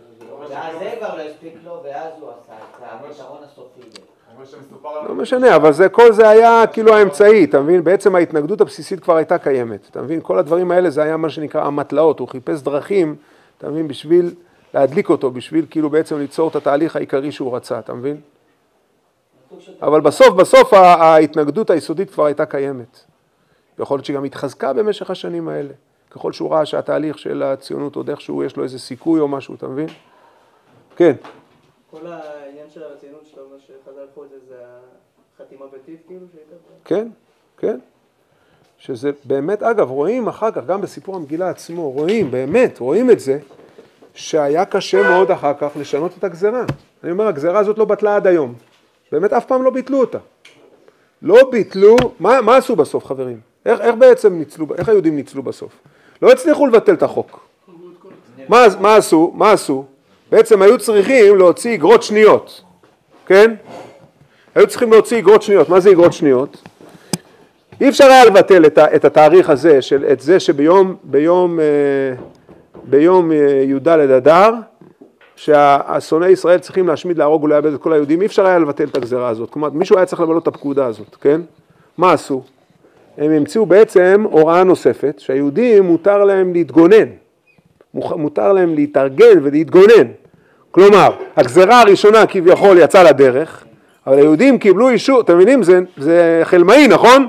ואז 0.51 0.79
זה 0.79 0.95
כבר 0.99 1.17
לא 1.17 1.23
הספיק 1.23 1.55
לו, 1.65 1.81
ואז 1.85 2.13
הוא 2.21 2.31
עשה 2.31 2.53
את 2.53 2.83
הפתרון 2.83 3.39
הסופי. 3.45 3.81
לא 5.09 5.15
משנה, 5.15 5.57
אבל 5.57 5.73
זה, 5.73 5.89
כל 5.89 6.13
זה 6.13 6.29
היה 6.29 6.67
כאילו 6.73 6.95
האמצעי, 6.95 7.45
אתה 7.45 7.61
מבין? 7.61 7.85
בעצם 7.85 8.15
ההתנגדות 8.15 8.61
הבסיסית 8.61 9.01
כבר 9.01 9.17
הייתה 9.17 9.39
קיימת, 9.39 9.81
אתה 9.91 10.03
מבין? 10.03 10.21
כל 10.23 10.39
הדברים 10.39 10.71
האלה 10.71 10.91
זה 10.91 11.03
היה 11.03 11.17
מה 11.17 11.31
שנקרא 11.31 11.65
המטלאות, 11.65 12.19
הוא 12.19 12.29
חיפש 12.29 12.63
דרכים, 12.63 13.17
אתה 13.59 13.69
מבין? 13.69 13.89
בשביל 13.89 14.35
להדליק 14.75 15.09
אותו, 15.09 15.31
בשביל 15.31 15.67
כאילו 15.71 15.91
בעצם 15.91 16.19
ליצור 16.19 16.49
את 16.49 16.57
התהליך 16.57 16.97
העיקרי 16.97 17.33
שהוא 17.33 17.57
רצה, 17.57 17.79
אתה 17.79 17.95
מבין? 17.95 18.21
אבל 19.83 20.01
בסוף, 20.01 20.29
בסוף 20.29 20.73
ההתנגדות 20.73 21.71
היסודית 21.71 22.11
כבר 22.11 22.25
הייתה 22.25 22.47
קיימת. 22.47 23.01
יכול 23.79 23.97
להיות 23.97 24.05
שהיא 24.05 24.17
גם 24.17 24.25
התחזקה 24.25 24.73
במשך 24.73 25.11
השנים 25.11 25.49
האלה. 25.49 25.73
ככל 26.11 26.33
שהוא 26.33 26.51
ראה 26.51 26.67
שהתהליך 26.67 27.19
של 27.19 27.43
הציונות 27.43 27.97
עוד 27.97 28.11
איכשהו 28.11 28.45
יש 28.45 28.57
לו 28.57 28.63
איזה 28.63 28.79
סיכוי 28.79 29.21
או 29.21 29.29
משהו, 29.29 29.55
אתה 29.55 29.69
מבין? 29.69 29.87
כן. 30.97 31.13
כל 31.91 32.07
העניין 32.07 32.71
של 32.71 32.83
הציונות 32.97 33.27
שאתה 33.27 33.41
אומר 33.41 33.59
שחז"ל 33.59 34.07
פה 34.15 34.25
זה, 34.31 34.37
זה 34.49 34.63
החתימה 35.35 35.65
בטיב 35.67 35.97
כאילו? 36.07 36.27
כן, 36.85 37.09
כן. 37.59 37.79
שזה 38.79 39.11
באמת, 39.25 39.63
אגב, 39.63 39.91
רואים 39.91 40.29
אחר 40.29 40.51
כך, 40.51 40.67
גם 40.67 40.81
בסיפור 40.81 41.17
המגילה 41.17 41.51
עצמו, 41.51 41.91
רואים, 41.91 42.31
באמת, 42.31 42.79
רואים 42.79 43.11
את 43.11 43.21
זה, 43.21 43.39
שהיה 44.15 44.65
קשה 44.65 45.03
מאוד 45.03 45.31
אחר 45.31 45.53
כך 45.61 45.69
לשנות 45.77 46.13
את 46.19 46.25
הגזרה. 46.25 46.65
אני 47.05 47.13
אומר, 47.13 47.27
הגזרה 47.27 47.59
הזאת 47.59 47.79
לא 47.79 47.85
בטלה 47.85 48.17
עד 48.17 48.27
היום. 48.27 48.55
באמת 49.13 49.33
אף 49.33 49.45
פעם 49.45 49.63
לא 49.63 49.71
ביטלו 49.71 50.01
אותה. 50.01 50.19
לא 51.23 51.51
ביטלו, 51.51 51.97
מה, 52.21 52.41
מה 52.41 52.57
עשו 52.57 52.77
בסוף 52.77 53.05
חברים? 53.05 53.41
איך, 53.67 53.81
איך 53.81 53.95
בעצם 53.95 54.39
ניצלו, 54.39 54.67
איך 54.79 54.89
היהודים 54.89 55.17
ניצלו 55.17 55.43
בסוף? 55.43 55.73
לא 56.23 56.33
הצליחו 56.33 56.67
לבטל 56.67 56.95
את 56.95 57.03
החוק. 57.03 57.41
מה, 58.49 58.67
מה 58.81 58.97
עשו? 58.97 59.33
מה 59.35 59.53
עשו? 59.53 59.85
בעצם 60.31 60.63
היו 60.63 60.79
צריכים 60.79 61.39
להוציא 61.39 61.75
אגרות 61.75 62.03
שניות, 62.03 62.63
כן? 63.27 63.55
היו 64.55 64.67
צריכים 64.67 64.93
להוציא 64.93 65.19
אגרות 65.19 65.43
שניות. 65.43 65.69
מה 65.69 65.81
זה 65.81 65.91
אגרות 65.91 66.13
שניות? 66.13 66.63
אי 67.81 67.89
אפשר 67.89 68.05
היה 68.05 68.25
לבטל 68.25 68.67
את, 68.67 68.79
ה, 68.79 68.97
את 68.97 69.05
התאריך 69.05 69.51
הזה, 69.51 69.83
של, 69.83 70.05
את 70.13 70.21
זה 70.21 70.41
שביום 70.41 70.97
ביום, 71.05 71.61
אה, 71.61 71.65
ביום 72.85 73.33
אה, 73.33 73.37
י"ד 73.67 73.89
אדר, 73.89 74.55
שהשונאי 75.37 76.29
ישראל 76.29 76.59
צריכים 76.59 76.89
להשמיד, 76.89 77.19
להרוג 77.19 77.45
ולאבד 77.45 77.73
את 77.73 77.81
כל 77.81 77.93
היהודים, 77.93 78.21
אי 78.21 78.27
אפשר 78.27 78.47
היה 78.47 78.59
לבטל 78.59 78.85
את 78.85 78.97
הגזרה 78.97 79.29
הזאת. 79.29 79.51
כלומר, 79.51 79.71
מישהו 79.71 79.97
היה 79.97 80.07
צריך 80.07 80.21
למלא 80.21 80.39
את 80.39 80.47
הפקודה 80.47 80.87
הזאת, 80.87 81.17
כן? 81.21 81.41
מה 81.99 82.13
עשו? 82.13 82.43
הם 83.19 83.31
המציאו 83.31 83.67
בעצם 83.67 84.27
הוראה 84.31 84.65
נוספת, 84.65 85.15
שהיהודים 85.19 85.85
מותר 85.85 86.25
להם 86.25 86.53
להתגונן, 86.53 87.09
מותר 87.95 88.53
להם 88.53 88.75
להתארגן 88.75 89.39
ולהתגונן. 89.43 90.07
כלומר, 90.71 91.11
הגזרה 91.37 91.81
הראשונה 91.81 92.27
כביכול 92.27 92.79
יצאה 92.79 93.03
לדרך, 93.03 93.65
אבל 94.07 94.19
היהודים 94.19 94.59
קיבלו 94.59 94.89
אישור, 94.89 95.21
אתם 95.21 95.35
מבינים, 95.35 95.63
זה, 95.63 95.81
זה 95.97 96.41
חלמאי, 96.45 96.89
נכון? 96.89 97.29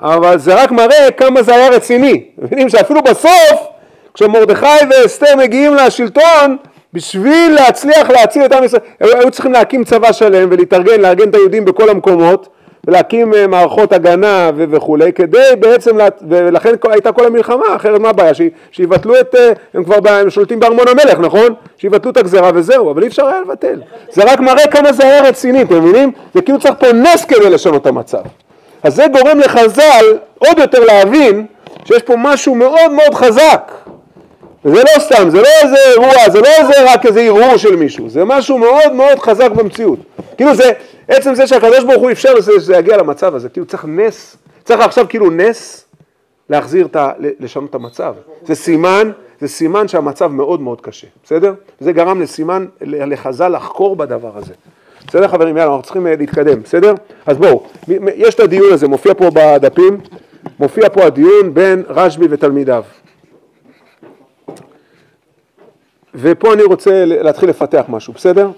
אבל 0.00 0.38
זה 0.38 0.62
רק 0.62 0.72
מראה 0.72 1.10
כמה 1.16 1.42
זה 1.42 1.54
היה 1.54 1.70
רציני. 1.70 2.24
מבינים 2.38 2.68
שאפילו 2.68 3.02
בסוף, 3.02 3.75
כשמרדכי 4.16 4.66
ואסתר 4.90 5.36
מגיעים 5.36 5.74
לשלטון, 5.74 6.56
בשביל 6.92 7.54
להצליח 7.54 8.10
להציל 8.10 8.44
את 8.44 8.52
עם 8.52 8.64
ישראל, 8.64 8.80
היו 9.00 9.30
צריכים 9.30 9.52
להקים 9.52 9.84
צבא 9.84 10.12
שלם 10.12 10.48
ולהתארגן, 10.50 11.00
לארגן 11.00 11.28
את 11.28 11.34
היהודים 11.34 11.64
בכל 11.64 11.88
המקומות, 11.88 12.48
ולהקים 12.86 13.34
אה, 13.34 13.46
מערכות 13.46 13.92
הגנה 13.92 14.50
ו- 14.56 14.64
וכולי, 14.70 15.12
כדי 15.12 15.38
בעצם, 15.60 15.96
לה... 15.96 16.08
ולכן 16.28 16.74
הייתה 16.90 17.12
כל 17.12 17.26
המלחמה, 17.26 17.76
אחרת 17.76 18.00
מה 18.00 18.08
הבעיה? 18.08 18.34
ש... 18.34 18.40
שיבטלו 18.72 19.20
את, 19.20 19.34
אה, 19.34 19.52
הם 19.74 19.84
כבר 19.84 20.10
הם 20.10 20.30
שולטים 20.30 20.60
בארמון 20.60 20.88
המלך, 20.88 21.18
נכון? 21.20 21.54
שיבטלו 21.78 22.10
את 22.10 22.16
הגזרה 22.16 22.50
וזהו, 22.54 22.90
אבל 22.90 23.02
אי 23.02 23.08
אפשר 23.08 23.26
היה 23.26 23.40
לבטל. 23.40 23.80
זה 24.10 24.22
רק 24.24 24.40
מראה 24.40 24.66
כמה 24.66 24.92
זה 24.92 25.02
היה 25.02 25.22
רציני, 25.22 25.62
אתם 25.62 25.84
מבינים? 25.84 26.12
זה 26.34 26.42
כאילו 26.42 26.58
צריך 26.58 26.74
פה 26.78 26.92
נס 26.92 27.24
כדי 27.24 27.50
לשנות 27.50 27.82
את 27.82 27.86
המצב. 27.86 28.22
אז 28.82 28.94
זה 28.94 29.04
גורם 29.12 29.38
לחז"ל 29.38 30.04
עוד 30.38 30.58
יותר 30.58 30.84
להבין 30.84 31.46
שיש 31.84 32.02
פה 32.02 32.14
משהו 32.16 32.54
מאוד 32.54 32.90
מאוד 32.92 33.14
חזק. 33.14 33.72
וזה 34.66 34.82
לא 34.82 35.00
סתם, 35.00 35.30
זה 35.30 35.40
לא 35.40 35.48
איזה 35.62 35.76
אירוע, 35.92 36.30
זה 36.30 36.40
לא 36.40 36.46
איזה 36.58 36.92
רק 36.92 37.06
איזה 37.06 37.20
ערעור 37.20 37.56
של 37.56 37.76
מישהו, 37.76 38.08
זה 38.08 38.24
משהו 38.24 38.58
מאוד 38.58 38.92
מאוד 38.92 39.18
חזק 39.18 39.50
במציאות. 39.50 39.98
כאילו 40.36 40.54
זה, 40.54 40.72
עצם 41.08 41.34
זה 41.34 41.46
שהקדוש 41.46 41.84
ברוך 41.84 42.02
הוא 42.02 42.10
אפשר 42.10 42.34
לזה 42.34 42.52
שזה 42.58 42.76
יגיע 42.76 42.96
למצב 42.96 43.34
הזה, 43.34 43.48
כאילו 43.48 43.66
צריך 43.66 43.84
נס, 43.88 44.36
צריך 44.64 44.80
עכשיו 44.80 45.06
כאילו 45.08 45.30
נס 45.30 45.84
להחזיר 46.50 46.86
את 46.86 46.96
ה... 46.96 47.10
לשנות 47.18 47.70
את 47.70 47.74
המצב. 47.74 48.14
זה 48.46 48.54
סימן, 48.54 49.10
זה 49.40 49.48
סימן 49.48 49.88
שהמצב 49.88 50.26
מאוד 50.26 50.60
מאוד 50.60 50.80
קשה, 50.80 51.06
בסדר? 51.24 51.54
זה 51.80 51.92
גרם 51.92 52.20
לסימן, 52.20 52.66
לחז"ל 52.80 53.48
לחקור 53.48 53.96
בדבר 53.96 54.32
הזה. 54.34 54.52
בסדר 55.06 55.28
חברים, 55.28 55.56
יאללה, 55.56 55.70
אנחנו 55.70 55.82
צריכים 55.82 56.06
אה, 56.06 56.14
להתקדם, 56.18 56.62
בסדר? 56.62 56.94
אז 57.26 57.36
בואו, 57.36 57.62
יש 58.14 58.34
את 58.34 58.40
הדיון 58.40 58.72
הזה, 58.72 58.88
מופיע 58.88 59.14
פה 59.14 59.30
בדפים, 59.34 60.00
מופיע 60.58 60.88
פה 60.88 61.04
הדיון 61.04 61.54
בין 61.54 61.82
רשב"י 61.88 62.26
ותלמידיו. 62.30 62.82
ופה 66.16 66.52
אני 66.52 66.62
רוצה 66.62 67.04
להתחיל 67.04 67.48
לפתח 67.48 67.84
משהו, 67.88 68.12
בסדר? 68.12 68.48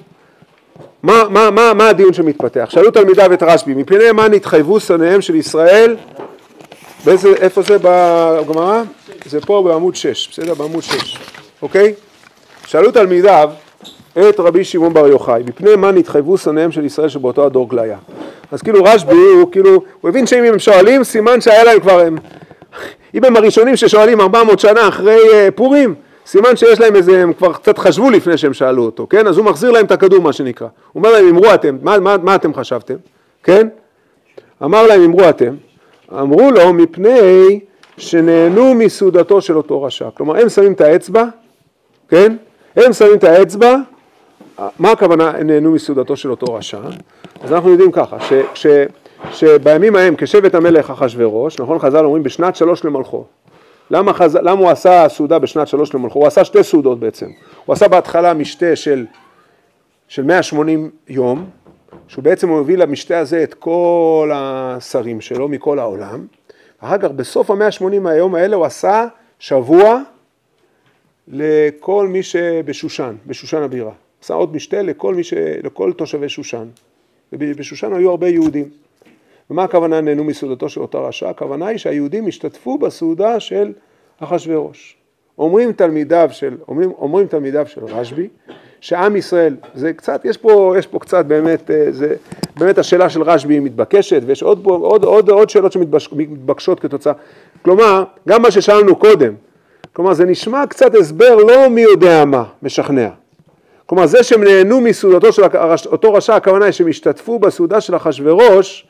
מה, 1.02 1.22
מה, 1.30 1.50
מה, 1.50 1.74
מה 1.74 1.88
הדיון 1.88 2.12
שמתפתח? 2.12 2.70
שאלו 2.70 2.90
תלמידיו 2.90 3.32
את 3.32 3.42
רשב"י, 3.42 3.74
מפני 3.74 4.12
מה 4.12 4.28
נתחייבו 4.28 4.80
שונאיהם 4.80 5.20
של 5.20 5.34
ישראל? 5.34 5.96
באיזה, 7.04 7.28
איפה 7.28 7.62
זה 7.62 7.76
בגמרא? 7.82 8.82
זה 9.26 9.40
פה 9.40 9.62
בעמוד 9.66 9.96
6, 9.96 10.28
בסדר? 10.28 10.54
בעמוד 10.54 10.82
6, 10.82 11.18
אוקיי? 11.62 11.94
שאלו 12.66 12.90
תלמידיו 12.90 13.50
את 14.18 14.40
רבי 14.40 14.64
שמעון 14.64 14.94
בר 14.94 15.06
יוחאי, 15.06 15.42
מפני 15.46 15.76
מה 15.76 15.90
נתחייבו 15.92 16.38
שונאיהם 16.38 16.72
של 16.72 16.84
ישראל 16.84 17.08
שבאותו 17.08 17.46
הדור 17.46 17.68
כליה. 17.68 17.98
אז 18.52 18.62
כאילו 18.62 18.84
רשב"י, 18.84 19.14
הוא 19.14 19.52
כאילו, 19.52 19.82
הוא 20.00 20.08
הבין 20.08 20.26
שאם 20.26 20.44
הם 20.44 20.58
שואלים, 20.58 21.04
סימן 21.04 21.40
שהיה 21.40 21.64
להם 21.64 21.80
כבר, 21.80 22.00
הם, 22.00 22.16
אם 23.14 23.24
הם 23.24 23.36
הראשונים 23.36 23.76
ששואלים 23.76 24.20
400 24.20 24.58
שנה 24.58 24.88
אחרי 24.88 25.18
uh, 25.18 25.50
פורים, 25.54 25.94
סימן 26.28 26.56
שיש 26.56 26.80
להם 26.80 26.96
איזה, 26.96 27.22
הם 27.22 27.32
כבר 27.32 27.52
קצת 27.52 27.78
חשבו 27.78 28.10
לפני 28.10 28.38
שהם 28.38 28.52
שאלו 28.52 28.84
אותו, 28.84 29.06
כן? 29.10 29.26
אז 29.26 29.38
הוא 29.38 29.46
מחזיר 29.46 29.70
להם 29.70 29.86
את 29.86 29.92
הכדור, 29.92 30.20
מה 30.20 30.32
שנקרא. 30.32 30.66
הוא 30.92 31.00
אומר 31.00 31.12
להם, 31.12 31.28
אמרו 31.28 31.54
אתם, 31.54 31.78
מה, 31.82 31.98
מה, 31.98 32.16
מה 32.16 32.34
אתם 32.34 32.54
חשבתם? 32.54 32.94
כן? 33.42 33.68
אמר 34.64 34.86
להם, 34.86 35.02
אמרו 35.02 35.28
אתם. 35.28 35.54
אמרו 36.12 36.50
לו, 36.50 36.72
מפני 36.72 37.60
שנהנו 37.96 38.74
מסעודתו 38.74 39.40
של 39.40 39.56
אותו 39.56 39.82
רשע. 39.82 40.08
כלומר, 40.14 40.36
הם 40.36 40.48
שמים 40.48 40.72
את 40.72 40.80
האצבע, 40.80 41.24
כן? 42.08 42.36
הם 42.76 42.92
שמים 42.92 43.14
את 43.14 43.24
האצבע, 43.24 43.76
מה 44.78 44.90
הכוונה 44.90 45.32
נהנו 45.44 45.70
מסעודתו 45.70 46.16
של 46.16 46.30
אותו 46.30 46.54
רשע? 46.54 46.78
אז 47.42 47.52
אנחנו 47.52 47.70
יודעים 47.70 47.92
ככה, 47.92 48.20
ש, 48.20 48.32
ש, 48.54 48.66
שבימים 49.32 49.96
ההם 49.96 50.14
כשבט 50.18 50.54
המלך 50.54 50.90
אחשורוש, 50.90 51.60
נכון 51.60 51.78
חז"ל 51.78 52.04
אומרים 52.04 52.22
בשנת 52.22 52.56
שלוש 52.56 52.84
למלכו, 52.84 53.24
למה, 53.90 54.12
חז... 54.12 54.36
למה 54.36 54.60
הוא 54.60 54.70
עשה 54.70 55.08
סעודה 55.08 55.38
בשנת 55.38 55.68
שלוש 55.68 55.94
למלכו? 55.94 56.18
הוא 56.18 56.26
עשה 56.26 56.44
שתי 56.44 56.64
סעודות 56.64 57.00
בעצם. 57.00 57.26
הוא 57.66 57.72
עשה 57.72 57.88
בהתחלה 57.88 58.34
משתה 58.34 58.76
של, 58.76 59.06
של 60.08 60.22
180 60.22 60.90
יום, 61.08 61.50
שהוא 62.08 62.24
בעצם 62.24 62.48
הוא 62.48 62.60
הביא 62.60 62.76
למשתה 62.76 63.18
הזה 63.18 63.42
את 63.42 63.54
כל 63.54 64.30
השרים 64.34 65.20
שלו 65.20 65.48
מכל 65.48 65.78
העולם. 65.78 66.26
אחר 66.80 66.98
כך 66.98 67.10
בסוף 67.10 67.50
המאה 67.50 67.70
שמונים 67.70 68.06
היום 68.06 68.34
האלה 68.34 68.56
הוא 68.56 68.64
עשה 68.64 69.06
שבוע 69.38 70.02
לכל 71.28 72.08
מי 72.08 72.22
שבשושן, 72.22 73.16
בשושן 73.26 73.62
הבירה. 73.62 73.92
עשה 74.22 74.34
עוד 74.34 74.54
משתה 74.54 74.82
לכל, 74.82 75.22
ש... 75.22 75.34
לכל 75.62 75.92
תושבי 75.92 76.28
שושן. 76.28 76.68
ובשושן 77.32 77.92
היו 77.92 78.10
הרבה 78.10 78.28
יהודים. 78.28 78.68
ומה 79.50 79.64
הכוונה 79.64 80.00
נהנו 80.00 80.24
מסעודתו 80.24 80.68
של 80.68 80.80
אותה 80.80 80.98
רשע? 80.98 81.28
הכוונה 81.28 81.66
היא 81.66 81.78
שהיהודים 81.78 82.26
השתתפו 82.26 82.78
בסעודה 82.78 83.40
של 83.40 83.72
אחשורוש. 84.20 84.96
אומרים 85.38 85.72
תלמידיו 85.72 86.28
של, 86.32 86.56
אומרים, 86.68 86.92
אומרים 86.98 87.26
תלמידיו 87.26 87.66
של 87.66 87.84
רשב"י, 87.84 88.28
שעם 88.80 89.16
ישראל, 89.16 89.56
זה 89.74 89.92
קצת, 89.92 90.24
יש 90.24 90.36
פה, 90.36 90.74
יש 90.78 90.86
פה 90.86 90.98
קצת 90.98 91.26
באמת, 91.26 91.70
אה, 91.70 91.86
זה, 91.90 92.14
באמת 92.56 92.78
השאלה 92.78 93.10
של 93.10 93.22
רשב"י 93.22 93.54
היא 93.54 93.60
מתבקשת, 93.60 94.22
ויש 94.26 94.42
עוד, 94.42 94.66
עוד, 94.66 95.04
עוד, 95.04 95.28
עוד 95.30 95.50
שאלות 95.50 95.72
שמתבקשות 95.72 96.80
כתוצאה, 96.80 97.12
כלומר, 97.62 98.04
גם 98.28 98.42
מה 98.42 98.50
ששאלנו 98.50 98.96
קודם, 98.96 99.34
כלומר 99.92 100.14
זה 100.14 100.24
נשמע 100.24 100.66
קצת 100.66 100.94
הסבר 100.94 101.36
לא 101.36 101.68
מי 101.68 101.80
יודע 101.80 102.24
מה, 102.24 102.44
משכנע. 102.62 103.08
כלומר 103.86 104.06
זה 104.06 104.22
שהם 104.22 104.44
נהנו 104.44 104.80
מסעודתו 104.80 105.32
של 105.32 105.42
אותו 105.86 106.12
רשע, 106.12 106.36
הכוונה 106.36 106.64
היא 106.64 106.72
שהם 106.72 106.88
השתתפו 106.88 107.38
בסעודה 107.38 107.80
של 107.80 107.96
אחשורוש, 107.96 108.87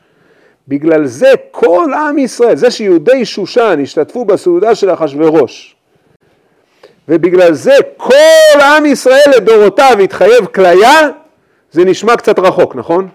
בגלל 0.69 1.05
זה 1.05 1.31
כל 1.51 1.93
עם 1.93 2.17
ישראל, 2.17 2.55
זה 2.55 2.71
שיהודי 2.71 3.25
שושן 3.25 3.79
השתתפו 3.83 4.25
בסעודה 4.25 4.75
של 4.75 4.93
אחשורוש, 4.93 5.75
ובגלל 7.07 7.53
זה 7.53 7.75
כל 7.97 8.61
עם 8.61 8.85
ישראל 8.85 9.31
לדורותיו 9.37 9.97
התחייב 10.03 10.45
כליה, 10.45 11.09
זה 11.71 11.85
נשמע 11.85 12.17
קצת 12.17 12.39
רחוק, 12.39 12.75
נכון? 12.75 13.07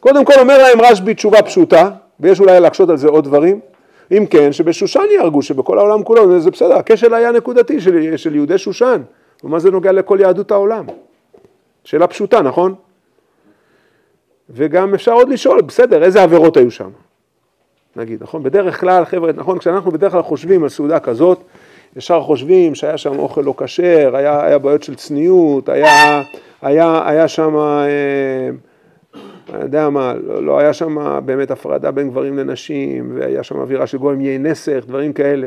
קודם 0.00 0.24
כל 0.24 0.32
אומר 0.38 0.58
להם 0.58 0.80
רשב"י 0.80 1.14
תשובה 1.14 1.42
פשוטה, 1.42 1.90
ויש 2.20 2.40
אולי 2.40 2.60
להקשות 2.60 2.90
על 2.90 2.96
זה 2.96 3.08
עוד 3.08 3.24
דברים, 3.24 3.60
אם 4.12 4.26
כן, 4.30 4.52
שבשושן 4.52 5.04
יהרגו, 5.14 5.42
שבכל 5.42 5.78
העולם 5.78 6.02
כולו, 6.02 6.40
זה 6.40 6.50
בסדר, 6.50 6.74
הכשל 6.74 7.14
היה 7.14 7.32
נקודתי 7.32 7.80
של, 7.80 8.16
של 8.16 8.34
יהודי 8.34 8.58
שושן, 8.58 9.02
ומה 9.44 9.58
זה 9.58 9.70
נוגע 9.70 9.92
לכל 9.92 10.18
יהדות 10.20 10.50
העולם? 10.50 10.84
שאלה 11.84 12.06
פשוטה, 12.06 12.42
נכון? 12.42 12.74
וגם 14.50 14.94
אפשר 14.94 15.12
עוד 15.12 15.28
לשאול, 15.28 15.62
בסדר, 15.62 16.02
איזה 16.02 16.22
עבירות 16.22 16.56
היו 16.56 16.70
שם? 16.70 16.90
נגיד, 17.96 18.22
נכון? 18.22 18.42
בדרך 18.42 18.80
כלל, 18.80 19.04
חבר'ה, 19.04 19.32
נכון, 19.32 19.58
כשאנחנו 19.58 19.90
בדרך 19.90 20.12
כלל 20.12 20.22
חושבים 20.22 20.62
על 20.62 20.68
סעודה 20.68 21.00
כזאת, 21.00 21.38
ישר 21.96 22.20
חושבים 22.20 22.74
שהיה 22.74 22.98
שם 22.98 23.18
אוכל 23.18 23.40
לא 23.40 23.54
כשר, 23.56 24.16
היה, 24.16 24.46
היה 24.46 24.58
בעיות 24.58 24.82
של 24.82 24.94
צניעות, 24.94 25.68
היה, 25.68 26.22
היה, 26.62 27.08
היה 27.08 27.28
שם, 27.28 27.56
אה, 27.56 28.50
אני 29.54 29.62
יודע 29.62 29.88
מה, 29.88 30.14
לא, 30.14 30.42
לא 30.42 30.58
היה 30.58 30.72
שם 30.72 31.20
באמת 31.24 31.50
הפרדה 31.50 31.90
בין 31.90 32.10
גברים 32.10 32.38
לנשים, 32.38 33.12
והיה 33.14 33.42
שם 33.42 33.56
אווירה 33.56 33.86
של 33.86 33.98
גויים 33.98 34.20
יהיה 34.20 34.38
נסך, 34.38 34.84
דברים 34.86 35.12
כאלה. 35.12 35.46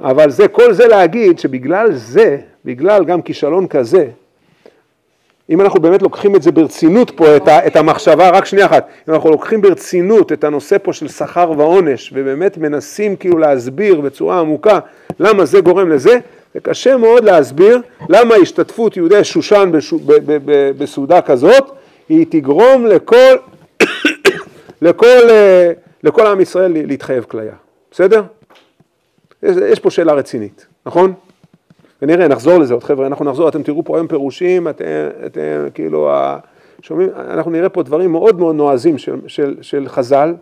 אבל 0.00 0.30
זה, 0.30 0.48
כל 0.48 0.72
זה 0.72 0.86
להגיד 0.86 1.38
שבגלל 1.38 1.92
זה, 1.92 2.38
בגלל 2.64 3.04
גם 3.04 3.22
כישלון 3.22 3.66
כזה, 3.66 4.08
אם 5.50 5.60
אנחנו 5.60 5.80
באמת 5.80 6.02
לוקחים 6.02 6.36
את 6.36 6.42
זה 6.42 6.52
ברצינות 6.52 7.10
פה, 7.10 7.36
את, 7.36 7.48
ה, 7.48 7.66
את 7.66 7.76
המחשבה, 7.76 8.30
רק 8.30 8.44
שנייה 8.44 8.66
אחת, 8.66 8.88
אם 9.08 9.14
אנחנו 9.14 9.30
לוקחים 9.30 9.60
ברצינות 9.60 10.32
את 10.32 10.44
הנושא 10.44 10.76
פה 10.82 10.92
של 10.92 11.08
שכר 11.08 11.52
ועונש, 11.56 12.10
ובאמת 12.14 12.58
מנסים 12.58 13.16
כאילו 13.16 13.38
להסביר 13.38 14.00
בצורה 14.00 14.40
עמוקה 14.40 14.78
למה 15.20 15.44
זה 15.44 15.60
גורם 15.60 15.88
לזה, 15.90 16.18
זה 16.54 16.60
קשה 16.60 16.96
מאוד 16.96 17.24
להסביר 17.24 17.80
למה 18.08 18.34
השתתפות 18.34 18.96
יהודי 18.96 19.24
שושן 19.24 19.70
בשו- 19.72 19.98
ב- 19.98 20.12
ב- 20.12 20.38
ב- 20.44 20.70
בסעודה 20.78 21.20
כזאת, 21.22 21.70
היא 22.08 22.26
תגרום 22.28 22.86
לכל, 22.86 23.34
לכל, 24.82 25.30
אה, 25.30 25.72
לכל 26.04 26.26
עם 26.26 26.40
ישראל 26.40 26.72
להתחייב 26.86 27.24
כליה, 27.24 27.52
בסדר? 27.90 28.22
יש, 29.42 29.56
יש 29.70 29.78
פה 29.78 29.90
שאלה 29.90 30.12
רצינית, 30.12 30.66
נכון? 30.86 31.12
ונראה, 32.02 32.28
נחזור 32.28 32.58
לזה 32.58 32.74
עוד 32.74 32.84
חבר'ה, 32.84 33.06
אנחנו 33.06 33.24
נחזור, 33.24 33.48
אתם 33.48 33.62
תראו 33.62 33.84
פה 33.84 33.96
היום 33.96 34.06
פירושים, 34.06 34.68
אתם, 34.68 34.84
אתם 35.26 35.66
כאילו, 35.74 36.10
שומעים, 36.82 37.08
אנחנו 37.16 37.50
נראה 37.50 37.68
פה 37.68 37.82
דברים 37.82 38.12
מאוד 38.12 38.38
מאוד 38.38 38.56
נועזים 38.56 38.98
של, 38.98 39.20
של, 39.26 39.56
של 39.60 39.88
חז"ל 39.88 40.34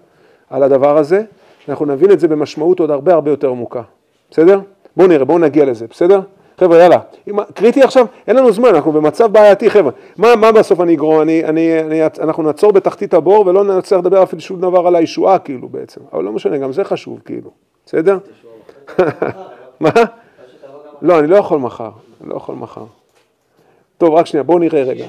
על 0.51 0.63
הדבר 0.63 0.99
הזה, 0.99 1.23
אנחנו 1.69 1.87
נבין 1.87 2.11
את 2.11 2.21
זה 2.21 2.29
במשמעות 2.29 2.81
עוד 2.81 2.91
הרבה 2.91 3.15
הרבה 3.15 3.31
יותר 3.31 3.49
עמוקה, 3.49 3.83
בסדר? 4.31 4.61
בואו 4.97 5.09
נראה, 5.09 5.25
בואו 5.25 5.39
נגיע 5.39 5.65
לזה, 5.65 5.87
בסדר? 5.91 6.21
חבר'ה, 6.59 6.79
יאללה, 6.79 6.99
קריטי 7.55 7.83
עכשיו, 7.83 8.07
אין 8.27 8.37
לנו 8.37 8.53
זמן, 8.53 8.69
אנחנו 8.75 8.93
במצב 8.93 9.33
בעייתי, 9.33 9.71
חבר'ה. 9.71 9.93
מה, 10.17 10.37
מה 10.37 10.53
בסוף 10.53 10.81
אני 10.81 10.95
אגרום? 10.95 11.21
אני, 11.21 11.45
אני, 11.45 11.81
אני, 11.81 12.01
אנחנו 12.21 12.43
נעצור 12.43 12.73
בתחתית 12.73 13.15
הבור 13.15 13.47
ולא 13.47 13.65
נצליח 13.65 14.01
לדבר 14.01 14.23
אפילו 14.23 14.43
שום 14.43 14.61
דבר 14.61 14.87
על 14.87 14.97
הישועה, 14.97 15.39
כאילו, 15.39 15.69
בעצם. 15.69 16.01
אבל 16.13 16.25
לא 16.25 16.33
משנה, 16.33 16.59
גם 16.59 16.73
זה 16.73 16.85
חשוב, 16.85 17.21
כאילו, 17.25 17.51
בסדר? 17.87 18.19
מה? 19.81 19.91
לא, 21.03 21.19
אני 21.19 21.27
לא 21.27 21.37
יכול 21.37 21.59
מחר, 21.59 21.91
אני 22.21 22.31
לא 22.31 22.37
יכול 22.37 22.55
מחר. 22.55 22.85
טוב, 23.99 24.15
רק 24.15 24.27
שנייה, 24.27 24.43
בואו 24.43 24.59
נראה 24.59 24.83
רגע. 24.83 25.07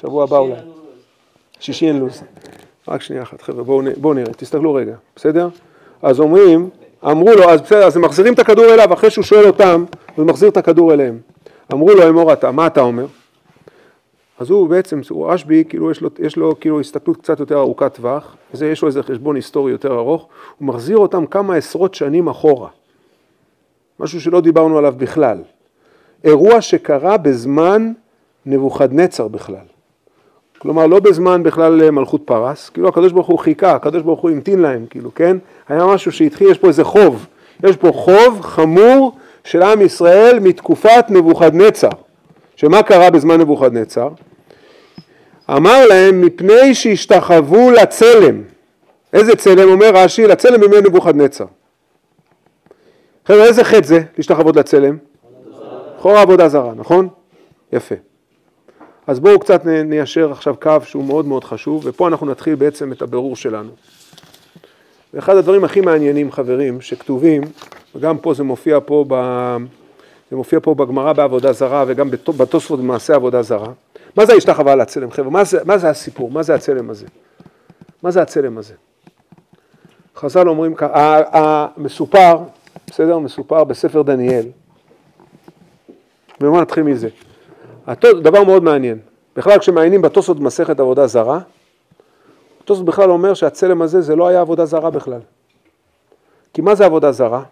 שבוע 0.00 0.24
הבא 0.24 0.38
אולי. 0.38 0.54
שישי 1.60 1.88
אין 1.88 2.00
לו"ז. 2.00 2.22
רק 2.88 3.02
שנייה 3.02 3.22
אחת, 3.22 3.42
חבר'ה, 3.42 3.64
בואו 3.96 4.14
נראה, 4.14 4.32
תסתכלו 4.32 4.74
רגע, 4.74 4.94
בסדר? 5.16 5.48
אז 6.02 6.20
אומרים, 6.20 6.70
אמרו 7.04 7.30
לו, 7.32 7.50
אז 7.50 7.60
בסדר, 7.60 7.86
אז 7.86 7.96
הם 7.96 8.04
מחזירים 8.04 8.34
את 8.34 8.38
הכדור 8.38 8.64
אליו, 8.64 8.92
אחרי 8.92 9.10
שהוא 9.10 9.24
שואל 9.24 9.46
אותם, 9.46 9.84
הוא 10.16 10.26
מחזיר 10.26 10.48
את 10.48 10.56
הכדור 10.56 10.92
אליהם. 10.92 11.18
אמרו 11.72 11.88
לו, 11.88 12.08
אמור 12.08 12.32
אתה, 12.32 12.50
מה 12.50 12.66
אתה 12.66 12.80
אומר? 12.80 13.06
אז 14.38 14.50
הוא 14.50 14.68
בעצם, 14.68 15.00
הוא 15.10 15.30
רשב"י, 15.30 15.64
כאילו 15.68 15.90
יש 15.90 16.00
לו, 16.00 16.10
יש 16.18 16.36
לו 16.36 16.60
כאילו 16.60 16.80
הסתכלות 16.80 17.16
קצת 17.16 17.40
יותר 17.40 17.58
ארוכת 17.58 17.94
טווח, 17.94 18.36
וזה 18.54 18.66
יש 18.66 18.82
לו 18.82 18.88
איזה 18.88 19.02
חשבון 19.02 19.36
היסטורי 19.36 19.72
יותר 19.72 19.94
ארוך, 19.94 20.28
הוא 20.58 20.68
מחזיר 20.68 20.98
אותם 20.98 21.26
כמה 21.26 21.56
עשרות 21.56 21.94
שנים 21.94 22.28
אחורה. 22.28 22.68
משהו 24.00 24.20
שלא 24.20 24.40
דיברנו 24.40 24.78
עליו 24.78 24.94
בכלל. 24.98 25.38
אירוע 26.24 26.60
שקרה 26.60 27.16
בזמן 27.16 27.92
נבוכדנצר 28.46 29.28
בכלל. 29.28 29.66
כלומר, 30.58 30.86
לא 30.86 31.00
בזמן 31.00 31.42
בכלל 31.42 31.90
מלכות 31.90 32.22
פרס, 32.24 32.68
כאילו 32.68 32.88
הקדוש 32.88 33.12
ברוך 33.12 33.26
הוא 33.26 33.38
חיכה, 33.38 33.72
הקדוש 33.72 34.02
ברוך 34.02 34.20
הוא 34.20 34.30
המתין 34.30 34.58
להם, 34.58 34.86
כאילו, 34.90 35.14
כן? 35.14 35.36
היה 35.68 35.86
משהו 35.86 36.12
שהתחיל, 36.12 36.50
יש 36.50 36.58
פה 36.58 36.68
איזה 36.68 36.84
חוב. 36.84 37.26
יש 37.64 37.76
פה 37.76 37.92
חוב 37.92 38.40
חמור 38.40 39.12
של 39.44 39.62
עם 39.62 39.80
ישראל 39.80 40.38
מתקופת 40.38 41.04
נבוכדנצר. 41.08 41.88
שמה 42.56 42.82
קרה 42.82 43.10
בזמן 43.10 43.40
נבוכדנצר? 43.40 44.08
אמר 45.50 45.86
להם, 45.86 46.20
מפני 46.20 46.74
שהשתחוו 46.74 47.70
לצלם. 47.70 48.42
איזה 49.12 49.36
צלם? 49.36 49.68
אומר 49.68 49.90
רש"י, 49.94 50.26
לצלם 50.26 50.60
בימי 50.60 50.80
נבוכדנצר. 50.80 51.44
חבר'ה, 53.26 53.44
איזה 53.44 53.64
חטא 53.64 53.86
זה 53.86 54.02
להשתחוות 54.16 54.56
לצלם? 54.56 54.96
לכאורה 55.98 56.22
עבודה 56.22 56.48
זרה, 56.48 56.72
נכון? 56.76 57.08
יפה. 57.72 57.94
אז 59.06 59.20
בואו 59.20 59.38
קצת 59.40 59.64
ניישר 59.64 60.32
עכשיו 60.32 60.54
קו 60.62 60.76
שהוא 60.84 61.04
מאוד 61.04 61.26
מאוד 61.26 61.44
חשוב, 61.44 61.82
ופה 61.84 62.08
אנחנו 62.08 62.26
נתחיל 62.26 62.54
בעצם 62.54 62.92
את 62.92 63.02
הבירור 63.02 63.36
שלנו. 63.36 63.70
ואחד 65.14 65.36
הדברים 65.36 65.64
הכי 65.64 65.80
מעניינים, 65.80 66.32
חברים, 66.32 66.80
שכתובים, 66.80 67.42
וגם 67.96 68.18
פה 68.18 68.34
זה 68.34 68.42
מופיע 68.42 68.78
פה, 68.84 69.04
ב... 69.08 69.14
זה 70.30 70.36
מופיע 70.36 70.58
פה 70.62 70.74
בגמרא 70.74 71.12
בעבודה 71.12 71.52
זרה, 71.52 71.84
וגם 71.86 72.10
בת- 72.10 72.28
בתוספות 72.28 72.80
במעשה 72.80 73.14
עבודה 73.14 73.42
זרה. 73.42 73.72
מה 74.16 74.26
זה 74.26 74.32
ההשתחווה 74.32 74.74
לצלם, 74.76 75.10
חבר'ה? 75.10 75.30
מה 75.30 75.42
מה 75.64 75.78
זה 75.78 75.90
הסיפור? 75.90 76.30
מה 76.30 76.42
זה 76.42 76.54
הצלם 76.54 76.90
הזה? 76.90 77.06
מה 78.02 78.10
זה 78.10 78.22
הצלם 78.22 78.58
הזה? 78.58 78.74
חז"ל 80.16 80.48
אומרים 80.48 80.74
ככה, 80.74 81.20
המסופר, 81.32 82.38
בסדר? 82.86 83.18
מסופר 83.18 83.64
בספר 83.64 84.02
דניאל. 84.02 84.46
ובואו 86.40 86.60
נתחיל 86.60 86.82
מזה. 86.82 87.08
דבר 88.02 88.44
מאוד 88.44 88.62
מעניין. 88.62 88.98
בכלל 89.36 89.58
כשמעיינים 89.58 90.02
בתוספות 90.02 90.40
במסכת 90.40 90.80
עבודה 90.80 91.06
זרה, 91.06 91.40
התוספות 92.62 92.86
בכלל 92.86 93.10
אומר 93.10 93.34
שהצלם 93.34 93.82
הזה 93.82 94.00
זה 94.00 94.16
לא 94.16 94.28
היה 94.28 94.40
עבודה 94.40 94.64
זרה 94.64 94.90
בכלל. 94.90 95.20
כי 96.54 96.62
מה 96.62 96.74
זה 96.74 96.86
עבודה 96.86 97.12
זרה? 97.12 97.42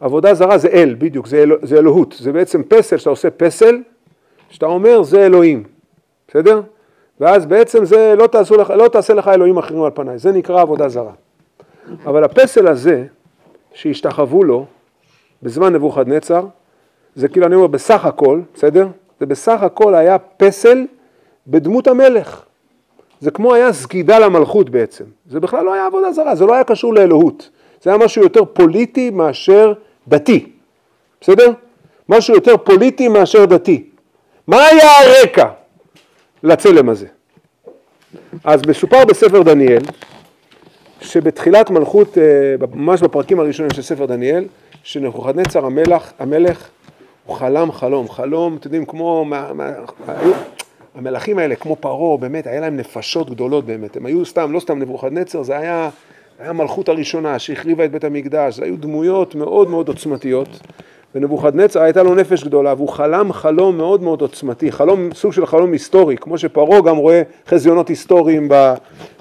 עבודה 0.00 0.34
זרה 0.34 0.58
זה 0.58 0.68
אל, 0.68 0.96
בדיוק, 0.98 1.26
זה, 1.26 1.42
אל, 1.42 1.50
זה 1.62 1.78
אלוהות. 1.78 2.14
זה 2.18 2.32
בעצם 2.32 2.62
פסל, 2.62 2.96
שאתה 2.96 3.10
עושה 3.10 3.30
פסל, 3.30 3.82
שאתה 4.50 4.66
אומר 4.66 5.02
זה 5.02 5.26
אלוהים, 5.26 5.64
בסדר? 6.28 6.60
ואז 7.20 7.46
בעצם 7.46 7.84
זה 7.84 8.14
לא, 8.18 8.28
לך, 8.58 8.70
לא 8.70 8.88
תעשה 8.88 9.14
לך 9.14 9.28
אלוהים 9.28 9.58
אחרים 9.58 9.82
על 9.82 9.90
פניי, 9.94 10.18
זה 10.18 10.32
נקרא 10.32 10.60
עבודה 10.60 10.88
זרה. 10.88 11.12
אבל 12.06 12.24
הפסל 12.24 12.68
הזה, 12.68 13.04
שהשתחוו 13.74 14.44
לו 14.44 14.66
בזמן 15.42 15.72
נבוכדנצר, 15.72 16.46
זה 17.14 17.28
כאילו 17.28 17.46
אני 17.46 17.54
אומר 17.54 17.66
בסך 17.66 18.04
הכל, 18.04 18.40
בסדר? 18.54 18.88
זה 19.20 19.26
בסך 19.26 19.62
הכל 19.62 19.94
היה 19.94 20.18
פסל 20.18 20.86
בדמות 21.46 21.86
המלך. 21.86 22.44
זה 23.20 23.30
כמו 23.30 23.54
היה 23.54 23.72
סגידה 23.72 24.18
למלכות 24.18 24.70
בעצם. 24.70 25.04
זה 25.26 25.40
בכלל 25.40 25.64
לא 25.64 25.74
היה 25.74 25.86
עבודה 25.86 26.12
זרה, 26.12 26.34
זה 26.34 26.46
לא 26.46 26.54
היה 26.54 26.64
קשור 26.64 26.94
לאלוהות. 26.94 27.50
זה 27.82 27.90
היה 27.90 27.98
משהו 27.98 28.22
יותר 28.22 28.44
פוליטי 28.44 29.10
מאשר 29.10 29.72
דתי. 30.08 30.52
בסדר? 31.20 31.52
משהו 32.08 32.34
יותר 32.34 32.56
פוליטי 32.56 33.08
מאשר 33.08 33.44
דתי. 33.44 33.84
מה 34.46 34.66
היה 34.66 34.90
הרקע 35.00 35.48
לצלם 36.42 36.88
הזה? 36.88 37.06
אז 38.44 38.62
מסופר 38.66 39.04
בספר 39.04 39.42
דניאל, 39.42 39.82
שבתחילת 41.04 41.70
מלכות, 41.70 42.18
אה, 42.18 42.66
ממש 42.74 43.02
בפרקים 43.02 43.40
הראשונים 43.40 43.70
של 43.70 43.82
ספר 43.82 44.06
דניאל, 44.06 44.44
שנבוכדנצר 44.82 45.66
המלך, 45.66 46.12
המלך 46.18 46.68
הוא 47.26 47.36
חלם 47.36 47.72
חלום, 47.72 48.08
חלום, 48.08 48.56
אתם 48.56 48.66
יודעים, 48.66 48.86
כמו, 48.86 49.24
מה, 49.24 49.52
מה, 49.54 49.70
היו, 50.08 50.32
המלכים 50.94 51.38
האלה, 51.38 51.54
כמו 51.54 51.76
פרעה, 51.76 52.16
באמת, 52.16 52.46
היה 52.46 52.60
להם 52.60 52.76
נפשות 52.76 53.30
גדולות 53.30 53.66
באמת, 53.66 53.96
הם 53.96 54.06
היו 54.06 54.24
סתם, 54.24 54.52
לא 54.52 54.60
סתם 54.60 54.78
נבוכדנצר, 54.78 55.42
זה 55.42 55.56
היה, 55.58 55.90
היה 56.38 56.50
המלכות 56.50 56.88
הראשונה 56.88 57.38
שהחריבה 57.38 57.84
את 57.84 57.92
בית 57.92 58.04
המקדש, 58.04 58.56
זה 58.56 58.64
היו 58.64 58.76
דמויות 58.76 59.34
מאוד 59.34 59.70
מאוד 59.70 59.88
עוצמתיות, 59.88 60.48
ונבוכדנצר 61.14 61.82
הייתה 61.82 62.02
לו 62.02 62.14
נפש 62.14 62.44
גדולה, 62.44 62.74
והוא 62.76 62.88
חלם 62.88 63.32
חלום 63.32 63.76
מאוד 63.76 64.02
מאוד 64.02 64.20
עוצמתי, 64.20 64.72
חלום, 64.72 65.08
סוג 65.14 65.32
של 65.32 65.46
חלום 65.46 65.72
היסטורי, 65.72 66.16
כמו 66.16 66.38
שפרעה 66.38 66.80
גם 66.80 66.96
רואה 66.96 67.22
חזיונות 67.48 67.88
היסטוריים 67.88 68.48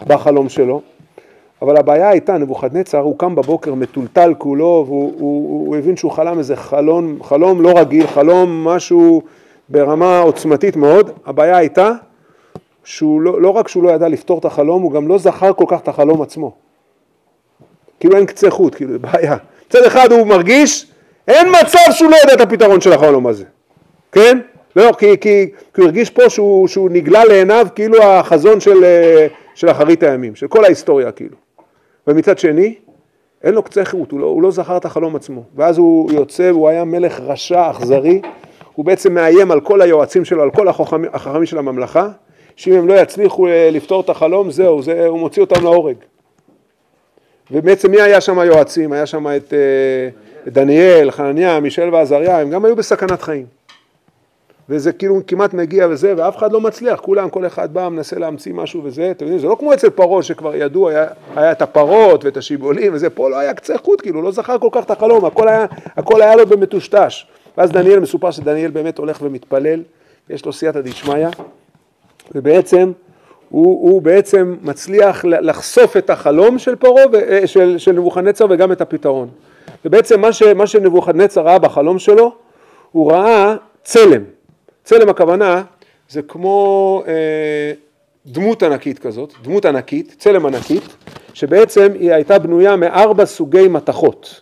בחלום 0.07 0.49
שלו. 0.49 0.81
אבל 1.63 1.77
הבעיה 1.77 2.09
הייתה, 2.09 2.37
נבוכדנצר, 2.37 2.97
הוא 2.97 3.17
קם 3.17 3.35
בבוקר 3.35 3.73
מטולטל 3.73 4.33
כולו, 4.37 4.83
והוא 4.87 5.13
הוא, 5.17 5.67
הוא 5.67 5.77
הבין 5.77 5.97
שהוא 5.97 6.11
חלם 6.11 6.39
איזה 6.39 6.55
חלום, 6.55 7.23
חלום 7.23 7.61
לא 7.61 7.79
רגיל, 7.79 8.07
חלום 8.07 8.63
משהו 8.67 9.21
ברמה 9.69 10.19
עוצמתית 10.19 10.75
מאוד. 10.75 11.11
הבעיה 11.25 11.57
הייתה 11.57 11.91
שהוא 12.83 13.21
לא, 13.21 13.41
לא 13.41 13.49
רק 13.49 13.67
שהוא 13.67 13.83
לא 13.83 13.89
ידע 13.89 14.07
לפתור 14.07 14.39
את 14.39 14.45
החלום, 14.45 14.81
הוא 14.81 14.91
גם 14.91 15.07
לא 15.07 15.17
זכר 15.17 15.53
כל 15.53 15.65
כך 15.67 15.79
את 15.79 15.87
החלום 15.87 16.21
עצמו. 16.21 16.55
כאילו 17.99 18.17
אין 18.17 18.25
קצה 18.25 18.49
חוט, 18.49 18.75
כאילו, 18.75 18.99
בעיה. 18.99 19.35
מצד 19.67 19.83
אחד 19.87 20.11
הוא 20.11 20.27
מרגיש, 20.27 20.87
אין 21.27 21.47
מצב 21.49 21.91
שהוא 21.91 22.11
לא 22.11 22.15
יודע 22.15 22.33
את 22.33 22.41
הפתרון 22.41 22.81
של 22.81 22.93
החלום 22.93 23.27
הזה, 23.27 23.45
כן? 24.11 24.39
לא, 24.75 24.91
כי, 24.97 25.17
כי, 25.21 25.47
כי 25.73 25.81
הוא 25.81 25.85
הרגיש 25.85 26.09
פה 26.09 26.29
שהוא, 26.29 26.67
שהוא 26.67 26.89
נגלה 26.89 27.25
לעיניו 27.25 27.67
כאילו 27.75 28.03
החזון 28.03 28.59
של, 28.59 28.83
אה, 28.83 29.27
של 29.55 29.71
אחרית 29.71 30.03
הימים, 30.03 30.35
של 30.35 30.47
כל 30.47 30.65
ההיסטוריה 30.65 31.11
כאילו. 31.11 31.42
ומצד 32.07 32.39
שני, 32.39 32.75
אין 33.43 33.53
לו 33.53 33.63
קצה 33.63 33.85
חירות, 33.85 34.11
הוא 34.11 34.19
לא, 34.19 34.25
הוא 34.25 34.41
לא 34.41 34.51
זכר 34.51 34.77
את 34.77 34.85
החלום 34.85 35.15
עצמו. 35.15 35.43
ואז 35.55 35.77
הוא 35.77 36.11
יוצא, 36.11 36.49
הוא 36.49 36.69
היה 36.69 36.83
מלך 36.83 37.19
רשע, 37.19 37.71
אכזרי, 37.71 38.21
הוא 38.73 38.85
בעצם 38.85 39.13
מאיים 39.13 39.51
על 39.51 39.61
כל 39.61 39.81
היועצים 39.81 40.25
שלו, 40.25 40.43
על 40.43 40.51
כל 40.51 40.67
החכמים, 40.67 41.09
החכמים 41.13 41.45
של 41.45 41.57
הממלכה, 41.57 42.09
שאם 42.55 42.73
הם 42.73 42.87
לא 42.87 42.93
יצליחו 42.93 43.47
אה, 43.47 43.69
לפתור 43.71 44.01
את 44.01 44.09
החלום, 44.09 44.51
זהו, 44.51 44.81
זה, 44.81 45.07
הוא 45.07 45.19
מוציא 45.19 45.41
אותם 45.41 45.63
להורג. 45.63 45.95
ובעצם 47.51 47.91
מי 47.91 48.01
היה 48.01 48.21
שם 48.21 48.39
היועצים? 48.39 48.93
היה 48.93 49.05
שם 49.05 49.27
את, 49.27 49.53
אה, 49.53 50.09
את 50.47 50.53
דניאל, 50.53 51.11
חנניה, 51.11 51.59
מישל 51.59 51.89
ועזריה, 51.93 52.39
הם 52.39 52.49
גם 52.49 52.65
היו 52.65 52.75
בסכנת 52.75 53.21
חיים. 53.21 53.45
וזה 54.69 54.91
כאילו 54.91 55.19
כמעט 55.27 55.53
מגיע 55.53 55.87
וזה, 55.89 56.13
ואף 56.17 56.37
אחד 56.37 56.51
לא 56.51 56.61
מצליח, 56.61 56.99
כולם, 56.99 57.29
כל 57.29 57.45
אחד 57.45 57.73
בא, 57.73 57.89
מנסה 57.89 58.19
להמציא 58.19 58.53
משהו 58.53 58.81
וזה, 58.83 59.11
אתם 59.11 59.25
יודעים, 59.25 59.39
זה 59.39 59.47
לא 59.47 59.55
כמו 59.59 59.73
אצל 59.73 59.89
פרעה 59.89 60.23
שכבר 60.23 60.55
ידעו, 60.55 60.89
היה, 60.89 61.05
היה 61.35 61.51
את 61.51 61.61
הפרות 61.61 62.25
ואת 62.25 62.37
השיבולים 62.37 62.93
וזה, 62.93 63.09
פה 63.09 63.29
לא 63.29 63.39
היה 63.39 63.53
קצה 63.53 63.77
חוט, 63.77 64.01
כאילו, 64.01 64.21
לא 64.21 64.31
זכר 64.31 64.59
כל 64.59 64.69
כך 64.71 64.83
את 64.83 64.91
החלום, 64.91 65.25
הכל 65.25 65.47
היה, 65.47 65.65
הכל 65.97 66.21
היה 66.21 66.35
לו 66.35 66.45
במטושטש. 66.45 67.27
ואז 67.57 67.71
דניאל, 67.71 67.99
מסופר 67.99 68.31
שדניאל 68.31 68.71
באמת 68.71 68.97
הולך 68.97 69.19
ומתפלל, 69.21 69.83
יש 70.29 70.45
לו 70.45 70.53
סייעתא 70.53 70.81
דשמיא, 70.81 71.27
ובעצם 72.35 72.91
הוא, 73.49 73.91
הוא 73.91 74.01
בעצם 74.01 74.55
מצליח 74.61 75.25
לחשוף 75.25 75.97
את 75.97 76.09
החלום 76.09 76.59
של 76.59 76.75
פרעה, 76.75 77.03
ו- 77.11 77.47
של, 77.47 77.77
של 77.77 77.91
נבוכדנצר 77.91 78.45
וגם 78.49 78.71
את 78.71 78.81
הפתרון. 78.81 79.29
ובעצם 79.85 80.21
מה, 80.21 80.29
מה 80.55 80.67
שנבוכדנצר 80.67 81.41
ראה 81.41 81.59
בחלום 81.59 81.99
שלו, 81.99 82.35
הוא 82.91 83.11
ראה 83.11 83.55
צלם. 83.83 84.23
צלם 84.83 85.09
הכוונה 85.09 85.63
זה 86.09 86.21
כמו 86.21 87.03
אה, 87.07 87.71
דמות 88.25 88.63
ענקית 88.63 88.99
כזאת, 88.99 89.33
דמות 89.43 89.65
ענקית, 89.65 90.15
צלם 90.17 90.45
ענקית, 90.45 90.83
שבעצם 91.33 91.91
היא 91.99 92.11
הייתה 92.11 92.39
בנויה 92.39 92.75
מארבע 92.75 93.25
סוגי 93.25 93.67
מתכות. 93.67 94.41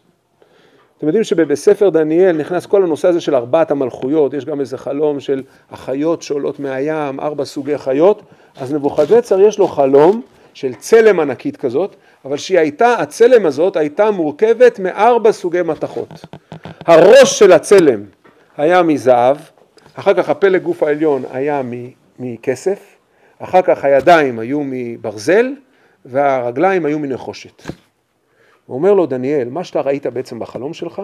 אתם 0.98 1.08
יודעים 1.08 1.24
שבספר 1.24 1.90
דניאל 1.90 2.38
נכנס 2.38 2.66
כל 2.66 2.84
הנושא 2.84 3.08
הזה 3.08 3.22
של 3.22 3.36
ארבעת 3.36 3.72
המלכויות, 3.72 4.34
יש 4.34 4.46
גם 4.46 4.60
איזה 4.60 4.78
חלום 4.78 5.20
של 5.20 5.44
החיות 5.72 6.22
שעולות 6.22 6.60
מהים, 6.60 7.20
ארבע 7.20 7.46
סוגי 7.46 7.78
חיות, 7.78 8.22
אז 8.56 8.74
נבוכדנצר 8.74 9.42
יש 9.42 9.60
לו 9.60 9.68
חלום 9.68 10.22
של 10.54 10.74
צלם 10.74 11.20
ענקית 11.20 11.58
כזאת, 11.58 11.96
אבל 12.26 12.38
שהיא 12.38 12.60
הייתה, 12.60 12.94
הצלם 12.94 13.46
הזאת 13.46 13.76
הייתה 13.76 14.12
מורכבת 14.12 14.80
מארבע 14.80 15.32
סוגי 15.32 15.62
מתכות. 15.62 16.10
הראש 16.86 17.40
של 17.40 17.52
הצלם 17.52 18.04
היה 18.58 18.84
מזהב, 18.84 19.38
אחר 19.96 20.14
כך 20.14 20.30
הפלג 20.30 20.62
גוף 20.62 20.84
העליון 20.84 21.24
היה 21.32 21.62
מכסף, 22.20 22.96
אחר 23.40 23.62
כך 23.62 23.84
הידיים 23.84 24.40
היו 24.40 24.62
מברזל 24.64 25.54
והרגליים 26.06 26.86
היו 26.86 27.00
מנחושת. 27.00 27.62
הוא 28.66 28.78
אומר 28.78 28.94
לו, 28.94 29.06
דניאל, 29.06 29.50
מה 29.50 29.64
שאתה 29.64 29.82
ראית 29.82 30.06
בעצם 30.06 30.40
בחלום 30.40 30.74
שלך, 30.74 31.02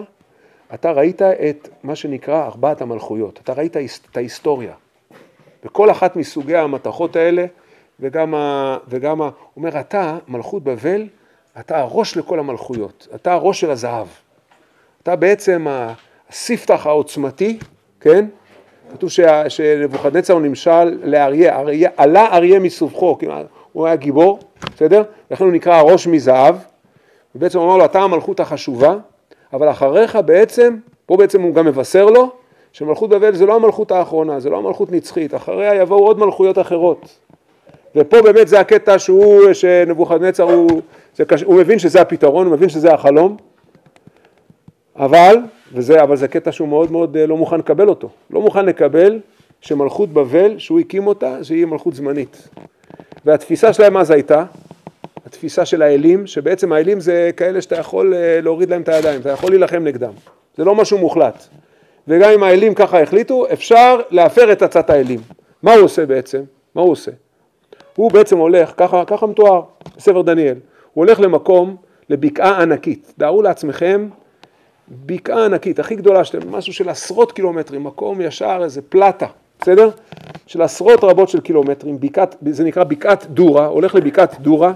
אתה 0.74 0.92
ראית 0.92 1.22
את 1.22 1.68
מה 1.82 1.96
שנקרא 1.96 2.46
ארבעת 2.46 2.82
המלכויות, 2.82 3.40
אתה 3.42 3.52
ראית 3.52 3.76
את 4.10 4.16
ההיסטוריה. 4.16 4.72
וכל 5.64 5.90
אחת 5.90 6.16
מסוגי 6.16 6.56
המתכות 6.56 7.16
האלה, 7.16 7.46
וגם, 8.00 8.34
ה, 8.34 8.76
וגם 8.88 9.22
ה, 9.22 9.24
הוא 9.24 9.32
אומר, 9.56 9.80
אתה, 9.80 10.18
מלכות 10.28 10.64
בבל, 10.64 11.08
אתה 11.60 11.78
הראש 11.78 12.16
לכל 12.16 12.38
המלכויות, 12.38 13.08
אתה 13.14 13.32
הראש 13.32 13.60
של 13.60 13.70
הזהב. 13.70 14.06
אתה 15.02 15.16
בעצם 15.16 15.66
הספתח 16.30 16.86
העוצמתי, 16.86 17.58
כן? 18.00 18.26
כתוב 18.92 19.10
שנבוכדנצר 19.48 20.32
הוא 20.32 20.42
נמשל 20.42 20.98
לאריה, 21.04 21.58
אריה, 21.58 21.90
עלה 21.96 22.26
אריה 22.36 22.58
מסובכו, 22.58 23.18
הוא 23.72 23.86
היה 23.86 23.96
גיבור, 23.96 24.38
בסדר? 24.74 25.02
לכן 25.30 25.44
הוא 25.44 25.52
נקרא 25.52 25.74
הראש 25.74 26.06
מזהב, 26.06 26.56
ובעצם 27.34 27.58
הוא 27.58 27.66
אמר 27.66 27.76
לו, 27.76 27.84
אתה 27.84 28.00
המלכות 28.00 28.40
החשובה, 28.40 28.96
אבל 29.52 29.70
אחריך 29.70 30.18
בעצם, 30.24 30.76
פה 31.06 31.16
בעצם 31.16 31.42
הוא 31.42 31.54
גם 31.54 31.66
מבשר 31.66 32.06
לו, 32.06 32.30
שמלכות 32.72 33.10
בבל 33.10 33.34
זה 33.34 33.46
לא 33.46 33.56
המלכות 33.56 33.90
האחרונה, 33.90 34.40
זה 34.40 34.50
לא 34.50 34.58
המלכות 34.58 34.92
נצחית, 34.92 35.34
אחריה 35.34 35.74
יבואו 35.74 36.06
עוד 36.06 36.18
מלכויות 36.18 36.58
אחרות. 36.58 37.08
ופה 37.96 38.22
באמת 38.22 38.48
זה 38.48 38.60
הקטע 38.60 38.98
שהוא, 38.98 39.52
שנבוכדנצר 39.52 40.42
הוא, 40.42 40.80
זה, 41.16 41.24
הוא 41.44 41.56
מבין 41.56 41.78
שזה 41.78 42.00
הפתרון, 42.00 42.46
הוא 42.46 42.54
מבין 42.54 42.68
שזה 42.68 42.94
החלום, 42.94 43.36
אבל, 44.98 45.36
וזה, 45.72 46.02
אבל 46.02 46.16
זה 46.16 46.28
קטע 46.28 46.52
שהוא 46.52 46.68
מאוד 46.68 46.92
מאוד 46.92 47.16
אה, 47.16 47.26
לא 47.26 47.36
מוכן 47.36 47.58
לקבל 47.58 47.88
אותו, 47.88 48.08
לא 48.30 48.40
מוכן 48.40 48.66
לקבל 48.66 49.20
שמלכות 49.60 50.08
בבל, 50.08 50.58
שהוא 50.58 50.80
הקים 50.80 51.06
אותה, 51.06 51.44
שהיא 51.44 51.66
מלכות 51.66 51.94
זמנית. 51.94 52.48
והתפיסה 53.24 53.72
שלהם 53.72 53.96
אז 53.96 54.10
הייתה, 54.10 54.44
התפיסה 55.26 55.64
של 55.64 55.82
האלים, 55.82 56.26
שבעצם 56.26 56.72
האלים 56.72 57.00
זה 57.00 57.30
כאלה 57.36 57.62
שאתה 57.62 57.76
יכול 57.76 58.14
אה, 58.14 58.40
להוריד 58.40 58.70
להם 58.70 58.82
את 58.82 58.88
הידיים, 58.88 59.20
אתה 59.20 59.30
יכול 59.30 59.50
להילחם 59.50 59.84
נגדם, 59.84 60.12
זה 60.56 60.64
לא 60.64 60.74
משהו 60.74 60.98
מוחלט. 60.98 61.44
וגם 62.08 62.30
אם 62.30 62.42
האלים 62.42 62.74
ככה 62.74 63.02
החליטו, 63.02 63.46
אפשר 63.52 64.00
להפר 64.10 64.52
את 64.52 64.62
עצת 64.62 64.90
האלים. 64.90 65.20
מה 65.62 65.74
הוא 65.74 65.84
עושה 65.84 66.06
בעצם? 66.06 66.42
מה 66.74 66.82
הוא 66.82 66.92
עושה? 66.92 67.10
הוא 67.96 68.12
בעצם 68.12 68.38
הולך, 68.38 68.72
ככה, 68.76 69.04
ככה 69.04 69.26
מתואר 69.26 69.62
בספר 69.96 70.22
דניאל, 70.22 70.54
הוא 70.94 71.04
הולך 71.04 71.20
למקום, 71.20 71.76
לבקעה 72.10 72.62
ענקית. 72.62 73.12
דארו 73.18 73.42
לעצמכם 73.42 74.08
בקעה 74.90 75.44
ענקית, 75.44 75.78
הכי 75.78 75.96
גדולה 75.96 76.24
שלהם, 76.24 76.52
משהו 76.52 76.72
של 76.72 76.88
עשרות 76.88 77.32
קילומטרים, 77.32 77.84
מקום 77.84 78.20
ישר, 78.20 78.60
איזה 78.62 78.82
פלטה, 78.82 79.26
בסדר? 79.60 79.90
של 80.46 80.62
עשרות 80.62 81.04
רבות 81.04 81.28
של 81.28 81.40
קילומטרים, 81.40 82.00
בקעת, 82.00 82.36
זה 82.50 82.64
נקרא 82.64 82.84
בקעת 82.84 83.26
דורה, 83.26 83.66
הולך 83.66 83.94
לבקעת 83.94 84.40
דורה, 84.40 84.72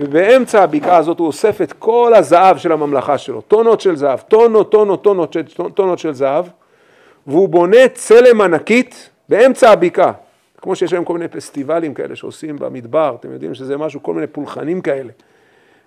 ובאמצע 0.00 0.62
הבקעה 0.62 0.96
הזאת 0.96 1.18
הוא 1.18 1.26
אוסף 1.26 1.62
את 1.62 1.72
כל 1.72 2.12
הזהב 2.16 2.56
של 2.58 2.72
הממלכה 2.72 3.18
שלו, 3.18 3.40
טונות 3.40 3.80
של 3.80 3.96
זהב, 3.96 4.18
טונות, 4.18 4.72
טונות, 4.72 5.02
טונות, 5.02 5.36
טונות, 5.54 5.74
טונות 5.74 5.98
של 5.98 6.12
זהב, 6.12 6.44
והוא 7.26 7.48
בונה 7.48 7.88
צלם 7.94 8.40
ענקית 8.40 9.10
באמצע 9.28 9.70
הבקעה, 9.70 10.12
כמו 10.62 10.76
שיש 10.76 10.92
היום 10.92 11.04
כל 11.04 11.12
מיני 11.12 11.28
פסטיבלים 11.28 11.94
כאלה 11.94 12.16
שעושים 12.16 12.56
במדבר, 12.56 13.16
אתם 13.20 13.32
יודעים 13.32 13.54
שזה 13.54 13.76
משהו, 13.76 14.02
כל 14.02 14.14
מיני 14.14 14.26
פולחנים 14.26 14.80
כאלה. 14.80 15.12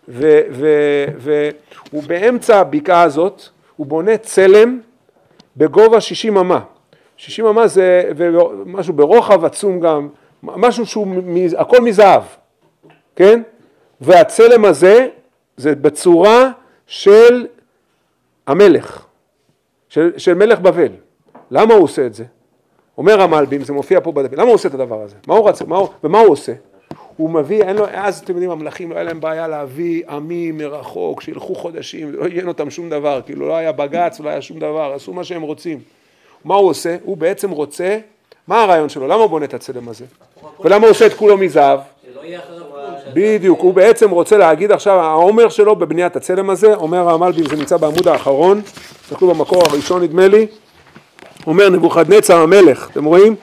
והוא 0.07 2.03
באמצע 2.07 2.59
הבקעה 2.59 3.01
הזאת, 3.01 3.41
הוא 3.81 3.87
בונה 3.87 4.17
צלם 4.17 4.79
בגובה 5.57 6.01
60 6.01 6.37
אמה. 6.37 6.59
60 7.17 7.45
אמה 7.45 7.67
זה 7.67 8.11
משהו 8.65 8.93
ברוחב 8.93 9.45
עצום 9.45 9.79
גם, 9.79 10.09
משהו 10.43 10.85
שהוא, 10.85 11.07
הכל 11.57 11.81
מזהב, 11.81 12.23
כן? 13.15 13.41
והצלם 14.01 14.65
הזה 14.65 15.07
זה 15.57 15.75
בצורה 15.75 16.51
של 16.87 17.47
המלך, 18.47 19.05
של, 19.89 20.11
של 20.17 20.33
מלך 20.33 20.59
בבל. 20.59 20.91
למה 21.51 21.73
הוא 21.73 21.83
עושה 21.83 22.05
את 22.05 22.13
זה? 22.13 22.23
אומר 22.97 23.21
המלבים, 23.21 23.63
זה 23.63 23.73
מופיע 23.73 24.01
פה 24.01 24.11
בדפים, 24.11 24.37
למה 24.39 24.47
הוא 24.47 24.55
עושה 24.55 24.67
את 24.69 24.73
הדבר 24.73 25.01
הזה? 25.01 25.15
מה 25.27 25.33
הוא 25.33 25.49
רצה, 25.49 25.65
מה 25.65 25.77
הוא, 25.77 25.87
ומה 26.03 26.19
הוא 26.19 26.29
עושה? 26.29 26.53
הוא 27.21 27.29
מביא, 27.29 27.63
אין 27.63 27.75
לו, 27.75 27.85
אז 27.93 28.19
אתם 28.19 28.33
יודעים, 28.33 28.51
המלכים 28.51 28.91
לא 28.91 28.95
היה 28.95 29.03
להם 29.03 29.21
בעיה 29.21 29.47
להביא 29.47 30.03
עמים 30.09 30.57
מרחוק, 30.57 31.21
שילכו 31.21 31.55
חודשים, 31.55 32.11
לא 32.13 32.25
עניין 32.25 32.47
אותם 32.47 32.69
שום 32.69 32.89
דבר, 32.89 33.21
כאילו 33.25 33.47
לא 33.47 33.55
היה 33.55 33.71
בג"ץ, 33.71 34.19
לא 34.19 34.29
היה 34.29 34.41
שום 34.41 34.59
דבר, 34.59 34.93
עשו 34.95 35.13
מה 35.13 35.23
שהם 35.23 35.41
רוצים. 35.41 35.79
מה 36.45 36.55
הוא 36.55 36.69
עושה? 36.69 36.95
הוא 37.03 37.17
בעצם 37.17 37.51
רוצה, 37.51 37.97
מה 38.47 38.63
הרעיון 38.63 38.89
שלו? 38.89 39.07
למה 39.07 39.21
הוא 39.21 39.29
בונה 39.29 39.45
את 39.45 39.53
הצלם 39.53 39.89
הזה? 39.89 40.05
ולמה 40.59 40.85
הוא 40.85 40.91
עושה 40.91 41.05
את 41.05 41.13
כולו 41.13 41.37
מזהב? 41.37 41.79
בדיוק, 43.13 43.59
הוא 43.59 43.73
בעצם 43.73 44.09
רוצה 44.09 44.37
להגיד 44.37 44.71
עכשיו, 44.71 44.99
העומר 44.99 45.49
שלו 45.49 45.75
בבניית 45.75 46.15
הצלם 46.15 46.49
הזה, 46.49 46.75
אומר 46.75 47.09
המלבים, 47.09 47.45
זה 47.45 47.55
נמצא 47.55 47.77
בעמוד 47.77 48.07
האחרון, 48.07 48.61
תסתכלו 49.01 49.27
במקור 49.33 49.63
הראשון 49.69 50.03
נדמה 50.03 50.27
לי, 50.27 50.47
אומר 51.47 51.69
נבוכדנצר 51.69 52.37
המלך, 52.37 52.89
אתם 52.91 53.05
רואים? 53.05 53.35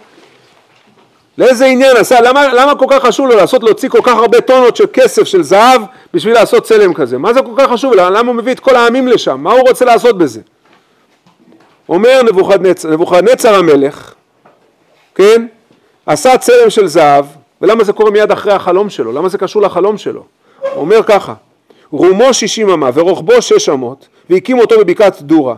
לאיזה 1.39 1.67
עניין 1.67 1.97
עשה, 1.97 2.21
למה, 2.21 2.55
למה 2.55 2.75
כל 2.75 2.85
כך 2.89 3.03
חשוב 3.03 3.29
לו 3.29 3.37
לעשות, 3.37 3.63
להוציא 3.63 3.89
כל 3.89 4.01
כך 4.03 4.15
הרבה 4.15 4.41
טונות 4.41 4.77
של 4.77 4.85
כסף, 4.93 5.25
של 5.25 5.43
זהב, 5.43 5.83
בשביל 6.15 6.35
לעשות 6.35 6.65
צלם 6.65 6.95
כזה? 6.95 7.19
מה 7.19 7.33
זה 7.33 7.43
כל 7.43 7.53
כך 7.57 7.73
חשוב? 7.73 7.95
למה 7.95 8.31
הוא 8.31 8.35
מביא 8.35 8.53
את 8.53 8.61
כל 8.61 8.77
העמים 8.77 9.09
לשם? 9.09 9.41
מה 9.41 9.53
הוא 9.53 9.61
רוצה 9.69 9.85
לעשות 9.85 10.19
בזה? 10.19 10.41
אומר 11.89 12.23
נבוכדנצר, 12.23 12.91
נבוכדנצר 12.91 13.55
המלך, 13.55 14.15
כן? 15.15 15.47
עשה 16.07 16.39
צלם 16.39 16.71
של 16.71 16.87
זהב, 16.87 17.25
ולמה 17.63 17.85
זה 17.85 17.93
קורה 17.93 18.11
מיד 18.11 18.33
אחרי 18.33 18.53
החלום 18.53 18.91
שלו? 18.91 19.13
למה 19.13 19.29
זה 19.29 19.39
קשור 19.39 19.63
לחלום 19.63 19.99
שלו? 19.99 20.23
הוא 20.61 20.81
אומר 20.81 21.03
ככה, 21.03 21.35
רומו 21.91 22.35
שישים 22.35 22.71
אמה 22.71 22.91
ורוחבו 22.95 23.43
שש 23.43 23.69
אמות, 23.69 24.09
והקים 24.31 24.59
אותו 24.59 24.79
בבקעת 24.79 25.23
דורה. 25.23 25.55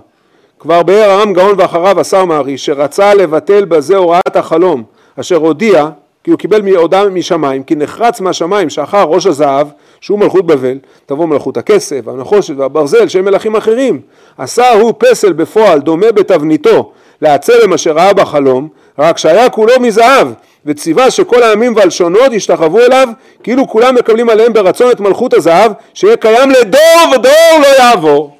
כבר 0.59 0.82
באר 0.82 1.11
העם 1.11 1.32
גאון 1.32 1.55
ואחריו 1.59 2.01
השר 2.01 2.24
מערי, 2.24 2.59
שרצה 2.59 3.15
לבטל 3.15 3.65
בזה 3.65 3.97
הוראת 3.97 4.36
החלום, 4.36 4.85
אשר 5.16 5.37
הודיע, 5.37 5.89
כי 6.24 6.31
הוא 6.31 6.39
קיבל 6.39 6.77
הודעה 6.77 7.09
משמיים, 7.09 7.62
כי 7.62 7.74
נחרץ 7.74 8.20
מהשמיים 8.20 8.70
שאחר 8.70 9.03
ראש 9.03 9.27
הזהב, 9.27 9.66
שהוא 10.01 10.19
מלכות 10.19 10.47
בבל, 10.47 10.78
תבוא 11.07 11.27
מלכות 11.27 11.57
הכסף, 11.57 12.09
הנחושת 12.09 12.55
והברזל, 12.57 13.09
שהם 13.09 13.24
מלכים 13.24 13.57
אחרים. 13.57 14.01
עשה 14.39 14.73
הוא 14.73 14.93
פסל 14.99 15.32
בפועל, 15.32 15.81
דומה 15.81 16.12
בתבניתו, 16.12 16.93
להצלם 17.23 17.73
אשר 17.73 17.93
ראה 17.93 18.12
בחלום, 18.12 18.69
רק 18.99 19.19
שהיה 19.19 19.51
כולו 19.51 19.81
מזהב, 19.81 20.28
וציווה 20.66 21.11
שכל 21.11 21.43
העמים 21.43 21.77
והלשונות 21.77 22.32
ישתחוו 22.32 22.78
אליו, 22.78 23.09
כאילו 23.43 23.69
כולם 23.69 23.95
מקבלים 23.95 24.31
עליהם 24.31 24.53
ברצון 24.53 24.91
את 24.91 25.01
מלכות 25.01 25.35
הזהב, 25.35 25.73
שיהיה 25.95 26.16
קיים 26.16 26.51
לדור 26.51 27.15
ודור 27.15 27.59
לא 27.62 27.66
יעבור. 27.78 28.37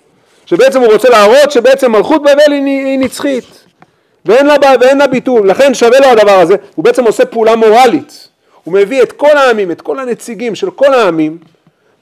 שבעצם 0.47 0.81
הוא 0.81 0.93
רוצה 0.93 1.09
להראות 1.09 1.51
שבעצם 1.51 1.93
מלכות 1.93 2.23
בבל 2.23 2.53
היא 2.53 2.99
נצחית. 2.99 3.45
ואין 4.27 4.47
לה, 4.47 4.55
ואין 4.81 4.99
לה 4.99 5.07
ביטול, 5.07 5.51
לכן 5.51 5.75
שווה 5.75 6.01
לו 6.01 6.07
הדבר 6.07 6.39
הזה, 6.39 6.55
הוא 6.75 6.85
בעצם 6.85 7.05
עושה 7.05 7.25
פעולה 7.25 7.57
מורלית, 7.57 8.29
הוא 8.65 8.75
מביא 8.75 9.03
את 9.03 9.13
כל 9.13 9.37
העמים, 9.37 9.71
את 9.71 9.81
כל 9.81 9.99
הנציגים 9.99 10.55
של 10.55 10.71
כל 10.71 10.95
העמים, 10.95 11.39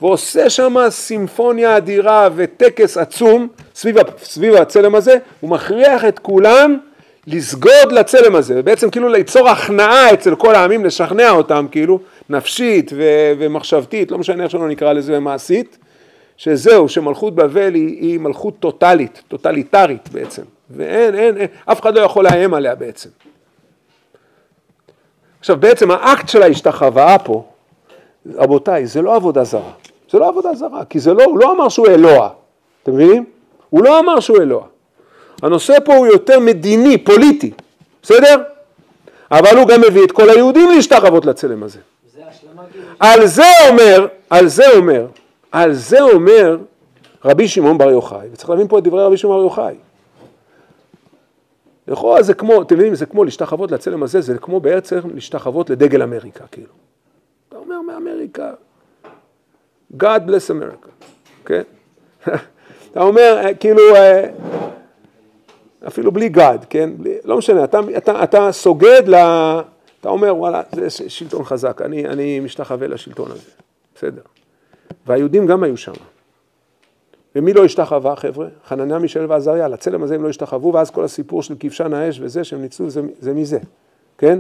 ועושה 0.01 0.51
שם 0.51 0.77
סימפוניה 0.89 1.77
אדירה 1.77 2.29
וטקס 2.37 2.97
עצום 2.97 3.49
סביב, 3.75 3.97
סביב 4.23 4.55
הצלם 4.55 4.95
הזה, 4.95 5.17
הוא 5.41 5.51
מכריח 5.51 6.05
את 6.05 6.19
כולם 6.19 6.79
לסגוד 7.27 7.93
לצלם 7.93 8.37
הזה, 8.37 8.55
ובעצם 8.57 8.91
כאילו 8.91 9.09
ליצור 9.09 9.49
הכנעה 9.49 10.13
אצל 10.13 10.35
כל 10.35 10.55
העמים, 10.55 10.85
לשכנע 10.85 11.31
אותם 11.31 11.67
כאילו, 11.71 12.01
נפשית 12.31 12.93
ו- 12.97 13.33
ומחשבתית, 13.39 14.11
לא 14.11 14.19
משנה 14.19 14.43
איך 14.43 14.51
שלא 14.51 14.69
נקרא 14.69 14.93
לזה, 14.93 15.21
מעשית, 15.21 15.79
שזהו, 16.37 16.89
שמלכות 16.89 17.35
בבל 17.35 17.75
היא, 17.75 18.01
היא 18.01 18.21
מלכות 18.21 18.55
טוטאלית, 18.61 19.23
טוטליטרית 19.29 20.09
בעצם. 20.13 20.43
ואין, 20.71 21.15
אין, 21.15 21.37
אין, 21.37 21.47
אף 21.65 21.81
אחד 21.81 21.95
לא 21.95 22.01
יכול 22.01 22.25
לאיים 22.25 22.55
עליה 22.55 22.75
בעצם. 22.75 23.09
עכשיו 25.41 25.57
בעצם 25.57 25.91
האקט 25.91 26.29
של 26.29 26.43
ההשתחוואה 26.43 27.19
פה, 27.19 27.45
רבותיי, 28.35 28.87
זה 28.87 29.03
לא 29.03 29.15
עבודה 29.15 29.45
זרה. 29.45 29.73
זה 30.11 30.19
לא 30.19 30.29
עבודה 30.29 30.55
זרה, 30.55 30.85
כי 30.85 31.01
זה 31.01 31.15
לא, 31.15 31.25
הוא 31.25 31.39
לא 31.39 31.53
אמר 31.53 31.69
שהוא 31.69 31.87
אלוה, 31.87 32.29
אתם 32.83 32.95
מבינים? 32.95 33.25
הוא 33.71 33.85
לא 33.85 33.99
אמר 33.99 34.21
שהוא 34.21 34.39
אלוה. 34.39 34.67
הנושא 35.43 35.75
פה 35.85 35.97
הוא 35.97 36.07
יותר 36.07 36.41
מדיני, 36.41 36.99
פוליטי, 36.99 37.51
בסדר? 38.03 38.43
אבל 39.31 39.57
הוא 39.57 39.69
גם 39.69 39.81
מביא 39.81 40.05
את 40.05 40.13
כל 40.13 40.31
היהודים 40.31 40.71
להשתחוות 40.71 41.27
לצלם 41.27 41.63
הזה. 41.63 41.79
זה. 42.15 42.23
על 43.01 43.27
זה 43.27 43.45
אומר, 43.71 44.07
על 44.31 44.49
זה 44.49 44.71
אומר, 44.77 45.07
על 45.53 45.73
זה 45.73 46.01
אומר 46.01 46.59
רבי 47.25 47.49
שמעון 47.49 47.79
בר 47.79 47.91
יוחאי, 47.91 48.29
וצריך 48.33 48.51
להבין 48.51 48.69
פה 48.69 48.79
את 48.79 48.85
דברי 48.85 49.05
רבי 49.05 49.17
שמעון 49.17 49.37
בר 49.37 49.43
יוחאי. 49.43 49.75
לכאורה 51.89 52.23
זה 52.23 52.35
כמו, 52.35 52.63
אתם 52.63 52.75
מבינים, 52.75 52.95
זה 52.95 53.07
כמו 53.07 53.25
להשתחוות 53.25 53.71
לצלם 53.71 54.03
הזה, 54.03 54.21
זה 54.21 54.39
כמו 54.39 54.61
בעצם 54.61 54.99
להשתחוות 55.15 55.71
לדגל 55.71 56.03
אמריקה, 56.03 56.47
כאילו. 56.47 56.73
אתה 57.49 57.57
אומר 57.57 57.81
מאמריקה, 57.81 58.53
God 59.95 60.21
bless 60.27 60.51
America, 60.51 60.89
כן? 61.45 61.63
אתה 62.91 63.01
אומר, 63.01 63.41
אה, 63.45 63.55
כאילו, 63.55 63.95
אה, 63.95 64.31
אפילו 65.87 66.13
בלי 66.13 66.31
God, 66.35 66.67
כן? 66.71 66.91
בלי, 66.97 67.17
לא 67.25 67.39
משנה, 67.39 67.65
אתה, 67.65 67.81
אתה, 67.97 68.25
אתה 68.25 68.53
סוגד 68.53 69.03
ל... 69.07 69.15
אתה 70.01 70.09
אומר, 70.09 70.37
וואלה, 70.37 70.63
זה 70.73 70.91
שלטון 71.09 71.45
חזק, 71.45 71.83
אני, 71.83 72.07
אני 72.09 72.41
משתחווה 72.41 72.89
לשלטון 72.89 73.31
הזה, 73.31 73.51
בסדר. 73.95 74.23
והיהודים 75.07 75.47
גם 75.47 75.63
היו 75.63 75.77
שם. 75.77 75.93
ומי 77.39 77.53
לא 77.53 77.65
השתחווה, 77.65 78.17
חבר'ה? 78.17 78.47
חנניה, 78.67 78.99
מישאל 78.99 79.27
ועזריה, 79.29 79.69
לצלם 79.69 80.03
הזה 80.03 80.15
הם 80.15 80.23
לא 80.23 80.29
השתחוו, 80.29 80.73
ואז 80.73 80.91
כל 80.91 81.05
הסיפור 81.05 81.43
של 81.43 81.55
כבשן 81.61 81.95
האש 81.95 82.21
וזה 82.21 82.45
שהם 82.45 82.63
ניצלו, 82.63 82.91
זה, 82.91 83.01
זה 83.21 83.35
מזה, 83.35 83.59
כן? 84.19 84.39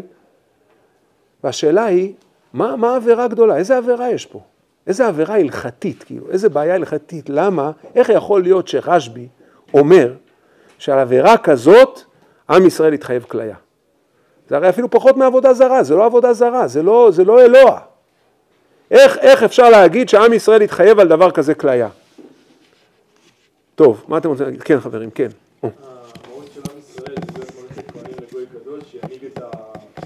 והשאלה 1.45 1.85
היא, 1.85 2.13
מה, 2.53 2.77
מה 2.77 2.93
העבירה 2.93 3.25
הגדולה? 3.25 3.57
איזה 3.57 3.77
עבירה 3.77 4.11
יש 4.11 4.27
פה? 4.27 4.41
איזה 4.87 5.07
עבירה 5.07 5.39
הלכתית, 5.39 6.03
כאילו, 6.03 6.31
איזה 6.31 6.49
בעיה 6.49 6.75
הלכתית? 6.75 7.29
למה? 7.29 7.71
איך 7.95 8.09
יכול 8.09 8.43
להיות 8.43 8.69
שרשב"י 8.69 9.29
אומר 9.75 10.13
שעל 10.79 10.99
עבירה 10.99 11.37
כזאת 11.37 12.01
עם 12.51 12.67
ישראל 12.67 12.95
יתחייב 12.95 13.23
כליה? 13.29 13.57
זה 14.49 14.57
הרי 14.57 14.69
אפילו 14.69 14.91
פחות 14.91 15.17
מעבודה 15.17 15.55
זרה, 15.55 15.83
זה 15.83 15.95
לא 15.95 16.05
עבודה 16.05 16.33
זרה, 16.33 16.69
זה 16.69 16.83
לא, 16.83 17.09
זה 17.13 17.25
לא 17.25 17.45
אלוה. 17.45 17.79
איך, 18.91 19.19
איך 19.19 19.43
אפשר 19.43 19.71
להגיד 19.71 20.09
שעם 20.09 20.33
ישראל 20.33 20.63
יתחייב 20.63 21.01
על 21.01 21.09
דבר 21.09 21.31
כזה 21.31 21.55
כליה? 21.55 21.89
טוב, 23.79 24.05
מה 24.09 24.19
אתם 24.19 24.29
רוצים 24.29 24.45
להגיד? 24.45 24.63
כן 24.63 24.81
חברים, 24.81 25.11
כן. 25.11 25.29
או, 25.63 25.71
המהות 25.71 26.51
של 26.55 26.61
עם 26.71 26.79
ישראל 26.79 27.15
זה 27.33 27.63
מלכת 27.63 27.91
כהנים 27.91 28.15
לגוי 28.23 28.47
קדוש, 28.47 28.85
שינהיג 28.91 29.25
את 29.25 29.39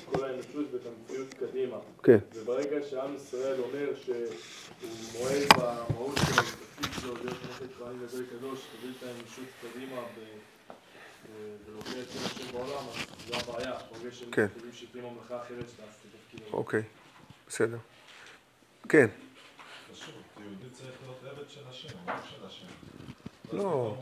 כל 0.05 0.25
האנושות 0.25 0.67
ואת 0.73 0.81
המציאות 0.87 1.35
קדימה. 1.35 1.77
כן. 2.03 2.19
וברגע 2.35 2.77
שעם 2.91 3.17
ישראל 3.17 3.61
אומר 3.61 3.89
שהוא 4.05 4.17
מועל 5.13 5.43
במהות 5.57 6.17
של 6.17 6.41
התפקיד 6.41 7.01
שלו 7.01 7.15
להיות 7.15 7.37
מלכת 7.47 7.67
כהנים 7.79 8.03
לגוי 8.03 8.25
קדוש, 8.27 8.67
להוביל 8.73 8.95
את 8.99 9.03
האנושות 9.03 9.45
קדימה 9.61 10.01
ולהוביל 11.67 12.03
את 12.03 12.11
שם 12.11 12.27
השם 12.27 12.53
בעולם, 12.53 12.85
אז 12.89 12.97
זו 13.29 13.53
הבעיה. 13.53 13.73
ברגע 13.93 14.15
שהם 14.15 14.31
כן. 14.31 14.47
חושבים 14.55 14.73
שתהיה 14.73 15.05
ממלכה 15.05 15.37
אחרת 15.43 15.69
שתעשה 15.69 15.83
את 15.83 16.15
התפקיד 16.15 16.41
הזה. 16.47 16.57
אוקיי, 16.57 16.83
בסדר. 17.49 17.79
כן. 18.89 19.07
פשוט, 19.93 20.15
יהודי 20.41 20.71
צריך 20.73 20.91
להיות 21.03 21.37
עבד 21.39 21.51
של 21.51 21.61
השם, 21.71 21.89
לא 22.07 22.15
של 22.31 22.47
השם. 22.47 22.67
לא. 23.53 23.95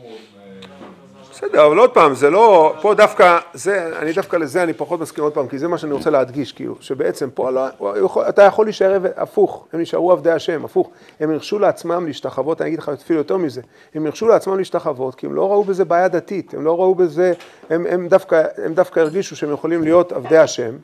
בסדר, 1.32 1.66
אבל 1.66 1.78
עוד 1.78 1.90
פעם, 1.90 2.14
זה 2.14 2.31
לא, 2.31 2.74
פה 2.82 2.94
דווקא, 2.94 3.39
זה, 3.55 3.98
אני 3.98 4.12
דווקא 4.12 4.36
לזה 4.36 4.62
אני 4.62 4.72
פחות 4.72 5.01
מסכים 5.01 5.24
עוד 5.24 5.32
פעם, 5.32 5.48
כי 5.48 5.59
זה 5.59 5.68
מה 5.68 5.78
שאני 5.78 5.93
רוצה 5.93 6.10
להדגיש, 6.10 6.52
כאילו, 6.52 6.74
שבעצם 6.81 7.31
פה 7.35 7.51
לא, 7.51 7.66
יכול, 8.05 8.24
אתה 8.28 8.43
יכול 8.43 8.66
להישאר 8.66 8.98
הפוך, 9.16 9.66
הם 9.72 9.81
נשארו 9.81 10.12
עבדי 10.12 10.31
השם, 10.31 10.64
הפוך, 10.64 10.90
הם 11.20 11.31
הרשו 11.31 11.59
לעצמם 11.59 12.06
להשתחוות, 12.06 12.60
אני 12.60 12.68
אגיד 12.68 12.78
לך 12.78 12.89
אפילו 12.89 13.18
יותר 13.18 13.36
מזה, 13.36 13.60
הם 13.94 14.06
הרשו 14.06 14.28
לעצמם 14.28 14.59
להשתחוות, 14.59 15.14
כי 15.14 15.27
הם 15.27 15.35
לא 15.35 15.52
ראו 15.52 15.64
בזה 15.64 15.85
בעיה 15.85 16.09
דתית, 16.09 16.55
הם 16.55 16.64
לא 16.64 16.78
ראו 16.78 16.94
בזה, 16.94 17.32
הם, 17.70 17.86
הם, 17.90 18.09
דווקא, 18.09 18.43
הם 18.64 18.74
דווקא 18.74 19.01
הרגישו 19.01 19.36
שהם 19.36 19.52
יכולים 19.52 19.82
להיות 19.82 20.12
עבדי 20.12 20.39
השם, 20.39 20.77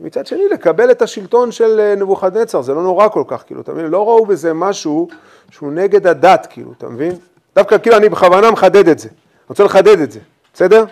מצד 0.00 0.26
שני, 0.26 0.48
לקבל 0.52 0.90
את 0.90 1.02
השלטון 1.02 1.52
של 1.52 1.80
אה, 1.80 1.94
נבוכדנצר, 1.94 2.62
זה 2.62 2.74
לא 2.74 2.82
נורא 2.82 3.08
כל 3.08 3.24
כך, 3.26 3.42
כאילו, 3.46 3.60
אתה 3.60 3.72
מבין? 3.72 3.86
לא 3.86 4.08
ראו 4.08 4.26
בזה 4.26 4.52
משהו 4.52 5.08
שהוא 5.50 5.72
נגד 5.72 6.06
הדת, 6.06 6.46
כאילו, 6.50 6.72
אתה 6.78 6.88
מבין? 6.88 7.12
דווקא 7.58 7.78
כאילו 7.78 7.96
אני 7.96 8.08
בכוונה 8.08 8.50
מחדד 8.50 8.88
את 8.88 8.98
זה, 8.98 9.08
אני 9.08 9.46
רוצה 9.48 9.64
לחדד 9.64 10.00
את 10.00 10.12
זה, 10.12 10.20
בסדר? 10.54 10.84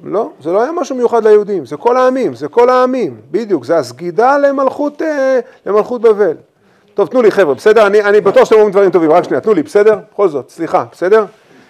כאילו? 0.00 0.12
לא, 0.12 0.30
זה 0.40 0.52
לא 0.52 0.62
היה 0.62 0.72
משהו 0.72 0.96
מיוחד 0.96 1.26
ליהודים, 1.26 1.66
זה 1.66 1.76
כל 1.76 1.96
העמים, 1.96 2.34
זה 2.34 2.48
כל 2.48 2.70
העמים, 2.70 3.20
בדיוק, 3.30 3.64
זה 3.64 3.76
הסגידה 3.76 4.38
למלכות, 4.38 5.02
אה, 5.02 5.40
למלכות 5.66 6.00
בבל. 6.00 6.36
טוב, 6.94 7.08
תנו 7.08 7.22
לי 7.22 7.30
חבר'ה, 7.30 7.54
בסדר? 7.54 7.86
אני, 7.86 8.02
אני 8.02 8.20
בטוח 8.20 8.44
שאתם 8.44 8.54
אומרים 8.54 8.72
דברים 8.72 8.90
טובים, 8.90 9.12
רק 9.12 9.24
שנייה, 9.24 9.40
תנו 9.40 9.54
לי, 9.54 9.62
בסדר? 9.62 9.98
בכל 10.12 10.28
זאת, 10.28 10.50
סליחה, 10.50 10.84
בסדר? 10.92 11.24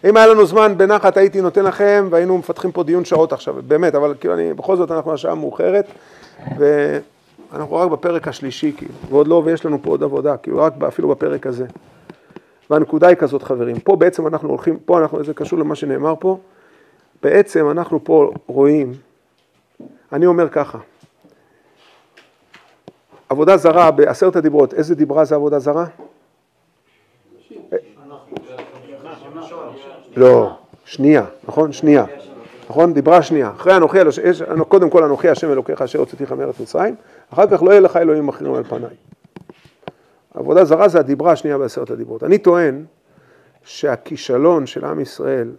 אם 0.08 0.16
היה 0.16 0.26
לנו 0.26 0.46
זמן 0.46 0.74
בנחת 0.76 1.16
הייתי 1.16 1.40
נותן 1.40 1.64
לכם 1.64 2.08
והיינו 2.10 2.38
מפתחים 2.38 2.72
פה 2.72 2.82
דיון 2.82 3.04
שעות 3.04 3.32
עכשיו, 3.32 3.54
באמת, 3.66 3.94
אבל 3.94 4.14
כאילו 4.20 4.34
אני, 4.34 4.54
בכל 4.54 4.76
זאת 4.76 4.90
אנחנו 4.90 5.12
השעה 5.12 5.34
מאוחרת 5.34 5.86
ואנחנו 6.58 7.76
רק 7.76 7.90
בפרק 7.90 8.28
השלישי, 8.28 8.72
כאילו, 8.76 8.92
ועוד 9.10 9.28
לא, 9.28 9.42
ויש 9.44 9.66
לנו 9.66 9.78
פה 9.82 9.90
עוד 9.90 10.02
עבודה, 10.02 10.36
כאילו 10.36 10.58
רק 10.58 10.72
אפילו 10.88 11.08
בפרק 11.08 11.46
הזה. 11.46 11.66
והנקודה 12.70 13.08
היא 13.08 13.16
כזאת 13.16 13.42
חברים, 13.42 13.80
פה 13.80 13.96
בעצם 13.96 14.26
אנחנו 14.26 14.48
הולכים, 14.48 14.78
פה 14.78 14.98
אנחנו, 14.98 15.24
זה 15.24 15.34
קשור 15.34 15.58
למה 15.58 15.74
שנאמר 15.74 16.14
פה, 16.20 16.38
בעצם 17.22 17.70
אנחנו 17.70 18.04
פה 18.04 18.30
רואים, 18.46 18.92
אני 20.12 20.26
אומר 20.26 20.48
ככה, 20.48 20.78
עבודה 23.28 23.56
זרה 23.56 23.90
בעשרת 23.90 24.36
הדיברות, 24.36 24.74
איזה 24.74 24.94
דיברה 24.94 25.24
זה 25.24 25.34
עבודה 25.34 25.58
זרה? 25.58 25.84
לא, 30.16 30.50
שנייה, 30.84 31.24
נכון? 31.48 31.72
שנייה. 31.72 32.04
נכון? 32.68 32.94
דיברה 32.94 33.22
שנייה. 33.22 33.50
אחרי 33.56 33.76
אנוכי, 33.76 33.98
קודם 34.68 34.90
כל 34.90 35.04
אנוכי 35.04 35.28
השם 35.28 35.52
אלוקיך 35.52 35.82
אשר 35.82 35.98
הוצאתיך 35.98 36.32
מארץ 36.32 36.60
מצרים, 36.60 36.94
אחר 37.32 37.46
כך 37.46 37.62
לא 37.62 37.70
יהיה 37.70 37.80
לך 37.80 37.96
אלוהים 37.96 38.28
אחרים 38.28 38.54
על 38.54 38.64
פניי. 38.64 38.90
עבודה 40.34 40.64
זרה 40.64 40.88
זה 40.88 40.98
הדיברה 40.98 41.32
השנייה 41.32 41.58
בעשרת 41.58 41.90
הדיברות. 41.90 42.22
אני 42.22 42.38
טוען 42.38 42.84
שהכישלון 43.62 44.66
של 44.66 44.84
עם 44.84 45.00
ישראל 45.00 45.50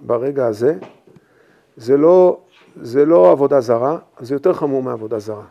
ברגע 0.00 0.46
הזה, 0.46 0.74
זה 1.76 1.96
לא, 1.96 2.38
זה 2.82 3.04
לא 3.04 3.30
עבודה 3.30 3.60
זרה, 3.60 3.98
זה 4.20 4.34
יותר 4.34 4.52
חמור 4.52 4.82
מעבודה 4.82 5.18
זרה. 5.18 5.44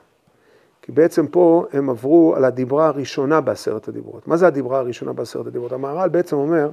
כי 0.81 0.91
בעצם 0.91 1.27
פה 1.27 1.65
הם 1.73 1.89
עברו 1.89 2.34
על 2.35 2.45
הדיברה 2.45 2.88
הראשונה 2.88 3.41
בעשרת 3.41 3.88
הדיברות. 3.88 4.27
מה 4.27 4.38
זה 4.38 4.47
הדיברה 4.47 4.80
הראשונה 4.80 5.13
בעשרת 5.13 5.47
הדיברות? 5.47 5.71
המהר"ל 5.71 6.09
בעצם 6.09 6.35
אומר 6.35 6.69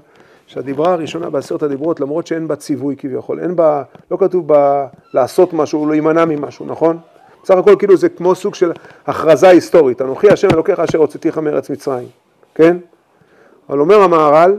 שהדיברה 0.46 0.92
הראשונה 0.92 1.30
בעשרת 1.30 1.62
הדיברות, 1.62 2.00
למרות 2.00 2.26
שאין 2.26 2.48
בה 2.48 2.56
ציווי 2.56 2.96
כביכול, 2.98 3.40
אין 3.40 3.56
בה, 3.56 3.82
לא 4.10 4.16
כתוב 4.16 4.48
בה 4.48 4.86
לעשות 5.14 5.52
משהו, 5.52 5.86
לא 5.86 5.90
להימנע 5.90 6.24
ממשהו, 6.24 6.66
נכון? 6.66 6.98
בסך 7.44 7.54
הכל 7.54 7.74
כאילו 7.78 7.96
זה 7.96 8.08
כמו 8.08 8.34
סוג 8.34 8.54
של 8.54 8.72
הכרזה 9.06 9.48
היסטורית, 9.48 10.02
אנוכי 10.02 10.30
השם 10.30 10.48
אלוקיך 10.50 10.80
אשר 10.80 10.98
הוצאתיך 10.98 11.38
מארץ 11.38 11.70
מצרים, 11.70 12.08
כן? 12.54 12.76
אבל 13.68 13.80
אומר 13.80 14.00
המהר"ל, 14.02 14.58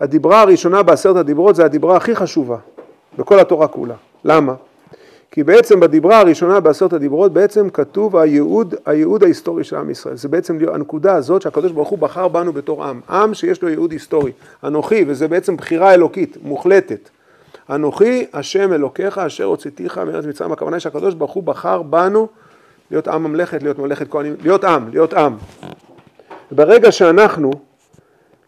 הדיברה 0.00 0.40
הראשונה 0.40 0.82
בעשרת 0.82 1.16
הדיברות 1.16 1.56
זה 1.56 1.64
הדיברה 1.64 1.96
הכי 1.96 2.16
חשובה 2.16 2.56
בכל 3.18 3.40
התורה 3.40 3.68
כולה. 3.68 3.94
למה? 4.24 4.54
כי 5.30 5.42
בעצם 5.42 5.80
בדיברה 5.80 6.20
הראשונה 6.20 6.60
בעשרת 6.60 6.92
הדיברות 6.92 7.32
בעצם 7.32 7.70
כתוב 7.70 8.16
הייעוד, 8.16 8.74
הייעוד 8.86 9.22
ההיסטורי 9.22 9.64
של 9.64 9.76
עם 9.76 9.90
ישראל. 9.90 10.16
זה 10.16 10.28
בעצם 10.28 10.58
הנקודה 10.72 11.14
הזאת 11.14 11.42
שהקדוש 11.42 11.72
ברוך 11.72 11.88
הוא 11.88 11.98
בחר 11.98 12.28
בנו 12.28 12.52
בתור 12.52 12.84
עם. 12.84 13.00
עם 13.10 13.34
שיש 13.34 13.62
לו 13.62 13.68
ייעוד 13.68 13.92
היסטורי. 13.92 14.32
אנוכי, 14.64 15.04
וזה 15.06 15.28
בעצם 15.28 15.56
בחירה 15.56 15.94
אלוקית, 15.94 16.36
מוחלטת. 16.42 17.08
אנוכי 17.70 18.26
השם 18.32 18.72
אלוקיך 18.72 19.18
אשר 19.18 19.44
הוצאתיך 19.44 19.98
מארץ 19.98 20.24
מצרים. 20.24 20.52
הכוונה 20.52 20.80
שהקדוש 20.80 21.14
ברוך 21.14 21.32
הוא 21.32 21.42
בחר 21.42 21.82
בנו 21.82 22.28
להיות 22.90 23.08
עם 23.08 23.22
ממלכת, 23.22 23.62
להיות 23.62 23.78
ממלכת 23.78 24.10
כהנים, 24.10 24.36
להיות 24.42 24.64
עם, 24.64 24.88
להיות 24.88 25.14
עם. 25.14 25.36
ברגע 26.50 26.92
שאנחנו 26.92 27.50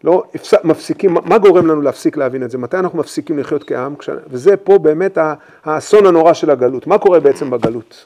לא. 0.03 0.23
מפסיקים, 0.63 1.17
מה 1.25 1.37
גורם 1.37 1.67
לנו 1.67 1.81
להפסיק 1.81 2.17
להבין 2.17 2.43
את 2.43 2.51
זה? 2.51 2.57
מתי 2.57 2.77
אנחנו 2.77 2.99
מפסיקים 2.99 3.39
לחיות 3.39 3.63
כעם? 3.63 3.95
וזה 4.27 4.57
פה 4.57 4.77
באמת 4.77 5.17
האסון 5.65 6.05
הנורא 6.05 6.33
של 6.33 6.49
הגלות. 6.49 6.87
מה 6.87 6.97
קורה 6.97 7.19
בעצם 7.19 7.49
בגלות? 7.49 8.05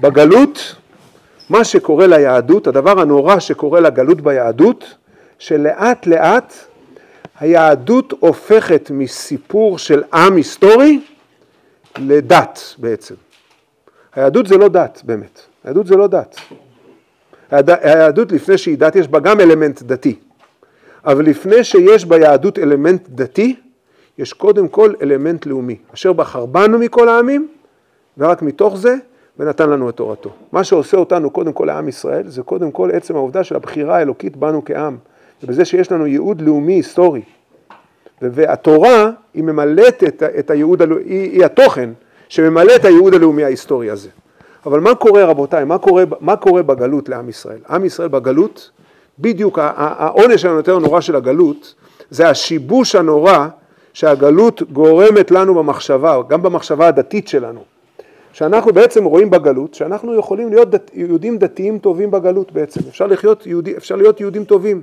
בגלות, 0.00 0.74
מה 1.50 1.64
שקורה 1.64 2.06
ליהדות, 2.06 2.66
הדבר 2.66 3.00
הנורא 3.00 3.38
שקורה 3.38 3.80
לגלות 3.80 4.20
ביהדות, 4.20 4.94
שלאט 5.38 6.06
לאט 6.06 6.54
היהדות 7.40 8.14
הופכת 8.20 8.90
מסיפור 8.90 9.78
של 9.78 10.02
עם 10.12 10.36
היסטורי 10.36 11.00
לדת 11.98 12.60
בעצם. 12.78 13.14
היהדות 14.14 14.46
זה 14.46 14.56
לא 14.58 14.68
דת 14.68 15.02
באמת, 15.04 15.40
היהדות 15.64 15.86
זה 15.86 15.96
לא 15.96 16.06
דת. 16.06 16.36
היהד- 17.50 17.70
היהדות 17.82 18.32
לפני 18.32 18.58
שהיא 18.58 18.78
דת 18.78 18.96
יש 18.96 19.08
בה 19.08 19.20
גם 19.20 19.40
אלמנט 19.40 19.82
דתי. 19.82 20.18
אבל 21.04 21.24
לפני 21.24 21.64
שיש 21.64 22.04
ביהדות 22.04 22.58
אלמנט 22.58 23.08
דתי, 23.08 23.56
יש 24.18 24.32
קודם 24.32 24.68
כל 24.68 24.92
אלמנט 25.02 25.46
לאומי. 25.46 25.76
אשר 25.94 26.12
בחר 26.12 26.46
בנו 26.46 26.78
מכל 26.78 27.08
העמים, 27.08 27.48
ורק 28.18 28.42
מתוך 28.42 28.76
זה, 28.76 28.94
ונתן 29.38 29.70
לנו 29.70 29.88
את 29.88 29.96
תורתו. 29.96 30.30
מה 30.52 30.64
שעושה 30.64 30.96
אותנו 30.96 31.30
קודם 31.30 31.52
כל 31.52 31.64
לעם 31.64 31.88
ישראל, 31.88 32.28
זה 32.28 32.42
קודם 32.42 32.70
כל 32.70 32.90
עצם 32.90 33.16
העובדה 33.16 33.44
של 33.44 33.56
הבחירה 33.56 33.96
האלוקית 33.96 34.36
בנו 34.36 34.64
כעם, 34.64 34.96
ובזה 35.42 35.64
שיש 35.64 35.92
לנו 35.92 36.06
ייעוד 36.06 36.40
לאומי 36.40 36.72
היסטורי. 36.72 37.22
והתורה 38.22 39.10
היא 39.34 39.44
ממלאת 39.44 40.04
את, 40.04 40.22
את 40.38 40.50
הייעוד, 40.50 40.82
היא, 40.82 41.30
היא 41.32 41.44
התוכן 41.44 41.90
שממלא 42.28 42.76
את 42.76 42.84
הייעוד 42.84 43.14
הלאומי 43.14 43.44
ההיסטורי 43.44 43.90
הזה. 43.90 44.08
אבל 44.66 44.80
מה 44.80 44.94
קורה 44.94 45.24
רבותיי, 45.24 45.64
מה 45.64 45.78
קורה, 45.78 46.04
מה 46.20 46.36
קורה 46.36 46.62
בגלות 46.62 47.08
לעם 47.08 47.28
ישראל? 47.28 47.58
עם 47.70 47.84
ישראל 47.84 48.08
בגלות, 48.08 48.70
בדיוק 49.18 49.58
העונש 49.62 50.44
היותר 50.44 50.78
נורא 50.78 51.00
של 51.00 51.16
הגלות, 51.16 51.74
זה 52.10 52.28
השיבוש 52.28 52.94
הנורא 52.94 53.48
שהגלות 53.92 54.62
גורמת 54.72 55.30
לנו 55.30 55.54
במחשבה, 55.54 56.16
גם 56.28 56.42
במחשבה 56.42 56.88
הדתית 56.88 57.28
שלנו. 57.28 57.60
שאנחנו 58.32 58.72
בעצם 58.72 59.04
רואים 59.04 59.30
בגלות, 59.30 59.74
שאנחנו 59.74 60.14
יכולים 60.14 60.48
להיות 60.48 60.70
דת, 60.70 60.90
יהודים 60.94 61.38
דתיים 61.38 61.78
טובים 61.78 62.10
בגלות 62.10 62.52
בעצם, 62.52 62.80
אפשר, 62.88 63.06
לחיות 63.06 63.46
יהודי, 63.46 63.76
אפשר 63.76 63.96
להיות 63.96 64.20
יהודים 64.20 64.44
טובים, 64.44 64.82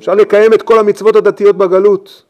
אפשר 0.00 0.14
לקיים 0.14 0.52
את 0.52 0.62
כל 0.62 0.78
המצוות 0.78 1.16
הדתיות 1.16 1.56
בגלות, 1.56 2.22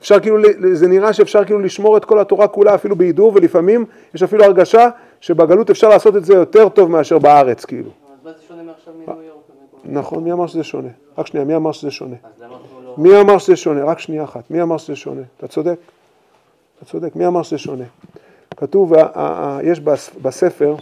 אפשר 0.00 0.20
כאילו, 0.20 0.38
זה 0.72 0.88
נראה 0.88 1.12
שאפשר 1.12 1.44
כאילו 1.44 1.58
לשמור 1.58 1.96
את 1.96 2.04
כל 2.04 2.18
התורה 2.18 2.48
כולה 2.48 2.74
אפילו 2.74 2.96
בהידור 2.96 3.32
ולפעמים 3.34 3.84
יש 4.14 4.22
אפילו 4.22 4.44
הרגשה 4.44 4.88
שבגלות 5.20 5.70
אפשר 5.70 5.88
לעשות 5.88 6.16
את 6.16 6.24
זה 6.24 6.34
יותר 6.34 6.68
טוב 6.68 6.90
מאשר 6.90 7.18
בארץ 7.18 7.64
כאילו. 7.64 7.90
אז 7.90 8.24
מה 8.24 8.32
זה 8.32 8.38
שונה 8.48 8.62
מעכשיו 8.62 8.94
מניו 8.94 9.22
יורק? 9.22 9.38
ומכל- 9.84 9.98
נכון, 10.00 10.24
מי 10.24 10.32
אמר 10.32 10.46
שזה 10.46 10.62
שונה? 10.64 10.88
רק 11.18 11.26
שנייה, 11.26 11.44
מי 11.46 11.56
אמר 11.56 11.72
שזה 11.72 11.90
שונה? 11.90 12.16
לא... 12.40 12.94
מי 12.98 13.20
אמר 13.20 13.38
שזה 13.38 13.56
שונה? 13.56 13.84
רק 13.84 13.98
שנייה 13.98 14.24
אחת. 14.24 14.50
מי 14.50 14.62
אמר 14.62 14.76
שזה 14.78 14.96
שונה? 14.96 15.20
אתה 15.38 15.48
צודק. 15.48 15.76
אתה 16.78 16.84
צודק. 16.84 17.16
מי 17.16 17.26
אמר 17.26 17.42
שזה 17.42 17.58
שונה? 17.58 17.84
כתוב, 18.56 18.92
יש 19.62 19.80
בס- 19.80 20.10
בספר 20.22 20.74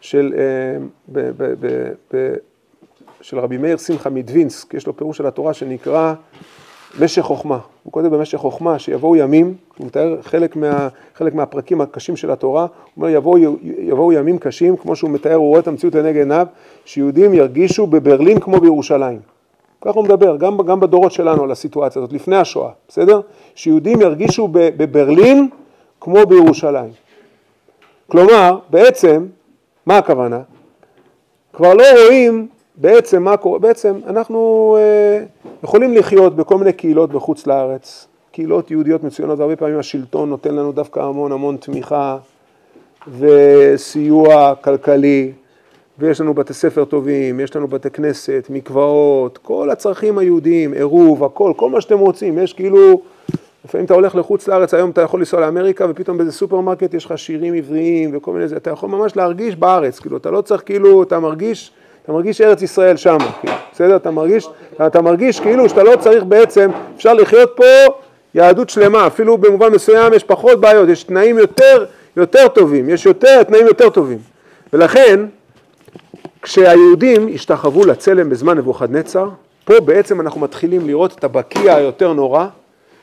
של, 0.00 0.34
אה, 0.36 0.76
של 3.22 3.38
רבי 3.38 3.56
מאיר 3.56 3.76
שמחה 3.76 4.10
מדווינסק, 4.10 4.74
יש 4.74 4.86
לו 4.86 4.96
פירוש 4.96 5.18
של 5.18 5.26
התורה 5.26 5.54
שנקרא 5.54 6.14
משך 7.00 7.22
חוכמה. 7.22 7.58
הוא 7.82 7.92
כותב 7.92 8.06
במשך 8.06 8.38
חוכמה 8.38 8.78
שיבואו 8.78 9.16
ימים, 9.16 9.54
הוא 9.76 9.86
מתאר 9.86 10.22
חלק, 10.22 10.56
מה, 10.56 10.88
חלק 11.14 11.34
מהפרקים 11.34 11.80
הקשים 11.80 12.16
של 12.16 12.30
התורה, 12.30 12.62
הוא 12.62 12.68
אומר 12.96 13.08
יבואו, 13.08 13.38
יבואו 13.62 14.12
ימים 14.12 14.38
קשים, 14.38 14.76
כמו 14.76 14.96
שהוא 14.96 15.10
מתאר, 15.10 15.34
הוא 15.34 15.48
רואה 15.48 15.60
את 15.60 15.68
המציאות 15.68 15.94
לנגד 15.94 16.16
עיניו, 16.16 16.46
שיהודים 16.84 17.34
ירגישו 17.34 17.86
בברלין 17.86 18.40
כמו 18.40 18.60
בירושלים. 18.60 19.20
ככה 19.80 19.98
הוא 19.98 20.04
מדבר, 20.04 20.36
גם, 20.36 20.56
גם 20.56 20.80
בדורות 20.80 21.12
שלנו 21.12 21.44
על 21.44 21.50
הסיטואציה 21.50 22.02
הזאת, 22.02 22.12
לפני 22.12 22.36
השואה, 22.36 22.70
בסדר? 22.88 23.20
שיהודים 23.54 24.00
ירגישו 24.00 24.48
בברלין 24.52 25.48
כמו 26.00 26.26
בירושלים. 26.26 26.90
כלומר, 28.06 28.58
בעצם, 28.70 29.26
מה 29.86 29.98
הכוונה? 29.98 30.40
כבר 31.52 31.74
לא 31.74 31.84
רואים 32.04 32.48
בעצם 32.76 33.22
מה 33.22 33.36
קורה, 33.36 33.58
בעצם 33.58 34.00
אנחנו 34.06 34.76
אה, 34.80 35.24
יכולים 35.64 35.94
לחיות 35.94 36.36
בכל 36.36 36.58
מיני 36.58 36.72
קהילות 36.72 37.12
בחוץ 37.12 37.46
לארץ, 37.46 38.06
קהילות 38.32 38.70
יהודיות 38.70 39.04
מצוינות, 39.04 39.38
והרבה 39.38 39.56
פעמים 39.56 39.78
השלטון 39.78 40.30
נותן 40.30 40.54
לנו 40.54 40.72
דווקא 40.72 41.00
המון 41.00 41.32
המון 41.32 41.56
תמיכה 41.56 42.18
וסיוע 43.18 44.54
כלכלי, 44.54 45.32
ויש 45.98 46.20
לנו 46.20 46.34
בתי 46.34 46.54
ספר 46.54 46.84
טובים, 46.84 47.40
יש 47.40 47.56
לנו 47.56 47.68
בתי 47.68 47.90
כנסת, 47.90 48.46
מקוואות, 48.50 49.38
כל 49.38 49.70
הצרכים 49.70 50.18
היהודיים, 50.18 50.72
עירוב, 50.72 51.24
הכל, 51.24 51.52
כל 51.56 51.70
מה 51.70 51.80
שאתם 51.80 51.98
רוצים, 51.98 52.38
יש 52.38 52.52
כאילו, 52.52 53.02
לפעמים 53.64 53.84
אתה 53.84 53.94
הולך 53.94 54.14
לחוץ 54.14 54.48
לארץ, 54.48 54.74
היום 54.74 54.90
אתה 54.90 55.00
יכול 55.00 55.20
לנסוע 55.20 55.40
לאמריקה 55.40 55.86
ופתאום 55.88 56.18
באיזה 56.18 56.32
סופרמרקט 56.32 56.94
יש 56.94 57.04
לך 57.04 57.18
שירים 57.18 57.54
עבריים 57.54 58.10
וכל 58.12 58.32
מיני 58.32 58.48
זה, 58.48 58.56
אתה 58.56 58.70
יכול 58.70 58.88
ממש 58.88 59.16
להרגיש 59.16 59.56
בארץ, 59.56 59.98
כאילו, 59.98 60.16
אתה 60.16 60.30
לא 60.30 60.40
צריך 60.40 60.62
כאילו, 60.66 61.02
אתה 61.02 61.20
מרגיש, 61.20 61.72
אתה 62.02 62.12
מרגיש 62.12 62.40
ארץ 62.40 62.62
ישראל 62.62 62.96
שם, 62.96 63.16
בסדר? 63.72 63.96
אתה 63.96 64.10
מרגיש, 64.10 64.48
אתה 64.86 65.02
מרגיש 65.02 65.40
כאילו 65.40 65.68
שאתה 65.68 65.82
לא 65.82 65.96
צריך 65.96 66.24
בעצם, 66.24 66.70
אפשר 66.96 67.14
לחיות 67.14 67.52
פה 67.56 67.64
יהדות 68.34 68.70
שלמה, 68.70 69.06
אפילו 69.06 69.38
במובן 69.38 69.72
מסוים 69.72 70.12
יש 70.12 70.24
פחות 70.24 70.60
בעיות, 70.60 70.88
יש 70.88 71.04
תנאים 71.04 71.38
יותר, 71.38 71.84
יותר 72.16 72.48
טובים, 72.48 72.88
יש 72.88 73.06
יותר, 73.06 73.42
תנאים 73.42 73.66
יותר 73.66 73.90
טובים. 73.90 74.18
ולכן, 74.72 75.20
כשהיהודים 76.42 77.28
השתחוו 77.34 77.84
לצלם 77.84 78.30
בזמן 78.30 78.58
נבוכדנצר, 78.58 79.28
פה 79.64 79.80
בעצם 79.80 80.20
אנחנו 80.20 80.40
מתחילים 80.40 80.86
לראות 80.86 81.18
את 81.18 81.24
הבקיע 81.24 81.74
היותר 81.74 82.12
נורא, 82.12 82.46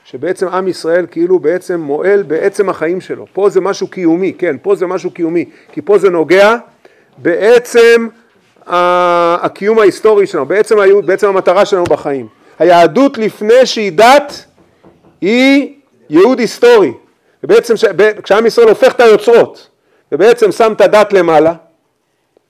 שבעצם 0.05 0.47
עם 0.47 0.67
ישראל 0.67 1.05
כאילו 1.11 1.39
בעצם 1.39 1.79
מועל 1.79 2.23
בעצם 2.23 2.69
החיים 2.69 3.01
שלו. 3.01 3.25
פה 3.33 3.49
זה 3.49 3.61
משהו 3.61 3.87
קיומי, 3.87 4.33
כן, 4.37 4.55
פה 4.61 4.75
זה 4.75 4.87
משהו 4.87 5.11
קיומי, 5.11 5.45
כי 5.71 5.81
פה 5.81 5.97
זה 5.97 6.09
נוגע 6.09 6.55
בעצם 7.17 8.07
הקיום 8.69 9.79
ההיסטורי 9.79 10.27
שלנו, 10.27 10.45
בעצם, 10.45 10.79
היהוד, 10.79 11.05
בעצם 11.05 11.27
המטרה 11.27 11.65
שלנו 11.65 11.83
בחיים. 11.83 12.27
היהדות 12.59 13.17
לפני 13.17 13.65
שהיא 13.65 13.91
דת 13.91 14.45
היא 15.21 15.73
ייעוד 16.09 16.39
היסטורי. 16.39 16.93
ובעצם 17.43 17.77
ש... 17.77 17.85
כשעם 18.23 18.45
ישראל 18.45 18.69
הופך 18.69 18.93
את 18.95 18.99
היוצרות, 18.99 19.67
ובעצם 20.11 20.51
שם 20.51 20.73
את 20.73 20.81
הדת 20.81 21.13
למעלה, 21.13 21.53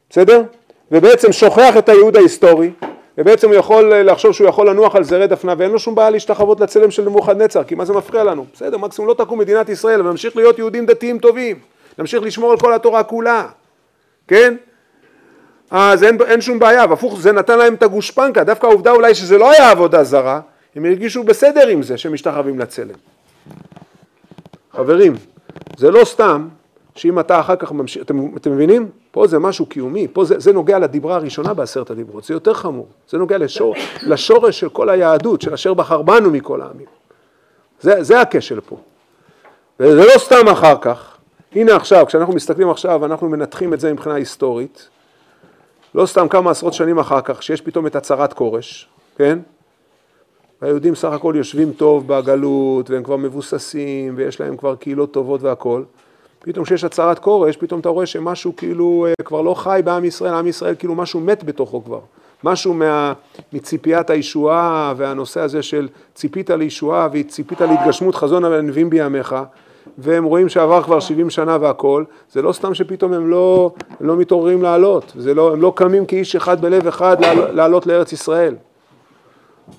בסדר? 0.09 0.43
ובעצם 0.91 1.31
שוכח 1.31 1.77
את 1.77 1.89
הייעוד 1.89 2.17
ההיסטורי, 2.17 2.71
ובעצם 3.17 3.47
הוא 3.47 3.55
יכול 3.55 3.93
לחשוב 3.93 4.33
שהוא 4.33 4.47
יכול 4.47 4.69
לנוח 4.69 4.95
על 4.95 5.03
זרי 5.03 5.27
דפנה 5.27 5.53
ואין 5.57 5.71
לו 5.71 5.79
שום 5.79 5.95
בעיה 5.95 6.09
להשתחוות 6.09 6.59
לצלם 6.59 6.91
של 6.91 7.05
נבוכדנצר, 7.05 7.63
כי 7.63 7.75
מה 7.75 7.85
זה 7.85 7.93
מפריע 7.93 8.23
לנו? 8.23 8.45
בסדר, 8.53 8.77
מקסימום 8.77 9.09
לא 9.09 9.13
תקום 9.13 9.39
מדינת 9.39 9.69
ישראל, 9.69 9.99
אבל 9.99 10.09
נמשיך 10.09 10.35
להיות 10.35 10.57
יהודים 10.57 10.85
דתיים 10.85 11.19
טובים, 11.19 11.59
נמשיך 11.97 12.23
לשמור 12.23 12.51
על 12.51 12.57
כל 12.57 12.73
התורה 12.73 13.03
כולה, 13.03 13.45
כן? 14.27 14.55
אז 15.71 16.03
אין, 16.03 16.17
אין 16.21 16.41
שום 16.41 16.59
בעיה, 16.59 16.85
והפוך 16.89 17.19
זה 17.19 17.31
נתן 17.31 17.57
להם 17.57 17.73
את 17.73 17.83
הגושפנקה, 17.83 18.43
דווקא 18.43 18.67
העובדה 18.67 18.91
אולי 18.91 19.15
שזה 19.15 19.37
לא 19.37 19.51
היה 19.51 19.71
עבודה 19.71 20.03
זרה, 20.03 20.41
הם 20.75 20.85
הרגישו 20.85 21.23
בסדר 21.23 21.67
עם 21.67 21.83
זה 21.83 21.97
שהם 21.97 22.13
משתחווים 22.13 22.59
לצלם. 22.59 22.95
חברים, 24.73 25.15
זה 25.77 25.91
לא 25.91 26.05
סתם 26.05 26.47
שאם 26.95 27.19
אתה 27.19 27.39
אחר 27.39 27.55
כך 27.55 27.71
ממשיך, 27.71 28.03
אתם, 28.03 28.37
אתם 28.37 28.51
מבינים? 28.51 28.89
פה 29.11 29.27
זה 29.27 29.39
משהו 29.39 29.65
קיומי, 29.65 30.07
פה 30.13 30.25
זה, 30.25 30.39
זה 30.39 30.53
נוגע 30.53 30.79
לדיברה 30.79 31.15
הראשונה 31.15 31.53
בעשרת 31.53 31.91
הדיברות, 31.91 32.23
זה 32.23 32.33
יותר 32.33 32.53
חמור, 32.53 32.87
זה 33.09 33.17
נוגע 33.17 33.37
לשור, 33.37 33.75
לשורש 34.01 34.59
של 34.59 34.69
כל 34.69 34.89
היהדות, 34.89 35.41
של 35.41 35.53
אשר 35.53 35.73
בחר 35.73 36.01
בנו 36.01 36.31
מכל 36.31 36.61
העמים. 36.61 36.85
זה, 37.81 38.03
זה 38.03 38.21
הכשל 38.21 38.59
פה. 38.59 38.77
וזה 39.79 40.05
לא 40.05 40.17
סתם 40.17 40.47
אחר 40.51 40.75
כך, 40.81 41.17
הנה 41.51 41.75
עכשיו, 41.75 42.05
כשאנחנו 42.05 42.33
מסתכלים 42.33 42.69
עכשיו, 42.69 43.05
אנחנו 43.05 43.29
מנתחים 43.29 43.73
את 43.73 43.79
זה 43.79 43.93
מבחינה 43.93 44.15
היסטורית, 44.15 44.89
לא 45.95 46.06
סתם 46.06 46.28
כמה 46.28 46.52
עשרות 46.52 46.74
שנים 46.74 46.99
אחר 46.99 47.22
כך, 47.22 47.44
שיש 47.44 47.61
פתאום 47.61 47.88
את 47.88 47.95
הצהרת 47.95 48.34
כורש, 48.34 48.88
כן? 49.18 49.40
והיהודים 50.61 50.95
סך 50.95 51.11
הכל 51.11 51.34
יושבים 51.38 51.72
טוב 51.72 52.07
בגלות, 52.07 52.90
והם 52.90 53.03
כבר 53.03 53.18
מבוססים, 53.18 54.14
ויש 54.18 54.41
להם 54.41 54.57
כבר 54.57 54.76
קהילות 54.76 55.11
טובות 55.11 55.41
והכול. 55.41 55.86
פתאום 56.40 56.66
כשיש 56.66 56.84
הצהרת 56.84 57.20
כורש, 57.20 57.57
פתאום 57.57 57.80
אתה 57.80 57.90
רואה 57.90 58.06
שמשהו 58.06 58.56
כאילו 58.56 59.07
אה, 59.10 59.14
כבר 59.26 59.41
לא 59.41 59.53
חי 59.53 59.82
בעם 59.86 60.06
ישראל, 60.06 60.34
עם 60.34 60.48
ישראל 60.48 60.76
כאילו 60.80 60.95
משהו 60.95 61.20
מת 61.20 61.44
בתוכו 61.44 61.84
כבר. 61.84 61.99
משהו 62.44 62.74
מה, 62.74 63.14
מציפיית 63.53 64.10
הישועה 64.10 64.94
והנושא 64.98 65.41
הזה 65.41 65.64
של 65.64 65.88
ציפית 66.16 66.49
לישועה 66.49 67.07
וציפית 67.11 67.61
להתגשמות 67.61 68.16
חזון 68.16 68.45
הנביאים 68.45 68.90
בימיך, 68.90 69.36
והם 70.01 70.23
רואים 70.23 70.49
שעבר 70.49 70.84
כבר 70.84 70.99
70 70.99 71.30
שנה 71.30 71.57
והכול, 71.61 72.05
זה 72.31 72.41
לא 72.41 72.51
סתם 72.51 72.73
שפתאום 72.73 73.13
הם 73.13 73.30
לא, 73.30 73.71
הם 73.99 74.07
לא 74.07 74.15
מתעוררים 74.15 74.61
לעלות, 74.61 75.13
לא, 75.35 75.53
הם 75.53 75.61
לא 75.61 75.73
קמים 75.76 76.05
כאיש 76.05 76.35
אחד 76.35 76.61
בלב 76.61 76.88
אחד 76.88 77.17
לעלות, 77.53 77.88
לארץ 77.88 78.13
ישראל. 78.13 78.55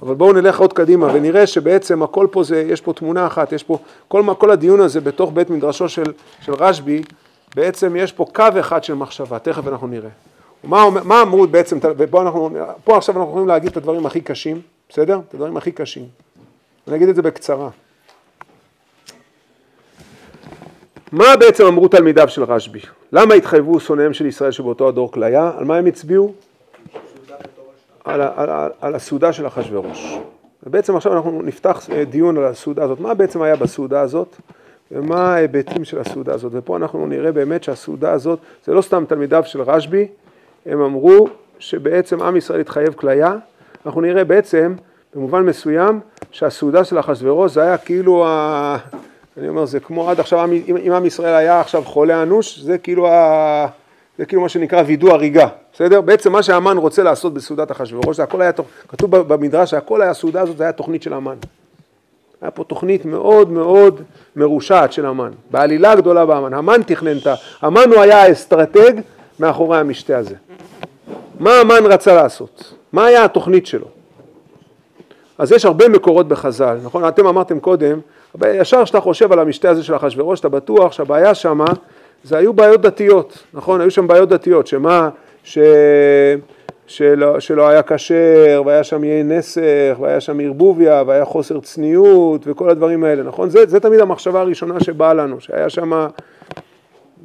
אבל 0.02 0.14
בואו 0.14 0.32
נלך 0.32 0.60
עוד 0.60 0.72
קדימה 0.72 1.06
ונראה 1.14 1.46
שבעצם 1.46 2.02
הכל 2.02 2.26
פה 2.30 2.42
זה, 2.42 2.60
יש 2.60 2.80
פה 2.80 2.92
תמונה 2.92 3.26
אחת, 3.26 3.52
יש 3.52 3.62
פה, 3.62 3.78
כל, 4.08 4.22
כל 4.38 4.50
הדיון 4.50 4.80
הזה 4.80 5.00
בתוך 5.00 5.30
בית 5.34 5.50
מדרשו 5.50 5.88
של, 5.88 6.12
של 6.40 6.52
רשב"י, 6.54 7.02
בעצם 7.54 7.96
יש 7.96 8.12
פה 8.12 8.26
קו 8.34 8.44
אחד 8.60 8.84
של 8.84 8.94
מחשבה, 8.94 9.38
תכף 9.38 9.66
אנחנו 9.66 9.86
נראה. 9.86 10.10
מה, 10.64 10.84
מה 11.04 11.22
אמרו 11.22 11.46
בעצם, 11.46 11.78
ופה 11.96 12.22
אנחנו, 12.22 12.50
פה 12.84 12.96
עכשיו 12.96 13.16
אנחנו 13.16 13.30
יכולים 13.30 13.48
להגיד 13.48 13.70
את 13.70 13.76
הדברים 13.76 14.06
הכי 14.06 14.20
קשים, 14.20 14.60
בסדר? 14.88 15.20
את 15.28 15.34
הדברים 15.34 15.56
הכי 15.56 15.72
קשים. 15.72 16.04
אני 16.88 16.96
אגיד 16.96 17.08
את 17.08 17.16
זה 17.16 17.22
בקצרה. 17.22 17.68
מה 21.12 21.36
בעצם 21.40 21.64
אמרו 21.66 21.88
תלמידיו 21.88 22.28
של 22.28 22.44
רשב"י? 22.44 22.80
למה 23.12 23.34
התחייבו 23.34 23.80
שונאיהם 23.80 24.12
של 24.12 24.26
ישראל 24.26 24.50
שבאותו 24.50 24.88
הדור 24.88 25.12
כליה? 25.12 25.52
על 25.58 25.64
מה 25.64 25.76
הם 25.76 25.86
הצביעו? 25.86 26.32
על, 28.04 28.20
על, 28.20 28.50
ה- 28.50 28.68
על 28.80 28.94
הסעודה 28.94 29.32
של 29.32 29.46
אחשוורוש. 29.46 30.18
ובעצם 30.66 30.96
עכשיו 30.96 31.12
אנחנו 31.16 31.42
נפתח 31.42 31.86
אה, 31.92 32.04
דיון 32.04 32.36
על 32.38 32.44
הסעודה 32.44 32.84
הזאת. 32.84 33.00
מה 33.00 33.14
בעצם 33.14 33.42
היה 33.42 33.56
בסעודה 33.56 34.00
הזאת 34.00 34.36
ומה 34.92 35.34
ההיבטים 35.34 35.84
של 35.84 35.98
הסעודה 35.98 36.34
הזאת. 36.34 36.52
ופה 36.54 36.76
אנחנו 36.76 37.06
נראה 37.06 37.32
באמת 37.32 37.64
שהסעודה 37.64 38.12
הזאת, 38.12 38.38
זה 38.64 38.72
לא 38.74 38.82
סתם 38.82 39.04
תלמידיו 39.08 39.42
של 39.46 39.62
רשב"י, 39.62 40.08
הם 40.66 40.80
אמרו 40.80 41.28
שבעצם 41.58 42.22
עם 42.22 42.36
ישראל 42.36 42.60
התחייב 42.60 42.92
כליה. 42.94 43.36
אנחנו 43.86 44.00
נראה 44.00 44.24
בעצם 44.24 44.74
במובן 45.14 45.42
מסוים 45.42 46.00
שהסעודה 46.30 46.84
של 46.84 46.98
אחשוורוש 46.98 47.52
זה 47.52 47.62
היה 47.62 47.78
כאילו 47.78 48.26
ה... 48.26 48.76
אני 49.38 49.48
אומר, 49.48 49.66
זה 49.66 49.80
כמו 49.80 50.10
עד 50.10 50.20
עכשיו, 50.20 50.44
אם 50.44 50.76
אם 50.86 50.92
עם 50.92 51.06
ישראל 51.06 51.34
היה 51.34 51.60
עכשיו 51.60 51.82
חולה 51.84 52.22
אנוש, 52.22 52.58
זה 52.58 52.78
כאילו, 52.78 53.08
ה... 53.08 53.66
זה 54.18 54.26
כאילו 54.26 54.42
מה 54.42 54.48
שנקרא 54.48 54.82
וידוא 54.86 55.12
הריגה, 55.12 55.48
בסדר? 55.74 56.00
בעצם 56.00 56.32
מה 56.32 56.42
שהמן 56.42 56.76
רוצה 56.76 57.02
לעשות 57.02 57.34
בסעודת 57.34 57.70
אחשוורוש, 57.70 58.16
זה 58.16 58.22
הכל 58.22 58.42
היה, 58.42 58.52
כתוב 58.88 59.16
במדרש 59.16 59.70
שהכל 59.70 60.02
היה, 60.02 60.10
הסעודה 60.10 60.40
הזאת, 60.40 60.56
זה 60.56 60.62
היה 60.62 60.72
תוכנית 60.72 61.02
של 61.02 61.12
המן. 61.12 61.36
היה 62.42 62.50
פה 62.50 62.64
תוכנית 62.64 63.04
מאוד 63.04 63.50
מאוד 63.50 64.02
מרושעת 64.36 64.92
של 64.92 65.06
המן, 65.06 65.30
בעלילה 65.50 65.94
גדולה 65.94 66.26
בהמן. 66.26 66.54
המן 66.54 66.82
תכנן 66.86 67.16
את 67.16 67.26
ה... 67.26 67.34
המן 67.62 67.90
הוא 67.92 68.00
היה 68.00 68.22
האסטרטג 68.22 68.92
מאחורי 69.40 69.78
המשתה 69.78 70.18
הזה. 70.18 70.34
מה 71.40 71.54
המן 71.54 71.86
רצה 71.86 72.14
לעשות? 72.14 72.74
מה 72.92 73.04
היה 73.04 73.24
התוכנית 73.24 73.66
שלו? 73.66 73.86
אז 75.40 75.52
יש 75.52 75.64
הרבה 75.64 75.88
מקורות 75.88 76.28
בחז"ל, 76.28 76.76
נכון? 76.84 77.08
אתם 77.08 77.26
אמרתם 77.26 77.60
קודם, 77.60 78.00
ישר 78.46 78.84
כשאתה 78.84 79.00
חושב 79.00 79.32
על 79.32 79.38
המשתה 79.38 79.70
הזה 79.70 79.82
של 79.82 79.96
אחשוורוש, 79.96 80.40
אתה 80.40 80.48
בטוח 80.48 80.92
שהבעיה 80.92 81.34
שמה, 81.34 81.64
זה 82.24 82.38
היו 82.38 82.52
בעיות 82.52 82.80
דתיות, 82.80 83.38
נכון? 83.54 83.80
היו 83.80 83.90
שם 83.90 84.06
בעיות 84.06 84.28
דתיות, 84.28 84.66
שמה, 84.66 85.08
ש... 85.44 85.58
שלא, 86.86 87.40
שלא 87.40 87.68
היה 87.68 87.82
כשר, 87.82 88.62
והיה 88.66 88.84
שם 88.84 89.04
יין 89.04 89.32
נסך, 89.32 89.96
והיה 90.00 90.20
שם 90.20 90.40
ערבוביה, 90.40 91.02
והיה 91.06 91.24
חוסר 91.24 91.60
צניעות, 91.60 92.42
וכל 92.46 92.70
הדברים 92.70 93.04
האלה, 93.04 93.22
נכון? 93.22 93.50
זה, 93.50 93.66
זה 93.66 93.80
תמיד 93.80 94.00
המחשבה 94.00 94.40
הראשונה 94.40 94.80
שבאה 94.80 95.14
לנו, 95.14 95.40
שהיה 95.40 95.68
שם 95.68 96.06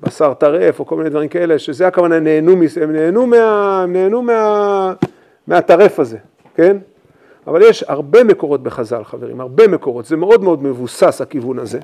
בשר 0.03 0.33
טרף, 0.33 0.79
או 0.79 0.85
כל 0.85 0.95
מיני 0.97 1.09
דברים 1.09 1.29
כאלה, 1.29 1.59
שזה 1.59 1.87
הכוונה, 1.87 2.19
נהנו, 2.19 2.55
מס- 2.55 2.77
הם 2.77 2.91
נהנו, 2.91 3.27
מה, 3.27 3.81
הם 3.83 3.93
נהנו 3.93 4.21
מה, 4.21 4.93
מהטרף 5.47 5.99
הזה, 5.99 6.17
כן? 6.55 6.77
אבל 7.47 7.61
יש 7.61 7.83
הרבה 7.87 8.23
מקורות 8.23 8.63
בחז"ל, 8.63 9.03
חברים, 9.03 9.41
הרבה 9.41 9.67
מקורות, 9.67 10.05
זה 10.05 10.15
מאוד 10.17 10.43
מאוד 10.43 10.63
מבוסס 10.63 11.21
הכיוון 11.21 11.59
הזה, 11.59 11.79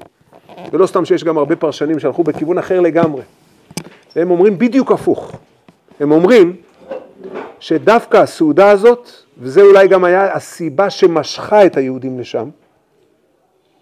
ולא 0.71 0.87
סתם 0.87 1.05
שיש 1.05 1.23
גם 1.23 1.37
הרבה 1.37 1.55
פרשנים 1.55 1.99
שהלכו 1.99 2.23
בכיוון 2.23 2.57
אחר 2.57 2.79
לגמרי, 2.79 3.21
והם 4.15 4.31
אומרים 4.31 4.57
בדיוק 4.57 4.91
הפוך, 4.91 5.31
הם 5.99 6.11
אומרים 6.11 6.55
שדווקא 7.59 8.17
הסעודה 8.17 8.69
הזאת, 8.69 9.09
וזה 9.37 9.61
אולי 9.61 9.87
גם 9.87 10.03
היה 10.03 10.33
הסיבה 10.33 10.89
שמשכה 10.89 11.65
את 11.65 11.77
היהודים 11.77 12.19
לשם, 12.19 12.49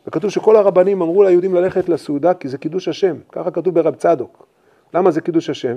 וכתוב 0.07 0.31
שכל 0.31 0.55
הרבנים 0.55 1.01
אמרו 1.01 1.23
ליהודים 1.23 1.55
ללכת 1.55 1.89
לסעודה 1.89 2.33
כי 2.33 2.47
זה 2.47 2.57
קידוש 2.57 2.87
השם, 2.87 3.15
ככה 3.31 3.51
כתוב 3.51 3.73
ברב 3.73 3.95
צדוק. 3.95 4.45
למה 4.93 5.11
זה 5.11 5.21
קידוש 5.21 5.49
השם? 5.49 5.75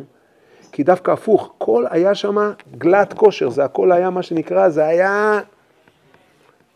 כי 0.72 0.82
דווקא 0.82 1.10
הפוך, 1.10 1.52
כל 1.58 1.84
היה 1.90 2.14
שם 2.14 2.52
גלת 2.78 3.12
כושר, 3.12 3.50
זה 3.50 3.64
הכל 3.64 3.92
היה 3.92 4.10
מה 4.10 4.22
שנקרא, 4.22 4.68
זה 4.68 4.84
היה 4.84 5.40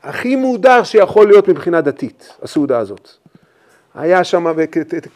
הכי 0.03 0.37
מודר 0.37 0.83
שיכול 0.83 1.27
להיות 1.27 1.49
מבחינה 1.49 1.81
דתית, 1.81 2.33
הסעודה 2.43 2.79
הזאת. 2.79 3.09
היה 3.95 4.25
שם, 4.25 4.47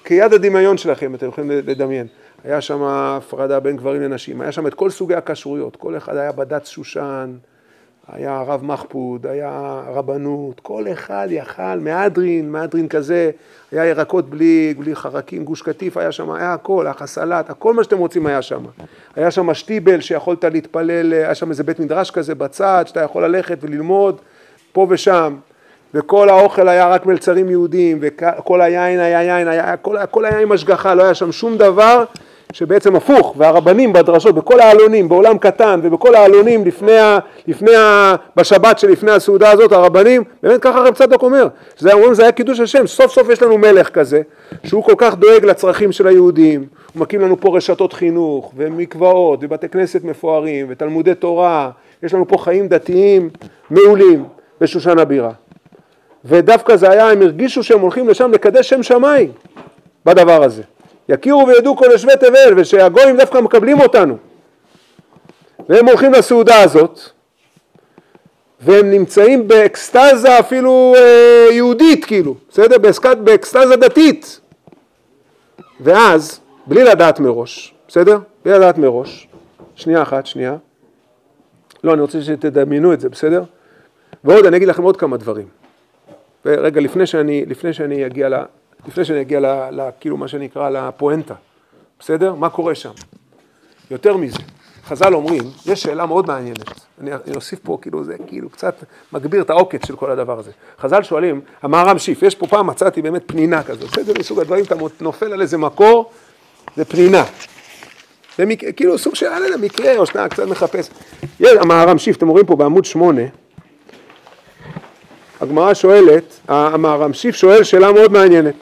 כיד 0.04 0.32
הדמיון 0.32 0.78
שלכם, 0.78 1.14
אתם 1.14 1.26
יכולים 1.26 1.50
לדמיין, 1.50 2.06
היה 2.44 2.60
שם 2.60 2.82
הפרדה 2.82 3.60
בין 3.60 3.76
גברים 3.76 4.02
לנשים, 4.02 4.40
היה 4.40 4.52
שם 4.52 4.66
את 4.66 4.74
כל 4.74 4.90
סוגי 4.90 5.14
הכשרויות, 5.14 5.76
כל 5.76 5.96
אחד 5.96 6.16
היה 6.16 6.32
בד"ץ 6.32 6.68
שושן, 6.68 7.32
היה 8.12 8.38
הרב 8.38 8.64
מחפוד, 8.64 9.26
היה 9.26 9.82
רבנות, 9.86 10.60
כל 10.60 10.84
אחד 10.92 11.28
יכל, 11.30 11.78
מהדרין, 11.80 12.50
מהדרין 12.50 12.88
כזה, 12.88 13.30
היה 13.72 13.86
ירקות 13.86 14.30
בלי, 14.30 14.74
בלי 14.78 14.96
חרקים, 14.96 15.44
גוש 15.44 15.62
קטיף, 15.62 15.96
היה 15.96 16.12
שם, 16.12 16.30
היה 16.30 16.54
הכל, 16.54 16.86
היה 16.86 17.06
סלט, 17.06 17.50
הכל 17.50 17.74
מה 17.74 17.84
שאתם 17.84 17.98
רוצים 17.98 18.26
היה 18.26 18.42
שם. 18.42 18.64
היה 19.16 19.30
שם 19.30 19.54
שטיבל 19.54 20.00
שיכולת 20.00 20.44
להתפלל, 20.44 21.12
היה 21.12 21.34
שם 21.34 21.50
איזה 21.50 21.64
בית 21.64 21.80
מדרש 21.80 22.10
כזה 22.10 22.34
בצד, 22.34 22.84
שאתה 22.86 23.00
יכול 23.00 23.24
ללכת 23.24 23.58
וללמוד 23.60 24.20
פה 24.72 24.86
ושם, 24.90 25.34
וכל 25.94 26.28
האוכל 26.28 26.68
היה 26.68 26.88
רק 26.88 27.06
מלצרים 27.06 27.50
יהודים, 27.50 27.98
וכל 28.00 28.60
היין 28.60 29.00
היה 29.00 29.22
יין, 29.22 29.48
היה, 29.48 29.76
כל, 29.76 29.96
כל 30.10 30.24
היה 30.24 30.38
עם 30.38 30.52
השגחה, 30.52 30.94
לא 30.94 31.02
היה 31.02 31.14
שם 31.14 31.32
שום 31.32 31.56
דבר 31.56 32.04
שבעצם 32.52 32.96
הפוך, 32.96 33.34
והרבנים 33.36 33.92
בדרשות, 33.92 34.34
בכל 34.34 34.60
העלונים, 34.60 35.08
בעולם 35.08 35.38
קטן 35.38 35.80
ובכל 35.82 36.14
העלונים 36.14 36.64
לפני 36.64 36.98
ה, 36.98 37.18
לפני 37.46 37.76
ה, 37.76 38.14
בשבת 38.36 38.78
שלפני 38.78 39.10
הסעודה 39.10 39.50
הזאת, 39.50 39.72
הרבנים, 39.72 40.24
באמת 40.42 40.60
ככה 40.62 40.80
רב 40.80 40.94
צדוק 40.94 41.22
אומר, 41.22 41.48
שזה 41.76 41.92
אומרים 41.92 42.14
זה 42.14 42.22
היה 42.22 42.32
קידוש 42.32 42.60
השם, 42.60 42.86
סוף 42.86 43.12
סוף 43.12 43.28
יש 43.28 43.42
לנו 43.42 43.58
מלך 43.58 43.88
כזה, 43.88 44.22
שהוא 44.64 44.84
כל 44.84 44.94
כך 44.96 45.14
דואג 45.14 45.44
לצרכים 45.44 45.92
של 45.92 46.06
היהודים, 46.06 46.64
הוא 46.94 47.02
מקים 47.02 47.20
לנו 47.20 47.40
פה 47.40 47.56
רשתות 47.56 47.92
חינוך, 47.92 48.52
ומקוואות, 48.56 49.38
ובתי 49.42 49.68
כנסת 49.68 50.04
מפוארים, 50.04 50.66
ותלמודי 50.68 51.14
תורה, 51.14 51.70
יש 52.02 52.14
לנו 52.14 52.28
פה 52.28 52.38
חיים 52.38 52.68
דתיים 52.68 53.30
מעולים 53.70 54.24
בשושן 54.60 54.98
הבירה. 54.98 55.30
ודווקא 56.24 56.76
זה 56.76 56.90
היה, 56.90 57.10
הם 57.10 57.22
הרגישו 57.22 57.62
שהם 57.62 57.80
הולכים 57.80 58.08
לשם 58.08 58.30
לקדש 58.32 58.68
שם 58.68 58.82
שמיים 58.82 59.32
בדבר 60.04 60.42
הזה. 60.44 60.62
יכירו 61.08 61.46
וידעו 61.46 61.76
כל 61.76 61.86
יושבי 61.92 62.12
תבל, 62.20 62.54
ושהגויים 62.56 63.16
דווקא 63.16 63.38
מקבלים 63.38 63.80
אותנו. 63.80 64.16
והם 65.68 65.88
הולכים 65.88 66.12
לסעודה 66.12 66.62
הזאת, 66.62 67.00
והם 68.60 68.90
נמצאים 68.90 69.48
באקסטזה 69.48 70.38
אפילו 70.38 70.94
אה, 70.96 71.46
יהודית, 71.52 72.04
כאילו, 72.04 72.34
בסדר? 72.50 72.76
באקסט- 72.78 73.14
באקסטזה 73.24 73.76
דתית. 73.76 74.40
ואז, 75.80 76.40
בלי 76.66 76.84
לדעת 76.84 77.20
מראש, 77.20 77.74
בסדר? 77.88 78.18
בלי 78.44 78.52
לדעת 78.54 78.78
מראש, 78.78 79.28
שנייה 79.74 80.02
אחת, 80.02 80.26
שנייה. 80.26 80.56
לא, 81.84 81.92
אני 81.94 82.00
רוצה 82.00 82.22
שתדמיינו 82.22 82.92
את 82.92 83.00
זה, 83.00 83.08
בסדר? 83.08 83.42
ועוד, 84.24 84.46
אני 84.46 84.56
אגיד 84.56 84.68
לכם 84.68 84.82
עוד 84.82 84.96
כמה 84.96 85.16
דברים. 85.16 85.46
ורגע, 86.44 86.80
לפני 86.80 87.06
שאני, 87.06 87.46
לפני 87.46 87.72
שאני 87.72 88.06
אגיע 88.06 88.28
ל... 88.28 88.34
לפני 88.88 89.04
שאני 89.04 89.20
אגיע 89.20 89.40
ל, 89.40 89.46
ל, 89.70 89.88
כאילו 90.00 90.16
מה 90.16 90.28
שנקרא 90.28 90.70
לפואנטה, 90.70 91.34
בסדר? 91.98 92.34
מה 92.34 92.50
קורה 92.50 92.74
שם? 92.74 92.90
יותר 93.90 94.16
מזה, 94.16 94.38
חז"ל 94.84 95.14
אומרים, 95.14 95.42
יש 95.66 95.82
שאלה 95.82 96.06
מאוד 96.06 96.26
מעניינת, 96.26 96.80
אני, 97.00 97.12
אני 97.12 97.34
אוסיף 97.36 97.58
פה 97.62 97.78
כאילו 97.82 98.04
זה 98.04 98.16
כאילו 98.26 98.50
קצת 98.50 98.74
מגביר 99.12 99.42
את 99.42 99.50
העוקץ 99.50 99.86
של 99.86 99.96
כל 99.96 100.10
הדבר 100.10 100.38
הזה. 100.38 100.50
חז"ל 100.80 101.02
שואלים, 101.02 101.40
המהר"ם 101.62 101.98
שיף, 101.98 102.22
יש 102.22 102.34
פה 102.34 102.46
פעם 102.46 102.66
מצאתי 102.66 103.02
באמת 103.02 103.22
פנינה 103.26 103.62
כזאת, 103.62 103.90
בסדר? 103.90 104.12
מסוג 104.18 104.40
הדברים, 104.40 104.64
אתה 104.64 104.74
נופל 105.00 105.32
על 105.32 105.40
איזה 105.40 105.58
מקור, 105.58 106.10
זה 106.76 106.84
פנינה. 106.84 107.24
זה 108.38 108.46
מק... 108.46 108.76
כאילו 108.76 108.98
סוג 108.98 109.14
של, 109.14 109.26
אני 109.26 109.40
לא 109.40 109.44
יודע, 109.44 109.56
מקרה 109.56 109.96
או 109.96 110.06
שניה, 110.06 110.28
קצת 110.28 110.46
מחפש. 110.46 110.90
המהר"ם 111.40 111.98
שיף, 111.98 112.16
אתם 112.16 112.28
רואים 112.28 112.46
פה 112.46 112.56
בעמוד 112.56 112.84
שמונה, 112.84 113.22
הגמרא 115.40 115.74
שואלת, 115.74 116.40
המהר"ם 116.48 117.12
שיף 117.12 117.34
שואל 117.34 117.62
שאלה 117.62 117.92
מאוד 117.92 118.12
מעניינת. 118.12 118.54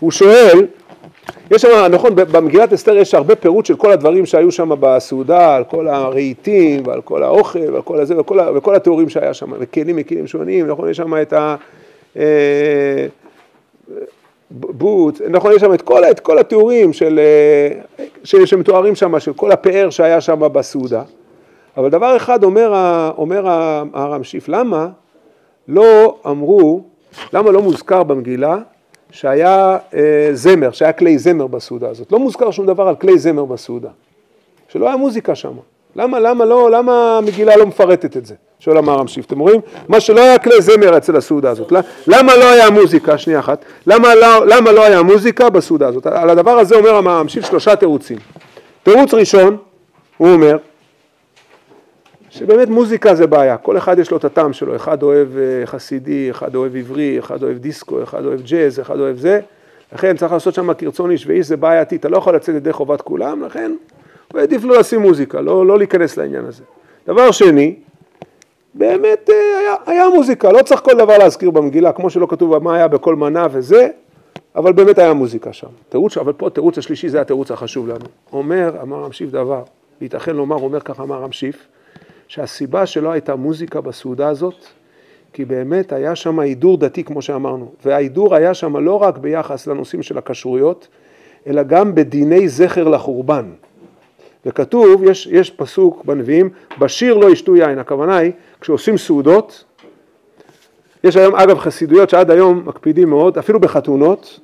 הוא 0.00 0.10
שואל, 0.10 0.66
יש 1.50 1.62
שם, 1.62 1.68
נכון, 1.90 2.10
במגילת 2.14 2.72
אסתר 2.72 2.96
יש 2.96 3.14
הרבה 3.14 3.34
פירוט 3.36 3.66
של 3.66 3.76
כל 3.76 3.92
הדברים 3.92 4.26
שהיו 4.26 4.52
שם 4.52 4.70
בסעודה, 4.80 5.56
על 5.56 5.64
כל 5.64 5.88
הרהיטים 5.88 6.82
ועל 6.86 7.00
כל 7.00 7.22
האוכל 7.22 7.70
ועל 7.72 7.82
כל 7.82 8.00
הזה 8.00 8.20
וכל, 8.20 8.38
וכל 8.56 8.74
התיאורים 8.74 9.08
שהיה 9.08 9.34
שם, 9.34 9.52
וכלים 9.58 9.96
מכלים 9.96 10.26
שונים, 10.26 10.66
נכון, 10.66 10.90
יש 10.90 10.96
שם 10.96 11.22
את 11.22 11.32
ה... 11.32 11.56
אה, 12.16 13.06
בוט, 14.50 15.20
נכון, 15.28 15.52
יש 15.52 15.60
שם 15.60 15.74
את 15.74 15.82
כל, 15.82 16.04
את 16.04 16.20
כל 16.20 16.38
התיאורים 16.38 16.92
של, 16.92 17.20
אה, 17.98 18.04
ש- 18.24 18.36
שמתוארים 18.36 18.94
שם, 18.94 19.20
של 19.20 19.32
כל 19.32 19.52
הפאר 19.52 19.90
שהיה 19.90 20.20
שם 20.20 20.40
בסעודה. 20.52 21.02
אבל 21.76 21.88
דבר 21.88 22.16
אחד 22.16 22.44
אומר, 22.44 22.72
אומר 23.18 23.48
ה- 23.48 23.82
הרם 23.94 24.24
שיף, 24.24 24.48
למה 24.48 24.88
לא 25.68 26.16
אמרו, 26.26 26.82
למה 27.32 27.50
לא 27.50 27.62
מוזכר 27.62 28.02
במגילה 28.02 28.58
שהיה 29.10 29.78
אה, 29.94 30.30
זמר, 30.32 30.70
שהיה 30.70 30.92
כלי 30.92 31.18
זמר 31.18 31.46
בסעודה 31.46 31.88
הזאת? 31.88 32.12
לא 32.12 32.18
מוזכר 32.18 32.50
שום 32.50 32.66
דבר 32.66 32.88
על 32.88 32.96
כלי 32.96 33.18
זמר 33.18 33.44
בסעודה. 33.44 33.88
שלא 34.68 34.86
היה 34.86 34.96
מוזיקה 34.96 35.34
שם. 35.34 35.52
למה, 35.96 36.20
למה 36.20 36.44
לא, 36.44 36.70
למה 36.70 37.18
המגילה 37.18 37.56
לא 37.56 37.66
מפרטת 37.66 38.16
את 38.16 38.26
זה? 38.26 38.34
שואל 38.60 38.76
המהר"ם 38.76 39.08
שיף. 39.08 39.26
אתם 39.26 39.38
רואים? 39.38 39.60
מה 39.88 40.00
שלא 40.00 40.20
היה 40.20 40.38
כלי 40.38 40.62
זמר 40.62 40.96
אצל 40.96 41.16
הסעודה 41.16 41.50
הזאת. 41.50 41.72
למה 42.06 42.36
לא 42.36 42.50
היה 42.50 42.70
מוזיקה? 42.70 43.18
שנייה 43.18 43.40
אחת. 43.40 43.64
למה 43.86 44.14
לא, 44.14 44.46
למה 44.46 44.72
לא 44.72 44.84
היה 44.84 45.02
מוזיקה 45.02 45.50
בסעודה 45.50 45.88
הזאת? 45.88 46.06
על 46.06 46.30
הדבר 46.30 46.58
הזה 46.58 46.76
אומר 46.76 46.94
המהר"ם 46.94 47.28
שיף 47.28 47.44
שלושה 47.44 47.76
תירוצים. 47.76 48.18
תירוץ 48.82 49.14
ראשון, 49.14 49.56
הוא 50.16 50.28
אומר, 50.28 50.56
שבאמת 52.36 52.68
מוזיקה 52.68 53.14
זה 53.14 53.26
בעיה, 53.26 53.56
כל 53.56 53.78
אחד 53.78 53.98
יש 53.98 54.10
לו 54.10 54.16
את 54.16 54.24
הטעם 54.24 54.52
שלו, 54.52 54.76
אחד 54.76 55.02
אוהב 55.02 55.28
אה, 55.36 55.66
חסידי, 55.66 56.30
אחד 56.30 56.54
אוהב 56.54 56.76
עברי, 56.76 57.18
אחד 57.18 57.42
אוהב 57.42 57.58
דיסקו, 57.58 58.02
אחד 58.02 58.24
אוהב 58.24 58.40
ג'אז, 58.40 58.80
אחד 58.80 59.00
אוהב 59.00 59.16
זה, 59.16 59.40
לכן 59.92 60.16
צריך 60.16 60.32
לעשות 60.32 60.54
שם 60.54 60.74
כרצון 60.74 61.10
איש 61.10 61.26
ואיש 61.26 61.46
זה 61.46 61.56
בעייתי, 61.56 61.96
אתה 61.96 62.08
לא 62.08 62.16
יכול 62.16 62.36
לצאת 62.36 62.54
ידי 62.54 62.72
חובת 62.72 63.00
כולם, 63.00 63.42
לכן 63.42 63.72
הוא 64.32 64.40
העדיף 64.40 64.64
לא 64.64 64.78
לשים 64.78 65.00
מוזיקה, 65.00 65.40
לא, 65.40 65.66
לא 65.66 65.78
להיכנס 65.78 66.16
לעניין 66.16 66.44
הזה. 66.44 66.62
דבר 67.06 67.30
שני, 67.30 67.74
באמת 68.74 69.30
אה, 69.30 69.58
היה, 69.58 69.74
היה 69.86 70.08
מוזיקה, 70.14 70.52
לא 70.52 70.62
צריך 70.62 70.80
כל 70.80 70.94
דבר 70.94 71.18
להזכיר 71.18 71.50
במגילה, 71.50 71.92
כמו 71.92 72.10
שלא 72.10 72.26
כתוב 72.30 72.58
מה 72.58 72.76
היה 72.76 72.88
בכל 72.88 73.16
מנה 73.16 73.46
וזה, 73.50 73.88
אבל 74.56 74.72
באמת 74.72 74.98
היה 74.98 75.12
מוזיקה 75.12 75.52
שם. 75.52 75.68
תירוץ, 75.88 76.16
אבל 76.16 76.32
פה 76.32 76.46
התירוץ 76.46 76.78
השלישי 76.78 77.08
זה 77.08 77.20
התירוץ 77.20 77.50
החשוב 77.50 77.88
לנו. 77.88 78.06
אומר, 78.32 78.72
אמר 78.82 78.96
רם 79.04 79.12
שיף 79.12 79.30
דבר, 79.30 79.62
וייתכן 80.00 80.36
לומר, 80.36 80.56
אומר 80.56 80.80
ככה 80.80 81.02
אמר 81.02 81.22
רם 81.22 81.32
שיף, 81.32 81.68
שהסיבה 82.28 82.86
שלא 82.86 83.12
הייתה 83.12 83.36
מוזיקה 83.36 83.80
בסעודה 83.80 84.28
הזאת, 84.28 84.66
כי 85.32 85.44
באמת 85.44 85.92
היה 85.92 86.16
שם 86.16 86.38
הידור 86.38 86.78
דתי 86.78 87.04
כמו 87.04 87.22
שאמרנו, 87.22 87.72
וההידור 87.84 88.34
היה 88.34 88.54
שם 88.54 88.76
לא 88.76 89.02
רק 89.02 89.18
ביחס 89.18 89.66
לנושאים 89.66 90.02
של 90.02 90.18
הכשרויות, 90.18 90.88
אלא 91.46 91.62
גם 91.62 91.94
בדיני 91.94 92.48
זכר 92.48 92.88
לחורבן. 92.88 93.50
וכתוב, 94.46 95.02
יש, 95.04 95.26
יש 95.26 95.50
פסוק 95.50 96.04
בנביאים, 96.04 96.50
בשיר 96.78 97.16
לא 97.16 97.30
ישתו 97.30 97.56
יין, 97.56 97.78
הכוונה 97.78 98.16
היא, 98.16 98.32
כשעושים 98.60 98.98
סעודות, 98.98 99.64
יש 101.04 101.16
היום 101.16 101.34
אגב 101.34 101.58
חסידויות 101.58 102.10
שעד 102.10 102.30
היום 102.30 102.62
מקפידים 102.66 103.10
מאוד, 103.10 103.38
אפילו 103.38 103.60
בחתונות, 103.60 104.40